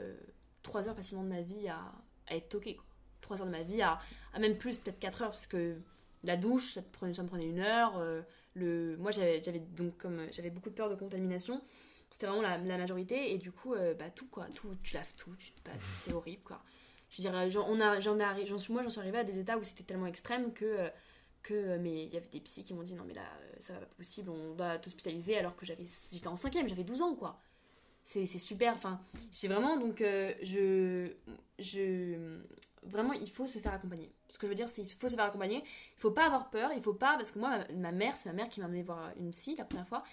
euh, 0.67 0.73
trois 0.73 0.89
heures 0.89 0.97
facilement 0.97 1.25
de 1.25 1.29
ma 1.29 1.43
vie 1.43 1.69
à, 1.69 1.81
à 2.29 2.37
être 2.37 2.49
toquée. 2.49 2.77
Quoi. 2.77 2.85
Trois 3.21 3.41
heures 3.41 3.47
de 3.47 3.53
ma 3.53 3.63
vie 3.63 3.83
à, 3.83 3.99
à 4.33 4.39
même 4.39 4.57
plus, 4.59 4.79
peut-être 4.79 4.99
quatre 4.99 5.23
heures, 5.23 5.31
parce 5.31 5.47
que 5.47 5.77
la 6.25 6.37
douche, 6.37 6.75
ça, 6.75 6.83
prenait, 6.83 7.15
ça 7.15 7.23
me 7.23 7.29
prenait 7.29 7.47
une 7.47 7.61
heure. 7.61 7.97
euh, 7.99 8.23
le, 8.55 8.97
moi, 8.99 9.11
j'avais 9.11 9.41
donc 9.77 9.97
comme 9.99 10.21
euh, 10.21 10.29
j'avais 10.33 10.51
beaucoup 10.51 10.71
de 10.71 10.75
peur 10.75 10.89
de 10.89 10.95
contamination. 10.95 11.63
C'était 12.11 12.27
vraiment 12.27 12.43
la, 12.43 12.57
la 12.59 12.79
majorité, 12.79 13.33
et 13.33 13.39
du 13.39 13.51
coup, 13.53 13.75
euh, 13.75 13.95
bah 13.95 14.11
tout 14.11 14.29
quoi, 14.29 14.47
tout, 14.55 14.69
tu 14.83 14.95
laves 14.95 15.15
tout, 15.17 15.35
tu 15.37 15.51
te 15.53 15.61
passes, 15.63 15.83
c'est 16.05 16.13
horrible 16.15 16.43
quoi. 16.45 16.63
Je 17.11 17.23
veux 17.23 17.29
dire, 17.31 17.51
j'en, 17.51 17.67
on 17.69 17.81
a, 17.81 18.01
j'en, 18.01 18.19
ai 18.19 18.23
arri- 18.23 18.47
j'en 18.47 18.59
suis, 18.59 18.73
moi, 18.73 18.83
j'en 18.85 18.89
suis 18.89 19.01
arrivée 19.01 19.19
à 19.19 19.25
des 19.25 19.39
états 19.39 19.59
où 19.59 19.65
c'était 19.65 19.85
tellement 19.85 20.07
extrême 20.07 20.53
que, 20.53 20.65
euh, 20.65 20.89
que 21.43 21.55
euh, 21.55 21.79
mais 21.81 22.05
il 22.07 22.15
y 22.15 22.17
avait 22.17 22.29
des 22.29 22.41
psys 22.41 22.63
qui 22.65 22.75
m'ont 22.75 22.83
dit 22.85 22.95
non 22.95 23.05
mais 23.07 23.15
là, 23.15 23.23
euh, 23.23 23.55
ça 23.61 23.73
va 23.75 23.81
pas 23.81 23.87
possible, 23.87 24.31
on 24.31 24.55
doit 24.55 24.79
t'hospitaliser 24.79 25.37
alors 25.39 25.57
que 25.57 25.67
j'avais, 25.67 25.85
j'étais 26.13 26.29
en 26.29 26.37
cinquième, 26.37 26.69
j'avais 26.69 26.85
12 26.85 27.03
ans 27.03 27.15
quoi. 27.15 27.41
C'est, 28.09 28.25
super, 28.39 28.73
enfin, 28.75 29.01
j'ai 29.33 29.49
vraiment 29.49 29.77
donc 29.77 30.01
euh, 30.01 30.33
je, 30.41 31.11
je, 31.59 32.39
vraiment 32.85 33.13
il 33.13 33.29
faut 33.29 33.49
se 33.49 33.59
faire 33.59 33.75
accompagner. 33.75 34.13
Ce 34.29 34.39
que 34.39 34.47
je 34.47 34.51
veux 34.51 34.55
dire, 34.55 34.69
c'est 34.69 34.83
il 34.83 34.95
faut 34.95 35.09
se 35.09 35.17
faire 35.17 35.25
accompagner. 35.25 35.65
Il 35.97 36.01
faut 36.01 36.13
pas 36.13 36.27
avoir 36.27 36.49
peur, 36.51 36.71
il 36.73 36.81
faut 36.81 36.95
pas 36.95 37.17
parce 37.17 37.33
que 37.33 37.41
moi, 37.41 37.59
ma, 37.59 37.91
ma 37.91 37.93
mère, 37.93 38.17
c'est 38.17 38.29
ma 38.29 38.35
mère 38.35 38.49
qui 38.49 38.61
m'a 38.61 38.67
amené 38.67 38.85
voir 38.85 39.11
une 39.19 39.33
psy 39.33 39.57
la 39.59 39.65
première 39.65 39.89
fois 39.89 40.05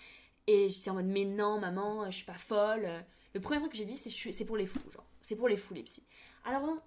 et 0.47 0.69
j'étais 0.69 0.89
en 0.89 0.95
mode 0.95 1.05
mais 1.05 1.25
non 1.25 1.59
maman, 1.59 2.09
je 2.09 2.15
suis 2.15 2.25
pas 2.25 2.33
folle. 2.33 2.89
Le 3.35 3.39
premier 3.39 3.59
truc 3.59 3.71
que 3.71 3.77
j'ai 3.77 3.85
dit 3.85 3.97
c'est 3.97 4.09
c'est 4.09 4.45
pour 4.45 4.57
les 4.57 4.65
fous, 4.65 4.91
genre 4.91 5.05
c'est 5.21 5.35
pour 5.35 5.47
les 5.47 5.57
fous 5.57 5.75
les 5.75 5.83
psys. 5.83 6.03
Alors 6.45 6.63
non, 6.63 6.79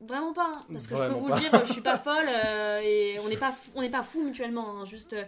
vraiment 0.00 0.34
pas, 0.34 0.58
hein, 0.58 0.66
parce 0.70 0.86
que 0.86 0.94
je 0.94 1.04
peux 1.04 1.14
vous 1.14 1.28
pas. 1.28 1.36
le 1.36 1.40
dire, 1.40 1.64
je 1.64 1.72
suis 1.72 1.80
pas 1.80 1.98
folle 2.04 2.28
euh, 2.28 2.80
et 2.82 3.18
on 3.20 3.28
n'est 3.28 3.38
pas 3.38 3.54
on 3.74 3.88
pas 3.88 4.02
fous 4.02 4.22
mutuellement, 4.22 4.80
hein, 4.80 4.84
juste 4.84 5.14
euh, 5.14 5.24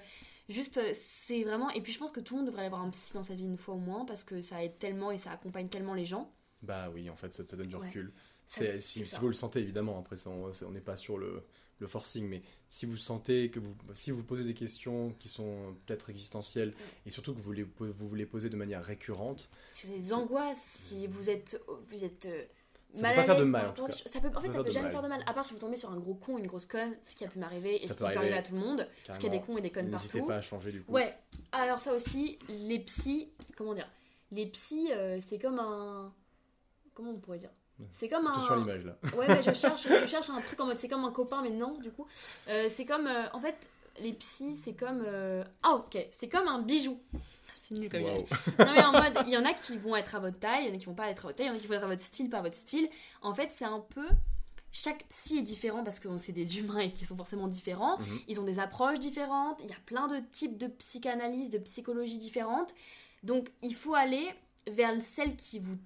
juste 0.52 0.78
euh, 0.78 0.90
c'est 0.94 1.42
vraiment 1.42 1.70
et 1.70 1.80
puis 1.80 1.92
je 1.92 1.98
pense 1.98 2.12
que 2.12 2.20
tout 2.20 2.34
le 2.34 2.40
monde 2.40 2.46
devrait 2.46 2.62
aller 2.62 2.70
voir 2.70 2.82
un 2.82 2.90
psy 2.90 3.12
dans 3.14 3.22
sa 3.22 3.34
vie 3.34 3.44
une 3.44 3.58
fois 3.58 3.74
au 3.74 3.78
moins 3.78 4.04
parce 4.04 4.24
que 4.24 4.40
ça 4.40 4.62
aide 4.62 4.78
tellement 4.78 5.10
et 5.10 5.18
ça 5.18 5.32
accompagne 5.32 5.68
tellement 5.68 5.94
les 5.94 6.04
gens. 6.04 6.30
Bah 6.62 6.90
oui, 6.94 7.10
en 7.10 7.16
fait 7.16 7.32
ça, 7.34 7.42
ça 7.44 7.56
donne 7.56 7.68
du 7.68 7.76
recul. 7.76 8.12
C'est 8.46 8.80
si, 8.80 9.02
vous 9.02 9.28
le 9.28 9.32
sentez 9.32 9.60
évidemment, 9.60 9.98
après 9.98 10.16
on 10.26 10.70
n'est 10.70 10.80
pas 10.80 10.96
sur 10.96 11.16
le, 11.16 11.42
le 11.78 11.86
forcing, 11.86 12.28
mais 12.28 12.42
si 12.68 12.86
vous 12.86 12.96
sentez 12.96 13.50
que 13.50 13.60
vous 13.60 13.74
si 13.94 14.10
vous 14.10 14.22
posez 14.22 14.44
des 14.44 14.54
questions 14.54 15.14
qui 15.18 15.28
sont 15.28 15.76
peut-être 15.86 16.10
existentielles 16.10 16.72
et 17.06 17.10
surtout 17.10 17.34
que 17.34 17.40
vous 17.40 17.52
les 17.52 17.66
vous 17.78 18.14
les 18.14 18.26
posez 18.26 18.48
de 18.48 18.56
manière 18.56 18.84
récurrente, 18.84 19.50
Si 19.68 19.86
vous 19.86 19.92
avez 19.92 20.02
des 20.02 20.12
angoisses, 20.12 20.62
si 20.62 21.06
vous 21.06 21.28
êtes 21.28 21.60
vous 21.90 22.04
êtes 22.04 22.26
euh, 22.26 22.44
Ça 22.94 23.02
mal 23.02 23.14
peut 23.14 23.20
pas 23.20 23.24
faire 23.24 23.36
de 23.36 23.44
mal, 23.44 23.68
en 23.68 23.72
tout 23.72 23.86
cas. 23.86 23.92
ça 23.92 24.20
peut 24.20 24.28
en 24.34 24.40
fait 24.40 24.46
ça 24.48 24.52
faire 24.54 24.64
peut 24.64 24.70
jamais 24.70 24.82
mal. 24.84 24.92
faire 24.92 25.02
de 25.02 25.08
mal 25.08 25.22
à 25.26 25.32
part 25.34 25.44
si 25.44 25.54
vous 25.54 25.60
tombez 25.60 25.76
sur 25.76 25.90
un 25.90 25.96
gros 25.96 26.14
con 26.14 26.36
une 26.38 26.46
grosse 26.46 26.66
conne 26.66 26.94
ce 27.02 27.14
qui 27.14 27.24
a 27.24 27.28
pu 27.28 27.38
m'arriver 27.38 27.76
et 27.76 27.86
Ça 27.86 27.94
ce 27.94 27.98
qui 27.98 27.98
peut 28.04 28.16
arriver 28.18 28.34
à 28.34 28.42
tout 28.42 28.52
le 28.54 28.60
monde 28.60 28.86
parce 29.06 29.18
qu'il 29.18 29.32
y 29.32 29.34
a 29.36 29.38
des 29.38 29.44
cons 29.44 29.56
et 29.56 29.62
des 29.62 29.70
connes 29.70 29.90
n'hésitez 29.90 30.18
partout 30.18 30.28
pas 30.28 30.36
à 30.36 30.42
changer 30.42 30.72
du 30.72 30.82
coup. 30.82 30.92
ouais 30.92 31.14
alors 31.52 31.80
ça 31.80 31.92
aussi 31.94 32.38
les 32.48 32.78
psys 32.80 33.30
comment 33.56 33.74
dire 33.74 33.88
les 34.30 34.46
psys 34.46 34.90
euh, 34.92 35.18
c'est 35.20 35.38
comme 35.38 35.58
un 35.58 36.12
comment 36.94 37.10
on 37.12 37.18
pourrait 37.18 37.38
dire 37.38 37.50
c'est 37.90 38.08
comme 38.08 38.26
un 38.26 38.32
Attention 38.32 38.56
l'image 38.56 38.84
là. 38.84 38.96
Ouais, 39.16 39.26
mais 39.26 39.42
je 39.42 39.52
cherche, 39.54 39.88
je 39.88 40.06
cherche 40.06 40.30
un 40.30 40.40
truc 40.40 40.60
en 40.60 40.66
mode 40.66 40.78
c'est 40.78 40.86
comme 40.88 41.04
un 41.04 41.10
copain, 41.10 41.40
mais 41.42 41.50
non, 41.50 41.78
du 41.80 41.90
coup. 41.90 42.06
Euh, 42.48 42.66
c'est 42.68 42.84
comme. 42.84 43.08
euh, 43.08 43.24
en 43.32 43.40
fait, 43.40 43.56
les 44.00 44.12
psys, 44.12 44.54
c'est 44.54 44.74
comme. 44.74 45.04
Ah, 45.64 45.72
ok, 45.74 45.98
c'est 46.12 46.28
comme 46.28 46.46
un 46.46 46.60
bijou. 46.60 47.00
Comme 47.90 48.00
image. 48.00 48.22
Non 48.58 48.72
mais 48.72 48.84
en 48.84 48.92
mode, 48.92 49.18
il 49.26 49.32
y 49.32 49.36
en 49.36 49.44
a 49.44 49.54
qui 49.54 49.76
vont 49.78 49.96
être 49.96 50.14
à 50.14 50.18
votre 50.18 50.38
taille, 50.38 50.64
il 50.64 50.68
y 50.68 50.72
en 50.72 50.74
a 50.74 50.78
qui 50.78 50.86
vont 50.86 50.94
pas 50.94 51.10
être 51.10 51.24
à 51.24 51.28
votre 51.28 51.36
taille, 51.36 51.46
il 51.46 51.50
y 51.50 51.52
en 51.52 51.56
a 51.56 51.58
qui 51.58 51.66
vont 51.66 51.74
être 51.74 51.84
à 51.84 51.88
votre 51.88 52.00
style, 52.02 52.30
pas 52.30 52.38
à 52.38 52.42
votre 52.42 52.54
style. 52.54 52.88
En 53.20 53.34
fait, 53.34 53.48
c'est 53.50 53.64
un 53.64 53.80
peu. 53.80 54.06
Chaque 54.74 55.04
psy 55.08 55.38
est 55.38 55.42
différent 55.42 55.84
parce 55.84 56.00
que 56.00 56.16
c'est 56.16 56.32
des 56.32 56.58
humains 56.58 56.78
et 56.78 56.90
qui 56.90 57.04
sont 57.04 57.16
forcément 57.16 57.46
différents. 57.46 57.98
Mhm. 57.98 58.20
Ils 58.28 58.40
ont 58.40 58.44
des 58.44 58.58
approches 58.58 58.98
différentes. 58.98 59.60
Il 59.62 59.68
y 59.68 59.72
a 59.72 59.80
plein 59.84 60.08
de 60.08 60.18
types 60.32 60.56
de 60.56 60.66
psychanalyse, 60.66 61.50
de 61.50 61.58
psychologie 61.58 62.16
différentes. 62.16 62.72
Donc, 63.22 63.50
il 63.62 63.74
faut 63.74 63.94
aller 63.94 64.30
vers 64.66 64.94
celle 65.02 65.36
qui 65.36 65.58
vous, 65.58 65.76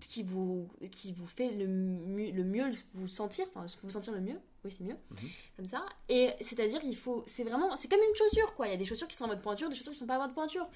qui 0.00 0.22
vous, 0.22 0.68
qui 0.90 1.12
vous 1.12 1.26
fait 1.26 1.50
le, 1.50 1.64
le 1.64 2.44
mieux 2.44 2.70
vous 2.94 3.08
sentir, 3.08 3.46
enfin, 3.54 3.64
vous 3.82 3.90
sentir 3.90 4.12
le 4.12 4.20
mieux. 4.20 4.38
Oui, 4.64 4.70
c'est 4.70 4.84
mieux. 4.84 4.96
Mhm. 5.10 5.28
Comme 5.56 5.66
ça. 5.66 5.86
Et 6.08 6.32
c'est-à-dire, 6.40 6.80
il 6.84 6.96
faut. 6.96 7.24
C'est 7.26 7.44
vraiment. 7.44 7.74
C'est 7.76 7.88
comme 7.88 8.00
une 8.00 8.16
chaussure, 8.16 8.54
quoi. 8.54 8.66
Il 8.66 8.72
y 8.72 8.74
a 8.74 8.76
des 8.76 8.84
chaussures 8.84 9.08
qui 9.08 9.16
sont 9.16 9.24
en 9.24 9.28
mode 9.28 9.40
pointure, 9.40 9.68
des 9.68 9.74
chaussures 9.74 9.92
qui 9.92 9.98
sont 9.98 10.06
pas 10.06 10.18
en 10.18 10.22
mode 10.22 10.34
pointure. 10.34 10.68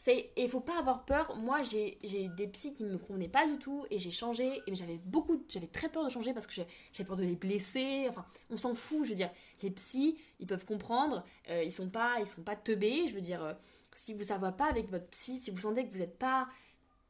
C'est 0.00 0.30
et 0.36 0.44
il 0.44 0.48
faut 0.48 0.60
pas 0.60 0.78
avoir 0.78 1.04
peur. 1.04 1.34
Moi, 1.34 1.64
j'ai 1.64 1.98
j'ai 2.04 2.28
des 2.28 2.46
psys 2.46 2.72
qui 2.72 2.84
me 2.84 2.98
convenaient 2.98 3.28
pas 3.28 3.48
du 3.48 3.58
tout 3.58 3.84
et 3.90 3.98
j'ai 3.98 4.12
changé 4.12 4.62
et 4.64 4.74
j'avais 4.76 5.00
beaucoup 5.04 5.42
j'avais 5.48 5.66
très 5.66 5.88
peur 5.88 6.04
de 6.04 6.08
changer 6.08 6.32
parce 6.32 6.46
que 6.46 6.52
j'avais 6.92 7.04
peur 7.04 7.16
de 7.16 7.24
les 7.24 7.34
blesser. 7.34 8.06
Enfin, 8.08 8.24
on 8.48 8.56
s'en 8.56 8.76
fout, 8.76 9.04
je 9.04 9.10
veux 9.10 9.16
dire. 9.16 9.30
Les 9.60 9.72
psys, 9.72 10.16
ils 10.38 10.46
peuvent 10.46 10.64
comprendre, 10.64 11.24
euh, 11.50 11.64
ils 11.64 11.72
sont 11.72 11.90
pas 11.90 12.20
ils 12.20 12.28
sont 12.28 12.42
pas 12.42 12.54
teubés, 12.54 13.08
je 13.08 13.14
veux 13.14 13.20
dire 13.20 13.42
euh, 13.42 13.54
si 13.92 14.14
vous 14.14 14.22
ça 14.22 14.38
va 14.38 14.52
pas 14.52 14.66
avec 14.66 14.88
votre 14.88 15.06
psy, 15.08 15.38
si 15.38 15.50
vous 15.50 15.62
sentez 15.62 15.84
que 15.84 15.92
vous 15.92 15.98
n'êtes 15.98 16.16
pas 16.16 16.46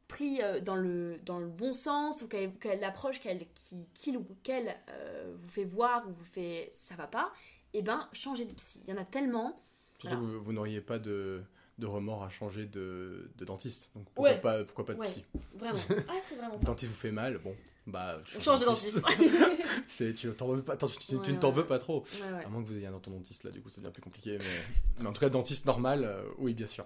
pris 0.09 0.41
euh, 0.41 0.59
dans 0.59 0.77
le 0.77 1.19
dans 1.27 1.39
le 1.39 1.49
bon 1.49 1.75
sens 1.75 2.23
ou 2.23 2.29
qu'elle 2.29 2.81
l'approche 2.81 3.21
qu'elle 3.21 3.47
qui 3.53 3.87
qu'il 3.93 4.17
ou 4.17 4.27
qu'elle 4.43 4.75
euh, 4.89 5.37
vous 5.39 5.49
fait 5.49 5.65
voir 5.65 6.09
ou 6.09 6.13
vous 6.13 6.25
fait 6.25 6.73
ça 6.73 6.97
va 6.97 7.07
pas, 7.07 7.35
et 7.75 7.83
ben 7.83 8.09
changez 8.15 8.47
de 8.47 8.55
psy. 8.55 8.81
Il 8.87 8.95
y 8.95 8.97
en 8.97 9.01
a 9.01 9.05
tellement. 9.05 9.63
Surtout 9.99 10.17
que 10.17 10.21
vous, 10.21 10.43
vous 10.43 10.53
n'auriez 10.55 10.81
pas 10.81 10.99
de, 10.99 11.43
de 11.79 11.87
remords 11.87 12.23
à 12.25 12.29
changer 12.29 12.67
de, 12.67 13.31
de 13.37 13.45
dentiste. 13.45 13.91
Donc 13.95 14.05
pourquoi, 14.07 14.31
Ouais. 14.31 14.41
pas, 14.41 14.65
pourquoi 14.65 14.85
pas 14.85 14.95
de 14.95 14.99
Ouais. 15.01 15.07
psy 15.07 15.25
Vraiment. 15.55 15.79
Ah, 16.09 16.19
c'est 16.21 16.35
vraiment 16.37 16.59
ça. 16.59 16.65
dentiste 16.65 16.91
vous 16.93 16.99
fait 16.99 17.13
mal, 17.13 17.39
bon, 17.39 17.55
bah. 17.87 18.21
tu 18.25 18.41
change 18.41 18.59
de 18.61 18.65
dentiste. 18.65 18.99
C'est, 19.87 20.13
tu 20.13 20.29
t'en 20.35 20.49
veux 20.49 20.63
pas, 20.63 20.77
tu, 20.77 20.87
tu- 20.99 21.17
Ouais, 21.17 21.23
tu 21.25 21.33
ne 21.33 21.39
t'en 21.39 21.51
veux 21.51 21.67
pas 21.67 21.79
trop. 21.79 22.05
À 22.45 22.49
moins 22.49 22.63
que 22.63 22.69
vous 22.69 22.77
ayez 22.77 22.87
un 22.87 22.93
orthodontiste 22.95 23.45
là, 23.45 23.51
du 23.51 23.61
coup 23.61 23.69
ça 23.71 23.81
devient 23.81 23.93
plus 23.93 24.03
compliqué. 24.03 24.39
Mais, 24.39 25.03
mais 25.03 25.07
en 25.07 25.13
tout 25.13 25.21
cas, 25.21 25.29
dentiste 25.29 25.67
normal, 25.67 26.05
euh, 26.05 26.23
oui, 26.39 26.53
bien 26.55 26.67
sûr. 26.67 26.85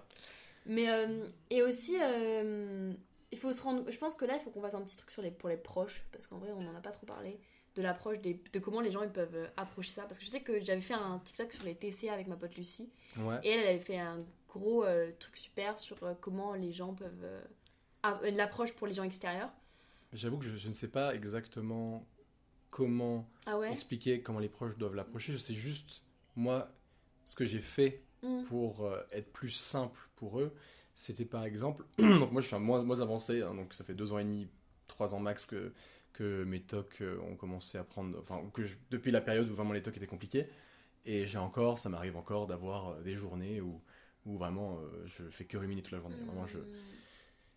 Mais 0.65 0.89
euh, 0.89 1.25
et 1.49 1.61
aussi, 1.63 1.97
euh, 2.01 2.93
il 3.31 3.37
faut 3.37 3.51
se 3.51 3.61
rendre. 3.61 3.89
Je 3.91 3.97
pense 3.97 4.15
que 4.15 4.25
là, 4.25 4.35
il 4.35 4.41
faut 4.41 4.49
qu'on 4.51 4.61
fasse 4.61 4.75
un 4.75 4.81
petit 4.81 4.95
truc 4.95 5.11
sur 5.11 5.21
les 5.21 5.31
pour 5.31 5.49
les 5.49 5.57
proches, 5.57 6.05
parce 6.11 6.27
qu'en 6.27 6.37
vrai, 6.37 6.51
on 6.55 6.61
n'en 6.61 6.75
a 6.75 6.81
pas 6.81 6.91
trop 6.91 7.05
parlé 7.05 7.39
de 7.75 7.81
l'approche 7.81 8.19
des 8.19 8.39
de 8.53 8.59
comment 8.59 8.79
les 8.81 8.91
gens 8.91 9.01
ils 9.03 9.09
peuvent 9.11 9.49
approcher 9.57 9.91
ça. 9.91 10.03
Parce 10.03 10.19
que 10.19 10.25
je 10.25 10.29
sais 10.29 10.41
que 10.41 10.59
j'avais 10.61 10.79
fait 10.81 10.93
un 10.93 11.19
TikTok 11.19 11.51
sur 11.51 11.65
les 11.65 11.75
TCA 11.75 12.13
avec 12.13 12.27
ma 12.27 12.35
pote 12.37 12.55
Lucie, 12.55 12.89
Ouais. 13.17 13.39
et 13.43 13.49
elle, 13.49 13.59
elle 13.61 13.67
avait 13.69 13.79
fait 13.79 13.97
un 13.97 14.19
gros 14.53 14.83
euh, 14.85 15.11
truc 15.19 15.37
super 15.37 15.77
sur 15.77 16.01
euh, 16.03 16.13
comment 16.19 16.53
les 16.53 16.71
gens 16.71 16.93
peuvent 16.93 17.25
ah, 18.03 18.19
l'approche 18.33 18.73
pour 18.73 18.87
les 18.87 18.93
gens 18.93 19.03
extérieurs. 19.03 19.51
J'avoue 20.13 20.37
que 20.37 20.45
je, 20.45 20.55
je 20.57 20.67
ne 20.67 20.73
sais 20.73 20.89
pas 20.89 21.15
exactement 21.15 22.05
comment 22.69 23.29
Ah 23.45 23.57
ouais? 23.57 23.71
expliquer 23.71 24.21
comment 24.21 24.39
les 24.39 24.49
proches 24.49 24.77
doivent 24.77 24.95
l'approcher. 24.95 25.31
Je 25.31 25.37
sais 25.37 25.53
juste, 25.53 26.03
moi, 26.35 26.71
ce 27.25 27.35
que 27.35 27.45
j'ai 27.45 27.59
fait 27.61 28.01
Mm. 28.23 28.43
pour 28.43 28.85
euh, 28.85 29.01
être 29.11 29.33
plus 29.33 29.49
simple 29.49 29.99
pour 30.15 30.39
eux, 30.39 30.53
c'était 30.95 31.25
par 31.25 31.43
exemple, 31.43 31.83
donc 31.99 32.31
moi 32.31 32.41
je 32.41 32.47
suis 32.47 32.55
un 32.55 32.59
moins, 32.59 32.81
moins 32.83 33.01
avancé, 33.01 33.41
hein, 33.41 33.53
donc 33.53 33.73
ça 33.73 33.83
fait 33.83 33.93
deux 33.95 34.13
ans 34.13 34.17
et 34.19 34.23
demi, 34.23 34.47
trois 34.87 35.13
ans 35.13 35.19
max 35.19 35.45
que, 35.45 35.73
que 36.13 36.45
mes 36.45 36.61
tocs 36.61 37.03
ont 37.29 37.35
commencé 37.35 37.77
à 37.77 37.83
prendre, 37.83 38.17
enfin 38.21 38.41
que 38.53 38.63
je- 38.63 38.75
depuis 38.91 39.11
la 39.11 39.19
période 39.19 39.49
où 39.49 39.53
vraiment 39.55 39.73
les 39.73 39.81
tocs 39.81 39.97
étaient 39.97 40.07
compliqués, 40.07 40.47
et 41.05 41.27
j'ai 41.27 41.37
encore, 41.37 41.79
ça 41.79 41.89
m'arrive 41.89 42.15
encore 42.15 42.47
d'avoir 42.47 42.95
des 43.01 43.15
journées 43.17 43.59
où, 43.59 43.81
où 44.25 44.37
vraiment 44.37 44.79
euh, 44.79 45.05
je 45.05 45.23
fais 45.29 45.45
que 45.45 45.57
ruminer 45.57 45.81
toute 45.81 45.93
la 45.93 45.99
journée. 45.99 46.15
Vraiment, 46.25 46.45
je, 46.47 46.57
Mm. 46.59 46.65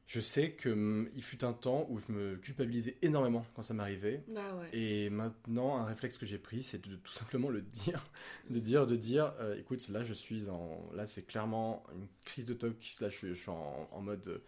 je 0.06 0.20
sais 0.20 0.52
que 0.52 0.68
hum, 0.68 1.08
il 1.14 1.22
fut 1.22 1.44
un 1.44 1.52
temps 1.52 1.86
où 1.90 1.98
je 1.98 2.12
me 2.12 2.36
culpabilisais 2.36 2.96
énormément 3.02 3.44
quand 3.54 3.62
ça 3.62 3.74
m'arrivait, 3.74 4.24
ouais. 4.28 4.68
et 4.72 5.10
maintenant, 5.10 5.76
un 5.78 5.84
réflexe 5.84 6.16
que 6.18 6.26
j'ai 6.26 6.38
pris, 6.38 6.62
c'est 6.62 6.80
de, 6.88 6.96
tout 6.96 7.12
simplement 7.12 7.48
le 7.50 7.60
dire, 7.62 8.04
de 8.50 8.60
dire, 8.60 8.86
de 8.86 8.94
dire, 8.96 9.34
euh, 9.40 9.58
écoute, 9.58 9.88
là 9.88 10.02
je 10.04 10.14
suis 10.14 10.48
en, 10.48 10.90
là 10.94 11.06
c'est 11.06 11.24
clairement 11.26 11.82
une 11.94 12.06
crise 12.24 12.46
de 12.46 12.54
toc, 12.54 12.76
là 13.00 13.08
je 13.08 13.16
suis, 13.16 13.28
je 13.30 13.34
suis 13.34 13.50
en, 13.50 13.88
en 13.90 14.00
mode 14.00 14.26
euh, 14.28 14.38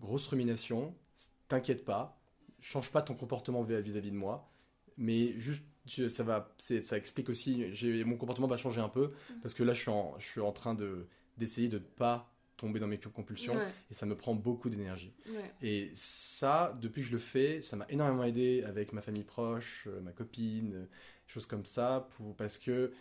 grosse 0.00 0.26
rumination. 0.26 0.94
T'inquiète 1.48 1.84
pas, 1.84 2.20
change 2.60 2.90
pas 2.90 3.00
ton 3.02 3.14
comportement 3.14 3.62
vis- 3.62 3.80
vis-à-vis 3.80 4.10
de 4.10 4.16
moi, 4.16 4.50
mais 4.98 5.32
juste 5.38 5.64
ça 6.08 6.24
va, 6.24 6.52
ça 6.58 6.96
explique 6.96 7.28
aussi, 7.28 7.64
mon 8.04 8.16
comportement 8.16 8.48
va 8.48 8.56
changer 8.56 8.80
un 8.80 8.88
peu 8.88 9.12
parce 9.40 9.54
que 9.54 9.62
là 9.62 9.72
je 9.72 9.80
suis 9.82 9.90
en, 9.90 10.18
je 10.18 10.26
suis 10.26 10.40
en 10.40 10.50
train 10.50 10.74
de 10.74 11.06
d'essayer 11.38 11.68
de 11.68 11.78
ne 11.78 11.82
pas 11.84 12.32
tomber 12.56 12.80
dans 12.80 12.86
mes 12.86 12.98
compulsions 12.98 13.54
Ouais, 13.56 13.74
et 13.90 13.94
ça 13.94 14.06
me 14.06 14.16
prend 14.16 14.34
beaucoup 14.34 14.70
d'énergie. 14.70 15.12
ouais. 15.26 15.52
Et 15.62 15.90
ça, 15.94 16.76
depuis 16.80 17.02
que 17.02 17.08
je 17.08 17.12
le 17.12 17.18
fais, 17.18 17.62
ça 17.62 17.76
m'a 17.76 17.86
énormément 17.88 18.24
aidé 18.24 18.62
avec 18.64 18.92
ma 18.92 19.02
famille 19.02 19.24
proche, 19.24 19.86
euh, 19.88 20.00
ma 20.00 20.12
copine, 20.12 20.72
euh, 20.74 20.86
choses 21.26 21.46
comme 21.46 21.64
ça, 21.66 22.08
pour, 22.16 22.34
parce 22.36 22.58
que, 22.58 22.92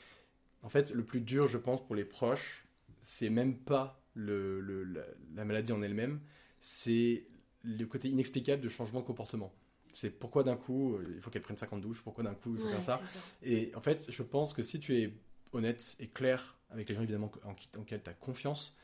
en 0.64 0.70
fait, 0.70 0.94
le 0.94 1.04
plus 1.04 1.22
dur, 1.22 1.48
je 1.48 1.58
pense, 1.58 1.86
pour 1.86 1.96
les 1.96 2.06
proches, 2.06 2.66
c'est 3.02 3.30
même 3.30 3.58
pas 3.58 4.02
le, 4.16 4.60
le- 4.62 4.84
la, 4.84 5.04
la 5.36 5.46
maladie 5.46 5.72
en 5.72 5.82
elle-même, 5.82 6.20
c'est 6.62 7.26
le 7.64 7.86
côté 7.86 8.10
inexplicable 8.10 8.62
de 8.62 8.70
changement 8.70 9.02
de 9.02 9.06
comportement. 9.06 9.54
C'est 9.94 10.10
pourquoi 10.10 10.44
d'un 10.44 10.56
coup, 10.58 10.96
euh, 10.96 11.06
il 11.16 11.22
faut 11.22 11.30
qu'elle 11.30 11.42
prenne 11.42 11.58
50 11.58 11.82
douches, 11.82 12.02
pourquoi 12.04 12.24
d'un 12.24 12.34
coup, 12.34 12.56
il 12.56 12.60
faut 12.60 12.66
Ouais, 12.66 12.70
faire 12.72 12.84
ça. 12.84 12.98
ça. 13.06 13.20
Et 13.44 13.72
en 13.76 13.82
fait, 13.82 14.12
je 14.12 14.24
pense 14.24 14.54
que 14.54 14.62
si 14.62 14.80
tu 14.80 14.98
es 14.98 15.14
honnête 15.54 15.96
et 16.00 16.08
clair 16.08 16.58
avec 16.70 16.90
les 16.90 16.96
gens 16.96 17.02
évidemment 17.04 17.32
en, 17.44 17.54
qui, 17.54 17.70
en 17.78 17.84
qui 17.84 18.00
tu 18.00 18.10
as 18.10 18.14
confiance, 18.14 18.78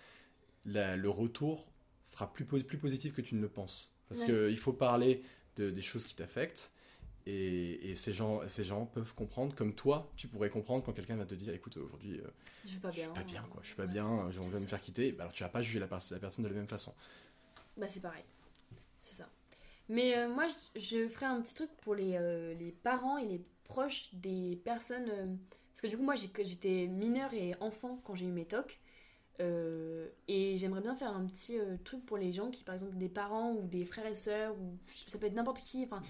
la- 0.65 0.95
le 0.97 1.09
retour 1.09 1.67
sera 2.05 2.31
plus, 2.31 2.45
plus 2.45 2.77
positif 2.77 3.13
que 3.13 3.21
tu 3.21 3.35
ne 3.35 3.41
le 3.41 3.49
penses. 3.49 3.93
Parce 4.09 4.21
Ouais. 4.21 4.27
qu'il 4.27 4.57
faut 4.57 4.73
parler 4.73 5.23
de, 5.55 5.69
des 5.69 5.81
choses 5.81 6.05
qui 6.05 6.15
t'affectent. 6.15 6.71
Et, 7.27 7.91
et 7.91 7.95
ces, 7.95 8.13
gens, 8.13 8.41
ces 8.47 8.63
gens 8.63 8.87
peuvent 8.87 9.13
comprendre, 9.13 9.53
comme 9.55 9.75
toi, 9.75 10.11
tu 10.15 10.27
pourrais 10.27 10.49
comprendre 10.49 10.83
quand 10.83 10.91
quelqu'un 10.91 11.15
va 11.17 11.25
te 11.25 11.35
dire 11.35 11.53
écoute, 11.53 11.77
aujourd'hui, 11.77 12.19
euh, 12.19 12.27
Je 12.63 12.69
suis 12.69 12.79
pas 12.79 12.89
je 12.91 12.97
suis 13.01 13.05
bien. 13.05 13.13
pas 13.13 13.23
bien, 13.23 13.43
quoi, 13.51 13.59
je 13.61 13.67
suis 13.67 13.75
pas 13.75 13.83
Ouais. 13.83 13.89
bien, 13.89 14.31
j'ai 14.31 14.39
envie 14.39 14.51
de 14.53 14.59
me 14.59 14.65
faire 14.65 14.81
quitter. 14.81 15.11
Bah, 15.11 15.23
Alors 15.25 15.33
tu 15.33 15.43
vas 15.43 15.49
pas 15.49 15.61
juger 15.61 15.79
la, 15.79 15.87
pers- 15.87 15.99
la 16.09 16.19
personne 16.19 16.43
de 16.43 16.49
la 16.49 16.55
même 16.55 16.67
façon. 16.67 16.93
Bah 17.77 17.87
c'est 17.87 17.99
pareil. 18.01 18.23
C'est 19.03 19.13
ça. 19.15 19.29
Mais 19.87 20.17
euh, 20.17 20.29
moi, 20.29 20.47
je, 20.75 20.79
je 20.79 21.07
ferais 21.07 21.27
un 21.27 21.41
petit 21.41 21.53
truc 21.53 21.69
pour 21.81 21.93
les, 21.95 22.15
euh, 22.15 22.53
les 22.55 22.71
parents 22.71 23.17
et 23.19 23.25
les 23.25 23.41
des 24.13 24.59
personnes. 24.63 25.09
euh, 25.09 25.25
parce 25.71 25.81
que 25.81 25.87
du 25.87 25.97
coup, 25.97 26.03
moi, 26.03 26.15
j'étais 26.15 26.87
mineure 26.87 27.33
et 27.33 27.55
enfant 27.59 28.01
quand 28.03 28.15
j'ai 28.15 28.25
eu 28.25 28.31
mes 28.31 28.45
tocs. 28.45 28.79
Euh, 29.39 30.07
et 30.27 30.57
j'aimerais 30.57 30.81
bien 30.81 30.95
faire 30.95 31.15
un 31.15 31.25
petit 31.25 31.57
euh, 31.57 31.77
truc 31.83 32.05
pour 32.05 32.17
les 32.17 32.31
gens 32.31 32.51
qui, 32.51 32.63
par 32.63 32.75
exemple, 32.75 32.97
des 32.97 33.09
parents 33.09 33.53
ou 33.53 33.67
des 33.67 33.85
frères 33.85 34.05
et 34.05 34.13
sœurs, 34.13 34.53
ou 34.59 34.77
ça 35.07 35.17
peut 35.17 35.25
être 35.27 35.33
n'importe 35.33 35.61
qui, 35.61 35.83
enfin, 35.83 36.03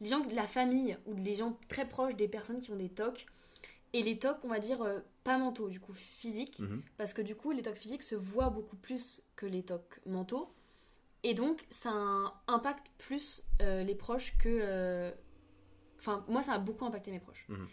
les 0.00 0.08
gens 0.08 0.20
de 0.20 0.34
la 0.34 0.46
famille 0.46 0.96
ou 1.06 1.14
les 1.14 1.36
gens 1.36 1.56
très 1.68 1.88
proches 1.88 2.16
des 2.16 2.28
personnes 2.28 2.60
qui 2.60 2.70
ont 2.70 2.76
des 2.76 2.88
tocs. 2.88 3.26
Et 3.92 4.02
les 4.02 4.18
tocs, 4.18 4.38
on 4.42 4.48
va 4.48 4.58
dire, 4.58 4.82
euh, 4.82 5.00
pas 5.22 5.36
mentaux, 5.36 5.68
du 5.68 5.78
coup, 5.78 5.92
physiques. 5.92 6.58
Mhm. 6.58 6.82
Parce 6.96 7.12
que 7.12 7.22
du 7.22 7.36
coup, 7.36 7.52
les 7.52 7.62
tocs 7.62 7.76
physiques 7.76 8.02
se 8.02 8.14
voient 8.14 8.50
beaucoup 8.50 8.76
plus 8.76 9.22
que 9.36 9.46
les 9.46 9.62
tocs 9.62 10.00
mentaux. 10.06 10.52
Et 11.22 11.34
donc, 11.34 11.64
ça 11.70 11.92
impacte 12.48 12.86
plus 12.98 13.44
les 13.60 13.94
proches 13.94 14.36
que. 14.38 15.12
Enfin, 16.02 16.24
moi, 16.28 16.42
ça 16.42 16.54
a 16.54 16.58
beaucoup 16.58 16.84
impacté 16.84 17.10
mes 17.12 17.20
proches. 17.20 17.46
Mhm. 17.48 17.68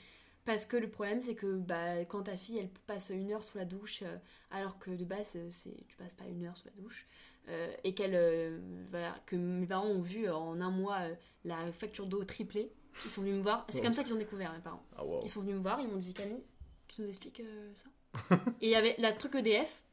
Parce 0.45 0.65
que 0.65 0.77
le 0.77 0.89
problème, 0.89 1.21
c'est 1.21 1.35
que 1.35 1.57
bah, 1.57 2.05
quand 2.05 2.23
ta 2.23 2.37
fille, 2.37 2.57
elle 2.59 2.69
passe 2.87 3.09
une 3.09 3.31
heure 3.31 3.43
sous 3.43 3.57
la 3.57 3.65
douche, 3.65 4.03
euh, 4.03 4.17
alors 4.51 4.79
que 4.79 4.91
de 4.91 5.03
base, 5.03 5.33
euh, 5.35 5.47
c'est 5.51 5.75
tu 5.87 5.97
passes 5.97 6.15
pas 6.15 6.25
une 6.25 6.45
heure 6.45 6.55
sous 6.57 6.65
la 6.67 6.73
douche, 6.81 7.07
euh, 7.49 7.71
et 7.83 7.93
qu'elle, 7.93 8.15
euh, 8.15 8.59
voilà, 8.89 9.15
que 9.25 9.35
mes 9.35 9.65
parents 9.67 9.87
ont 9.87 10.01
vu 10.01 10.29
en 10.29 10.59
un 10.61 10.71
mois 10.71 11.01
la 11.43 11.71
facture 11.71 12.05
d'eau 12.07 12.23
triplée, 12.23 12.71
ils 13.05 13.11
sont 13.11 13.21
venus 13.21 13.35
me 13.35 13.41
voir. 13.41 13.65
C'est 13.69 13.79
Wow. 13.79 13.83
comme 13.85 13.93
ça 13.93 14.03
qu'ils 14.03 14.13
ont 14.13 14.17
découvert, 14.19 14.53
mes 14.53 14.59
parents. 14.59 14.83
Ah, 14.95 15.03
wow. 15.05 15.21
Ils 15.23 15.29
sont 15.29 15.41
venus 15.41 15.55
me 15.55 15.61
voir, 15.61 15.79
ils 15.81 15.87
m'ont 15.87 15.97
dit 15.97 16.13
Camille, 16.13 16.43
tu 16.87 17.01
nous 17.01 17.07
expliques 17.07 17.41
ça? 17.75 17.89
Et 18.61 18.67
il 18.67 18.69
y 18.69 18.75
avait 18.75 18.95
la 18.97 19.13
truc 19.13 19.35
EDF, 19.35 19.83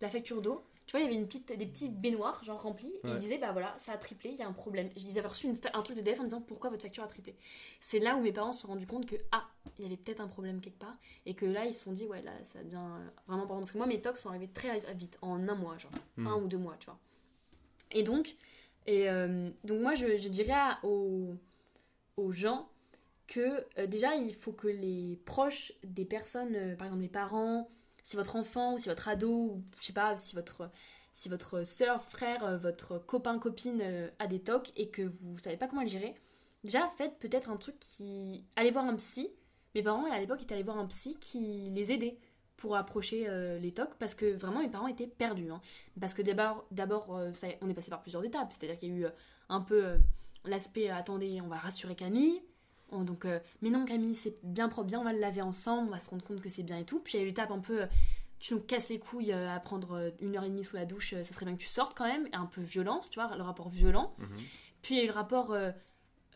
la 0.00 0.08
facture 0.08 0.42
d'eau. 0.42 0.62
Tu 0.90 0.96
vois, 0.96 1.02
il 1.02 1.04
y 1.04 1.06
avait 1.06 1.20
une 1.20 1.28
petite, 1.28 1.56
des 1.56 1.66
petits 1.66 1.88
baignoires, 1.88 2.42
genre 2.42 2.60
remplis, 2.60 2.92
et 3.04 3.06
Ouais. 3.06 3.12
ils 3.12 3.18
disaient 3.18 3.38
Bah 3.38 3.52
voilà, 3.52 3.72
ça 3.78 3.92
a 3.92 3.96
triplé, 3.96 4.30
il 4.30 4.36
y 4.36 4.42
a 4.42 4.48
un 4.48 4.52
problème. 4.52 4.90
Ils 4.96 5.20
avaient 5.20 5.28
reçu 5.28 5.46
une 5.46 5.56
un 5.72 5.82
truc 5.82 5.94
d'EDF 5.96 6.18
en 6.18 6.24
disant 6.24 6.40
Pourquoi 6.40 6.68
votre 6.68 6.82
facture 6.82 7.04
a 7.04 7.06
triplé? 7.06 7.36
C'est 7.78 8.00
là 8.00 8.16
où 8.16 8.20
mes 8.20 8.32
parents 8.32 8.52
se 8.52 8.62
sont 8.62 8.66
rendus 8.68 8.88
compte 8.88 9.06
que, 9.06 9.14
ah, 9.30 9.46
il 9.78 9.84
y 9.84 9.86
avait 9.86 9.96
peut-être 9.96 10.18
un 10.20 10.26
problème 10.26 10.60
quelque 10.60 10.80
part, 10.80 10.96
et 11.26 11.34
que 11.34 11.46
là, 11.46 11.64
ils 11.64 11.74
se 11.74 11.84
sont 11.84 11.92
dit 11.92 12.06
Ouais, 12.08 12.22
là, 12.22 12.32
ça 12.42 12.64
devient 12.64 12.74
euh, 12.74 13.08
vraiment 13.28 13.44
important. 13.44 13.60
Parce 13.60 13.70
que 13.70 13.78
moi, 13.78 13.86
mes 13.86 14.00
tocs 14.00 14.18
sont 14.18 14.30
arrivés 14.30 14.48
très 14.48 14.80
vite, 14.94 15.16
en 15.22 15.46
un 15.48 15.54
mois, 15.54 15.78
genre, 15.78 15.92
Mhm. 16.16 16.26
un 16.26 16.34
ou 16.42 16.48
deux 16.48 16.58
mois, 16.58 16.74
tu 16.80 16.86
vois. 16.86 16.98
Et 17.92 18.02
donc, 18.02 18.34
et, 18.88 19.08
euh, 19.08 19.48
donc 19.62 19.80
moi, 19.80 19.94
je, 19.94 20.18
je 20.18 20.28
dirais 20.28 20.50
à- 20.54 20.80
aux, 20.82 21.36
aux 22.16 22.32
gens 22.32 22.68
que 23.28 23.64
euh, 23.78 23.86
déjà 23.86 24.16
il 24.16 24.34
faut 24.34 24.52
que 24.52 24.66
les 24.66 25.20
proches 25.24 25.72
des 25.84 26.04
personnes, 26.04 26.56
euh, 26.56 26.74
par 26.74 26.88
exemple 26.88 27.02
les 27.02 27.08
parents, 27.08 27.70
si 28.02 28.16
votre 28.16 28.36
enfant 28.36 28.74
ou 28.74 28.78
si 28.78 28.88
votre 28.88 29.08
ado 29.08 29.30
ou 29.30 29.64
je 29.80 29.86
sais 29.86 29.92
pas 29.92 30.16
si 30.16 30.34
votre 30.34 30.70
si 31.12 31.28
votre 31.28 31.64
soeur, 31.64 32.02
frère, 32.02 32.44
euh, 32.44 32.56
votre 32.56 32.98
copain, 32.98 33.38
copine 33.38 33.80
euh, 33.82 34.08
a 34.18 34.26
des 34.26 34.40
tocs 34.40 34.72
et 34.76 34.88
que 34.88 35.02
vous 35.02 35.38
savez 35.38 35.56
pas 35.56 35.66
comment 35.66 35.82
le 35.82 35.88
gérer, 35.88 36.14
déjà 36.64 36.88
faites 36.96 37.18
peut-être 37.18 37.50
un 37.50 37.56
truc 37.56 37.78
qui 37.78 38.44
allez 38.56 38.70
voir 38.70 38.84
un 38.84 38.96
psy. 38.96 39.30
Mes 39.74 39.82
parents 39.82 40.10
à 40.10 40.18
l'époque 40.18 40.42
étaient 40.42 40.54
allés 40.54 40.62
voir 40.62 40.78
un 40.78 40.86
psy 40.86 41.16
qui 41.20 41.70
les 41.70 41.92
aidait 41.92 42.18
pour 42.56 42.76
approcher 42.76 43.26
euh, 43.28 43.58
les 43.58 43.72
TOC 43.72 43.94
parce 43.98 44.14
que 44.14 44.26
vraiment 44.34 44.60
mes 44.60 44.68
parents 44.68 44.88
étaient 44.88 45.06
perdus. 45.06 45.50
hein. 45.50 45.60
Parce 46.00 46.14
que 46.14 46.22
d'abord, 46.22 46.66
d'abord 46.70 47.08
on 47.10 47.68
est 47.68 47.74
passé 47.74 47.90
par 47.90 48.02
plusieurs 48.02 48.24
étapes. 48.24 48.52
C'est-à-dire 48.52 48.78
qu'il 48.78 48.88
y 48.90 48.92
a 48.92 49.08
eu 49.08 49.12
un 49.48 49.60
peu 49.60 49.98
l'aspect 50.44 50.90
attendez, 50.90 51.40
on 51.40 51.48
va 51.48 51.56
rassurer 51.56 51.94
Camille. 51.94 52.42
On- 52.92 53.02
donc, 53.04 53.24
euh, 53.24 53.38
mais 53.62 53.70
non, 53.70 53.84
Camille, 53.84 54.14
c'est 54.14 54.36
bien 54.42 54.68
propre, 54.68 54.88
bien, 54.88 55.00
on 55.00 55.04
va 55.04 55.12
le 55.12 55.20
laver 55.20 55.42
ensemble, 55.42 55.88
on 55.88 55.92
va 55.92 55.98
se 55.98 56.10
rendre 56.10 56.24
compte 56.24 56.40
que 56.40 56.48
c'est 56.48 56.62
bien 56.62 56.78
et 56.78 56.84
tout. 56.84 57.00
Puis 57.00 57.14
il 57.14 57.16
y 57.18 57.20
a 57.20 57.24
eu 57.24 57.28
l'étape 57.28 57.50
un 57.50 57.58
peu 57.60 57.82
euh, 57.82 57.86
tu 58.38 58.54
nous 58.54 58.60
casses 58.60 58.88
les 58.88 58.98
couilles 58.98 59.32
euh, 59.32 59.54
à 59.54 59.60
prendre 59.60 60.12
une 60.20 60.36
heure 60.36 60.44
et 60.44 60.48
demie 60.48 60.64
sous 60.64 60.76
la 60.76 60.86
douche, 60.86 61.10
ça 61.14 61.24
serait 61.24 61.44
bien 61.44 61.54
que 61.56 61.60
tu 61.60 61.68
sortes 61.68 61.96
quand 61.96 62.06
même, 62.06 62.26
un 62.32 62.46
peu 62.46 62.62
violence, 62.62 63.10
tu 63.10 63.20
vois, 63.20 63.36
le 63.36 63.42
rapport 63.42 63.68
violent. 63.68 64.14
Mhm. 64.18 64.28
Puis 64.82 64.94
il 64.94 64.98
y 64.98 65.00
a 65.00 65.04
eu 65.04 65.08
le 65.08 65.12
rapport, 65.12 65.52
euh, 65.52 65.70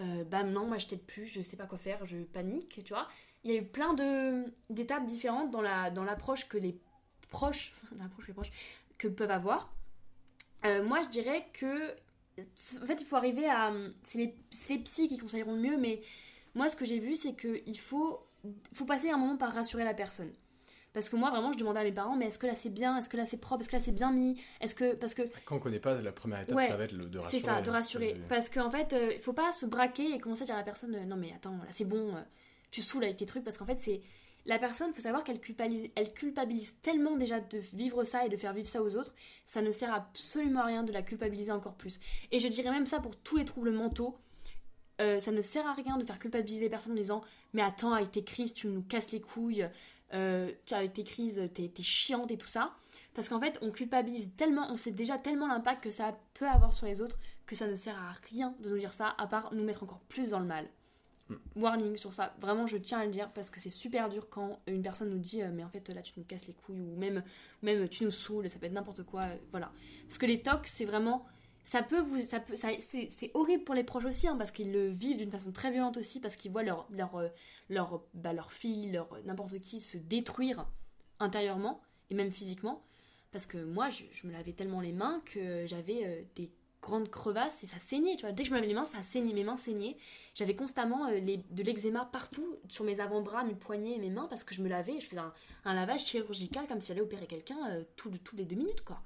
euh, 0.03 0.23
bah 0.25 0.43
non, 0.43 0.67
moi 0.67 0.77
je 0.79 0.87
t'aide 0.87 1.03
plus, 1.03 1.27
je 1.27 1.41
sais 1.41 1.57
pas 1.57 1.67
quoi 1.67 1.79
faire, 1.79 2.05
je 2.05 2.19
panique, 2.19 2.83
tu 2.85 2.93
vois. 2.93 3.09
Il 3.43 3.51
y 3.51 3.55
a 3.57 3.61
eu 3.61 3.65
plein 3.65 3.95
de 3.95 4.45
d'étapes 4.71 5.07
différentes 5.07 5.51
dans 5.51 5.63
la 5.63 5.91
dans 5.91 6.05
l'approche 6.05 6.47
que 6.49 6.59
les 6.59 6.79
proches, 7.31 7.73
l'approche 7.99 8.27
les 8.29 8.35
proches 8.35 8.53
que 8.99 9.09
peuvent 9.09 9.31
avoir. 9.31 9.73
Moi 10.65 11.03
je 11.03 11.11
dirais 11.11 11.47
que 11.53 11.91
en 12.83 12.87
fait 12.87 13.01
il 13.01 13.05
faut 13.07 13.17
arriver 13.17 13.47
à 13.47 13.71
c'est 14.03 14.19
les, 14.19 14.35
c'est 14.51 14.75
les 14.75 14.79
psys 14.81 15.09
qui 15.09 15.19
conseilleront 15.19 15.55
le 15.55 15.61
mieux, 15.61 15.77
mais 15.77 16.01
moi 16.55 16.69
ce 16.69 16.77
que 16.77 16.85
j'ai 16.85 16.99
vu 16.99 17.15
c'est 17.15 17.35
que 17.35 17.61
il 17.67 17.79
faut 17.79 18.21
faut 18.75 18.85
passer 18.85 19.11
un 19.11 19.17
moment 19.17 19.37
par 19.37 19.53
rassurer 19.55 19.85
la 19.85 19.95
personne. 19.95 20.33
Parce 20.93 21.09
que 21.09 21.17
moi, 21.17 21.29
vraiment, 21.31 21.53
je 21.53 21.59
demandais 21.59 21.81
à 21.81 21.83
mes 21.83 21.91
parents, 21.91 22.15
mais 22.15 22.27
est-ce 22.27 22.39
que 22.39 22.47
là 22.47 22.55
c'est 22.55 22.71
bien? 22.71 22.97
Est-ce 22.97 23.09
que 23.09 23.17
là 23.17 23.27
c'est 23.27 23.39
propre? 23.41 23.63
Est-ce 23.63 23.69
que 23.69 23.75
là 23.75 23.83
c'est 23.83 23.91
bien 23.91 24.13
mis? 24.13 24.41
Est-ce 24.61 24.77
que. 24.77 24.95
Parce 24.95 25.13
que 25.13 25.23
Quand 25.45 25.57
on 25.57 25.59
connaît 25.59 25.81
pas, 25.81 26.01
la 26.01 26.13
première 26.13 26.43
étape, 26.43 26.57
Ouais, 26.57 26.69
ça 26.69 26.77
va 26.77 26.85
être 26.85 26.93
le, 26.93 27.07
de 27.07 27.19
rassurer. 27.19 27.41
c'est 27.41 27.45
ça, 27.47 27.61
de 27.61 27.71
rassurer. 27.71 28.17
Parce 28.29 28.49
qu'en 28.49 28.71
fait, 28.71 28.93
euh, 28.93 29.11
il 29.13 29.19
faut 29.19 29.33
pas 29.33 29.51
se 29.51 29.67
braquer 29.67 30.13
et 30.15 30.21
commencer 30.21 30.43
à 30.43 30.47
dire 30.47 30.55
à 30.55 30.59
la 30.59 30.65
personne 30.65 30.95
euh, 30.95 31.05
non 31.05 31.17
mais 31.17 31.33
attends, 31.35 31.57
là 31.57 31.67
c'est 31.71 31.85
bon, 31.85 32.15
euh, 32.15 32.21
tu 32.71 32.81
saoules 32.81 33.03
avec 33.03 33.17
tes 33.17 33.27
trucs 33.27 33.43
parce 33.43 33.59
qu'en 33.59 33.67
fait 33.67 33.79
c'est 33.81 34.03
la 34.47 34.61
personne, 34.61 34.93
faut 34.93 35.01
savoir 35.03 35.25
qu'elle 35.25 35.41
culpabilise, 35.41 35.91
elle 35.97 36.13
culpabilise 36.13 36.77
tellement 36.81 37.17
déjà 37.17 37.41
de 37.41 37.59
vivre 37.73 38.05
ça 38.05 38.25
et 38.25 38.29
de 38.29 38.37
faire 38.37 38.53
vivre 38.53 38.69
ça 38.69 38.81
aux 38.81 38.95
autres, 38.97 39.17
ça 39.47 39.63
ne 39.63 39.73
sert 39.73 39.93
absolument 39.93 40.61
à 40.61 40.67
rien 40.67 40.85
de 40.85 40.93
la 40.93 41.03
culpabiliser 41.03 41.51
encore 41.51 41.75
plus. 41.75 41.99
Et 42.31 42.39
je 42.39 42.47
dirais 42.47 42.71
même 42.71 42.87
ça 42.87 43.01
pour 43.01 43.17
tous 43.17 43.37
les 43.37 43.45
troubles 43.45 43.73
mentaux. 43.73 44.17
Euh, 45.01 45.19
ça 45.19 45.33
ne 45.33 45.41
sert 45.41 45.67
à 45.67 45.75
rien 45.75 45.99
de 45.99 46.05
faire 46.05 46.19
culpabiliser 46.19 46.63
les 46.65 46.71
personnes 46.71 46.93
en 46.93 46.97
disant 46.97 47.23
mais 47.53 47.63
attends 47.63 47.93
avec 47.93 48.13
tes 48.13 48.23
crises 48.23 48.55
tu 48.55 48.69
nous 48.69 48.83
casses 48.83 49.11
les 49.13 49.21
couilles. 49.21 49.69
Euh, 50.13 50.53
tu- 50.67 50.75
avec 50.75 50.93
tes 50.93 51.03
crises 51.05 51.41
t'es 51.53 51.71
chiante 51.83 52.31
et 52.31 52.37
tout 52.39 52.47
ça. 52.49 52.73
Parce 53.15 53.29
qu'en 53.29 53.41
fait 53.41 53.59
on 53.63 53.71
culpabilise 53.71 54.31
tellement 54.37 54.67
on 54.71 54.77
sait 54.77 54.93
déjà 54.93 55.19
tellement 55.19 55.49
l'impact 55.49 55.83
que 55.83 55.91
ça 55.91 56.17
peut 56.35 56.47
avoir 56.47 56.73
sur 56.73 56.87
les 56.87 57.01
autres 57.03 57.19
que 57.47 57.57
ça 57.57 57.67
ne 57.67 57.75
sert 57.75 57.97
à 57.99 58.13
rien 58.31 58.55
de 58.61 58.71
nous 58.71 58.79
dire 58.79 58.93
ça 58.93 59.15
à 59.19 59.27
part 59.27 59.53
nous 59.53 59.65
mettre 59.65 59.83
encore 59.83 60.01
plus 60.09 60.31
dans 60.31 60.39
le 60.39 60.47
mal. 60.47 60.69
Mm. 61.31 61.35
warning 61.57 61.97
sur 61.97 62.13
ça. 62.13 62.35
Vraiment 62.41 62.67
je 62.67 62.77
tiens 62.77 62.99
à 63.01 63.05
le 63.07 63.11
dire 63.11 63.31
parce 63.33 63.49
que 63.51 63.59
c'est 63.59 63.71
super 63.71 64.09
dur 64.11 64.29
quand 64.29 64.61
une 64.67 64.83
personne 64.83 65.09
nous 65.11 65.19
dit 65.19 65.43
euh, 65.43 65.51
mais 65.53 65.65
en 65.65 65.71
fait 65.71 65.89
là 65.89 66.03
tu 66.03 66.13
nous 66.19 66.25
casses 66.25 66.47
les 66.47 66.53
couilles 66.55 66.81
ou 66.83 66.97
même 66.97 67.25
même 67.63 67.89
tu 67.89 68.05
nous 68.05 68.11
saoules 68.11 68.49
ça 68.51 68.59
peut 68.59 68.67
être 68.67 68.73
n'importe 68.73 69.03
quoi 69.05 69.23
euh, 69.23 69.37
voilà. 69.51 69.73
Parce 70.07 70.19
que 70.19 70.27
les 70.27 70.41
tocs 70.43 70.67
c'est 70.67 70.85
vraiment 70.85 71.25
ça 71.65 71.83
peut 71.83 71.99
vous 72.01 72.23
ça 72.25 72.39
peut 72.41 72.55
ça, 72.55 72.69
c'est, 72.81 73.31
horrible 73.35 73.65
pour 73.65 73.75
les 73.75 73.85
proches 73.85 74.05
aussi 74.05 74.29
hein, 74.29 74.37
parce 74.37 74.51
qu'ils 74.53 74.71
le 74.71 74.89
vivent 74.89 75.17
d'une 75.17 75.31
façon 75.31 75.51
très 75.51 75.71
violente 75.73 75.97
aussi 75.97 76.21
parce 76.21 76.37
qu'ils 76.37 76.53
voient 76.53 76.63
leur 76.63 76.87
leur 76.91 77.17
euh, 77.17 77.29
leur 77.71 78.03
bah, 78.15 78.33
leur 78.33 78.53
fille 78.53 78.93
leur 78.93 79.09
n'importe 79.25 79.59
qui 79.61 79.81
se 79.81 79.97
détruire 79.97 80.67
intérieurement 81.21 81.81
et 82.11 82.15
même 82.15 82.31
physiquement. 82.31 82.83
Parce 83.33 83.47
que 83.47 83.59
moi 83.59 83.91
je, 83.91 84.05
je 84.13 84.27
me 84.27 84.33
lavais 84.33 84.53
tellement 84.53 84.81
les 84.81 84.93
mains 84.93 85.23
que 85.25 85.67
j'avais 85.67 86.05
euh, 86.05 86.23
des 86.37 86.51
grandes 86.83 87.11
crevasses 87.11 87.65
et 87.65 87.67
ça 87.67 87.79
saignait 87.79 88.15
tu 88.17 88.23
vois. 88.27 88.33
Dès 88.33 88.43
que 88.43 88.49
je 88.51 88.53
me 88.53 88.59
lavais 88.59 88.69
les 88.69 88.75
mains 88.75 88.85
ça 88.85 89.03
saignait 89.03 89.33
mes 89.33 89.43
mains 89.43 89.57
saignaient. 89.57 89.97
J'avais 90.35 90.55
constamment 90.55 91.07
euh, 91.09 91.15
les, 91.19 91.39
de 91.39 91.63
l'eczéma 91.63 92.05
partout 92.13 92.57
sur 92.69 92.85
mes 92.85 93.01
avant-bras 93.01 93.43
mes 93.43 93.55
poignets 93.55 93.95
et 93.97 93.99
mes 93.99 94.11
mains 94.11 94.27
parce 94.29 94.45
que 94.45 94.55
je 94.55 94.63
me 94.63 94.69
lavais 94.69 95.01
je 95.01 95.07
faisais 95.07 95.21
un, 95.21 95.33
un 95.65 95.75
lavage 95.75 96.05
chirurgical 96.05 96.67
comme 96.69 96.81
si 96.83 96.89
j'allais 96.89 97.01
opérer 97.01 97.27
quelqu'un 97.27 97.57
euh, 97.71 97.85
tout- 97.97 98.11
toutes 98.23 98.39
les 98.39 98.45
deux 98.45 98.57
minutes 98.57 98.83
quoi. 98.85 99.01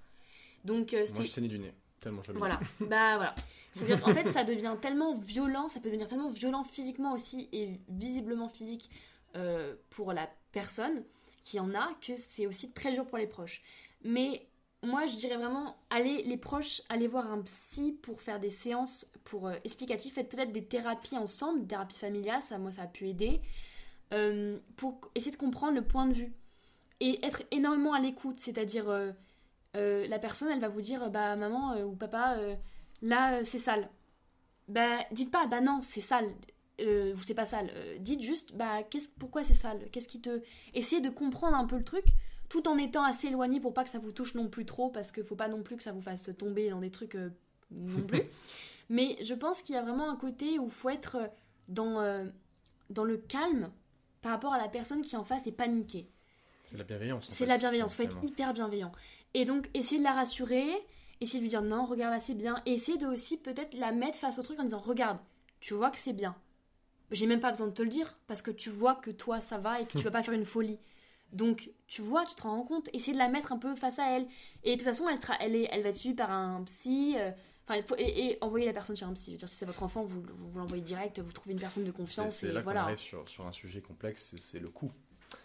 Donc 0.64 0.92
euh, 0.92 1.06
Moi, 1.14 1.22
je 1.22 1.28
saignais 1.28 1.48
du 1.48 1.58
nez. 1.60 1.72
Tellement 2.00 2.22
j'avais. 2.22 2.38
voilà, 2.38 2.60
bah 2.80 3.16
voilà. 3.16 3.34
C'est-à-dire 3.72 4.00
qu'en 4.00 4.14
fait, 4.14 4.30
ça 4.30 4.44
devient 4.44 4.74
tellement 4.80 5.14
violent, 5.14 5.68
ça 5.68 5.80
peut 5.80 5.88
devenir 5.88 6.08
tellement 6.08 6.30
violent 6.30 6.64
physiquement 6.64 7.12
aussi 7.12 7.48
et 7.52 7.80
visiblement 7.88 8.48
physique 8.48 8.90
euh, 9.36 9.74
pour 9.90 10.12
la 10.12 10.28
personne 10.52 11.04
qui 11.44 11.60
en 11.60 11.74
a 11.74 11.90
que 12.00 12.16
c'est 12.16 12.46
aussi 12.46 12.72
très 12.72 12.92
dur 12.92 13.06
pour 13.06 13.18
les 13.18 13.26
proches. 13.26 13.62
Mais 14.04 14.46
moi, 14.82 15.06
je 15.06 15.16
dirais 15.16 15.36
vraiment, 15.36 15.76
allez, 15.90 16.22
les 16.22 16.36
proches, 16.36 16.82
allez 16.88 17.08
voir 17.08 17.30
un 17.30 17.42
psy 17.42 17.98
pour 18.02 18.20
faire 18.20 18.40
des 18.40 18.50
séances 18.50 19.06
pour 19.24 19.48
euh, 19.48 19.54
explicatives. 19.64 20.12
Faites 20.12 20.28
peut-être 20.28 20.52
des 20.52 20.64
thérapies 20.64 21.16
ensemble, 21.16 21.60
des 21.60 21.66
thérapies 21.66 21.98
familiales, 21.98 22.42
ça, 22.42 22.58
moi, 22.58 22.70
ça 22.70 22.82
a 22.82 22.86
pu 22.86 23.08
aider, 23.08 23.40
euh, 24.12 24.58
pour 24.76 25.00
essayer 25.14 25.32
de 25.32 25.36
comprendre 25.36 25.74
le 25.74 25.82
point 25.82 26.06
de 26.06 26.14
vue 26.14 26.32
et 27.00 27.24
être 27.24 27.42
énormément 27.50 27.92
à 27.92 28.00
l'écoute, 28.00 28.40
c'est-à-dire 28.40 28.86
euh, 29.76 30.06
la 30.06 30.18
personne, 30.18 30.48
elle 30.50 30.60
va 30.60 30.68
vous 30.68 30.80
dire, 30.80 31.10
bah 31.10 31.36
maman 31.36 31.74
euh, 31.74 31.84
ou 31.84 31.94
papa, 31.94 32.36
euh, 32.38 32.54
là 33.02 33.44
c'est 33.44 33.58
sale. 33.58 33.88
Bah 34.68 34.98
dites 35.12 35.30
pas, 35.30 35.46
bah 35.46 35.60
non 35.60 35.80
c'est 35.82 36.00
sale, 36.00 36.28
ou 36.80 37.20
c'est 37.24 37.34
pas 37.34 37.44
sale. 37.44 37.70
Dites 38.00 38.22
juste, 38.22 38.54
bah 38.54 38.82
qu'est-ce, 38.82 39.08
pourquoi 39.18 39.44
c'est 39.44 39.54
sale? 39.54 39.88
Qu'est-ce 39.92 40.08
qui 40.08 40.20
te, 40.20 40.42
essayez 40.74 41.00
de 41.00 41.10
comprendre 41.10 41.56
un 41.56 41.66
peu 41.66 41.76
le 41.76 41.84
truc, 41.84 42.04
tout 42.48 42.68
en 42.68 42.76
étant 42.76 43.04
assez 43.04 43.28
éloigné 43.28 43.60
pour 43.60 43.72
pas 43.72 43.84
que 43.84 43.90
ça 43.90 43.98
vous 43.98 44.12
touche 44.12 44.34
non 44.34 44.48
plus 44.48 44.66
trop, 44.66 44.90
parce 44.90 45.12
qu'il 45.12 45.24
faut 45.24 45.36
pas 45.36 45.48
non 45.48 45.62
plus 45.62 45.76
que 45.76 45.82
ça 45.82 45.92
vous 45.92 46.02
fasse 46.02 46.30
tomber 46.36 46.70
dans 46.70 46.80
des 46.80 46.90
trucs 46.90 47.16
non 47.70 48.02
plus. 48.02 48.22
Mais 48.90 49.18
je 49.22 49.34
pense 49.34 49.62
qu'il 49.62 49.74
y 49.74 49.78
a 49.78 49.82
vraiment 49.82 50.10
un 50.10 50.16
côté 50.16 50.58
où 50.58 50.66
il 50.66 50.70
faut 50.70 50.88
être 50.88 51.18
dans 51.68 52.26
dans 52.90 53.04
le 53.04 53.18
calme 53.18 53.70
par 54.22 54.32
rapport 54.32 54.54
à 54.54 54.58
la 54.58 54.68
personne 54.68 55.02
qui 55.02 55.16
en 55.16 55.24
face 55.24 55.46
est 55.46 55.52
paniquée. 55.52 56.08
C'est 56.64 56.76
la 56.76 56.84
bienveillance. 56.84 57.28
en 57.28 57.30
C'est 57.30 57.44
fait, 57.44 57.50
la 57.50 57.56
bienveillance, 57.56 57.94
faut 57.94 58.02
être 58.02 58.18
hyper 58.22 58.52
bienveillant. 58.52 58.92
Et 59.34 59.44
donc, 59.44 59.68
essayer 59.74 59.98
de 59.98 60.04
la 60.04 60.12
rassurer, 60.14 60.66
essayer 61.20 61.38
de 61.38 61.42
lui 61.44 61.48
dire 61.50 61.62
non, 61.62 61.84
regarde 61.86 62.14
là, 62.14 62.20
c'est 62.20 62.34
bien. 62.34 62.62
Et 62.66 62.72
essayer 62.74 62.98
de 62.98 63.06
aussi 63.06 63.36
peut-être 63.36 63.74
la 63.74 63.92
mettre 63.92 64.18
face 64.18 64.38
au 64.38 64.42
truc 64.42 64.58
en 64.60 64.64
disant 64.64 64.78
regarde, 64.80 65.18
tu 65.60 65.74
vois 65.74 65.90
que 65.90 65.98
c'est 65.98 66.12
bien. 66.12 66.36
J'ai 67.10 67.26
même 67.26 67.40
pas 67.40 67.50
besoin 67.50 67.68
de 67.68 67.72
te 67.72 67.82
le 67.82 67.88
dire 67.88 68.18
parce 68.26 68.42
que 68.42 68.50
tu 68.50 68.68
vois 68.70 68.94
que 68.94 69.10
toi 69.10 69.40
ça 69.40 69.56
va 69.58 69.80
et 69.80 69.86
que 69.86 69.92
tu 69.96 70.04
vas 70.04 70.10
pas 70.10 70.22
faire 70.22 70.34
une 70.34 70.44
folie. 70.44 70.78
Donc, 71.32 71.70
tu 71.86 72.00
vois, 72.02 72.24
tu 72.24 72.34
te 72.34 72.42
rends 72.42 72.62
compte, 72.62 72.88
essayer 72.94 73.12
de 73.12 73.18
la 73.18 73.28
mettre 73.28 73.52
un 73.52 73.58
peu 73.58 73.74
face 73.74 73.98
à 73.98 74.10
elle. 74.16 74.26
Et 74.64 74.72
de 74.72 74.76
toute 74.76 74.84
façon, 74.88 75.08
elle, 75.08 75.20
sera, 75.20 75.34
elle, 75.40 75.54
est, 75.56 75.68
elle 75.70 75.82
va 75.82 75.90
être 75.90 75.94
suivie 75.96 76.14
par 76.14 76.30
un 76.30 76.62
psy. 76.64 77.14
euh, 77.18 77.30
Enfin, 77.70 77.82
et, 77.98 78.30
et 78.30 78.38
envoyer 78.40 78.64
la 78.64 78.72
personne 78.72 78.96
chez 78.96 79.04
un 79.04 79.12
psy. 79.12 79.26
Je 79.26 79.30
veux 79.32 79.36
dire, 79.40 79.48
si 79.50 79.56
c'est 79.56 79.66
votre 79.66 79.82
enfant, 79.82 80.02
vous, 80.02 80.22
vous, 80.22 80.48
vous 80.50 80.58
l'envoyez 80.58 80.82
direct, 80.82 81.18
vous 81.18 81.32
trouvez 81.32 81.52
une 81.52 81.60
personne 81.60 81.84
de 81.84 81.90
confiance 81.90 82.36
c'est 82.36 82.46
et 82.48 82.52
là 82.52 82.60
qu'on 82.60 82.64
voilà. 82.64 82.84
arrive 82.84 82.96
sur, 82.98 83.28
sur 83.28 83.46
un 83.46 83.52
sujet 83.52 83.82
complexe, 83.82 84.22
c'est- 84.30 84.38
c'est 84.42 84.58
le 84.58 84.68
coût. 84.68 84.90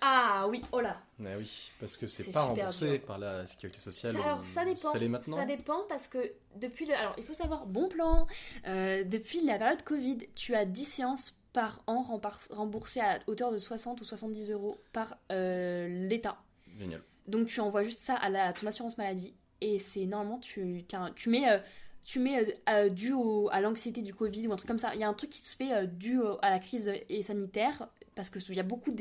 Ah 0.02 0.46
oui, 0.50 0.62
oh 0.72 0.80
là. 0.82 0.98
Ah 1.20 1.30
oui, 1.38 1.72
parce 1.80 1.98
que 1.98 2.08
c'est 2.08 2.24
C'est 2.24 2.32
pas 2.32 2.42
super 2.44 2.56
remboursé 2.58 2.98
dur. 2.98 3.06
par 3.08 3.18
la 3.20 3.46
sécurité 3.48 3.80
sociale. 3.80 4.16
Ça- 4.16 4.24
alors 4.24 4.40
ou- 4.40 4.44
ça 4.44 4.66
dépend. 4.66 4.92
Ça 4.92 4.98
l'est 4.98 5.08
maintenant 5.10 5.38
Ça 5.38 5.46
dépend 5.46 5.84
parce 5.90 6.08
que 6.08 6.32
depuis 6.56 6.86
le. 6.86 6.94
Alors 6.94 7.16
il 7.18 7.24
faut 7.24 7.34
savoir, 7.34 7.66
bon 7.66 7.88
plan, 7.90 8.28
euh, 8.68 9.04
depuis 9.04 9.42
la 9.46 9.58
période 9.58 9.82
Covid, 9.84 10.20
tu 10.36 10.56
as 10.56 10.66
10 10.66 10.86
séances 10.86 11.38
par 11.54 11.82
an 11.88 12.02
rempar- 12.02 12.48
remboursées 12.52 13.00
à 13.02 13.20
hauteur 13.28 13.52
de 13.52 13.58
60 13.58 14.02
ou 14.02 14.06
70 14.06 14.52
euros 14.52 14.78
par 14.92 15.18
euh, 15.32 15.88
l'État. 16.08 16.38
Génial. 16.78 17.02
Donc 17.28 17.48
tu 17.48 17.60
envoies 17.62 17.84
juste 17.84 18.00
ça 18.02 18.16
à, 18.16 18.30
la, 18.30 18.48
à 18.48 18.54
ton 18.54 18.68
assurance 18.68 18.98
maladie 18.98 19.34
et 19.62 19.80
c'est 19.80 20.06
normalement 20.06 20.40
tu, 20.40 20.84
t'as 20.88 21.00
un- 21.00 21.12
tu 21.12 21.30
mets. 21.30 21.50
euh, 21.50 21.60
tu 22.06 22.20
mets 22.20 22.38
euh, 22.38 22.52
euh, 22.70 22.90
dû 22.90 23.14
au- 23.14 23.48
à 23.54 23.62
l'anxiété 23.62 24.02
du 24.02 24.14
Covid 24.14 24.48
ou 24.48 24.52
un 24.54 24.58
truc 24.58 24.68
comme 24.68 24.80
ça. 24.80 24.94
Il 24.94 25.00
y 25.00 25.04
a 25.06 25.08
un 25.08 25.14
truc 25.14 25.30
qui 25.30 25.40
se 25.40 25.56
fait 25.56 25.72
euh, 25.72 25.86
dû 25.86 26.20
au- 26.20 26.38
à 26.42 26.50
la 26.50 26.60
crise 26.60 26.92
et 27.08 27.24
sanitaire 27.24 27.88
parce 28.16 28.30
qu'il 28.30 28.56
y 28.56 28.60
a 28.60 28.64
beaucoup 28.64 28.92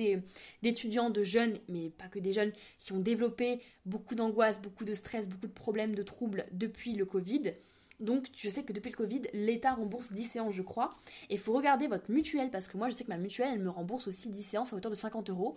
d'étudiants, 0.62 1.10
de 1.10 1.22
jeunes, 1.22 1.58
mais 1.68 1.90
pas 1.90 2.08
que 2.08 2.18
des 2.18 2.32
jeunes, 2.32 2.52
qui 2.78 2.92
ont 2.92 2.98
développé 3.00 3.60
beaucoup 3.86 4.14
d'angoisse, 4.14 4.60
beaucoup 4.60 4.84
de 4.84 4.94
stress, 4.94 5.28
beaucoup 5.28 5.46
de 5.46 5.52
problèmes, 5.52 5.94
de 5.94 6.02
troubles 6.02 6.46
depuis 6.52 6.94
le 6.94 7.04
Covid. 7.04 7.52
Donc, 8.00 8.26
je 8.34 8.50
sais 8.50 8.64
que 8.64 8.72
depuis 8.72 8.90
le 8.90 8.96
Covid, 8.96 9.22
l'État 9.32 9.74
rembourse 9.74 10.12
10 10.12 10.24
séances, 10.24 10.54
je 10.54 10.62
crois. 10.62 10.90
Et 11.30 11.34
il 11.34 11.38
faut 11.38 11.52
regarder 11.52 11.86
votre 11.86 12.10
mutuelle, 12.10 12.50
parce 12.50 12.66
que 12.66 12.76
moi, 12.76 12.88
je 12.88 12.94
sais 12.96 13.04
que 13.04 13.10
ma 13.10 13.16
mutuelle, 13.18 13.50
elle 13.54 13.60
me 13.62 13.70
rembourse 13.70 14.08
aussi 14.08 14.28
10 14.28 14.42
séances 14.42 14.72
à 14.72 14.76
hauteur 14.76 14.90
de 14.90 14.96
50 14.96 15.30
euros. 15.30 15.56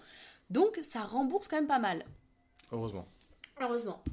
Donc, 0.51 0.78
ça 0.84 1.01
rembourse 1.01 1.47
quand 1.47 1.56
même 1.56 1.66
pas 1.68 1.80
mal. 1.80 2.06
Heureusement. 2.72 3.08
Heureusement. 3.60 4.03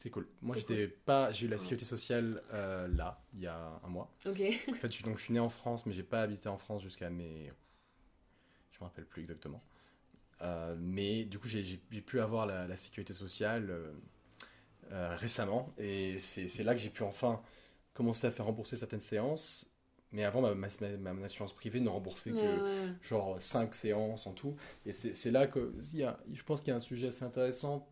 C'est 0.00 0.10
cool. 0.10 0.28
Moi, 0.40 0.54
j'étais 0.56 0.86
pas. 0.86 1.32
J'ai 1.32 1.46
eu 1.46 1.48
la 1.48 1.56
sécurité 1.56 1.84
sociale 1.84 2.40
euh, 2.52 2.86
là, 2.86 3.20
il 3.34 3.40
y 3.40 3.48
a 3.48 3.80
un 3.84 3.88
mois. 3.88 4.14
Ok. 4.24 4.40
En 4.68 4.74
fait, 4.74 4.86
je, 4.86 4.92
suis- 4.92 5.02
donc, 5.04 5.18
je 5.18 5.24
suis 5.24 5.34
né 5.34 5.40
en 5.40 5.48
France, 5.48 5.84
mais 5.86 5.92
j'ai 5.92 6.04
pas 6.04 6.22
habité 6.22 6.48
en 6.48 6.56
France 6.56 6.82
jusqu'à 6.82 7.10
mes. 7.10 7.50
Je 8.78 8.84
me 8.84 8.88
rappelle 8.88 9.06
plus 9.06 9.22
exactement. 9.22 9.62
Euh, 10.42 10.76
mais 10.80 11.24
du 11.24 11.38
coup, 11.38 11.48
j'ai- 11.48 11.62
pu 12.02 12.20
avoir 12.20 12.46
la, 12.46 12.66
la 12.68 12.76
sécurité 12.76 13.12
sociale 13.14 13.70
euh, 13.70 13.92
euh, 14.92 15.14
récemment. 15.16 15.72
Et 15.78 16.18
c'est 16.20 16.64
là 16.64 16.74
que 16.74 16.80
j'ai 16.80 16.90
pu 16.90 17.02
enfin 17.02 17.42
commencer 17.94 18.26
à 18.26 18.30
faire 18.30 18.46
rembourser 18.46 18.76
certaines 18.76 19.00
séances. 19.00 19.70
Mais 20.12 20.24
avant, 20.24 20.40
ma, 20.42 20.54
ma, 20.54 21.24
assurance 21.24 21.54
privée 21.54 21.80
ne 21.80 21.88
remboursait 21.90 22.32
que 22.34 22.62
Ouais, 22.62 22.98
genre 23.02 23.36
5 23.42 23.74
séances 23.74 24.26
en 24.26 24.32
tout. 24.32 24.56
Et 24.86 24.92
c'est 24.94 25.30
là 25.30 25.46
que 25.46 25.74
y 25.94 26.02
a, 26.04 26.18
je 26.32 26.42
pense 26.44 26.60
qu'il 26.60 26.68
y 26.70 26.72
a 26.72 26.76
un 26.76 26.80
sujet 26.80 27.08
assez 27.08 27.24
intéressant, 27.24 27.86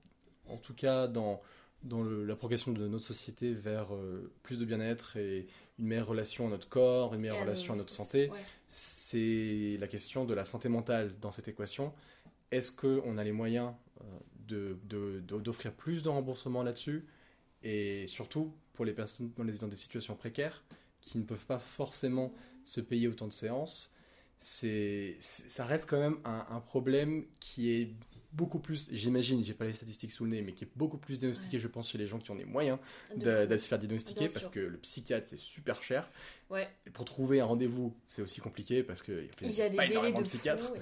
en 0.48 0.56
tout 0.56 0.74
cas 0.74 1.08
dans, 1.08 1.42
dans 1.82 2.02
le- 2.02 2.24
la 2.24 2.36
progression 2.36 2.72
de 2.72 2.88
notre 2.88 3.04
société 3.04 3.52
vers 3.54 3.94
euh, 3.94 4.32
plus 4.42 4.58
de 4.58 4.64
bien-être 4.64 5.16
et 5.18 5.46
une 5.78 5.86
meilleure 5.86 6.06
relation 6.08 6.46
à 6.46 6.50
notre 6.50 6.68
corps, 6.68 7.14
une 7.14 7.20
meilleure 7.20 7.36
relation 7.42 7.74
à 7.74 7.76
notre 7.76 7.92
santé. 7.92 8.30
ouais. 8.30 8.38
C'est 8.68 9.76
la 9.78 9.86
question 9.88 10.24
de 10.24 10.34
la 10.34 10.44
santé 10.44 10.68
mentale 10.68 11.14
dans 11.20 11.30
cette 11.32 11.48
équation. 11.48 11.92
Est-ce 12.50 12.72
qu'on 12.72 13.16
a 13.18 13.24
les 13.24 13.32
moyens 13.32 13.72
euh, 14.00 14.04
de- 14.48 14.78
de- 14.84 15.20
de- 15.20 15.40
d'offrir 15.40 15.72
plus 15.72 16.02
de 16.02 16.08
remboursement 16.08 16.62
là-dessus? 16.62 17.06
Et 17.62 18.06
surtout, 18.06 18.52
pour 18.74 18.84
les 18.84 18.92
personnes 18.92 19.30
dans, 19.36 19.68
des 19.68 19.76
situations 19.76 20.14
précaires, 20.14 20.62
qui 21.00 21.18
ne 21.18 21.24
peuvent 21.24 21.46
pas 21.46 21.58
forcément 21.58 22.32
se 22.64 22.80
payer 22.80 23.08
autant 23.08 23.28
de 23.28 23.32
séances, 23.32 23.94
c'est- 24.40 25.16
ça 25.20 25.64
reste 25.64 25.88
quand 25.88 25.98
même 26.00 26.18
un, 26.24 26.46
un 26.50 26.60
problème 26.60 27.24
qui 27.40 27.70
est 27.70 27.94
beaucoup 28.32 28.58
plus, 28.58 28.88
j'imagine, 28.92 29.42
j'ai 29.44 29.54
pas 29.54 29.64
les 29.64 29.72
statistiques 29.72 30.12
sous 30.12 30.24
le 30.24 30.30
nez, 30.30 30.42
mais 30.42 30.52
qui 30.52 30.64
est 30.64 30.70
beaucoup 30.76 30.98
plus 30.98 31.18
diagnostiqué, 31.18 31.58
je 31.58 31.68
pense, 31.68 31.90
chez 31.90 31.98
les 31.98 32.06
gens 32.06 32.18
qui 32.18 32.30
ont 32.30 32.34
les 32.34 32.44
moyens 32.44 32.78
De 33.16 33.46
de, 33.46 33.56
se 33.56 33.66
faire 33.68 33.78
diagnostiquer, 33.78 34.28
parce 34.28 34.48
que 34.48 34.60
le 34.60 34.78
psychiatre, 34.78 35.26
c'est 35.28 35.38
super 35.38 35.82
cher. 35.82 36.10
Ouais. 36.50 36.68
Et 36.86 36.90
pour 36.90 37.04
trouver 37.04 37.40
un 37.40 37.44
rendez-vous, 37.46 37.96
c'est 38.08 38.22
aussi 38.22 38.40
compliqué, 38.40 38.82
parce 38.82 39.02
qu'il 39.02 39.28
Il 39.42 39.50
y 39.52 39.62
a 39.62 39.68
des 39.68 39.76
pas 39.76 39.84
délais 39.86 40.12
de 40.12 40.24
fou 40.24 40.36
et 40.46 40.56
tout, 40.68 40.72
ouais. 40.74 40.80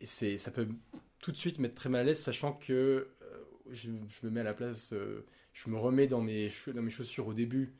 Et 0.00 0.06
c'est, 0.06 0.38
ça 0.38 0.50
peut 0.50 0.68
tout 1.20 1.32
de 1.32 1.36
suite 1.36 1.58
mettre 1.58 1.74
très 1.74 1.88
mal 1.88 2.02
à 2.02 2.04
l'aise, 2.04 2.20
sachant 2.22 2.52
que 2.52 2.72
euh, 2.72 3.08
je, 3.70 3.88
je 3.90 4.26
me 4.26 4.30
mets 4.30 4.40
à 4.40 4.44
la 4.44 4.54
place, 4.54 4.92
euh, 4.92 5.24
je 5.52 5.70
me 5.70 5.78
remets 5.78 6.06
dans 6.06 6.20
mes, 6.20 6.50
dans 6.74 6.82
mes 6.82 6.90
chaussures 6.90 7.26
au 7.26 7.34
début, 7.34 7.72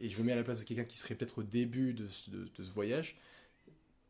et 0.00 0.08
je 0.08 0.18
me 0.18 0.24
mets 0.24 0.32
à 0.32 0.36
la 0.36 0.44
place 0.44 0.60
de 0.60 0.64
quelqu'un 0.64 0.84
qui 0.84 0.98
serait 0.98 1.14
peut-être 1.14 1.38
au 1.38 1.42
début 1.42 1.94
de, 1.94 2.08
ce- 2.08 2.30
de- 2.30 2.48
de 2.56 2.62
ce 2.64 2.70
voyage. 2.72 3.16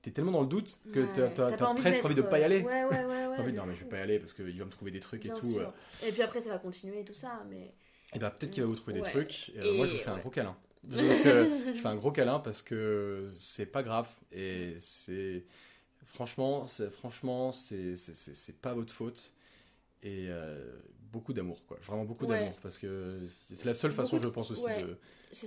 T'es 0.02 0.10
tellement 0.10 0.32
dans 0.32 0.40
le 0.42 0.48
doute 0.48 0.78
que 0.92 1.00
Ouais. 1.00 1.06
t'as, 1.34 1.74
presque 1.74 2.04
envie 2.04 2.14
de 2.16 2.22
pas 2.22 2.40
y 2.40 2.42
aller. 2.44 2.62
euh, 2.62 2.66
Ouais, 2.66 2.84
ouais, 2.84 3.04
ouais. 3.04 3.26
ouais 3.28 3.38
envie 3.38 3.52
de 3.52 3.56
non 3.56 3.66
mais 3.66 3.74
je 3.76 3.84
vais 3.84 3.88
pas 3.88 3.98
y 3.98 4.00
aller 4.00 4.18
parce 4.18 4.32
qu'il 4.32 4.58
va 4.58 4.64
me 4.64 4.70
trouver 4.70 4.90
des 4.90 5.00
trucs 5.00 5.24
et 5.26 5.28
tout. 5.30 5.52
sûr. 5.52 5.60
euh. 5.60 6.08
Et 6.08 6.12
puis 6.12 6.22
après, 6.22 6.40
ça 6.40 6.50
va 6.50 6.58
continuer 6.58 7.00
et 7.00 7.04
tout 7.04 7.14
ça, 7.14 7.44
mais. 7.48 7.72
Et 8.14 8.18
bah 8.18 8.30
peut-être 8.30 8.50
qu'il 8.52 8.62
va 8.62 8.68
vous 8.68 8.74
trouver 8.76 8.94
des 8.94 9.02
trucs. 9.02 9.50
Et, 9.50 9.58
Et 9.64 9.76
moi 9.76 9.86
je 9.86 9.92
vous 9.92 9.98
fais 9.98 10.10
un 10.10 10.18
gros 10.18 10.30
câlin. 10.30 10.56
Parce 10.90 11.20
que 11.20 11.48
je 11.76 11.78
fais 11.80 11.88
un 11.88 11.96
gros 11.96 12.10
câlin 12.10 12.40
parce 12.40 12.62
que 12.62 13.30
c'est 13.36 13.66
pas 13.66 13.82
grave 13.84 14.08
et 14.32 14.74
c'est 14.80 15.44
franchement 16.04 16.66
c'est 16.66 16.90
franchement 16.90 17.52
c'est 17.52 17.94
c'est 17.96 18.60
pas 18.60 18.74
votre 18.74 18.92
faute 18.92 19.32
et 20.02 20.26
euh, 20.28 20.72
beaucoup 21.12 21.32
d'amour 21.32 21.64
quoi 21.66 21.78
vraiment 21.82 22.04
beaucoup 22.04 22.26
Ouais. 22.26 22.40
d'amour 22.40 22.58
parce 22.62 22.78
que 22.78 23.24
c'est 23.26 23.64
la 23.64 23.74
seule 23.74 23.92
façon 23.92 24.18
je 24.18 24.28
pense 24.28 24.50
aussi 24.50 24.64
ouais. 24.64 24.84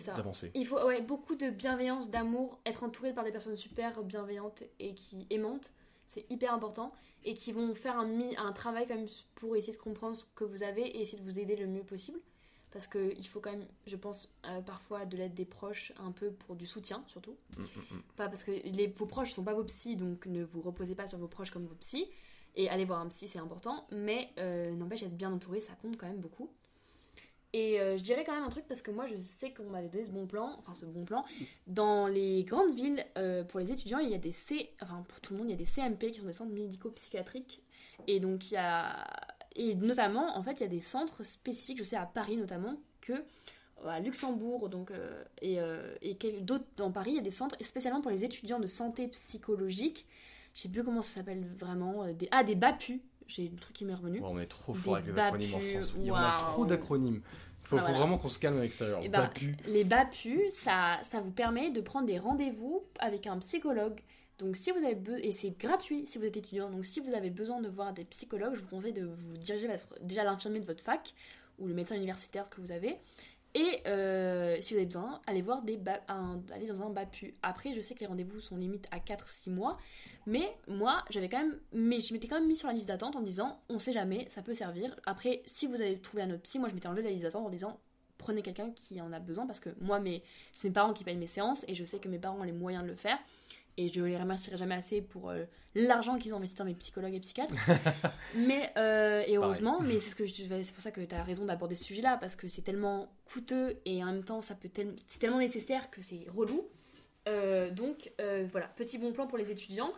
d'avancer. 0.08 0.52
Il 0.54 0.66
faut 0.66 0.82
ouais, 0.86 1.02
beaucoup 1.02 1.36
de 1.36 1.50
bienveillance, 1.50 2.10
d'amour, 2.10 2.60
être 2.66 2.84
entouré 2.84 3.14
par 3.14 3.24
des 3.24 3.32
personnes 3.32 3.58
super 3.58 4.04
bienveillantes 4.04 4.64
et 4.80 4.94
qui 4.94 5.28
aimantes, 5.30 5.72
c'est 6.06 6.26
hyper 6.30 6.54
important 6.54 6.94
et 7.24 7.34
qui 7.34 7.52
vont 7.52 7.74
faire 7.74 7.98
un, 7.98 8.08
un 8.38 8.52
travail 8.52 8.86
quand 8.88 8.96
même 8.96 9.08
pour 9.34 9.56
essayer 9.56 9.74
de 9.74 9.82
comprendre 9.82 10.16
ce 10.16 10.26
que 10.36 10.44
vous 10.44 10.64
avez 10.64 10.84
et 10.84 11.02
essayer 11.02 11.18
de 11.22 11.24
vous 11.30 11.40
aider 11.40 11.56
le 11.56 11.68
mieux 11.68 11.84
possible. 11.84 12.20
Parce 12.72 12.88
qu'il 12.88 13.26
faut 13.28 13.40
quand 13.40 13.52
même, 13.52 13.66
je 13.88 13.96
pense, 13.96 14.30
euh, 14.46 14.60
parfois 14.62 15.06
de 15.06 15.16
l'aide 15.16 15.34
des 15.34 15.46
proches, 15.46 15.94
un 15.98 16.12
peu 16.12 16.32
pour 16.32 16.56
du 16.56 16.66
soutien 16.66 17.04
surtout. 17.08 17.38
Mm, 17.58 17.62
mm, 17.62 17.66
mm. 17.98 18.02
Pas 18.18 18.28
parce 18.28 18.44
que 18.44 18.52
les, 18.52 18.88
vos 18.88 19.06
proches 19.06 19.32
sont 19.32 19.46
pas 19.46 19.54
vos 19.54 19.64
psys, 19.64 19.96
donc 19.96 20.26
ne 20.26 20.44
vous 20.44 20.62
reposez 20.62 20.94
pas 20.94 21.08
sur 21.08 21.18
vos 21.18 21.30
proches 21.30 21.52
comme 21.52 21.66
vos 21.66 21.76
psys. 21.76 22.06
Et 22.56 22.70
aller 22.70 22.86
voir 22.86 23.02
un 23.02 23.08
psy, 23.08 23.28
c'est 23.28 23.40
important. 23.40 23.86
Mais 23.92 24.30
euh, 24.40 24.72
n'empêche, 24.72 25.04
être 25.04 25.16
bien 25.16 25.32
entouré, 25.32 25.60
ça 25.60 25.74
compte 25.82 25.98
quand 25.98 26.08
même 26.08 26.22
beaucoup. 26.22 26.50
Et 27.54 27.80
euh, 27.80 27.96
je 27.96 28.04
dirais 28.04 28.24
quand 28.26 28.34
même 28.34 28.44
un 28.44 28.50
truc 28.50 28.66
parce 28.68 28.82
que 28.82 28.92
moi, 28.92 29.06
je 29.06 29.16
sais 29.18 29.54
qu'on 29.54 29.70
m'avait 29.70 29.88
donné 29.88 30.06
ce 30.06 30.10
bon 30.10 30.26
plan, 30.26 30.58
enfin 30.60 30.74
ce 30.74 30.86
bon 30.86 31.06
plan. 31.06 31.24
Dans 31.68 32.08
les 32.08 32.44
grandes 32.44 32.74
villes, 32.74 33.06
euh, 33.18 33.44
pour 33.44 33.60
les 33.60 33.72
étudiants, 33.72 34.00
il 34.00 34.10
y 34.10 34.14
a 34.14 34.18
des 34.18 34.34
C, 34.34 34.72
enfin 34.82 35.04
pour 35.08 35.22
tout 35.22 35.34
le 35.34 35.40
monde, 35.40 35.48
il 35.50 35.52
y 35.52 35.54
a 35.54 35.58
des 35.58 35.66
CMP 35.66 36.12
qui 36.12 36.20
sont 36.20 36.26
des 36.26 36.34
centres 36.34 36.52
médico-psychiatriques. 36.52 37.62
Et 38.08 38.20
donc 38.20 38.52
il 38.52 38.56
y 38.56 38.58
a, 38.58 39.08
et 39.56 39.74
notamment, 39.76 40.38
en 40.38 40.44
fait, 40.44 40.54
il 40.54 40.62
y 40.62 40.66
a 40.66 40.70
des 40.70 40.82
centres 40.82 41.24
spécifiques. 41.24 41.78
Je 41.78 41.86
sais 41.86 41.96
à 41.96 42.06
Paris 42.06 42.36
notamment 42.36 42.78
que 43.00 43.14
à 43.86 44.00
Luxembourg 44.00 44.70
donc 44.70 44.92
et, 45.42 45.60
et 46.02 46.18
d'autres 46.42 46.66
dans 46.76 46.92
Paris, 46.92 47.12
il 47.12 47.16
y 47.16 47.20
a 47.20 47.22
des 47.22 47.32
centres 47.32 47.56
spécialement 47.62 48.02
pour 48.02 48.12
les 48.12 48.26
étudiants 48.26 48.60
de 48.60 48.68
santé 48.68 49.08
psychologique. 49.10 50.06
Je 50.56 50.62
sais 50.62 50.70
plus 50.70 50.84
comment 50.84 51.02
ça 51.02 51.16
s'appelle 51.16 51.46
vraiment. 51.54 52.04
euh, 52.04 52.14
des, 52.14 52.28
ah, 52.32 52.44
des 52.44 52.56
BAPU. 52.56 53.02
J'ai 53.28 53.48
le 53.50 53.58
truc 53.58 53.76
qui 53.76 53.86
m'est 53.86 53.94
revenu. 53.96 54.22
On 54.24 54.40
est 54.40 54.46
trop 54.46 54.74
fort 54.74 54.96
avec 54.98 55.08
les 55.14 55.20
acronymes 55.20 55.56
en 55.56 55.60
France. 55.60 55.94
Il 55.98 56.04
y 56.06 56.12
en 56.12 56.16
a 56.16 56.38
trop 56.38 56.66
d'acronymes. 56.66 57.22
Faut, 57.64 57.78
Ah, 57.78 57.80
faut 57.80 57.86
voilà. 57.88 57.98
vraiment 57.98 58.18
qu'on 58.20 58.30
se 58.30 58.38
calme 58.40 58.58
avec 58.58 58.74
ça. 58.74 58.86
Eh 59.02 59.10
ben, 59.10 59.22
BAPU. 59.24 59.56
Les 59.66 59.84
BAPU, 59.84 60.44
ça, 60.52 61.00
ça 61.04 61.20
vous 61.22 61.32
permet 61.32 61.72
de 61.72 61.82
prendre 61.82 62.06
des 62.06 62.20
rendez-vous 62.20 62.84
avec 63.00 63.26
un 63.28 63.38
psychologue. 63.40 64.00
Donc 64.38 64.56
si 64.58 64.70
vous 64.72 64.78
avez 64.86 65.26
et 65.26 65.32
c'est 65.32 65.58
gratuit 65.58 66.06
si 66.06 66.18
vous 66.20 66.26
êtes 66.26 66.38
étudiant. 66.38 66.70
Donc 66.70 66.86
si 66.86 67.00
vous 67.00 67.14
avez 67.14 67.30
besoin 67.32 67.62
de 67.62 67.68
voir 67.70 67.94
des 67.94 68.04
psychologues, 68.04 68.54
je 68.54 68.60
vous 68.62 68.68
conseille 68.68 68.94
de 68.94 69.06
vous 69.06 69.38
diriger 69.38 69.66
vers 69.68 69.80
déjà 70.02 70.24
l'infirmier 70.24 70.60
de 70.60 70.66
votre 70.66 70.84
fac 70.84 71.14
ou 71.58 71.68
le 71.68 71.74
médecin 71.74 71.96
universitaire 71.96 72.50
que 72.50 72.62
vous 72.62 72.72
avez. 72.72 72.98
Et 73.56 73.82
euh, 73.88 74.58
si 74.60 74.74
vous 74.74 74.80
avez 74.80 74.86
besoin, 74.86 75.22
allez 75.28 75.42
voir 75.42 75.62
des 75.62 75.80
allez 76.54 76.68
dans 76.68 76.82
un 76.82 76.90
BAPU. 76.90 77.34
Après, 77.42 77.74
je 77.74 77.80
sais 77.80 77.96
que 77.96 78.02
les 78.02 78.06
rendez-vous 78.06 78.42
sont 78.42 78.58
limites 78.58 78.86
à 78.92 79.00
4-6 79.00 79.50
mois, 79.50 79.78
mais 80.28 80.58
moi, 80.68 81.06
j'avais 81.10 81.30
quand 81.30 81.38
même, 81.38 81.58
mais 81.72 82.02
je 82.02 82.14
m'étais 82.14 82.28
quand 82.28 82.36
même 82.36 82.48
mis 82.48 82.58
sur 82.58 82.68
la 82.68 82.74
liste 82.74 82.90
d'attente 82.90 83.16
en 83.16 83.22
disant, 83.22 83.62
on 83.70 83.80
sait 83.80 83.94
jamais, 83.94 84.28
ça 84.28 84.42
peut 84.42 84.54
servir. 84.54 84.94
Après, 85.06 85.42
si 85.46 85.68
vous 85.68 85.76
avez 85.76 85.98
trouvé 85.98 86.24
un 86.24 86.32
autre 86.32 86.42
psy, 86.42 86.60
moi, 86.60 86.68
je 86.68 86.76
m'étais 86.76 86.88
enlevé 86.88 87.04
de 87.04 87.08
la 87.08 87.14
liste 87.14 87.24
d'attente 87.24 87.48
en 87.48 87.50
disant, 87.50 87.80
prenez 88.18 88.42
quelqu'un 88.42 88.72
qui 88.72 89.00
en 89.00 89.14
a 89.14 89.20
besoin 89.20 89.46
parce 89.46 89.62
que 89.62 89.70
moi, 89.80 90.02
c'est 90.52 90.68
mes 90.68 90.74
parents 90.74 90.94
qui 90.94 91.06
payent 91.06 91.16
mes 91.16 91.26
séances 91.26 91.64
et 91.70 91.76
je 91.76 91.84
sais 91.86 92.00
que 92.00 92.10
mes 92.10 92.20
parents 92.20 92.40
ont 92.40 92.44
les 92.44 92.52
moyens 92.52 92.84
de 92.84 92.90
le 92.90 92.96
faire. 92.96 93.18
Et 93.78 93.90
je 93.90 94.02
les 94.02 94.18
remercierai 94.18 94.56
jamais 94.58 94.76
assez 94.76 95.02
pour 95.02 95.30
euh, 95.30 95.44
l'argent 95.76 96.18
qu'ils 96.18 96.34
ont 96.34 96.38
investi 96.38 96.56
dans 96.58 96.66
mes 96.66 96.76
psychologues 96.76 97.14
et 97.14 97.20
psychiatres. 97.20 97.54
mais, 98.36 98.72
euh, 98.78 99.24
et 99.28 99.38
heureusement, 99.38 99.82
mais 99.82 100.00
c'est 100.00 100.12
ce 100.12 100.16
que 100.16 100.26
je 100.26 100.34
c'est 100.64 100.74
pour 100.74 100.82
ça 100.82 100.92
que 100.92 101.02
tu 101.02 101.14
as 101.16 101.24
raison 101.24 101.46
d'aborder 101.46 101.76
ce 101.76 101.84
sujet-là, 101.84 102.18
parce 102.18 102.36
que 102.36 102.48
c'est 102.48 102.62
tellement 102.62 103.10
coûteux 103.26 103.78
et 103.86 104.02
en 104.04 104.08
même 104.08 104.24
temps, 104.24 104.42
ça 104.42 104.56
peut 104.56 104.70
tel- 104.70 104.96
c'est 105.08 105.20
tellement 105.20 105.40
nécessaire 105.40 105.90
que 105.92 106.02
c'est 106.02 106.26
relou. 106.34 106.66
Euh, 107.28 107.70
donc 107.72 108.12
voilà, 108.52 108.68
petit 108.70 108.98
bon 108.98 109.12
plan 109.12 109.28
pour 109.28 109.38
les 109.38 109.52
étudiants. 109.52 109.92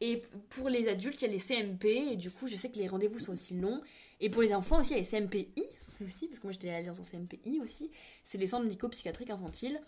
Et 0.00 0.22
pour 0.50 0.68
les 0.68 0.88
adultes, 0.88 1.22
il 1.22 1.26
y 1.26 1.28
a 1.28 1.32
les 1.32 1.38
CMP, 1.38 1.86
et 2.12 2.16
du 2.16 2.30
coup, 2.30 2.46
je 2.48 2.56
sais 2.56 2.68
que 2.68 2.78
les 2.78 2.88
rendez-vous 2.88 3.20
sont 3.20 3.32
aussi 3.32 3.54
longs. 3.54 3.80
Et 4.20 4.28
pour 4.28 4.42
les 4.42 4.52
enfants 4.52 4.80
aussi, 4.80 4.90
il 4.90 4.96
y 4.96 4.98
a 4.98 5.02
les 5.02 5.08
CMPI, 5.08 5.48
aussi, 6.04 6.26
parce 6.28 6.40
que 6.40 6.46
moi 6.46 6.52
j'étais 6.52 6.70
allée 6.70 6.86
dans 6.86 7.00
un 7.00 7.04
CMPI 7.04 7.60
aussi. 7.62 7.90
C'est 8.24 8.36
les 8.38 8.46
centres 8.48 8.64
médico-psychiatriques 8.64 9.30
infantiles. 9.30 9.80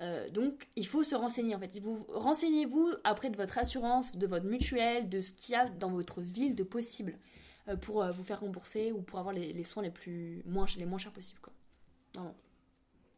Euh, 0.00 0.28
donc, 0.30 0.68
il 0.76 0.86
faut 0.86 1.02
se 1.02 1.14
renseigner 1.14 1.54
en 1.54 1.58
fait. 1.58 1.78
Vous 1.78 2.06
renseignez-vous 2.08 2.92
après 3.04 3.30
de 3.30 3.36
votre 3.36 3.58
assurance, 3.58 4.16
de 4.16 4.26
votre 4.26 4.46
mutuelle, 4.46 5.08
de 5.08 5.20
ce 5.20 5.32
qu'il 5.32 5.52
y 5.52 5.56
a 5.56 5.68
dans 5.68 5.90
votre 5.90 6.20
ville 6.20 6.54
de 6.54 6.62
possible 6.62 7.18
euh, 7.68 7.76
pour 7.76 8.02
euh, 8.02 8.10
vous 8.10 8.22
faire 8.22 8.40
rembourser 8.40 8.92
ou 8.92 9.00
pour 9.00 9.18
avoir 9.18 9.34
les, 9.34 9.52
les 9.52 9.64
soins 9.64 9.82
les 9.82 9.90
plus 9.90 10.42
moins, 10.44 10.66
les 10.76 10.84
moins 10.84 10.98
chers 10.98 11.12
possibles. 11.12 11.40
Quoi. 11.40 11.52
Vraiment. 12.14 12.36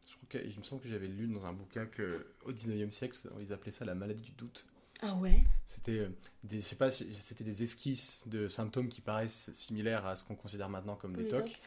Je 0.07 0.15
crois 0.15 0.27
que, 0.29 0.47
il 0.47 0.57
me 0.57 0.63
semble 0.63 0.81
que 0.81 0.89
j'avais 0.89 1.07
lu 1.07 1.27
dans 1.27 1.45
un 1.45 1.53
bouquin 1.53 1.85
que 1.85 2.25
au 2.45 2.51
19e 2.51 2.91
siècle, 2.91 3.17
ils 3.41 3.53
appelaient 3.53 3.71
ça 3.71 3.85
la 3.85 3.95
maladie 3.95 4.23
du 4.23 4.31
doute. 4.31 4.65
Ah 5.01 5.15
ouais? 5.15 5.43
C'était 5.65 6.09
des, 6.43 6.59
je 6.59 6.65
sais 6.65 6.75
pas, 6.75 6.91
c'était 6.91 7.43
des 7.43 7.63
esquisses 7.63 8.21
de 8.25 8.49
symptômes 8.49 8.89
qui 8.89 8.99
paraissent 8.99 9.49
similaires 9.53 10.05
à 10.05 10.17
ce 10.17 10.25
qu'on 10.25 10.35
considère 10.35 10.67
maintenant 10.67 10.95
comme 10.95 11.15
des 11.15 11.27
tocs. 11.27 11.61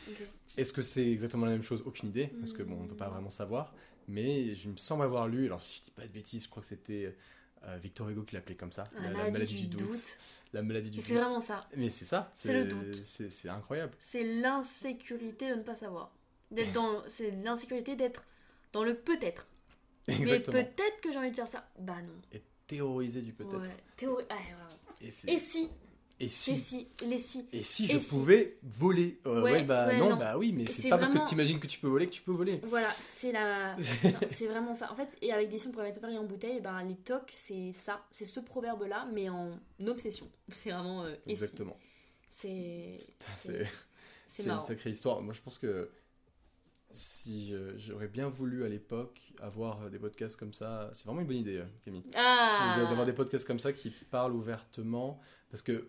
Est-ce 0.58 0.72
que 0.72 0.82
c'est 0.82 1.08
exactement 1.10 1.46
la 1.46 1.52
même 1.52 1.62
chose? 1.62 1.82
Aucune 1.86 2.10
idée, 2.10 2.26
parce 2.26 2.52
que 2.52 2.62
bon, 2.62 2.78
on 2.82 2.86
peut 2.86 2.96
pas 2.96 3.08
vraiment 3.08 3.30
savoir. 3.30 3.72
Mais 4.08 4.54
je 4.54 4.68
me 4.68 4.76
semble 4.76 5.04
avoir 5.04 5.28
lu, 5.28 5.46
alors 5.46 5.62
si 5.62 5.78
je 5.78 5.84
dis 5.84 5.90
pas 5.90 6.02
de 6.02 6.12
bêtises, 6.12 6.44
je 6.44 6.48
crois 6.48 6.62
que 6.62 6.68
c'était 6.68 7.16
euh, 7.64 7.78
Victor 7.82 8.08
Hugo 8.08 8.22
qui 8.22 8.34
l'appelait 8.34 8.56
comme 8.56 8.72
ça, 8.72 8.84
la, 8.94 9.30
maladie, 9.30 9.66
du 9.66 9.76
doute. 9.76 10.18
La 10.52 10.62
maladie 10.62 10.90
du 10.90 10.98
doute. 10.98 11.06
C'est 11.06 11.14
vraiment 11.14 11.40
ça. 11.40 11.68
Mais 11.76 11.90
c'est 11.90 12.04
ça, 12.04 12.30
C'est 12.34 12.52
le 12.52 12.64
doute. 12.64 13.04
C'est 13.04 13.48
incroyable. 13.48 13.92
C'est 14.00 14.24
l'insécurité 14.24 15.50
de 15.50 15.56
ne 15.56 15.62
pas 15.62 15.76
savoir. 15.76 16.12
D'être 16.50 16.72
dans, 16.72 17.02
c'est 17.08 17.30
l'insécurité 17.30 17.96
d'être 17.96 18.24
dans 18.72 18.84
le 18.84 18.94
peut-être. 18.94 19.46
Mais 20.08 20.40
peut-être 20.40 21.00
que 21.00 21.12
j'ai 21.12 21.18
envie 21.18 21.30
de 21.30 21.36
faire 21.36 21.48
ça. 21.48 21.68
Bah 21.78 22.02
non. 22.02 22.20
Et 22.32 22.42
théoriser 22.66 23.22
du 23.22 23.32
peut-être. 23.32 23.60
Ouais. 23.60 24.26
Ah, 24.28 24.34
Et 25.28 25.38
si 25.38 25.70
et 26.22 26.26
Et 26.26 26.28
si 26.28 26.56
si 26.56 26.88
Les 27.06 27.18
si. 27.18 27.44
Et 27.52 27.62
si 27.62 27.84
Et 27.86 27.88
je 27.94 27.98
si 27.98 28.08
pouvais 28.08 28.58
voler 28.62 29.20
Euh, 29.26 29.42
Ouais, 29.42 29.52
ouais, 29.52 29.64
bah 29.64 29.88
ouais, 29.88 29.98
non, 29.98 30.10
non. 30.10 30.16
bah 30.16 30.38
oui, 30.38 30.52
mais 30.52 30.66
c'est 30.66 30.88
pas 30.88 30.96
parce 30.98 31.10
que 31.10 31.18
tu 31.28 31.34
imagines 31.34 31.58
que 31.58 31.66
tu 31.66 31.78
peux 31.80 31.88
voler 31.88 32.06
que 32.06 32.12
tu 32.12 32.22
peux 32.22 32.32
voler. 32.32 32.60
Voilà, 32.64 32.88
c'est 33.16 33.32
la. 33.32 33.76
C'est 34.32 34.46
vraiment 34.46 34.72
ça. 34.74 34.90
En 34.92 34.94
fait, 34.96 35.08
et 35.20 35.32
avec 35.32 35.48
des 35.50 35.58
si 35.58 35.66
on 35.66 35.72
pourrait 35.72 35.86
mettre 35.88 36.00
Paris 36.00 36.16
en 36.16 36.24
bouteille, 36.24 36.60
ben, 36.60 36.82
les 36.84 36.96
tocs, 36.96 37.32
c'est 37.34 37.72
ça. 37.72 38.04
C'est 38.12 38.24
ce 38.24 38.40
proverbe-là, 38.40 39.08
mais 39.12 39.28
en 39.28 39.50
obsession. 39.86 40.30
C'est 40.48 40.70
vraiment. 40.70 41.02
euh, 41.04 41.14
et 41.26 41.34
si. 41.36 41.42
Exactement. 41.42 41.76
C'est. 42.28 42.98
C'est 44.26 44.46
une 44.46 44.60
sacrée 44.60 44.90
histoire. 44.90 45.20
Moi, 45.22 45.34
je 45.34 45.40
pense 45.42 45.58
que 45.58 45.90
si 46.94 47.54
j'aurais 47.76 48.08
bien 48.08 48.28
voulu 48.28 48.64
à 48.64 48.68
l'époque 48.68 49.20
avoir 49.40 49.90
des 49.90 49.98
podcasts 49.98 50.36
comme 50.36 50.52
ça, 50.52 50.90
c'est 50.94 51.06
vraiment 51.06 51.20
une 51.22 51.26
bonne 51.26 51.36
idée, 51.38 51.56
euh, 51.58 51.64
Camille. 51.84 52.02
Ah 52.14 52.74
D'avoir 52.78 53.06
des 53.06 53.12
podcasts 53.14 53.46
comme 53.46 53.58
ça 53.58 53.72
qui 53.72 53.90
parlent 54.10 54.34
ouvertement, 54.34 55.18
parce 55.50 55.62
que 55.62 55.88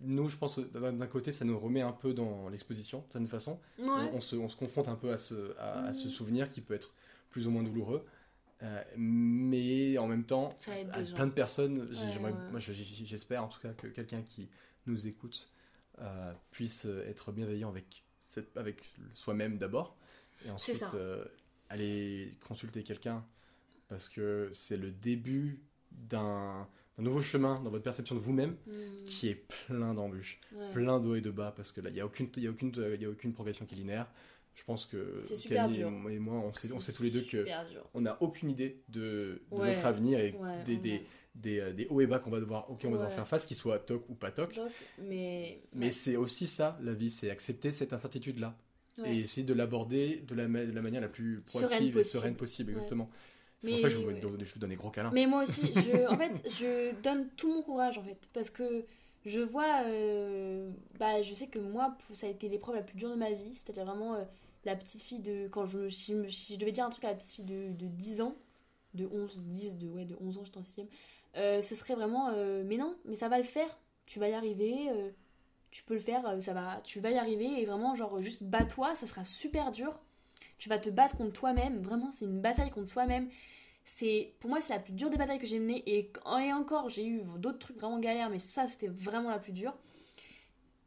nous, 0.00 0.28
je 0.28 0.36
pense, 0.36 0.58
d'un 0.58 1.06
côté, 1.06 1.32
ça 1.32 1.44
nous 1.44 1.58
remet 1.58 1.80
un 1.80 1.92
peu 1.92 2.12
dans 2.14 2.48
l'exposition, 2.48 2.98
d'une 2.98 3.06
certaine 3.12 3.28
façon. 3.28 3.60
Ouais. 3.78 3.86
On, 3.88 4.16
on 4.16 4.20
se, 4.20 4.36
on 4.36 4.48
se 4.48 4.56
confronte 4.56 4.88
un 4.88 4.96
peu 4.96 5.10
à 5.12 5.18
ce, 5.18 5.54
à, 5.58 5.84
à 5.86 5.94
ce 5.94 6.06
Mhm. 6.06 6.10
souvenir 6.10 6.48
qui 6.50 6.60
peut 6.60 6.74
être 6.74 6.94
plus 7.30 7.46
ou 7.46 7.50
moins 7.50 7.62
douloureux. 7.62 8.04
Euh, 8.62 8.82
mais 8.96 9.98
en 9.98 10.06
même 10.06 10.24
temps, 10.24 10.50
à 10.92 11.04
gens. 11.04 11.14
plein 11.14 11.26
de 11.26 11.32
personnes, 11.32 11.80
Ouais, 11.90 12.22
ouais. 12.54 12.60
j'espère 12.60 13.42
en 13.44 13.48
tout 13.48 13.60
cas 13.60 13.72
que 13.72 13.88
quelqu'un 13.88 14.22
qui 14.22 14.48
nous 14.86 15.06
écoute 15.06 15.50
euh, 16.00 16.32
puisse 16.50 16.86
être 17.06 17.30
bienveillant 17.32 17.68
avec, 17.68 18.04
cette- 18.22 18.56
avec 18.56 18.82
soi-même 19.14 19.58
d'abord, 19.58 19.96
et 20.44 20.50
ensuite 20.50 20.84
euh, 20.94 21.24
aller 21.68 22.36
consulter 22.46 22.82
quelqu'un, 22.82 23.24
parce 23.88 24.08
que 24.08 24.50
c'est 24.52 24.76
le 24.76 24.90
début 24.90 25.62
d'un 25.92 26.68
d'un 26.96 27.04
nouveau 27.04 27.20
chemin 27.22 27.60
dans 27.62 27.70
votre 27.70 27.82
perception 27.84 28.14
de 28.14 28.20
vous-même 28.20 28.56
Mm. 28.66 29.04
qui 29.04 29.28
est 29.28 29.46
plein 29.66 29.94
d'embûches, 29.94 30.40
Ouais. 30.54 30.72
plein 30.72 31.00
de 31.00 31.08
hauts 31.08 31.14
et 31.16 31.20
de 31.20 31.30
bas, 31.30 31.52
parce 31.56 31.72
que 31.72 31.80
là, 31.80 31.90
il 31.90 31.94
n'y 31.94 32.00
a, 32.00 32.06
aucune, 32.06 32.28
y 32.36 32.46
a, 32.46 32.50
aucune, 32.50 32.72
il 32.94 33.02
y 33.02 33.04
a 33.04 33.10
aucune 33.10 33.32
progression 33.32 33.66
qui 33.66 33.74
est 33.74 33.78
linéaire. 33.78 34.06
Je 34.54 34.62
pense 34.62 34.86
que 34.86 35.22
Camille 35.48 35.80
et 36.10 36.18
moi, 36.20 36.34
on 36.36 36.52
sait, 36.54 36.70
on 36.72 36.78
sait 36.78 36.92
tous 36.92 37.02
les 37.02 37.10
deux 37.10 37.22
que 37.22 37.42
dur. 37.44 37.88
on 37.92 38.02
n'a 38.02 38.16
aucune 38.22 38.50
idée 38.50 38.82
de, 38.88 39.00
de 39.00 39.56
Ouais. 39.56 39.68
notre 39.74 39.84
avenir 39.86 40.20
et 40.20 40.32
Ouais, 40.32 40.62
des, 40.64 40.76
des, 41.34 41.58
euh, 41.58 41.72
des 41.72 41.88
hauts 41.90 42.00
et 42.00 42.06
bas 42.06 42.20
qu'on 42.20 42.30
va 42.30 42.38
devoir, 42.38 42.70
auxquels 42.70 42.86
on 42.88 42.92
va 42.92 42.98
devoir 42.98 43.12
faire 43.12 43.26
face, 43.26 43.44
qu'ils 43.46 43.56
soient 43.56 43.80
toc 43.80 44.08
ou 44.08 44.14
pas 44.14 44.30
toc. 44.30 44.54
Donc, 44.54 44.70
mais. 45.00 45.60
C'est 45.90 46.14
aussi 46.14 46.46
ça, 46.46 46.78
la 46.82 46.94
vie, 46.94 47.10
c'est 47.10 47.30
accepter 47.30 47.72
cette 47.72 47.92
incertitude-là 47.92 48.56
et 49.04 49.18
essayer 49.18 49.44
de 49.44 49.54
l'aborder 49.54 50.22
de 50.28 50.36
la, 50.36 50.46
de 50.46 50.70
la 50.70 50.82
manière 50.82 51.00
la 51.00 51.08
plus 51.08 51.42
Sereine 51.48 51.66
proactive 51.68 51.98
et 51.98 52.04
sereine 52.04 52.36
possible, 52.36 52.70
exactement. 52.70 53.10
C'est 53.64 53.70
pour 53.70 53.78
ça 53.80 53.88
que 53.88 53.94
je 53.94 53.98
vous, 53.98 54.06
ouais. 54.08 54.20
donne- 54.20 54.44
je 54.44 54.52
vous 54.54 54.60
donne 54.60 54.70
des 54.70 54.76
gros 54.76 54.90
câlins. 54.90 55.10
Mais 55.12 55.26
moi 55.26 55.42
aussi, 55.42 55.62
je, 55.74 56.06
en 56.12 56.16
fait, 56.16 56.48
je 56.50 56.92
donne 57.02 57.28
tout 57.36 57.52
mon 57.52 57.62
courage, 57.62 57.98
en 57.98 58.02
fait, 58.02 58.18
parce 58.32 58.50
que 58.50 58.84
je 59.24 59.40
vois, 59.40 59.82
euh, 59.86 60.70
bah, 60.98 61.22
je 61.22 61.32
sais 61.34 61.46
que 61.46 61.58
moi, 61.58 61.96
ça 62.12 62.26
a 62.26 62.30
été 62.30 62.48
l'épreuve 62.48 62.76
la 62.76 62.82
plus 62.82 62.96
dure 62.96 63.10
de 63.10 63.14
ma 63.16 63.30
vie, 63.32 63.52
c'est-à-dire 63.54 63.84
vraiment 63.84 64.14
euh, 64.14 64.24
la 64.64 64.76
petite 64.76 65.02
fille 65.02 65.18
de, 65.20 65.48
quand 65.48 65.64
je, 65.66 65.88
si, 65.88 66.12
je 66.12 66.16
me- 66.18 66.28
si 66.28 66.54
je 66.54 66.58
devais 66.58 66.72
dire 66.72 66.84
un 66.84 66.90
truc 66.90 67.04
à 67.04 67.08
la 67.08 67.14
petite 67.14 67.30
fille 67.32 67.44
de, 67.44 67.70
de 67.72 67.86
10 67.86 68.20
ans, 68.20 68.34
de 68.94 69.06
11, 69.10 69.40
10, 69.40 69.72
de, 69.78 69.88
ouais, 69.88 70.04
de 70.04 70.16
11 70.20 70.38
ans, 70.38 70.44
j'étais 70.44 70.58
en 70.58 70.62
6 70.62 70.86
euh, 71.36 71.62
ce 71.62 71.74
serait 71.74 71.94
vraiment, 71.94 72.30
mais 72.64 72.76
non, 72.76 72.96
mais 73.06 73.16
ça 73.16 73.28
va 73.28 73.38
le 73.38 73.44
faire, 73.44 73.66
tu 74.06 74.20
vas 74.20 74.28
y 74.28 74.34
arriver, 74.34 74.88
tu 75.72 75.82
peux 75.82 75.94
le 75.94 76.00
faire, 76.00 76.22
ça 76.40 76.52
va, 76.52 76.80
tu 76.84 77.00
vas 77.00 77.10
y 77.10 77.18
arriver, 77.18 77.60
et 77.60 77.66
vraiment, 77.66 77.96
genre, 77.96 78.20
juste 78.20 78.44
bats-toi, 78.44 78.94
ça 78.94 79.06
sera 79.08 79.24
super 79.24 79.72
dur, 79.72 79.98
tu 80.58 80.68
vas 80.68 80.78
te 80.78 80.90
battre 80.90 81.16
contre 81.16 81.32
toi-même, 81.32 81.82
vraiment, 81.82 82.12
c'est 82.12 82.24
une 82.24 82.40
bataille 82.40 82.70
contre 82.70 82.88
soi-même, 82.88 83.28
c'est 83.84 84.34
pour 84.40 84.50
moi 84.50 84.60
c'est 84.60 84.72
la 84.72 84.80
plus 84.80 84.92
dure 84.94 85.10
des 85.10 85.16
batailles 85.16 85.38
que 85.38 85.46
j'ai 85.46 85.58
menées. 85.58 85.82
Et, 85.86 86.10
et 86.40 86.52
encore 86.52 86.88
j'ai 86.88 87.06
eu 87.06 87.22
d'autres 87.38 87.58
trucs 87.58 87.76
vraiment 87.76 87.98
galères 87.98 88.30
mais 88.30 88.38
ça 88.38 88.66
c'était 88.66 88.88
vraiment 88.88 89.30
la 89.30 89.38
plus 89.38 89.52
dure. 89.52 89.74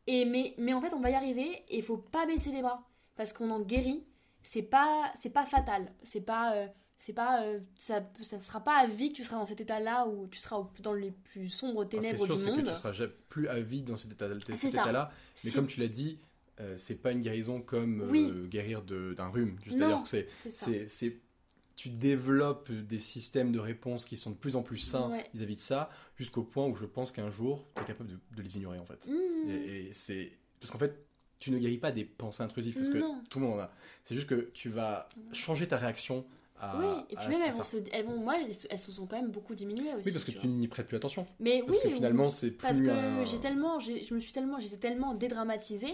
Et 0.08 0.26
mais, 0.26 0.54
mais 0.58 0.74
en 0.74 0.82
fait 0.82 0.93
on 0.93 1.00
va 1.00 1.10
y 1.10 1.16
arriver 1.16 1.64
et 1.70 1.78
il 1.78 1.84
faut 1.84 1.98
pas 1.98 2.26
baisser 2.26 2.52
les 2.52 2.62
bras. 2.62 2.88
Parce 3.16 3.34
qu'on 3.34 3.50
en 3.50 3.62
guérit. 3.62 4.04
C'est 4.43 4.62
pas 4.62 5.12
c'est 5.20 5.32
pas 5.32 5.45
fatal. 5.45 5.91
C'est 6.04 6.22
pas 6.22 6.54
euh, 6.56 6.68
c'est 7.00 7.14
pas 7.14 7.43
euh, 7.43 7.60
ça 7.76 8.02
ça 8.22 8.39
sera 8.39 8.64
pas 8.64 8.78
à 8.78 8.88
vie 8.88 9.12
que 9.12 9.18
tu 9.18 9.24
seras 9.24 9.38
dans 9.38 9.45
cet 9.45 9.60
état 9.60 9.80
là 9.80 10.08
où 10.08 10.28
tu 10.28 10.39
seras 10.39 10.66
dans 10.82 10.93
les 10.93 11.12
plus 11.12 11.50
sombres 11.50 11.82
Alors, 11.82 11.84
ce 11.86 11.89
qui 11.89 11.98
est 11.98 12.00
ténèbres 12.00 12.26
sûr, 12.26 12.36
du 12.36 12.41
c'est 12.41 12.48
que 12.52 12.56
monde. 12.56 12.66
tu 12.68 12.76
seras 12.76 13.08
plus 13.30 13.48
à 13.50 13.60
vie 13.60 13.82
dans 13.82 13.98
cet 13.98 14.12
état- 14.14 14.30
cet 14.56 14.74
état-là. 14.74 15.12
Mais 15.43 15.52
comme 15.52 15.68
tu 15.68 15.80
l'as 15.82 15.88
dit, 15.89 16.20
euh, 16.60 16.76
c'est 16.78 17.02
pas 17.02 17.12
une 17.12 17.22
guérison 17.22 17.62
comme 17.62 18.02
euh, 18.02 18.08
Oui. 18.10 18.32
guérir 18.48 18.82
de- 18.84 19.14
d'un 19.16 19.28
rhume. 19.28 19.58
C'est, 19.66 19.78
ça. 20.50 20.66
c'est, 20.66 20.88
c'est- 20.88 21.22
tu 21.78 21.88
développes 21.90 22.72
des 22.72 23.00
systèmes 23.00 23.52
de 23.54 23.60
réponse 23.60 24.06
qui 24.06 24.18
sont 24.18 24.32
de 24.32 24.36
plus 24.36 24.56
en 24.58 24.64
plus 24.64 24.80
sains 24.80 25.10
Ouais. 25.12 25.26
vis-à-vis 25.34 25.56
de 25.56 25.62
ça, 25.62 25.90
jusqu'au 26.18 26.42
point 26.44 26.66
où 26.68 26.76
je 26.76 26.86
pense 26.86 27.12
qu'un 27.12 27.30
jour, 27.30 27.66
tu 27.76 27.84
es 27.84 27.86
capable 27.86 28.10
de, 28.10 28.18
de 28.36 28.42
les 28.42 28.58
ignorer 28.58 28.80
en 28.80 28.86
fait. 28.86 29.08
Mmh. 29.08 29.50
Et, 29.50 29.54
et 29.88 29.94
c'est 29.94 30.32
parce 30.60 30.72
qu'en 30.72 30.80
fait, 30.80 31.06
tu 31.40 31.52
ne 31.52 31.60
guéris 31.60 31.78
pas 31.78 31.92
des 31.92 32.04
pensées 32.04 32.42
intrusives 32.44 32.74
parce 32.74 32.90
que 32.90 32.98
Non. 32.98 33.22
tout 33.30 33.40
le 33.40 33.46
monde 33.46 33.60
en 33.60 33.64
a. 33.64 33.72
C'est 34.06 34.16
juste 34.16 34.28
que 34.28 34.50
tu 34.54 34.70
vas 34.70 35.08
changer 35.34 35.68
ta 35.68 35.78
réaction 35.78 36.26
à. 36.60 36.80
oui 36.80 36.86
et 37.12 37.16
puis 37.16 37.28
même 37.28 37.42
elles 37.46 37.52
vont, 37.54 37.64
se, 37.64 37.78
elles 37.92 38.06
vont 38.06 38.18
moi 38.18 38.42
elles, 38.44 38.56
se- 38.56 38.66
elles 38.72 38.80
se 38.82 38.92
sont 38.92 39.06
quand 39.06 39.18
même 39.22 39.30
beaucoup 39.30 39.54
diminuées 39.54 39.94
aussi 39.94 40.08
Oui, 40.08 40.12
parce 40.14 40.26
que 40.26 40.32
tu 40.32 40.48
n'y 40.48 40.68
prêtes 40.68 40.88
plus 40.88 40.98
attention. 40.98 41.28
mais 41.40 41.62
Parce 41.64 41.78
oui 41.78 41.84
que 41.84 41.96
finalement, 41.96 42.32
c'est 42.32 42.50
plus. 42.50 42.58
Parce 42.68 42.82
que 42.82 42.90
un- 42.90 43.24
j'ai 43.26 43.40
tellement, 43.40 43.78
je 43.80 44.14
me 44.16 44.20
suis 44.20 44.32
tellement, 44.34 44.60
j'étais 44.60 44.78
tellement 44.78 45.14
dédramatisée, 45.14 45.94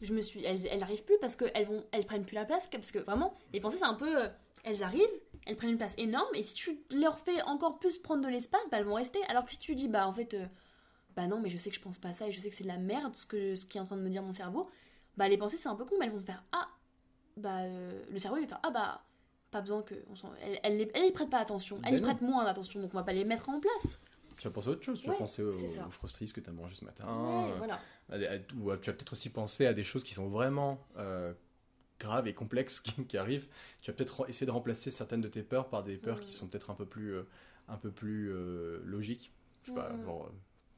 je 0.00 0.12
me 0.14 0.20
suis, 0.20 0.42
elles, 0.44 0.66
elles 0.66 0.82
arrivent 0.82 1.04
plus 1.04 1.18
parce 1.20 1.36
qu'elles 1.36 1.66
vont, 1.66 1.84
elles 1.92 2.04
prennent 2.06 2.24
plus 2.24 2.34
la 2.34 2.44
place, 2.44 2.66
parce 2.72 2.90
que 2.90 2.98
vraiment, 2.98 3.38
les 3.52 3.60
pensées 3.60 3.78
c'est 3.78 3.84
un 3.84 3.94
peu, 3.94 4.24
euh, 4.24 4.28
elles 4.64 4.82
arrivent, 4.82 5.02
elles 5.46 5.56
prennent 5.56 5.70
une 5.70 5.76
place 5.78 5.94
énorme, 5.98 6.34
et 6.34 6.42
si 6.42 6.54
tu 6.54 6.78
leur 6.90 7.18
fais 7.18 7.42
encore 7.42 7.78
plus 7.78 7.98
prendre 7.98 8.22
de 8.22 8.28
l'espace, 8.28 8.62
bah 8.70 8.78
elles 8.78 8.84
vont 8.84 8.94
rester. 8.94 9.22
Alors 9.28 9.44
que 9.44 9.50
si 9.52 9.58
tu 9.58 9.74
dis, 9.74 9.88
bah 9.88 10.06
en 10.06 10.12
fait, 10.14 10.34
euh, 10.34 10.46
bah 11.16 11.26
non, 11.26 11.40
mais 11.40 11.50
je 11.50 11.58
sais 11.58 11.70
que 11.70 11.76
je 11.76 11.80
pense 11.80 11.98
pas 11.98 12.08
à 12.10 12.12
ça 12.12 12.28
et 12.28 12.32
je 12.32 12.40
sais 12.40 12.48
que 12.48 12.54
c'est 12.54 12.64
de 12.64 12.68
la 12.68 12.78
merde 12.78 13.14
ce 13.14 13.26
que, 13.26 13.54
ce 13.54 13.66
qui 13.66 13.78
est 13.78 13.80
en 13.80 13.84
train 13.86 13.96
de 13.96 14.02
me 14.02 14.10
dire 14.10 14.22
mon 14.22 14.32
cerveau, 14.32 14.70
bah 15.16 15.28
les 15.28 15.36
pensées 15.36 15.56
c'est 15.56 15.68
un 15.68 15.74
peu 15.76 15.84
con, 15.84 15.96
mais 15.98 16.06
elles 16.06 16.12
vont 16.12 16.20
faire, 16.20 16.42
ah, 16.52 16.68
bah 17.36 17.60
euh, 17.62 18.04
le 18.10 18.18
cerveau 18.18 18.36
il 18.38 18.42
va 18.42 18.48
faire, 18.48 18.60
ah 18.62 18.70
bah 18.70 19.04
pas 19.50 19.60
besoin 19.60 19.82
que, 19.82 19.94
on 20.08 20.14
elles, 20.62 20.90
elles 20.94 21.06
y 21.08 21.12
prêtent 21.12 21.28
pas 21.28 21.38
attention, 21.40 21.76
elles 21.84 22.00
Ben 22.00 22.08
y 22.08 22.22
non. 22.22 22.28
moins 22.28 22.44
d'attention, 22.44 22.80
donc 22.80 22.90
on 22.94 22.96
va 22.96 23.02
pas 23.04 23.12
les 23.12 23.24
mettre 23.24 23.48
en 23.50 23.60
place. 23.60 24.00
Tu 24.38 24.48
vas 24.48 24.50
penser 24.54 24.68
à 24.68 24.70
autre 24.72 24.82
chose. 24.82 24.98
Tu 24.98 25.06
vas 25.06 25.12
Ouais, 25.12 25.18
penser 25.18 25.42
au, 25.42 25.52
c'est 25.52 25.66
ça. 25.66 25.86
au 25.86 25.90
frosties 25.90 26.32
que 26.32 26.40
tu 26.40 26.48
as 26.48 26.52
mangé 26.52 26.74
ce 26.74 26.84
matin. 26.84 27.04
ouais, 27.04 27.50
euh, 27.52 27.54
voilà. 27.58 27.80
à 28.10 28.18
des- 28.18 28.26
à- 28.26 28.38
ou 28.58 28.70
à- 28.70 28.78
tu 28.78 28.90
vas 28.90 28.96
peut-être 28.96 29.12
aussi 29.12 29.28
penser 29.30 29.66
à 29.66 29.74
des 29.74 29.84
choses 29.84 30.02
qui 30.02 30.14
sont 30.14 30.28
vraiment 30.28 30.80
euh, 30.96 31.34
graves 32.02 32.26
et 32.28 32.34
complexes 32.34 32.80
qui, 32.84 32.92
qui 33.06 33.16
arrivent. 33.16 33.46
Tu 33.80 33.90
vas 33.90 33.96
peut-être 33.96 34.22
re- 34.24 34.28
essayer 34.28 34.46
de 34.46 34.50
remplacer 34.50 34.90
certaines 34.90 35.20
de 35.22 35.28
tes 35.28 35.42
peurs 35.42 35.68
par 35.68 35.82
des 35.82 35.96
peurs 35.96 36.20
qui 36.20 36.32
sont 36.32 36.46
peut-être 36.46 36.70
un 36.70 36.74
peu 36.74 36.84
plus, 36.86 37.14
euh, 37.14 37.22
un 37.68 37.76
peu 37.76 37.90
plus 37.90 38.30
euh, 38.32 38.80
logiques. 38.84 39.32
Je 39.64 39.70
sais 39.70 39.74
pas, 39.76 39.90
genre, 40.04 40.26
euh, 40.26 40.32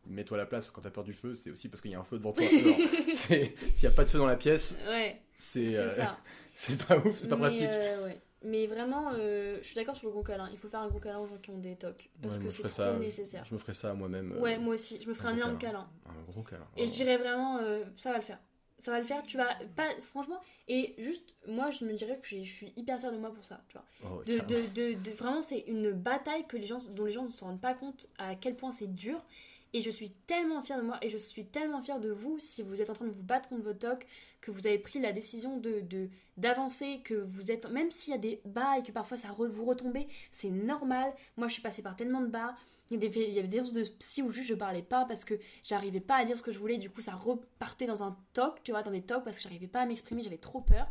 mets-toi 0.07 0.37
à 0.37 0.41
la 0.41 0.47
place 0.47 0.71
quand 0.71 0.83
tu 0.83 0.87
as 0.89 0.91
peur 0.91 1.05
du 1.05 1.15
feu, 1.15 1.35
c'est 1.35 1.51
aussi 1.51 1.69
parce 1.69 1.81
qu'il 1.81 1.91
y 1.91 1.95
a 1.95 2.01
un 2.01 2.05
feu 2.05 2.19
devant 2.19 2.33
toi. 2.33 2.45
S'il 3.15 3.53
n'y 3.83 3.87
a 3.87 3.91
pas 3.91 4.05
de 4.05 4.11
feu 4.11 4.19
dans 4.19 4.27
la 4.27 4.37
pièce, 4.37 4.79
Ouais, 4.87 5.21
c'est 5.37 5.77
euh, 5.77 5.89
pas 6.89 6.99
ouf, 6.99 7.17
c'est 7.17 7.29
pas 7.29 7.37
Mais, 7.37 7.43
pratique. 7.43 7.69
ouais. 8.05 8.21
Mais 8.47 8.67
vraiment, 8.67 9.11
je 9.15 9.59
suis 9.63 9.75
d'accord 9.75 9.97
sur 9.97 10.07
le 10.09 10.13
gros 10.13 10.23
câlin. 10.23 10.51
Il 10.53 10.59
faut 10.59 10.69
faire 10.69 10.81
un 10.81 10.89
gros 10.91 10.99
câlin 11.01 11.19
aux 11.19 11.27
gens 11.27 11.39
qui 11.39 11.51
ont 11.51 11.57
des 11.57 11.77
tocs. 11.77 12.11
Parce 12.21 12.37
Ouais, 12.37 12.45
que 12.45 12.51
c'est 12.51 12.59
ferais 12.59 12.69
trop 12.69 12.77
ça, 12.77 12.99
nécessaire. 12.99 13.43
Je 13.43 13.55
me 13.55 13.59
ferais 13.59 13.73
ça 13.73 13.95
moi-même. 13.95 14.33
Ouais, 14.39 14.59
moi 14.59 14.75
aussi. 14.75 15.01
Je 15.03 15.09
me 15.09 15.15
ferai 15.15 15.29
un 15.29 15.37
énorme 15.37 15.57
câlin. 15.57 15.89
câlin. 16.05 16.19
Un 16.19 16.23
gros 16.31 16.43
câlin. 16.43 16.67
Et 16.77 16.87
je 16.87 16.93
dirais 16.93 17.17
vraiment, 17.17 17.59
ça 17.97 18.11
va 18.13 18.19
le 18.19 18.23
faire. 18.23 18.39
Ça 18.85 18.91
va 18.91 18.99
le 18.99 19.05
faire. 19.07 19.23
Tu 19.25 19.37
vas 19.39 19.55
pas, 19.77 19.89
franchement. 20.03 20.41
Et 20.69 20.95
juste, 20.99 21.35
moi, 21.49 21.71
je 21.71 21.85
me 21.87 21.93
dirais 21.95 22.19
que 22.23 22.29
je 22.29 22.43
suis 22.43 22.73
hyper 22.77 22.99
fière 23.01 23.13
de 23.13 23.17
moi 23.17 23.33
pour 23.33 23.45
ça. 23.45 23.63
Tu 23.69 23.79
vois. 23.79 23.85
Oh, 24.05 24.23
De, 24.25 24.39
de, 24.41 24.67
de, 24.75 24.93
de- 25.03 25.11
vraiment, 25.13 25.41
c'est 25.43 25.61
une 25.67 25.91
bataille 25.93 26.47
que 26.47 26.57
les 26.59 26.67
gens, 26.67 26.79
dont 26.91 27.07
les 27.07 27.13
gens 27.13 27.25
ne 27.25 27.31
se 27.31 27.43
rendent 27.45 27.61
pas 27.61 27.73
compte 27.75 28.09
à 28.19 28.35
quel 28.35 28.55
point 28.57 28.73
c'est 28.73 28.95
dur. 28.95 29.25
Et 29.73 29.81
je 29.81 29.91
suis 29.91 30.11
tellement 30.11 30.63
fière 30.63 30.79
de 30.79 30.85
moi 30.85 30.99
et 31.03 31.09
je 31.09 31.17
suis 31.17 31.47
tellement 31.47 31.81
fière 31.83 31.99
de 31.99 32.11
vous 32.11 32.39
si 32.39 32.63
vous 32.63 32.81
êtes 32.81 32.91
en 32.91 32.93
train 32.93 33.07
de 33.07 33.11
vous 33.11 33.23
battre 33.25 33.49
contre 33.49 33.65
vos 33.65 33.73
tocs, 33.75 34.07
que 34.41 34.51
vous 34.53 34.67
avez 34.69 34.79
pris 34.79 35.01
la 35.01 35.13
décision 35.13 35.57
de 35.57 35.81
de- 35.81 36.09
d'avancer, 36.37 37.01
que 37.05 37.15
vous 37.15 37.51
êtes, 37.51 37.69
même 37.71 37.91
s'il 37.91 38.13
y 38.13 38.17
a 38.17 38.19
des 38.19 38.41
bas 38.45 38.79
et 38.79 38.83
que 38.83 38.93
parfois 38.93 39.17
ça 39.17 39.29
re- 39.29 39.47
vous 39.49 39.65
retombez, 39.65 40.07
c'est 40.31 40.51
normal. 40.51 41.13
Moi, 41.37 41.49
je 41.49 41.55
suis 41.55 41.63
passée 41.63 41.83
par 41.83 41.97
tellement 41.97 42.21
de 42.21 42.27
bas. 42.29 42.55
Il 42.91 43.03
y, 43.03 43.07
a 43.07 43.09
des, 43.09 43.21
il 43.21 43.33
y 43.33 43.39
avait 43.39 43.49
des 43.49 43.59
séances 43.59 43.73
de 43.73 43.83
psy 43.99 44.23
où 44.23 44.31
juste 44.31 44.49
je 44.49 44.55
parlais 44.55 44.83
pas 44.83 45.07
parce 45.07 45.25
que 45.25 45.35
j'arrivais 45.63 46.01
pas 46.01 46.17
à 46.17 46.25
dire 46.25 46.37
ce 46.37 46.43
que 46.43 46.53
je 46.53 46.59
voulais. 46.59 46.77
Du 46.77 46.91
coup, 46.91 47.01
ça 47.01 47.15
repartait 47.15 47.87
dans 47.87 48.03
un 48.03 48.17
toc, 48.35 48.63
tu 48.63 48.73
vois, 48.73 48.83
dans 48.83 48.91
des 48.91 49.03
tocs 49.03 49.25
parce 49.25 49.39
que 49.39 49.43
j'arrivais 49.43 49.67
pas 49.67 49.81
à 49.81 49.87
m'exprimer, 49.87 50.23
j'avais 50.23 50.37
trop 50.37 50.61
peur. 50.61 50.87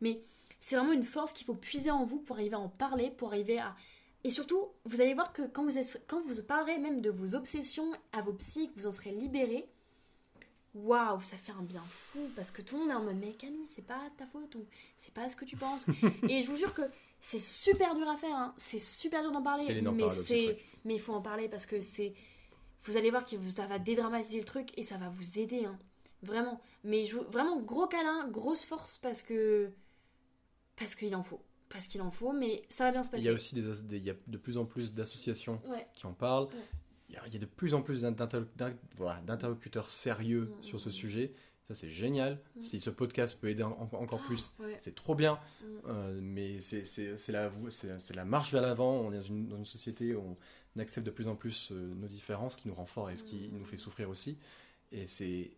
Mais 0.00 0.22
c'est 0.60 0.76
vraiment 0.76 0.92
une 0.92 1.02
force 1.02 1.32
qu'il 1.32 1.44
faut 1.44 1.54
puiser 1.54 1.90
en 1.90 2.04
vous 2.04 2.20
pour 2.20 2.36
arriver 2.36 2.54
à 2.54 2.60
en 2.60 2.68
parler, 2.68 3.10
pour 3.10 3.28
arriver 3.28 3.58
à. 3.58 3.74
Et 4.24 4.30
surtout, 4.30 4.68
vous 4.84 5.00
allez 5.00 5.14
voir 5.14 5.32
que 5.32 5.42
quand 5.42 5.64
vous, 5.64 5.76
êtes, 5.76 6.04
quand 6.06 6.20
vous 6.20 6.40
parlerez 6.44 6.78
même 6.78 7.00
de 7.00 7.10
vos 7.10 7.34
obsessions 7.34 7.90
à 8.12 8.20
vos 8.22 8.32
psys, 8.34 8.70
que 8.70 8.78
vous 8.78 8.86
en 8.86 8.92
serez 8.92 9.10
libérés, 9.10 9.66
waouh, 10.74 11.20
ça 11.22 11.36
fait 11.36 11.52
un 11.52 11.62
bien 11.62 11.82
fou 11.88 12.20
parce 12.36 12.52
que 12.52 12.62
tout 12.62 12.76
le 12.76 12.82
monde 12.82 12.90
est 12.90 12.94
en 12.94 13.02
mode 13.02 13.16
mais 13.20 13.32
Camille, 13.32 13.66
c'est 13.66 13.86
pas 13.86 14.00
ta 14.16 14.26
faute 14.26 14.54
ou 14.54 14.64
c'est 14.96 15.12
pas 15.12 15.28
ce 15.28 15.34
que 15.34 15.44
tu 15.44 15.56
penses. 15.56 15.86
et 16.28 16.42
je 16.42 16.50
vous 16.50 16.56
jure 16.56 16.72
que 16.74 16.82
c'est 17.24 17.38
super 17.40 17.94
dur 17.94 18.08
à 18.08 18.16
faire, 18.16 18.34
hein. 18.36 18.54
c'est 18.58 18.80
super 18.80 19.22
dur 19.22 19.32
d'en 19.32 19.42
parler, 19.42 19.80
mais 19.92 20.08
c'est 20.10 20.58
mais 20.84 20.94
il 20.96 21.00
faut 21.00 21.14
en 21.14 21.22
parler 21.22 21.48
parce 21.48 21.64
que 21.66 21.80
c'est 21.80 22.12
vous 22.84 22.96
allez 22.96 23.10
voir 23.10 23.24
que 23.24 23.36
ça 23.48 23.66
va 23.66 23.78
dédramatiser 23.78 24.40
le 24.40 24.44
truc 24.44 24.76
et 24.76 24.82
ça 24.82 24.98
va 24.98 25.08
vous 25.08 25.38
aider 25.38 25.64
hein. 25.64 25.78
vraiment. 26.22 26.60
Mais 26.82 27.06
je, 27.06 27.16
vraiment 27.18 27.60
gros 27.60 27.86
câlin, 27.86 28.28
grosse 28.28 28.64
force 28.64 28.98
parce 28.98 29.22
que 29.22 29.70
parce 30.74 30.96
qu'il 30.96 31.14
en 31.14 31.22
faut, 31.22 31.40
parce 31.68 31.86
qu'il 31.86 32.02
en 32.02 32.10
faut, 32.10 32.32
mais 32.32 32.62
ça 32.68 32.84
va 32.84 32.90
bien 32.90 33.02
se 33.04 33.08
Il 33.08 33.12
passer. 33.12 33.24
y 33.26 33.28
a 33.28 33.32
aussi 33.32 33.54
des, 33.54 33.96
il 33.96 34.02
y 34.04 34.10
a 34.10 34.14
de 34.26 34.36
plus 34.36 34.58
en 34.58 34.64
plus 34.64 34.92
d'associations 34.92 35.60
Ouais. 35.68 35.86
qui 35.94 36.06
en 36.06 36.12
parlent. 36.12 36.46
Ouais. 36.46 36.68
Il 37.08 37.14
y, 37.14 37.18
a, 37.18 37.22
il 37.30 37.38
de 37.38 37.44
plus 37.46 37.74
en 37.74 37.82
plus 37.82 38.04
voilà, 38.96 39.20
d'interlocuteurs 39.20 39.90
sérieux 39.90 40.50
Mm, 40.58 40.62
sur 40.62 40.80
ce 40.80 40.88
mm, 40.88 40.92
sujet. 40.92 41.34
Ça, 41.72 41.80
c'est 41.80 41.90
génial. 41.90 42.38
Mm. 42.56 42.62
Si 42.62 42.80
ce 42.80 42.90
podcast 42.90 43.38
peut 43.40 43.48
aider 43.48 43.62
en- 43.62 43.70
en- 43.92 43.96
encore 43.96 44.20
plus, 44.22 44.50
Ouais. 44.60 44.76
c'est 44.78 44.94
trop 44.94 45.14
bien. 45.14 45.34
Mm. 45.34 45.66
Euh, 45.88 46.20
mais 46.22 46.60
c'est 46.60 47.32
la, 47.32 48.24
marche 48.24 48.52
vers 48.52 48.62
l'avant. 48.62 48.92
On 48.92 49.12
est 49.12 49.16
dans 49.18 49.22
une, 49.22 49.48
dans 49.48 49.56
une 49.58 49.64
société 49.66 50.14
où 50.14 50.36
on 50.76 50.80
accepte 50.80 51.06
de 51.06 51.10
plus 51.10 51.28
en 51.28 51.36
plus 51.36 51.70
euh, 51.72 51.94
nos 51.94 52.08
différences, 52.08 52.54
ce 52.54 52.58
qui 52.62 52.68
nous 52.68 52.74
rend 52.74 52.86
forts 52.86 53.10
et 53.10 53.16
ce 53.16 53.24
qui 53.24 53.48
Mm. 53.48 53.58
nous 53.58 53.64
fait 53.64 53.76
souffrir 53.76 54.08
aussi. 54.10 54.38
Et 54.90 55.06
c'est 55.06 55.50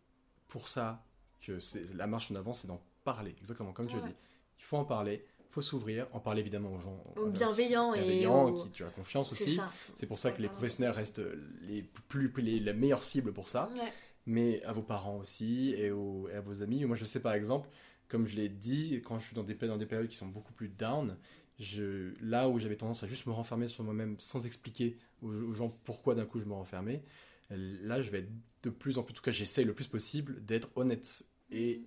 pour 0.49 0.69
ça 0.69 1.05
que 1.45 1.59
la 1.97 2.07
marche 2.07 2.31
en 2.31 2.37
avant, 2.37 2.53
c'est 2.53 2.69
d'en 2.69 2.81
parler. 3.05 3.35
Exactement 3.41 3.73
comme 3.73 3.87
tu 3.89 3.97
as 3.97 4.01
dit. 4.01 4.15
Il 4.59 4.63
faut 4.65 4.77
en 4.77 4.85
parler. 4.85 5.25
Il 5.41 5.53
faut 5.55 5.61
s'ouvrir, 5.61 6.09
en 6.13 6.19
parler 6.21 6.41
évidemment 6.41 6.73
aux 6.73 6.81
gens 6.81 7.01
Aux 7.17 7.27
euh, 7.27 7.31
bienveillants 7.31 7.95
et 7.95 8.27
aux- 8.27 8.53
qui 8.53 8.71
tu 8.71 8.83
as 8.85 8.89
confiance 8.91 9.31
aussi. 9.31 9.59
C'est 9.97 10.07
pour 10.07 10.19
ça 10.19 10.33
que 10.33 10.43
les 10.43 10.49
professionnels 10.49 10.91
restent 10.91 11.23
les, 11.63 11.83
plus, 12.09 12.33
les, 12.39 12.59
la 12.61 12.73
meilleure 12.73 13.05
cible 13.05 13.33
pour 13.33 13.49
ça, 13.49 13.69
Ouais. 13.73 13.93
Mais 14.27 14.63
à 14.65 14.73
vos 14.73 14.83
parents 14.83 15.19
aussi 15.19 15.71
et, 15.77 15.91
aux- 15.91 16.29
et 16.29 16.35
à 16.35 16.41
vos 16.41 16.63
amis. 16.63 16.85
Moi, 16.85 16.97
je 16.97 17.05
sais 17.05 17.21
par 17.21 17.35
exemple, 17.35 17.69
comme 18.09 18.27
je 18.27 18.37
l'ai 18.37 18.49
dit, 18.49 19.01
quand 19.05 19.19
je 19.19 19.27
suis 19.27 19.35
dans 19.35 19.43
des, 19.43 19.55
dans 19.55 19.77
des 19.77 19.87
périodes 19.87 20.09
qui 20.09 20.17
sont 20.17 20.27
beaucoup 20.29 20.53
plus 20.53 20.69
down, 20.69 21.17
je, 21.59 22.13
là 22.21 22.49
où 22.49 22.59
j'avais 22.59 22.77
tendance 22.77 23.03
à 23.03 23.07
juste 23.07 23.27
me 23.27 23.33
renfermer 23.33 23.69
sur 23.69 23.85
moi-même 23.85 24.17
sans 24.19 24.45
expliquer 24.47 24.97
aux, 25.23 25.29
aux 25.31 25.55
gens 25.55 25.69
pourquoi 25.85 26.15
d'un 26.15 26.25
coup 26.27 26.41
je 26.41 26.45
me 26.47 26.53
renfermais, 26.53 27.03
là 27.51 28.01
je 28.03 28.11
vais 28.11 28.21
être 28.21 28.31
de 28.63 28.71
plus 28.71 28.99
en 28.99 29.03
plus, 29.03 29.13
en 29.13 29.17
tout 29.17 29.23
cas 29.23 29.31
j'essaye 29.31 29.65
le 29.65 29.75
plus 29.75 29.87
possible 29.87 30.45
d'être 30.45 30.69
honnête. 30.77 31.25
Et 31.51 31.83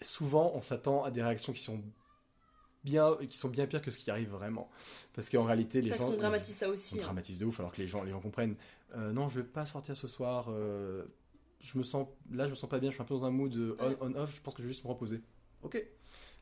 souvent 0.00 0.52
on 0.54 0.60
s'attend 0.62 1.04
à 1.04 1.10
des 1.10 1.22
réactions 1.22 1.52
qui 1.52 1.60
sont 1.60 1.82
bien, 2.84 3.16
qui 3.28 3.36
sont 3.36 3.48
bien 3.50 3.66
pires 3.66 3.82
que 3.82 3.90
ce 3.90 3.98
qui 3.98 4.10
arrive 4.10 4.30
vraiment. 4.30 4.70
Parce 5.14 5.28
qu'en 5.28 5.44
réalité, 5.44 5.82
les 5.82 5.90
Parce 5.90 6.00
gens. 6.00 6.10
qu'on 6.10 6.16
dramatise 6.16 6.54
ça 6.54 6.68
aussi. 6.68 6.94
On 6.94 6.98
hein. 6.98 7.02
dramatise 7.02 7.38
de 7.38 7.44
ouf 7.44 7.60
alors 7.60 7.72
que 7.72 7.80
les 7.82 7.86
gens, 7.86 8.02
les 8.04 8.10
gens 8.10 8.20
comprennent. 8.20 8.56
Euh, 8.96 9.12
non, 9.12 9.28
je 9.28 9.40
vais 9.40 9.46
pas 9.46 9.66
sortir 9.66 9.96
ce 9.96 10.08
soir. 10.08 10.46
euh, 10.50 11.04
je 11.60 11.76
me 11.78 11.82
sens, 11.82 12.08
là, 12.30 12.46
je 12.46 12.50
me 12.50 12.54
sens 12.56 12.68
pas 12.70 12.78
bien. 12.78 12.90
Je 12.90 12.94
suis 12.94 13.02
un 13.02 13.06
peu 13.06 13.14
dans 13.14 13.24
un 13.24 13.30
mood 13.30 13.54
euh, 13.54 13.76
Ouais. 13.80 13.96
on, 14.00 14.12
on 14.12 14.14
off. 14.16 14.34
Je 14.34 14.40
pense 14.40 14.54
que 14.54 14.62
je 14.62 14.66
vais 14.68 14.72
juste 14.72 14.84
me 14.84 14.88
reposer. 14.90 15.20
Ok. 15.62 15.74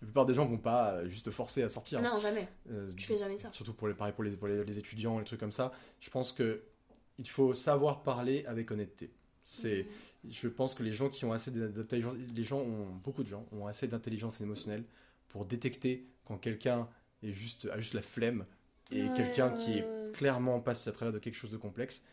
La 0.01 0.07
plupart 0.07 0.27
des 0.27 0.35
gens 0.35 0.47
vont 0.47 0.59
pas 0.59 0.93
euh, 0.93 1.09
juste 1.09 1.25
te 1.27 1.31
forcer 1.31 1.63
à 1.63 1.69
sortir. 1.69 2.01
Non, 2.01 2.21
jamais. 2.21 2.49
Euh, 2.71 2.91
Tu 2.97 3.05
fais 3.07 3.19
jamais 3.19 3.37
ça. 3.37 3.53
surtout 3.53 3.73
pour 3.75 3.89
les, 3.89 3.95
pareil 3.95 4.13
pour 4.15 4.23
les, 4.25 4.37
pour 4.37 4.47
les, 4.47 4.65
les 4.65 4.79
étudiants, 4.79 5.19
les 5.19 5.25
trucs 5.25 5.41
comme 5.41 5.51
ça. 5.53 5.73
Je 6.01 6.09
pense 6.11 6.33
que 6.33 6.63
il 7.19 7.29
faut 7.29 7.53
savoir 7.53 8.03
parler 8.05 8.45
avec 8.47 8.71
honnêteté. 8.71 9.11
C'est, 9.43 9.87
je 10.29 10.47
pense 10.47 10.75
que 10.75 10.83
les 10.85 10.93
gens 10.93 11.09
qui 11.09 11.25
ont 11.25 11.33
assez 11.33 11.51
d'intelligence, 11.51 12.15
les 12.35 12.43
gens 12.45 12.61
ont, 12.61 12.87
beaucoup 13.03 13.25
de 13.25 13.29
gens 13.29 13.45
ont 13.51 13.67
assez 13.67 13.89
d'intelligence 13.89 14.41
émotionnelle 14.41 14.85
pour 15.29 15.47
détecter 15.47 16.07
quand 16.27 16.37
quelqu'un 16.39 16.87
est 17.25 17.33
juste, 17.33 17.67
a 17.73 17.81
juste 17.81 17.95
la 17.95 18.03
flemme 18.03 18.45
et 18.93 19.05
quelqu'un 19.17 19.51
qui 19.51 19.79
est 19.79 20.13
clairement 20.13 20.61
passe 20.61 20.87
à 20.87 20.93
travers 20.93 21.13
de 21.13 21.19
quelque 21.19 21.35
chose 21.35 21.51
de 21.51 21.57
complexe. 21.57 22.05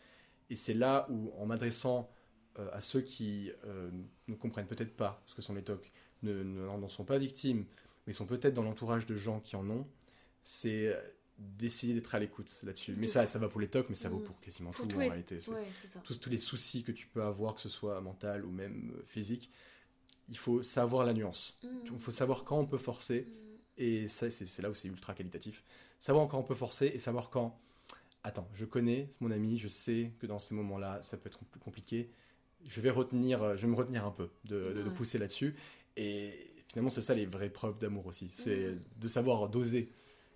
Et 0.50 0.56
c'est 0.56 0.74
là 0.74 1.06
où, 1.10 1.32
en 1.38 1.46
m'adressant 1.46 2.10
euh, 2.58 2.68
à 2.72 2.80
ceux 2.80 3.00
qui 3.02 3.50
euh, 3.64 3.90
ne 4.28 4.34
comprennent 4.34 4.66
peut-être 4.66 4.96
pas 4.96 5.22
ce 5.26 5.34
que 5.34 5.42
sont 5.42 5.54
les 5.54 5.62
TOC, 5.62 5.90
ne, 6.22 6.42
ne- 6.42 6.66
n'en 6.66 6.88
sont 6.88 7.04
pas 7.04 7.18
victimes, 7.18 7.66
mais 8.06 8.12
sont 8.12 8.26
peut-être 8.26 8.54
dans 8.54 8.62
l'entourage 8.62 9.06
de 9.06 9.14
gens 9.16 9.40
qui 9.40 9.56
en 9.56 9.68
ont, 9.68 9.86
c'est 10.44 10.88
euh, 10.88 11.00
d'essayer 11.38 11.92
d'être 11.92 12.14
à 12.14 12.18
l'écoute 12.18 12.48
là-dessus. 12.62 12.94
Mais 12.96 13.08
ça, 13.08 13.26
ça 13.26 13.38
va 13.38 13.48
pour 13.48 13.60
les 13.60 13.68
TOC, 13.68 13.90
mais 13.90 13.94
ça 13.94 14.08
vaut 14.08 14.20
Mm. 14.20 14.24
pour 14.24 14.40
quasiment 14.40 14.70
Pour 14.70 14.88
tout 14.88 14.96
en 14.96 15.00
les- 15.00 15.08
réalité. 15.08 15.38
C'est- 15.40 15.50
Ouais, 15.50 15.66
c'est 15.74 15.88
ça. 15.88 16.00
tous, 16.00 16.18
tous 16.18 16.30
les 16.30 16.38
soucis 16.38 16.82
que 16.82 16.92
tu 16.92 17.06
peux 17.08 17.22
avoir, 17.22 17.54
que 17.56 17.60
ce 17.60 17.68
soit 17.68 18.00
mental 18.00 18.44
ou 18.44 18.50
même 18.50 18.94
physique, 19.06 19.50
il 20.28 20.38
faut 20.38 20.62
savoir 20.62 21.04
la 21.04 21.12
nuance. 21.12 21.58
Mm. 21.62 21.68
Il 21.92 21.98
faut 21.98 22.10
savoir 22.10 22.44
quand 22.44 22.58
on 22.58 22.66
peut 22.66 22.78
forcer, 22.78 23.26
Mm. 23.28 23.32
et 23.76 24.08
ça, 24.08 24.30
c'est 24.30 24.46
c'est 24.46 24.62
là 24.62 24.70
où 24.70 24.74
c'est 24.74 24.88
ultra 24.88 25.12
qualitatif. 25.12 25.62
Savoir 25.98 26.26
quand 26.28 26.38
on 26.38 26.42
peut 26.44 26.54
forcer 26.54 26.86
et 26.86 26.98
savoir 26.98 27.28
quand. 27.28 27.60
Attends, 28.28 28.48
je 28.54 28.64
connais 28.64 29.08
mon 29.20 29.30
ami, 29.30 29.56
je 29.56 29.68
sais 29.68 30.10
que 30.18 30.26
dans 30.26 30.40
ces 30.40 30.52
moments-là, 30.56 30.98
ça 31.00 31.16
peut 31.16 31.28
être 31.28 31.44
plus 31.44 31.60
compliqué. 31.60 32.10
Je 32.66 32.80
vais 32.80 32.90
retenir, 32.90 33.40
euh, 33.40 33.54
je 33.56 33.62
vais 33.62 33.68
me 33.68 33.76
retenir 33.76 34.04
un 34.04 34.10
peu 34.10 34.30
de, 34.44 34.56
de- 34.56 34.82
de 34.82 34.82
Ouais. 34.82 34.90
pousser 34.94 35.16
là-dessus. 35.18 35.54
Et 35.96 36.32
finalement, 36.66 36.90
c'est 36.90 37.02
ça 37.02 37.14
les 37.14 37.24
vraies 37.24 37.50
preuves 37.50 37.78
d'amour 37.78 38.04
aussi. 38.06 38.28
C'est 38.32 38.70
Mm. 38.72 38.80
de 39.00 39.08
savoir 39.08 39.48
doser. 39.48 39.92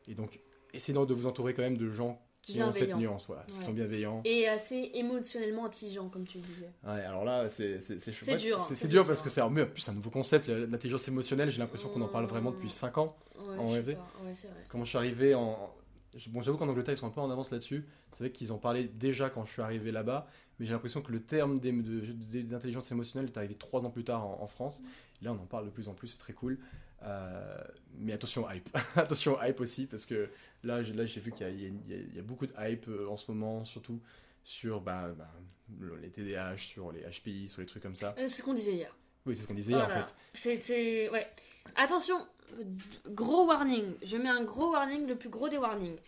Et 0.07 0.15
donc, 0.15 0.39
essayez 0.73 0.97
de 1.05 1.15
vous 1.15 1.27
entourer 1.27 1.53
quand 1.53 1.63
même 1.63 1.77
de 1.79 1.91
gens 1.91 2.23
qui 2.43 2.63
ont 2.63 2.71
cette 2.71 2.95
nuance, 2.97 3.27
voilà, 3.27 3.43
qui 3.49 3.61
sont 3.61 3.73
bienveillants. 3.73 4.23
Et 4.25 4.47
assez 4.47 4.93
émotionnellement 4.95 5.67
intelligent, 5.67 6.09
comme 6.09 6.27
tu 6.29 6.39
disais. 6.39 6.71
Ouais, 6.85 7.01
alors 7.03 7.25
là, 7.25 7.49
c'est 7.49 7.75
ouais, 7.79 8.37
dur, 8.37 8.57
hein, 8.57 8.65
C'est 8.67 8.77
c'est 8.77 8.87
dur 8.89 9.03
dur. 9.03 9.07
parce 9.09 9.21
que 9.21 9.29
c'est 9.29 9.41
en 9.43 9.53
plus 9.53 9.89
un 9.89 9.95
nouveau 9.95 10.11
concept, 10.11 10.47
l'intelligence 10.49 11.09
émotionnelle. 11.09 11.51
J'ai 11.51 11.59
l'impression 11.59 11.89
qu'on 11.89 12.01
en 12.03 12.09
parle 12.09 12.27
vraiment 12.27 12.53
depuis 12.53 12.67
Mm. 12.69 12.71
5 12.71 12.99
ans. 12.99 13.17
En 13.37 13.67
vrai. 13.67 13.99
Comment 14.69 14.85
je 14.85 14.89
suis 14.91 14.99
arrivé 14.99 15.35
en. 15.35 15.75
Bon, 16.29 16.41
j'avoue 16.43 16.59
qu'en 16.59 16.69
Angleterre, 16.69 16.95
ils 16.95 16.99
sont 16.99 17.07
un 17.07 17.11
peu 17.11 17.21
en 17.21 17.31
avance 17.31 17.51
là-dessus. 17.51 17.87
C'est 18.13 18.19
vrai 18.25 18.33
qu'ils 18.33 18.53
en 18.53 18.59
parlaient 18.59 18.85
déjà 18.85 19.31
quand 19.31 19.45
je 19.47 19.53
suis 19.53 19.63
arrivé 19.63 19.93
là-bas, 19.93 20.27
mais 20.59 20.67
j'ai 20.67 20.73
l'impression 20.73 21.03
que 21.03 21.13
le 21.13 21.23
terme 21.23 21.61
d'intelligence 21.61 22.91
émotionnelle 22.91 23.31
est 23.31 23.37
arrivé 23.37 23.55
3 23.55 23.85
ans 23.85 23.91
plus 23.91 24.05
tard 24.05 24.27
en, 24.27 24.43
en 24.43 24.47
France. 24.47 24.83
Et 25.21 25.25
là, 25.25 25.33
on 25.33 25.37
en 25.43 25.47
parle 25.47 25.67
de 25.67 25.71
plus 25.71 25.89
en 25.89 25.95
plus, 25.95 26.09
c'est 26.09 26.19
très 26.19 26.33
cool. 26.33 26.59
Euh, 27.03 27.59
mais 27.99 28.13
attention, 28.13 28.51
hype. 28.51 28.69
attention, 28.97 29.39
hype 29.43 29.61
aussi, 29.61 29.87
parce 29.87 30.05
que 30.07 30.29
là, 30.65 30.83
j'ai 30.83 30.93
là, 30.93 31.05
j'ai 31.07 31.21
vu 31.21 31.31
qu'il 31.33 31.47
y, 31.47 31.51
a- 31.51 31.53
y 31.97 32.19
y 32.19 32.21
beaucoup 32.23 32.47
de 32.47 32.53
hype 32.59 32.89
euh, 32.89 33.09
en 33.09 33.17
ce 33.17 33.31
moment, 33.31 33.65
surtout 33.65 34.01
sur 34.43 34.81
bah, 34.81 35.11
bah, 35.17 35.31
le- 35.79 35.97
les 35.97 36.11
TDAH, 36.11 36.57
sur 36.59 36.93
les 36.93 37.03
HPI, 37.03 37.49
sur 37.49 37.61
les 37.61 37.67
trucs 37.67 37.83
comme 37.83 37.95
ça. 37.97 38.15
Euh, 38.19 38.23
c'est 38.29 38.39
ce 38.39 38.43
qu'on 38.43 38.55
disait 38.55 38.75
hier. 38.75 38.95
Oui, 39.27 39.37
c'est 39.37 39.43
ce 39.43 39.49
qu'on 39.49 39.55
disait 39.55 39.73
hier, 39.75 39.87
en 39.87 39.91
fait. 39.91 40.15
C'est- 40.35 40.63
c'est- 40.65 41.11
Ouais. 41.11 41.27
Attention, 41.77 42.17
gros 43.09 43.47
warning. 43.47 43.95
Je 44.03 44.17
mets 44.17 44.29
un 44.29 44.45
gros 44.45 44.73
warning, 44.73 45.07
le 45.07 45.17
plus 45.17 45.29
gros 45.29 45.49
des 45.49 45.59
warnings. 45.59 45.99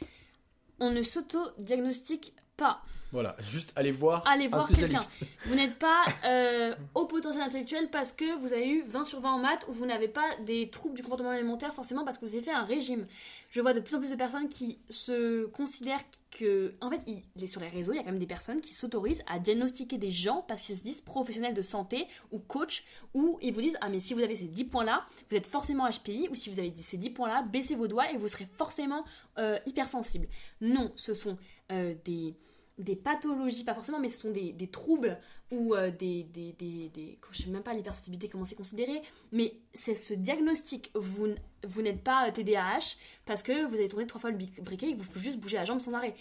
On 0.80 0.90
ne 0.90 1.02
s'auto-diagnostique 1.02 2.34
pas. 2.62 2.82
Voilà, 3.10 3.36
juste 3.50 3.72
allez 3.76 3.92
voir 3.92 4.26
Allez 4.26 4.46
un 4.46 4.48
voir 4.48 4.64
spécialiste. 4.64 5.18
Vous 5.44 5.54
n'êtes 5.54 5.78
pas 5.78 6.02
euh, 6.24 6.74
au 6.94 7.04
potentiel 7.04 7.42
intellectuel 7.42 7.90
parce 7.90 8.10
que 8.10 8.38
vous 8.38 8.54
avez 8.54 8.66
eu 8.66 8.84
20 8.86 9.04
sur 9.04 9.20
20 9.20 9.32
en 9.34 9.38
maths 9.38 9.66
ou 9.68 9.72
vous 9.72 9.84
n'avez 9.84 10.08
pas 10.08 10.24
des 10.46 10.70
troubles 10.70 10.94
du 10.94 11.02
comportement 11.02 11.28
alimentaire 11.28 11.74
forcément 11.74 12.04
parce 12.06 12.16
que 12.16 12.24
vous 12.24 12.32
avez 12.34 12.42
fait 12.42 12.52
un 12.52 12.64
régime. 12.64 13.06
Je 13.50 13.60
vois 13.60 13.74
de 13.74 13.80
plus 13.80 13.94
en 13.96 13.98
plus 13.98 14.10
de 14.12 14.16
personnes 14.16 14.48
qui 14.48 14.78
se 14.88 15.44
considèrent 15.48 16.00
que. 16.30 16.72
En 16.80 16.88
fait, 16.88 17.00
il, 17.06 17.18
les- 17.36 17.46
sur 17.46 17.60
les 17.60 17.68
réseaux, 17.68 17.92
il 17.92 17.96
y 17.96 17.98
a 17.98 18.02
quand 18.02 18.12
même 18.12 18.18
des 18.18 18.24
personnes 18.26 18.62
qui 18.62 18.72
s'autorisent 18.72 19.22
à 19.28 19.38
diagnostiquer 19.38 19.98
des 19.98 20.10
gens 20.10 20.42
parce 20.48 20.62
qu'ils 20.62 20.78
se 20.78 20.82
disent 20.82 21.02
professionnels 21.02 21.52
de 21.52 21.60
santé 21.60 22.06
ou 22.30 22.38
coach 22.38 22.82
ou 23.12 23.38
ils 23.42 23.52
vous 23.52 23.60
disent 23.60 23.76
Ah, 23.82 23.90
mais 23.90 24.00
si 24.00 24.14
vous 24.14 24.22
avez 24.22 24.36
ces 24.36 24.46
10 24.48 24.64
points-là, 24.64 25.04
vous 25.28 25.36
êtes 25.36 25.48
forcément 25.48 25.86
HPI 25.86 26.28
ou 26.30 26.34
si 26.34 26.48
vous 26.48 26.58
avez 26.58 26.72
ces 26.78 26.96
10 26.96 27.10
points-là, 27.10 27.42
baissez 27.42 27.74
vos 27.74 27.88
doigts 27.88 28.10
et 28.10 28.16
vous 28.16 28.28
serez 28.28 28.48
forcément 28.56 29.04
euh, 29.36 29.58
hypersensible. 29.66 30.28
Non, 30.62 30.90
ce 30.96 31.12
sont 31.12 31.36
euh, 31.70 31.92
des 32.06 32.34
des 32.82 32.96
pathologies, 32.96 33.64
pas 33.64 33.74
forcément, 33.74 33.98
mais 34.00 34.08
ce 34.08 34.20
sont 34.20 34.30
des, 34.30 34.52
des 34.52 34.68
troubles 34.68 35.18
ou 35.50 35.74
euh, 35.74 35.90
des, 35.90 36.24
des, 36.24 36.52
des, 36.52 36.88
des- 36.88 37.18
Je 37.30 37.42
sais 37.42 37.50
même 37.50 37.62
pas 37.62 37.74
l'hypersensibilité, 37.74 38.28
comment 38.28 38.44
c'est 38.44 38.54
considéré, 38.54 39.02
mais 39.32 39.54
c'est 39.74 39.94
ce 39.94 40.14
diagnostic. 40.14 40.90
Vous, 40.94 41.28
vous 41.66 41.82
n'êtes 41.82 42.02
pas 42.02 42.28
euh, 42.28 42.32
TDAH 42.32 42.96
parce 43.26 43.42
que 43.42 43.64
vous 43.66 43.74
avez 43.74 43.88
tourné 43.88 44.06
trois 44.06 44.20
fois 44.20 44.30
le 44.30 44.36
briquet 44.36 44.90
et 44.90 44.92
que 44.94 44.98
vous 44.98 45.04
faut 45.12 45.18
juste 45.20 45.38
bouger 45.38 45.56
la 45.56 45.64
jambe 45.64 45.80
sans 45.80 45.92
arrêt. 45.94 46.14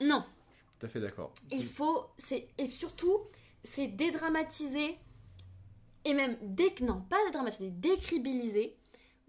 Non, 0.00 0.24
Tout 0.78 0.86
à 0.86 0.88
fait 0.88 1.00
d'accord. 1.00 1.32
il 1.50 1.64
faut. 1.66 2.06
c'est 2.18 2.48
Et 2.58 2.68
surtout, 2.68 3.18
c'est 3.62 3.86
dédramatiser 3.88 4.96
et 6.04 6.14
même. 6.14 6.36
Dé, 6.42 6.74
non, 6.80 7.00
pas 7.08 7.18
dédramatiser, 7.26 7.70
décribiliser 7.70 8.76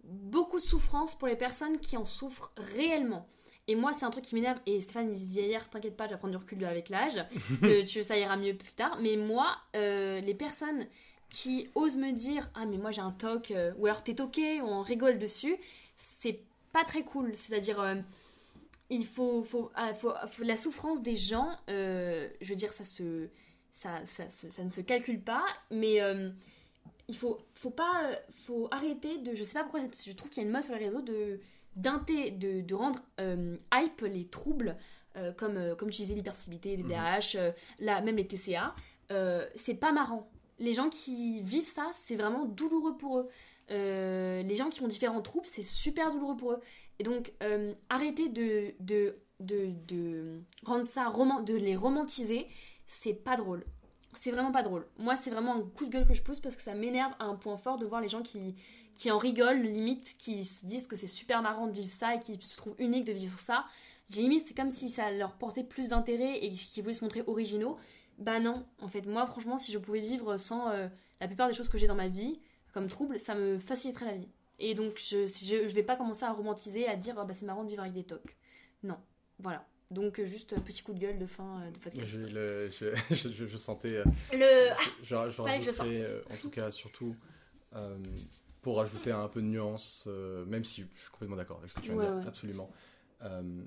beaucoup 0.04 0.60
de 0.60 0.66
souffrance 0.66 1.16
pour 1.16 1.28
les 1.28 1.36
personnes 1.38 1.80
qui 1.80 1.96
en 1.96 2.06
souffrent 2.06 2.52
réellement. 2.58 3.28
Et 3.68 3.76
moi, 3.76 3.94
c'est 3.94 4.04
un 4.06 4.10
truc 4.10 4.26
qui 4.26 4.36
m'énerve. 4.36 4.60
Et 4.66 4.82
Stéphane, 4.82 5.10
il 5.10 5.14
disait 5.16 5.44
hier, 5.46 5.70
t'inquiète 5.70 5.96
pas, 5.96 6.06
je 6.08 6.12
vais 6.12 6.18
prendre 6.18 6.32
du 6.34 6.38
recul 6.38 6.64
avec 6.66 6.90
l'âge. 6.90 7.24
tu, 7.88 8.04
ça 8.04 8.18
ira 8.18 8.36
mieux 8.36 8.56
plus 8.56 8.74
tard. 8.74 8.98
Mais 9.02 9.16
moi, 9.16 9.56
euh, 9.76 10.20
les 10.20 10.34
personnes 10.34 10.86
qui 11.30 11.70
osent 11.76 11.96
me 11.98 12.12
dire 12.12 12.50
Ah, 12.56 12.66
mais 12.66 12.78
moi 12.78 12.92
j'ai 12.92 13.02
un 13.02 13.12
toc, 13.12 13.52
euh, 13.52 13.72
ou 13.78 13.86
alors 13.88 14.04
t'es 14.04 14.16
toqué, 14.16 14.62
ou 14.62 14.66
on 14.66 14.82
rigole 14.82 15.18
dessus, 15.18 15.56
c'est 15.96 16.40
pas 16.74 16.84
très 16.84 17.04
cool. 17.04 17.36
C'est-à-dire, 17.36 17.80
euh, 17.80 17.96
il 18.90 19.06
faut, 19.06 19.44
faut, 19.44 19.72
ah, 19.76 19.94
faut- 19.94 20.14
faut- 20.28 20.44
La 20.44 20.58
souffrance 20.58 21.02
des 21.02 21.16
gens, 21.16 21.50
je 21.70 22.30
veux 22.42 22.56
dire, 22.56 22.74
ça 22.74 22.84
se. 22.84 23.30
Ça, 23.72 24.06
ça, 24.06 24.30
ça 24.30 24.64
ne 24.64 24.70
se 24.70 24.82
calcule 24.82 25.20
pas, 25.20 25.44
mais 25.72 26.00
il 27.08 27.16
faut, 27.16 27.40
faut 27.56 27.70
pas. 27.70 28.12
faut 28.46 28.68
arrêter 28.72 29.18
de. 29.20 29.34
Je 29.34 29.44
sais 29.44 29.54
pas 29.54 29.64
pourquoi, 29.64 29.82
je 30.06 30.12
trouve 30.14 30.30
qu'il 30.30 30.42
y 30.44 30.46
a 30.46 30.48
une 30.48 30.54
mode 30.54 30.64
sur 30.64 30.76
les 30.76 30.86
réseaux 30.86 31.02
de 31.02 31.40
de, 31.76 32.62
de 32.62 32.76
rendre 32.76 33.00
euh, 33.20 33.58
hype 33.74 34.02
les 34.02 34.28
troubles, 34.28 34.78
euh, 35.16 35.32
comme, 35.32 35.58
euh, 35.58 35.76
comme 35.76 35.90
tu 35.90 36.02
disais, 36.02 36.16
l'hypersensibilité, 36.16 36.76
les 36.76 36.84
DAH, 36.84 37.36
euh, 37.36 37.52
là, 37.80 38.02
même 38.02 38.18
les 38.18 38.28
TCA. 38.28 38.74
c'est 39.56 39.76
pas 39.76 39.92
marrant. 39.92 40.30
Les 40.60 40.74
gens 40.74 40.90
qui 40.90 41.42
vivent 41.42 41.68
ça, 41.68 41.90
c'est 41.94 42.16
vraiment 42.16 42.46
douloureux 42.46 42.98
pour 42.98 43.20
eux. 43.20 43.30
Les 43.70 44.56
gens 44.56 44.70
qui 44.70 44.82
ont 44.82 44.88
différents 44.88 45.22
troubles, 45.22 45.48
c'est 45.48 45.64
super 45.64 46.12
douloureux 46.12 46.38
pour 46.38 46.54
eux. 46.54 46.60
Et 47.00 47.04
donc, 47.04 47.34
arrêtez 47.90 48.30
de, 48.30 48.74
de, 48.80 49.16
de, 49.40 49.72
de 49.88 50.42
rendre 50.64 50.86
ça, 50.86 51.12
de 51.44 51.56
les 51.56 51.76
romantiser, 51.76 52.48
c'est 52.88 53.14
pas 53.14 53.36
drôle. 53.36 53.66
C'est 54.14 54.32
vraiment 54.32 54.52
pas 54.52 54.62
drôle. 54.62 54.88
Moi, 54.98 55.16
c'est 55.16 55.32
vraiment 55.32 55.56
un 55.56 55.62
coup 55.62 55.86
de 55.86 55.90
gueule 55.90 56.08
que 56.08 56.14
je 56.14 56.22
pose 56.22 56.40
parce 56.40 56.56
que 56.56 56.62
ça 56.62 56.76
m'énerve 56.76 57.14
à 57.20 57.26
un 57.26 57.36
point 57.36 57.58
fort 57.58 57.78
de 57.78 57.86
voir 57.86 58.00
les 58.00 58.10
gens 58.10 58.22
qui, 58.22 58.56
qui 58.96 59.12
en 59.12 59.18
rigolent, 59.18 59.62
limite, 59.62 60.16
qui 60.18 60.46
se 60.46 60.66
disent 60.66 60.88
que 60.88 60.96
c'est 60.96 61.08
super 61.08 61.42
marrant 61.42 61.68
de 61.68 61.72
vivre 61.74 61.92
ça 61.92 62.16
et 62.16 62.20
qui 62.20 62.38
se 62.42 62.58
trouvent 62.58 62.76
uniques 62.80 63.06
de 63.06 63.12
vivre 63.14 63.38
ça. 63.38 63.66
J'ai 64.10 64.22
limite, 64.22 64.48
c'est 64.48 64.54
comme 64.54 64.72
si 64.72 64.90
ça 64.90 65.12
leur 65.12 65.34
portait 65.34 65.64
plus 65.64 65.90
d'intérêt 65.90 66.38
et 66.44 66.52
qu'ils 66.54 66.84
voulaient 66.84 66.94
se 66.94 67.04
montrer 67.04 67.24
originaux. 67.28 67.78
Bah 68.20 68.40
non, 68.40 68.66
en 68.80 68.88
fait, 68.88 69.06
moi, 69.08 69.26
franchement, 69.26 69.58
si 69.58 69.72
je 69.72 69.78
pouvais 69.80 70.00
vivre 70.02 70.38
sans 70.38 70.70
euh, 70.70 70.88
la 71.20 71.28
plupart 71.28 71.48
des 71.48 71.54
choses 71.56 71.70
que 71.70 71.78
j'ai 71.78 71.88
dans 71.88 71.96
ma 71.96 72.10
vie, 72.10 72.40
comme 72.74 72.88
trouble, 72.88 73.20
ça 73.20 73.34
me 73.36 73.58
faciliterait 73.58 74.06
la 74.06 74.18
vie. 74.18 74.30
Et 74.60 74.76
donc, 74.76 75.00
je, 75.04 75.26
je, 75.26 75.68
je 75.68 75.74
vais 75.74 75.84
pas 75.84 75.96
commencer 75.96 76.24
à 76.24 76.32
romantiser, 76.32 76.88
à 76.88 76.96
dire, 76.96 77.16
Ah 77.18 77.26
bah, 77.26 77.34
c'est 77.34 77.46
marrant 77.46 77.64
de 77.64 77.70
vivre 77.70 77.82
avec 77.82 77.94
des 77.94 78.04
tocs. 78.04 78.38
Non, 78.84 78.98
voilà. 79.40 79.66
Donc, 79.90 80.20
euh, 80.20 80.26
juste 80.26 80.54
euh, 80.54 80.60
petit 80.60 80.84
coup 80.84 80.94
de 80.94 81.00
gueule 81.00 81.18
de 81.18 81.26
fin 81.26 81.62
de 81.74 81.78
podcast. 81.80 82.06
Je, 82.06 82.18
le- 82.34 82.70
je, 83.10 83.46
je- 83.48 83.58
sentais. 83.58 84.04
Le... 84.32 84.72
Ah, 84.72 84.76
je, 85.02 85.16
fallait 85.32 85.60
que 85.60 85.72
je 85.72 85.82
euh, 86.04 86.22
en 86.32 86.36
tout 86.38 86.50
cas, 86.50 86.70
surtout, 86.72 87.16
euh, 87.76 87.98
pour 88.64 88.78
rajouter 88.78 89.12
un 89.12 89.28
peu 89.28 89.42
de 89.42 89.48
nuance, 89.48 90.06
euh, 90.08 90.44
même 90.46 90.64
si 90.66 90.86
je 90.96 91.00
suis 91.00 91.12
complètement 91.12 91.36
d'accord 91.36 91.58
avec 91.60 91.70
ce 91.70 91.76
que 91.76 91.82
tu 91.82 91.90
viens 91.92 91.98
Ouais, 92.00 92.06
de 92.08 92.12
dire, 92.12 92.20
ouais. 92.22 92.28
absolument. 92.28 92.72
Euh, 93.22 93.64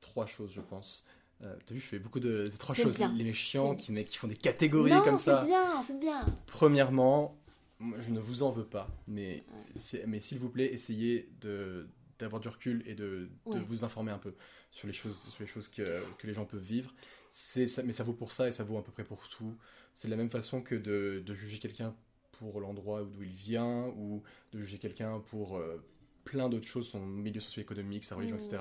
trois 0.00 0.26
choses, 0.26 0.52
je 0.52 0.60
pense. 0.60 1.04
Euh, 1.42 1.54
T'as 1.66 1.74
vu, 1.74 1.80
je 1.80 1.86
fais 1.86 1.98
beaucoup 1.98 2.20
de 2.20 2.48
des 2.48 2.56
trois 2.56 2.74
choses. 2.74 2.96
bien. 2.96 3.12
Les 3.12 3.32
C'est- 3.34 3.76
qui, 3.76 3.92
mais, 3.92 4.04
qui 4.04 4.16
font 4.16 4.28
des 4.28 4.36
catégories 4.36 4.90
non, 4.92 5.02
comme 5.02 5.18
ça. 5.18 5.40
c'est 5.42 5.48
bien, 5.48 5.82
c'est 5.86 5.98
bien. 5.98 6.24
Premièrement, 6.46 7.36
je 7.80 8.10
ne 8.10 8.20
vous 8.20 8.42
en 8.42 8.50
veux 8.50 8.64
pas, 8.64 8.88
mais, 9.06 9.44
Ouais. 9.48 9.64
c'est- 9.76 10.06
mais 10.06 10.20
s'il 10.20 10.38
vous 10.38 10.48
plaît, 10.50 10.72
essayez 10.72 11.28
de 11.40 11.88
d'avoir 12.18 12.40
du 12.40 12.48
recul 12.48 12.82
et 12.86 12.94
de, 12.94 13.28
de 13.52 13.58
vous 13.58 13.84
informer 13.84 14.10
un 14.10 14.16
peu 14.16 14.34
sur 14.70 14.86
les 14.86 14.94
choses, 14.94 15.18
sur 15.28 15.42
les 15.42 15.46
choses 15.46 15.68
que, 15.68 15.82
que 16.16 16.26
les 16.26 16.32
gens 16.32 16.46
peuvent 16.46 16.62
vivre. 16.62 16.94
Ça, 17.30 17.82
mais 17.82 17.92
ça 17.92 18.04
vaut 18.04 18.14
pour 18.14 18.32
ça 18.32 18.48
et 18.48 18.52
ça 18.52 18.64
vaut 18.64 18.78
à 18.78 18.82
peu 18.82 18.90
près 18.90 19.04
pour 19.04 19.28
tout. 19.28 19.54
C'est 19.94 20.08
de 20.08 20.12
la 20.12 20.16
même 20.16 20.30
façon 20.30 20.62
que 20.62 20.74
de, 20.74 21.22
de 21.26 21.34
juger 21.34 21.58
quelqu'un 21.58 21.94
pour 22.38 22.60
l'endroit 22.60 23.02
d'où 23.04 23.22
il 23.22 23.30
vient 23.32 23.86
ou 23.96 24.22
de 24.52 24.60
juger 24.60 24.78
quelqu'un 24.78 25.20
pour 25.20 25.56
euh, 25.56 25.82
plein 26.24 26.48
d'autres 26.48 26.66
choses, 26.66 26.88
son 26.88 27.00
milieu 27.00 27.40
socio-économique, 27.40 28.04
sa 28.04 28.16
religion, 28.16 28.36
etc. 28.36 28.56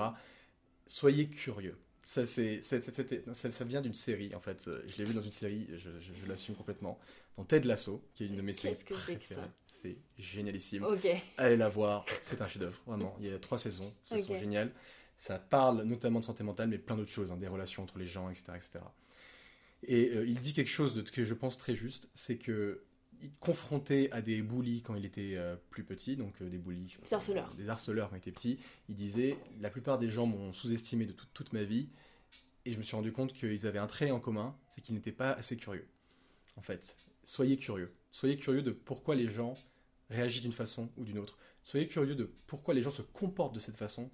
Soyez 0.87 1.27
curieux. 1.29 1.77
Ça, 2.03 2.25
c'est, 2.27 2.61
ça, 2.61 2.79
ça 3.51 3.65
vient 3.65 3.81
d'une 3.81 3.95
série, 3.95 4.35
en 4.35 4.39
fait. 4.39 4.67
Euh, 4.67 4.83
Je 4.87 4.97
l'ai 4.97 5.05
vu 5.05 5.15
dans 5.15 5.21
une 5.23 5.31
série, 5.31 5.67
je, 5.71 5.89
je- 5.99 6.13
je 6.13 6.25
l'assume 6.27 6.53
complètement. 6.55 6.99
Dans 7.35 7.43
Ted 7.43 7.67
Lasso, 7.67 8.03
qui 8.13 8.23
est 8.23 8.27
une 8.27 8.35
de 8.35 8.41
mes 8.43 8.53
séries 8.53 8.75
que 8.83 8.93
c'est 8.93 9.15
préférées. 9.17 9.41
génialissime. 10.19 10.85
Allez 11.37 11.57
la 11.57 11.69
voir, 11.69 12.05
c'est 12.21 12.39
un 12.41 12.47
chef-d'œuvre, 12.47 12.79
vraiment. 12.85 13.15
Il 13.19 13.25
y 13.27 13.33
a 13.33 13.39
trois 13.39 13.57
saisons, 13.57 13.91
ça 14.03 14.15
Ok. 14.17 14.21
sont 14.21 14.37
géniales. 14.37 14.71
Ça 15.17 15.39
parle 15.39 15.81
notamment 15.83 16.19
de 16.19 16.25
santé 16.25 16.43
mentale, 16.43 16.69
mais 16.69 16.77
plein 16.77 16.95
d'autres 16.95 17.11
choses, 17.11 17.31
hein, 17.31 17.37
des 17.37 17.47
relations 17.47 17.81
entre 17.83 17.97
les 17.97 18.05
gens, 18.07 18.29
etc. 18.29 18.43
etc. 18.55 18.79
Et 19.83 20.11
euh, 20.15 20.25
il 20.27 20.39
dit 20.41 20.53
quelque 20.53 20.69
chose 20.69 20.93
de, 20.95 21.01
que 21.01 21.23
je 21.25 21.33
pense 21.33 21.57
très 21.57 21.75
juste, 21.75 22.07
c'est 22.13 22.37
que 22.37 22.83
confronté 23.39 24.11
à 24.11 24.21
des 24.21 24.41
bullies 24.41 24.81
quand 24.81 24.95
il 24.95 25.05
était 25.05 25.33
euh, 25.35 25.55
plus 25.69 25.83
petit, 25.83 26.15
donc 26.15 26.33
euh, 26.41 26.49
des 26.49 26.57
bullies, 26.57 26.95
Des 27.03 27.13
harceleurs. 27.13 27.53
des 27.55 27.69
harceleurs 27.69 28.09
quand 28.09 28.15
il 28.15 28.19
était 28.19 28.31
petit, 28.31 28.59
il 28.89 28.95
disait 28.95 29.37
la 29.61 29.69
plupart 29.69 29.97
des 29.99 30.09
gens 30.09 30.25
m'ont 30.25 30.53
sous-estimé 30.53 31.05
de 31.05 31.11
toute- 31.13 31.33
toute 31.33 31.53
ma 31.53 31.63
vie, 31.63 31.89
et 32.65 32.71
je 32.73 32.77
me 32.77 32.83
suis 32.83 32.95
rendu 32.95 33.11
compte 33.11 33.33
qu'ils 33.33 33.67
avaient 33.67 33.79
un 33.79 33.87
trait 33.87 34.11
en 34.11 34.19
commun, 34.19 34.55
c'est 34.69 34.81
qu'ils 34.81 34.95
n'étaient 34.95 35.11
pas 35.11 35.31
assez 35.33 35.55
curieux. 35.57 35.87
En 36.57 36.61
fait, 36.61 36.95
soyez 37.23 37.57
curieux. 37.57 37.93
Soyez 38.11 38.37
curieux 38.37 38.61
de 38.61 38.71
pourquoi 38.71 39.15
les 39.15 39.29
gens 39.29 39.53
réagissent 40.09 40.41
d'une 40.41 40.51
façon 40.53 40.89
ou 40.97 41.03
d'une 41.03 41.17
autre. 41.19 41.37
Soyez 41.63 41.87
curieux 41.87 42.15
de 42.15 42.31
pourquoi 42.47 42.73
les 42.73 42.81
gens 42.81 42.91
se 42.91 43.01
comportent 43.01 43.53
de 43.55 43.59
cette 43.59 43.75
façon. 43.75 44.09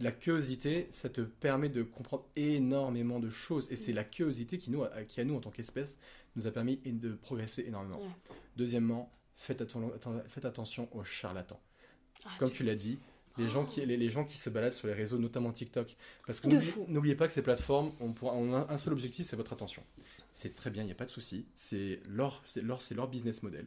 La 0.00 0.12
curiosité, 0.12 0.86
ça 0.90 1.08
te 1.08 1.20
permet 1.22 1.68
de 1.68 1.82
comprendre 1.82 2.24
énormément 2.36 3.18
de 3.20 3.30
choses. 3.30 3.66
Et 3.70 3.76
c'est 3.76 3.92
la 3.92 4.04
curiosité 4.04 4.58
qui, 4.58 4.70
nous, 4.70 4.84
a- 4.84 5.04
qui, 5.04 5.20
à 5.20 5.24
nous, 5.24 5.34
en 5.34 5.40
tant 5.40 5.50
qu'espèce, 5.50 5.98
nous 6.36 6.46
a 6.46 6.50
permis 6.50 6.76
de 6.84 7.14
progresser 7.14 7.64
énormément. 7.66 8.00
Deuxièmement, 8.56 9.12
faites, 9.36 9.60
atten- 9.62 9.90
atten- 9.96 10.22
faites 10.28 10.44
attention 10.44 10.88
aux 10.94 11.04
charlatans. 11.04 11.60
Ah, 12.24 12.30
Comme 12.38 12.50
tu 12.50 12.62
l'as 12.64 12.74
dit, 12.76 12.98
les 13.38 13.48
gens, 13.48 13.64
qui, 13.64 13.84
les, 13.86 13.96
les 13.96 14.10
gens 14.10 14.24
qui 14.24 14.36
se 14.38 14.50
baladent 14.50 14.72
sur 14.72 14.88
les 14.88 14.94
réseaux, 14.94 15.18
notamment 15.18 15.52
TikTok. 15.52 15.96
Parce 16.26 16.40
que 16.40 16.48
n'oubliez- 16.88 17.14
pas 17.14 17.26
que 17.26 17.32
ces 17.32 17.42
plateformes 17.42 17.92
ont, 18.00 18.12
pour, 18.12 18.32
ont 18.34 18.54
un, 18.54 18.68
un 18.68 18.76
seul 18.76 18.92
objectif, 18.92 19.26
c'est 19.26 19.36
votre 19.36 19.52
attention. 19.52 19.82
C'est 20.34 20.54
très 20.54 20.70
bien, 20.70 20.82
il 20.82 20.86
n'y 20.86 20.92
a 20.92 20.96
pas 20.96 21.04
de 21.06 21.10
souci. 21.10 21.46
C'est 21.54 22.00
leur, 22.08 22.42
leur, 22.62 22.80
leur 22.94 23.08
business 23.08 23.42
model. 23.42 23.66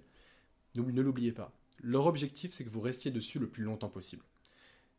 Ne 0.76 1.02
l'oubliez 1.02 1.32
pas. 1.32 1.52
Leur 1.84 2.06
objectif, 2.06 2.54
c'est 2.54 2.64
que 2.64 2.70
vous 2.70 2.82
restiez 2.82 3.12
dessus 3.12 3.40
le 3.40 3.48
plus 3.48 3.64
longtemps 3.64 3.90
possible. 3.90 4.24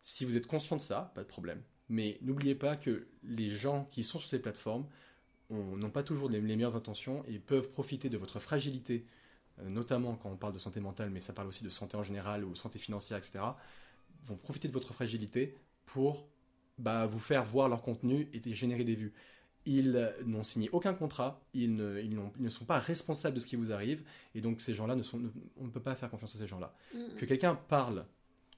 Si 0.03 0.25
vous 0.25 0.37
êtes 0.37 0.47
conscient 0.47 0.77
de 0.77 0.81
ça, 0.83 1.13
pas 1.15 1.23
de 1.23 1.29
problème. 1.29 1.63
Mais 1.89 2.19
n'oubliez 2.23 2.55
pas 2.55 2.77
que 2.77 3.07
les 3.23 3.51
gens 3.51 3.85
qui 3.91 4.03
sont 4.05 4.19
sur 4.19 4.29
ces 4.29 4.41
plateformes 4.41 4.87
ont- 5.51 5.77
n'ont 5.77 5.91
pas 5.91 6.03
toujours 6.03 6.29
les, 6.31 6.41
les 6.41 6.57
meilleures 6.57 6.77
intentions 6.77 7.25
et 7.29 7.39
peuvent 7.39 7.71
profiter 7.71 8.09
de 8.09 8.17
votre 8.17 8.39
fragilité, 8.41 9.05
euh, 9.61 9.69
notamment 9.69 10.15
quand 10.17 10.31
on 10.31 10.37
parle 10.37 10.55
de 10.55 10.59
santé 10.59 10.81
mentale, 10.81 11.11
mais 11.11 11.21
ça 11.21 11.33
parle 11.33 11.49
aussi 11.49 11.63
de 11.65 11.69
santé 11.71 11.97
en 11.97 12.03
général 12.03 12.45
ou 12.45 12.55
santé 12.55 12.79
financière, 12.79 13.19
etc. 13.19 13.41
Vont 14.25 14.37
profiter 14.37 14.69
de 14.69 14.73
votre 14.73 14.93
fragilité 14.95 15.55
pour 15.85 16.29
bah, 16.79 17.07
vous 17.07 17.19
faire 17.19 17.45
voir 17.45 17.69
leur 17.69 17.83
contenu 17.83 18.29
et 18.33 18.55
générer 18.55 18.85
des 18.85 18.95
vues. 18.95 19.13
Ils 19.67 19.95
euh, 19.97 20.11
n'ont 20.25 20.43
signé 20.43 20.69
aucun 20.73 20.95
contrat, 20.95 21.41
ils 21.55 21.75
ne, 21.77 22.01
ils 22.01 22.15
n'ont- 22.15 22.33
ils 22.39 22.43
ne 22.45 22.49
sont 22.49 22.65
pas 22.65 22.79
responsables 22.79 23.37
de 23.37 23.41
ce 23.41 23.47
qui 23.47 23.57
vous 23.57 23.71
arrive, 23.73 24.03
et 24.35 24.41
donc 24.41 24.61
ces 24.61 24.75
gens-là, 24.75 24.97
ne 24.97 25.03
sont, 25.03 25.19
ne- 25.19 25.29
on 25.59 25.65
ne 25.65 25.71
peut 25.71 25.83
pas 25.83 25.95
faire 25.95 26.11
confiance 26.11 26.35
à 26.35 26.39
ces 26.39 26.47
gens-là. 26.49 26.75
Mm. 26.95 27.15
Que 27.17 27.25
quelqu'un 27.27 27.55
parle, 27.55 28.05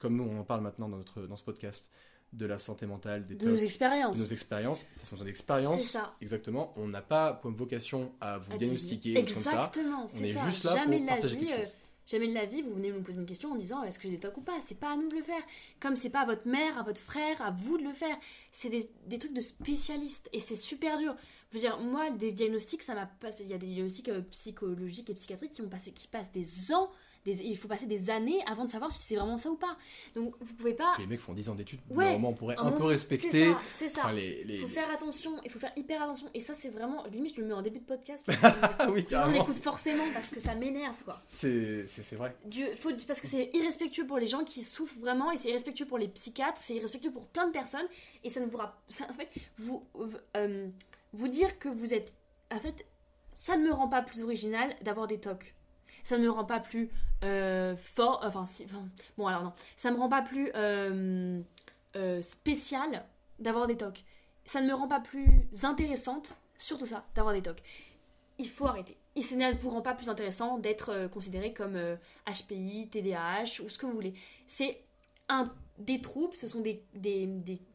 comme 0.05 0.16
nous 0.16 0.24
on 0.24 0.38
en 0.38 0.44
parle 0.44 0.61
maintenant 0.61 0.88
dans, 0.90 0.98
notre, 0.98 1.22
dans 1.22 1.34
ce 1.36 1.42
podcast, 1.42 1.88
de 2.34 2.44
la 2.46 2.59
santé 2.59 2.84
mentale, 2.84 3.24
des 3.24 3.36
De 3.36 3.48
nos 3.48 3.57
expériences. 3.57 4.18
de 4.18 4.22
nos 4.22 4.28
expériences, 4.28 4.86
ce 5.00 5.07
sont 5.07 5.16
des 5.16 5.22
C'est 5.24 5.30
expériences, 5.30 5.82
ça. 5.90 6.14
exactement, 6.20 6.74
on 6.76 6.88
n'a 6.88 7.00
pas 7.00 7.32
pour 7.32 7.50
vocation 7.52 8.12
à 8.20 8.36
vous 8.38 8.52
À 8.52 8.59
diagnostiquer 8.59 9.12
ou 9.12 9.24
comme 9.24 9.28
ça, 9.28 9.50
Exactement, 9.50 10.05
on 10.05 10.09
c'est 10.09 10.28
est 10.28 10.32
ça. 10.34 10.44
juste 10.50 10.64
là 10.64 10.74
Jamais 10.74 10.96
pour 10.98 11.05
de 11.07 11.07
la 11.07 11.12
partager 11.12 11.36
vie, 11.36 11.46
quelque 11.46 11.61
euh, 11.61 11.64
chose. 11.64 11.74
Jamais 12.07 12.28
de 12.28 12.34
la 12.34 12.44
vie, 12.44 12.61
vous 12.61 12.74
venez 12.74 12.92
nous 12.92 13.00
poser 13.02 13.18
une 13.20 13.24
question 13.24 13.52
en 13.52 13.55
disant 13.55 13.82
est-ce 13.82 13.98
que 13.98 14.02
j'ai 14.09 14.16
des 14.16 14.20
tocs 14.20 14.36
ou 14.36 14.42
pas? 14.42 14.59
C'est 14.66 14.78
pas 14.78 14.92
à 14.92 14.96
nous 14.96 15.09
de 15.09 15.14
le 15.14 15.22
faire. 15.22 15.40
Comme 15.80 15.96
c'est 15.96 16.11
pas 16.11 16.20
à 16.20 16.26
votre 16.26 16.46
mère, 16.46 16.76
à 16.76 16.82
votre 16.82 17.00
frère, 17.00 17.40
à 17.40 17.50
vous 17.50 17.78
de 17.78 17.82
le 17.84 17.94
faire. 17.94 18.14
C'est 18.52 18.68
des, 18.68 18.90
des 19.07 19.18
trucs 19.18 19.32
de 19.32 19.40
spécialistes 19.40 20.28
et 20.34 20.40
c'est 20.40 20.55
super 20.57 20.98
dur. 20.98 21.16
Je 21.48 21.55
veux 21.55 21.61
dire, 21.61 21.78
moi, 21.78 22.11
des 22.11 22.32
diagnostics, 22.32 22.82
ça 22.82 22.94
m'a 22.94 23.07
passé. 23.07 23.44
Il 23.44 23.50
y 23.50 23.55
a 23.55 23.59
des 23.59 23.68
diagnostics 23.68 24.11
euh, 24.11 24.20
psychologiques 24.32 25.09
et 25.09 25.14
psychiatriques 25.14 25.52
qui, 25.52 25.62
ont 25.62 25.68
passé, 25.70 25.92
qui 25.92 26.07
passent 26.09 26.30
des 26.32 26.72
ans. 26.72 26.90
Des, 27.25 27.43
il 27.43 27.57
faut 27.57 27.68
passer 27.68 27.87
des 27.87 28.11
années 28.11 28.41
avant 28.47 28.66
de 28.66 28.70
savoir 28.70 28.93
si 28.93 29.01
c'est 29.03 29.16
vraiment 29.16 29.37
ça 29.39 29.51
ou 29.51 29.57
pas. 29.57 29.77
Donc 30.14 30.35
vous 30.41 30.53
pouvez 30.55 30.75
pas. 30.75 30.95
Les 30.99 31.07
mecs 31.07 31.20
font 31.20 31.33
10 31.33 31.49
ans 31.49 31.55
d'études, 31.55 31.81
Ouais, 31.89 32.05
normalement 32.05 32.29
on 32.31 32.35
pourrait 32.35 32.57
un 32.59 32.70
peu 32.70 32.85
respecter 32.85 33.31
C'est 33.31 33.51
ça, 33.53 33.61
c'est 33.77 33.89
ça. 33.89 34.01
enfin, 34.05 34.12
les... 34.12 34.45
les- 34.45 34.55
Il 34.57 34.61
faut 34.61 34.68
faire 34.68 34.91
attention, 34.91 35.33
il 35.45 35.51
faut 35.51 35.59
faire 35.59 35.72
hyper 35.77 36.03
attention. 36.03 36.29
Et 36.35 36.41
ça, 36.41 36.53
c'est 36.55 36.68
vraiment. 36.68 37.03
Limite, 37.12 37.35
je 37.37 37.41
le 37.41 37.47
mets 37.47 37.55
en 37.55 37.62
début 37.62 37.79
de 37.81 37.85
podcast. 37.85 38.25
Ah 38.79 38.91
oui, 38.91 39.07
on 39.12 39.33
écoute 39.33 39.57
forcément 39.57 40.05
parce 40.12 40.29
que 40.29 40.41
ça 40.41 40.55
m'énerve, 40.55 40.97
quoi. 41.05 41.22
c'est 41.27 41.85
vrai. 42.16 42.37
Faut, 42.79 42.91
parce 43.07 43.20
que 43.20 43.27
c'est 43.27 43.51
irrespectueux 43.55 44.07
pour 44.07 44.18
les 44.18 44.27
gens 44.27 44.45
qui 44.45 44.62
souffrent 44.62 44.99
vraiment 44.99 45.31
et 45.31 45.37
c'est 45.37 45.49
irrespectueux 45.49 45.87
pour 45.87 45.99
les 45.99 46.09
psychiatres, 46.09 46.61
c'est 46.61 46.75
irrespectueux 46.75 47.11
pour 47.12 47.27
plein 47.29 47.47
de 47.47 47.53
personnes 47.53 47.87
et 48.22 48.29
ça 48.29 48.41
ne 48.41 48.47
vous 48.47 48.59
ça, 48.89 49.07
en 49.09 49.14
fait 49.14 49.29
vous 49.59 49.87
euh, 50.37 50.68
vous 51.12 51.29
dire 51.29 51.59
que 51.59 51.68
vous 51.68 51.95
êtes 51.95 52.14
en 52.53 52.59
fait 52.59 52.87
ça 53.35 53.57
ne 53.57 53.64
me 53.64 53.72
rend 53.72 53.89
pas 53.89 54.03
plus 54.03 54.22
original 54.22 54.75
d'avoir 54.83 55.07
des 55.07 55.18
tocs. 55.18 55.55
Ça 56.05 56.18
ne 56.18 56.24
me 56.24 56.30
rend 56.30 56.44
pas 56.44 56.61
plus 56.61 56.90
euh, 57.24 57.76
fort 57.76 58.22
enfin, 58.24 58.46
si, 58.46 58.66
bon 59.16 59.26
alors 59.26 59.42
non, 59.42 59.52
ça 59.76 59.90
me 59.90 59.96
rend 59.96 60.09
pas 60.09 60.22
plus 60.22 60.50
euh, 60.55 61.40
euh, 61.96 62.22
spécial 62.22 63.05
d'avoir 63.38 63.66
des 63.66 63.76
tocs. 63.76 64.05
Ça 64.44 64.61
ne 64.61 64.68
me 64.68 64.74
rend 64.74 64.88
pas 64.88 65.00
plus 65.00 65.26
intéressante, 65.62 66.36
surtout 66.57 66.86
ça, 66.86 67.05
d'avoir 67.14 67.34
des 67.34 67.42
tocs. 67.42 67.62
Il 68.38 68.48
faut 68.48 68.66
arrêter. 68.66 68.96
Et 69.16 69.22
ça 69.22 69.36
ne 69.36 69.52
vous 69.55 69.70
rend 69.70 69.82
pas 69.82 69.94
plus 69.94 70.09
intéressant 70.09 70.59
d'être 70.59 70.90
euh, 70.90 71.09
considéré 71.09 71.52
comme 71.52 71.76
euh, 71.76 71.96
HPI, 72.26 72.88
TDAH 72.90 73.62
ou 73.64 73.68
ce 73.68 73.78
que 73.78 73.86
vous 73.86 73.92
voulez. 73.92 74.14
C'est 74.46 74.80
des 75.78 76.00
troubles, 76.00 76.34
ce 76.34 76.48
sont 76.48 76.61
des, 76.61 76.82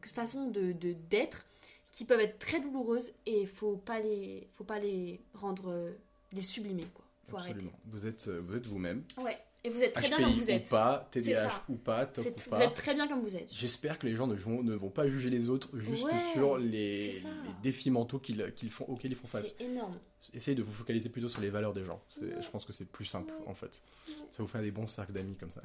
façons 0.02 0.48
de 0.48 0.72
d'être 0.72 1.46
qui 1.90 2.04
peuvent 2.04 2.20
être 2.20 2.38
très 2.38 2.60
douloureuses 2.60 3.12
et 3.26 3.46
faut 3.46 3.76
pas 3.76 3.98
les 3.98 4.48
faut 4.52 4.64
pas 4.64 4.78
les 4.78 5.20
rendre 5.34 5.70
euh, 5.70 5.92
les 6.32 6.42
sublimer 6.42 6.86
quoi. 6.94 7.04
Faut 7.30 7.36
Absolument. 7.38 7.72
Vous 7.86 8.06
êtes, 8.06 8.28
euh, 8.28 8.40
vous 8.44 8.56
êtes 8.56 8.66
vous-même. 8.66 9.04
Ouais. 9.18 9.38
Et 9.62 9.68
vous 9.68 9.82
êtes 9.84 9.92
très 9.92 10.08
bien 10.08 10.16
comme 10.22 10.32
vous 10.32 10.46
ou 10.46 10.50
êtes. 10.50 10.70
pas, 10.70 11.06
C'est 11.12 11.20
TDAH 11.20 11.64
ou 11.68 11.74
pas, 11.76 12.06
TOC 12.06 12.24
ou 12.28 12.30
vous 12.40 12.50
pas. 12.50 12.64
êtes 12.64 12.74
très 12.74 12.94
bien 12.94 13.06
comme 13.06 13.20
vous 13.20 13.36
êtes. 13.36 13.52
J'espère 13.52 13.98
que 13.98 14.06
les 14.06 14.14
gens 14.16 14.26
ne 14.26 14.34
vont, 14.34 14.62
ne 14.62 14.74
vont 14.74 14.88
pas 14.88 15.06
juger 15.06 15.28
les 15.28 15.50
autres 15.50 15.78
juste 15.78 16.04
Ouais, 16.04 16.12
sur 16.32 16.56
les, 16.56 17.22
défis 17.62 17.90
mentaux 17.90 18.18
qu'ils 18.18 18.54
qu'ils 18.54 18.70
font, 18.70 18.86
auxquels 18.86 19.10
ils 19.12 19.16
font 19.16 19.26
face. 19.26 19.54
C'est 19.58 19.64
énorme. 19.66 19.98
Essayez 20.32 20.54
de 20.54 20.62
vous 20.62 20.72
focaliser 20.72 21.10
plutôt 21.10 21.28
sur 21.28 21.42
les 21.42 21.50
valeurs 21.50 21.74
des 21.74 21.84
gens. 21.84 22.00
C'est- 22.08 22.22
Ouais. 22.24 22.40
Je 22.40 22.48
pense 22.50 22.64
que 22.64 22.72
c'est 22.72 22.86
plus 22.86 23.04
simple 23.04 23.34
Ouais. 23.34 23.48
en 23.48 23.54
fait. 23.54 23.82
Ça 24.30 24.42
vous 24.42 24.46
fait 24.46 24.62
des 24.62 24.70
bons 24.70 24.86
cercles 24.86 25.12
d'amis 25.12 25.36
comme 25.36 25.50
ça. 25.52 25.60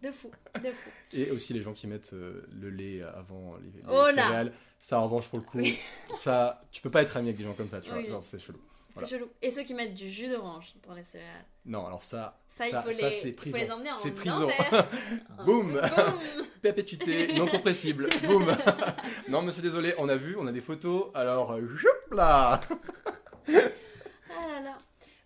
De 0.00 0.12
fou, 0.12 0.30
de 0.62 0.70
fou. 0.70 0.90
Et 1.12 1.32
aussi 1.32 1.52
les 1.52 1.62
gens 1.62 1.72
qui 1.72 1.88
mettent 1.88 2.12
euh, 2.12 2.46
le 2.52 2.70
lait 2.70 3.02
avant 3.02 3.56
les, 3.56 3.70
les 3.72 3.82
Oh 3.88 4.04
céréales. 4.06 4.52
Ça 4.78 5.00
en 5.00 5.04
revanche 5.04 5.26
pour 5.28 5.38
le 5.40 5.44
coup, 5.44 5.58
ça, 6.14 6.62
tu 6.70 6.80
peux 6.80 6.90
pas 6.90 7.02
être 7.02 7.16
ami 7.16 7.28
avec 7.30 7.38
des 7.38 7.44
gens 7.44 7.54
comme 7.54 7.68
ça, 7.68 7.80
tu 7.80 7.90
vois. 7.90 7.98
Oui. 7.98 8.06
Genre, 8.06 8.22
c'est 8.22 8.38
chelou. 8.38 8.60
C'est 8.96 9.06
chelou. 9.06 9.26
Et 9.42 9.50
ceux 9.50 9.62
qui 9.64 9.74
mettent 9.74 9.94
du 9.94 10.08
jus 10.10 10.28
d'orange 10.28 10.74
dans 10.86 10.94
les 10.94 11.02
céréales. 11.02 11.44
Non, 11.66 11.86
alors 11.86 12.02
ça, 12.02 12.40
Ça, 12.46 12.66
il 12.66 12.70
Ça- 12.70 12.82
faut, 12.82 12.92
ça, 12.92 13.08
les, 13.08 13.14
c'est 13.14 13.28
il 13.30 13.32
faut 13.34 13.36
prison. 13.40 13.58
les 13.58 13.70
emmener 13.72 13.90
en 13.90 14.00
C'est 14.00 14.10
prison. 14.12 14.48
Boum. 15.44 15.80
Perpétuité 16.62 17.32
non 17.34 17.46
compressible. 17.46 18.08
Boum. 18.24 18.46
non, 19.28 19.42
monsieur, 19.42 19.62
désolé, 19.62 19.94
on 19.98 20.08
a 20.08 20.16
vu, 20.16 20.36
on 20.38 20.46
a 20.46 20.52
des 20.52 20.60
photos. 20.60 21.10
Alors, 21.14 21.52
euh, 21.52 21.66
joup 21.66 21.88
là. 22.14 22.60
Ah 23.48 24.46
là 24.48 24.60
là. 24.62 24.78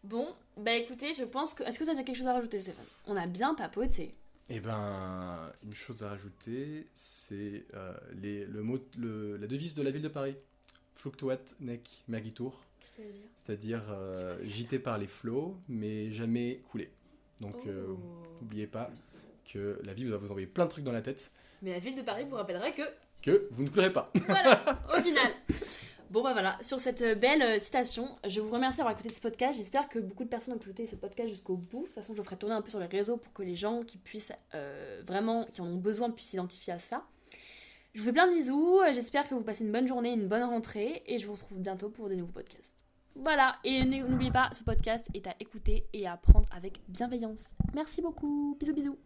Bon, 0.05 0.35
bah 0.57 0.73
écoutez, 0.75 1.13
je 1.13 1.25
pense 1.25 1.55
que. 1.55 1.63
Est-ce 1.65 1.79
que 1.79 1.85
tu 1.85 1.91
as 1.91 2.03
quelque 2.03 2.17
chose 2.17 2.27
à 2.27 2.33
rajouter, 2.33 2.59
Stéphane? 2.61 2.85
On 3.07 3.17
a 3.17 3.27
bien 3.27 3.55
papoté. 3.55 4.15
Eh 4.51 4.61
ben, 4.61 5.53
une 5.63 5.75
chose 5.75 6.03
à 6.03 6.09
rajouter, 6.09 6.89
c'est 6.95 7.67
euh, 7.75 7.93
le 8.23 8.63
mot, 8.63 8.79
le- 8.97 9.37
la 9.37 9.47
devise 9.47 9.75
de 9.75 9.83
la 9.83 9.91
ville 9.91 10.01
de 10.03 10.09
Paris. 10.09 10.37
Fluctuat 10.99 11.39
nec 11.61 12.05
mergitur, 12.09 12.53
Qu'est-ce 12.81 12.97
que 12.97 13.03
ça 13.03 13.09
veut 13.09 13.13
dire? 13.13 13.29
C'est-à-dire 13.37 13.83
euh, 13.91 14.39
gité 14.45 14.79
par 14.79 14.99
les 14.99 15.07
flots, 15.07 15.57
mais 15.69 16.11
jamais 16.11 16.61
coulé. 16.71 16.91
Donc, 17.41 17.67
euh, 17.67 17.87
Oh. 17.89 17.99
n'oubliez 18.43 18.67
pas 18.67 18.91
que 19.51 19.81
la 19.85 19.95
vie 19.95 20.05
va 20.05 20.17
vous 20.17 20.31
envoyer 20.31 20.47
plein 20.47 20.65
de 20.67 20.71
trucs 20.71 20.85
dans 20.85 20.93
la 20.93 21.01
tête 21.03 21.31
Mais 21.63 21.71
la 21.73 21.79
ville 21.79 21.95
de 21.97 22.03
Paris 22.03 22.25
vous 22.29 22.37
rappellerait 22.37 22.75
que. 22.75 22.83
que 23.23 23.49
vous 23.53 23.63
ne 23.65 23.69
coulerez 23.69 23.93
pas. 23.93 24.13
Voilà, 24.27 24.81
au 24.97 25.01
final. 25.01 25.33
Bon 26.11 26.23
bah 26.23 26.33
voilà, 26.33 26.57
sur 26.63 26.81
cette 26.81 27.03
euh, 27.03 27.15
belle 27.15 27.43
euh, 27.43 27.59
citation, 27.59 28.09
je 28.27 28.41
vous 28.41 28.49
remercie 28.51 28.79
d'avoir 28.79 28.95
écouté 28.99 29.13
ce 29.13 29.21
podcast. 29.21 29.59
J'espère 29.59 29.91
que 29.91 29.99
beaucoup 29.99 30.25
de 30.25 30.29
personnes 30.31 30.55
ont 30.55 30.59
écouté 30.59 30.87
ce 30.87 30.97
podcast 30.97 31.29
jusqu'au 31.29 31.57
bout. 31.57 31.81
De 31.83 31.85
toute 31.87 31.95
façon, 31.95 32.15
je 32.15 32.23
ferai 32.23 32.37
tourner 32.39 32.55
un 32.55 32.63
peu 32.63 32.71
sur 32.71 32.81
les 32.81 32.87
réseaux 32.87 33.19
pour 33.19 33.33
que 33.35 33.43
les 33.43 33.55
gens 33.55 33.83
qui 33.83 33.99
puissent 33.99 34.33
euh, 34.55 35.03
vraiment, 35.07 35.45
qui 35.45 35.61
en 35.61 35.67
ont 35.67 35.77
besoin, 35.77 36.11
puissent 36.11 36.29
s'identifier 36.31 36.73
à 36.73 36.79
ça. 36.79 37.05
Je 37.95 38.01
vous 38.01 38.07
fais 38.07 38.13
plein 38.13 38.27
de 38.29 38.33
bisous. 38.33 38.81
euh, 38.81 38.93
J'espère 38.93 39.29
que 39.29 39.35
vous 39.35 39.43
passez 39.43 39.65
une 39.65 39.73
bonne 39.73 39.87
journée, 39.89 40.13
une 40.13 40.29
bonne 40.29 40.43
rentrée, 40.45 41.03
et 41.07 41.19
je 41.19 41.27
vous 41.27 41.33
retrouve 41.33 41.59
bientôt 41.59 41.89
pour 41.91 42.09
de 42.09 42.15
nouveaux 42.15 42.33
podcasts. 42.33 42.85
Voilà, 43.17 43.57
et 43.65 43.85
n'oubliez 43.85 44.31
pas, 44.31 44.51
ce 44.53 44.63
podcast 44.63 45.07
est 45.15 45.27
à 45.27 45.35
écouter 45.41 45.87
et 45.93 46.07
à 46.07 46.17
prendre 46.17 46.49
avec 46.55 46.81
bienveillance. 46.89 47.55
Merci 47.75 48.01
beaucoup. 48.01 48.57
Bisous 48.61 48.75
bisous. 48.75 48.99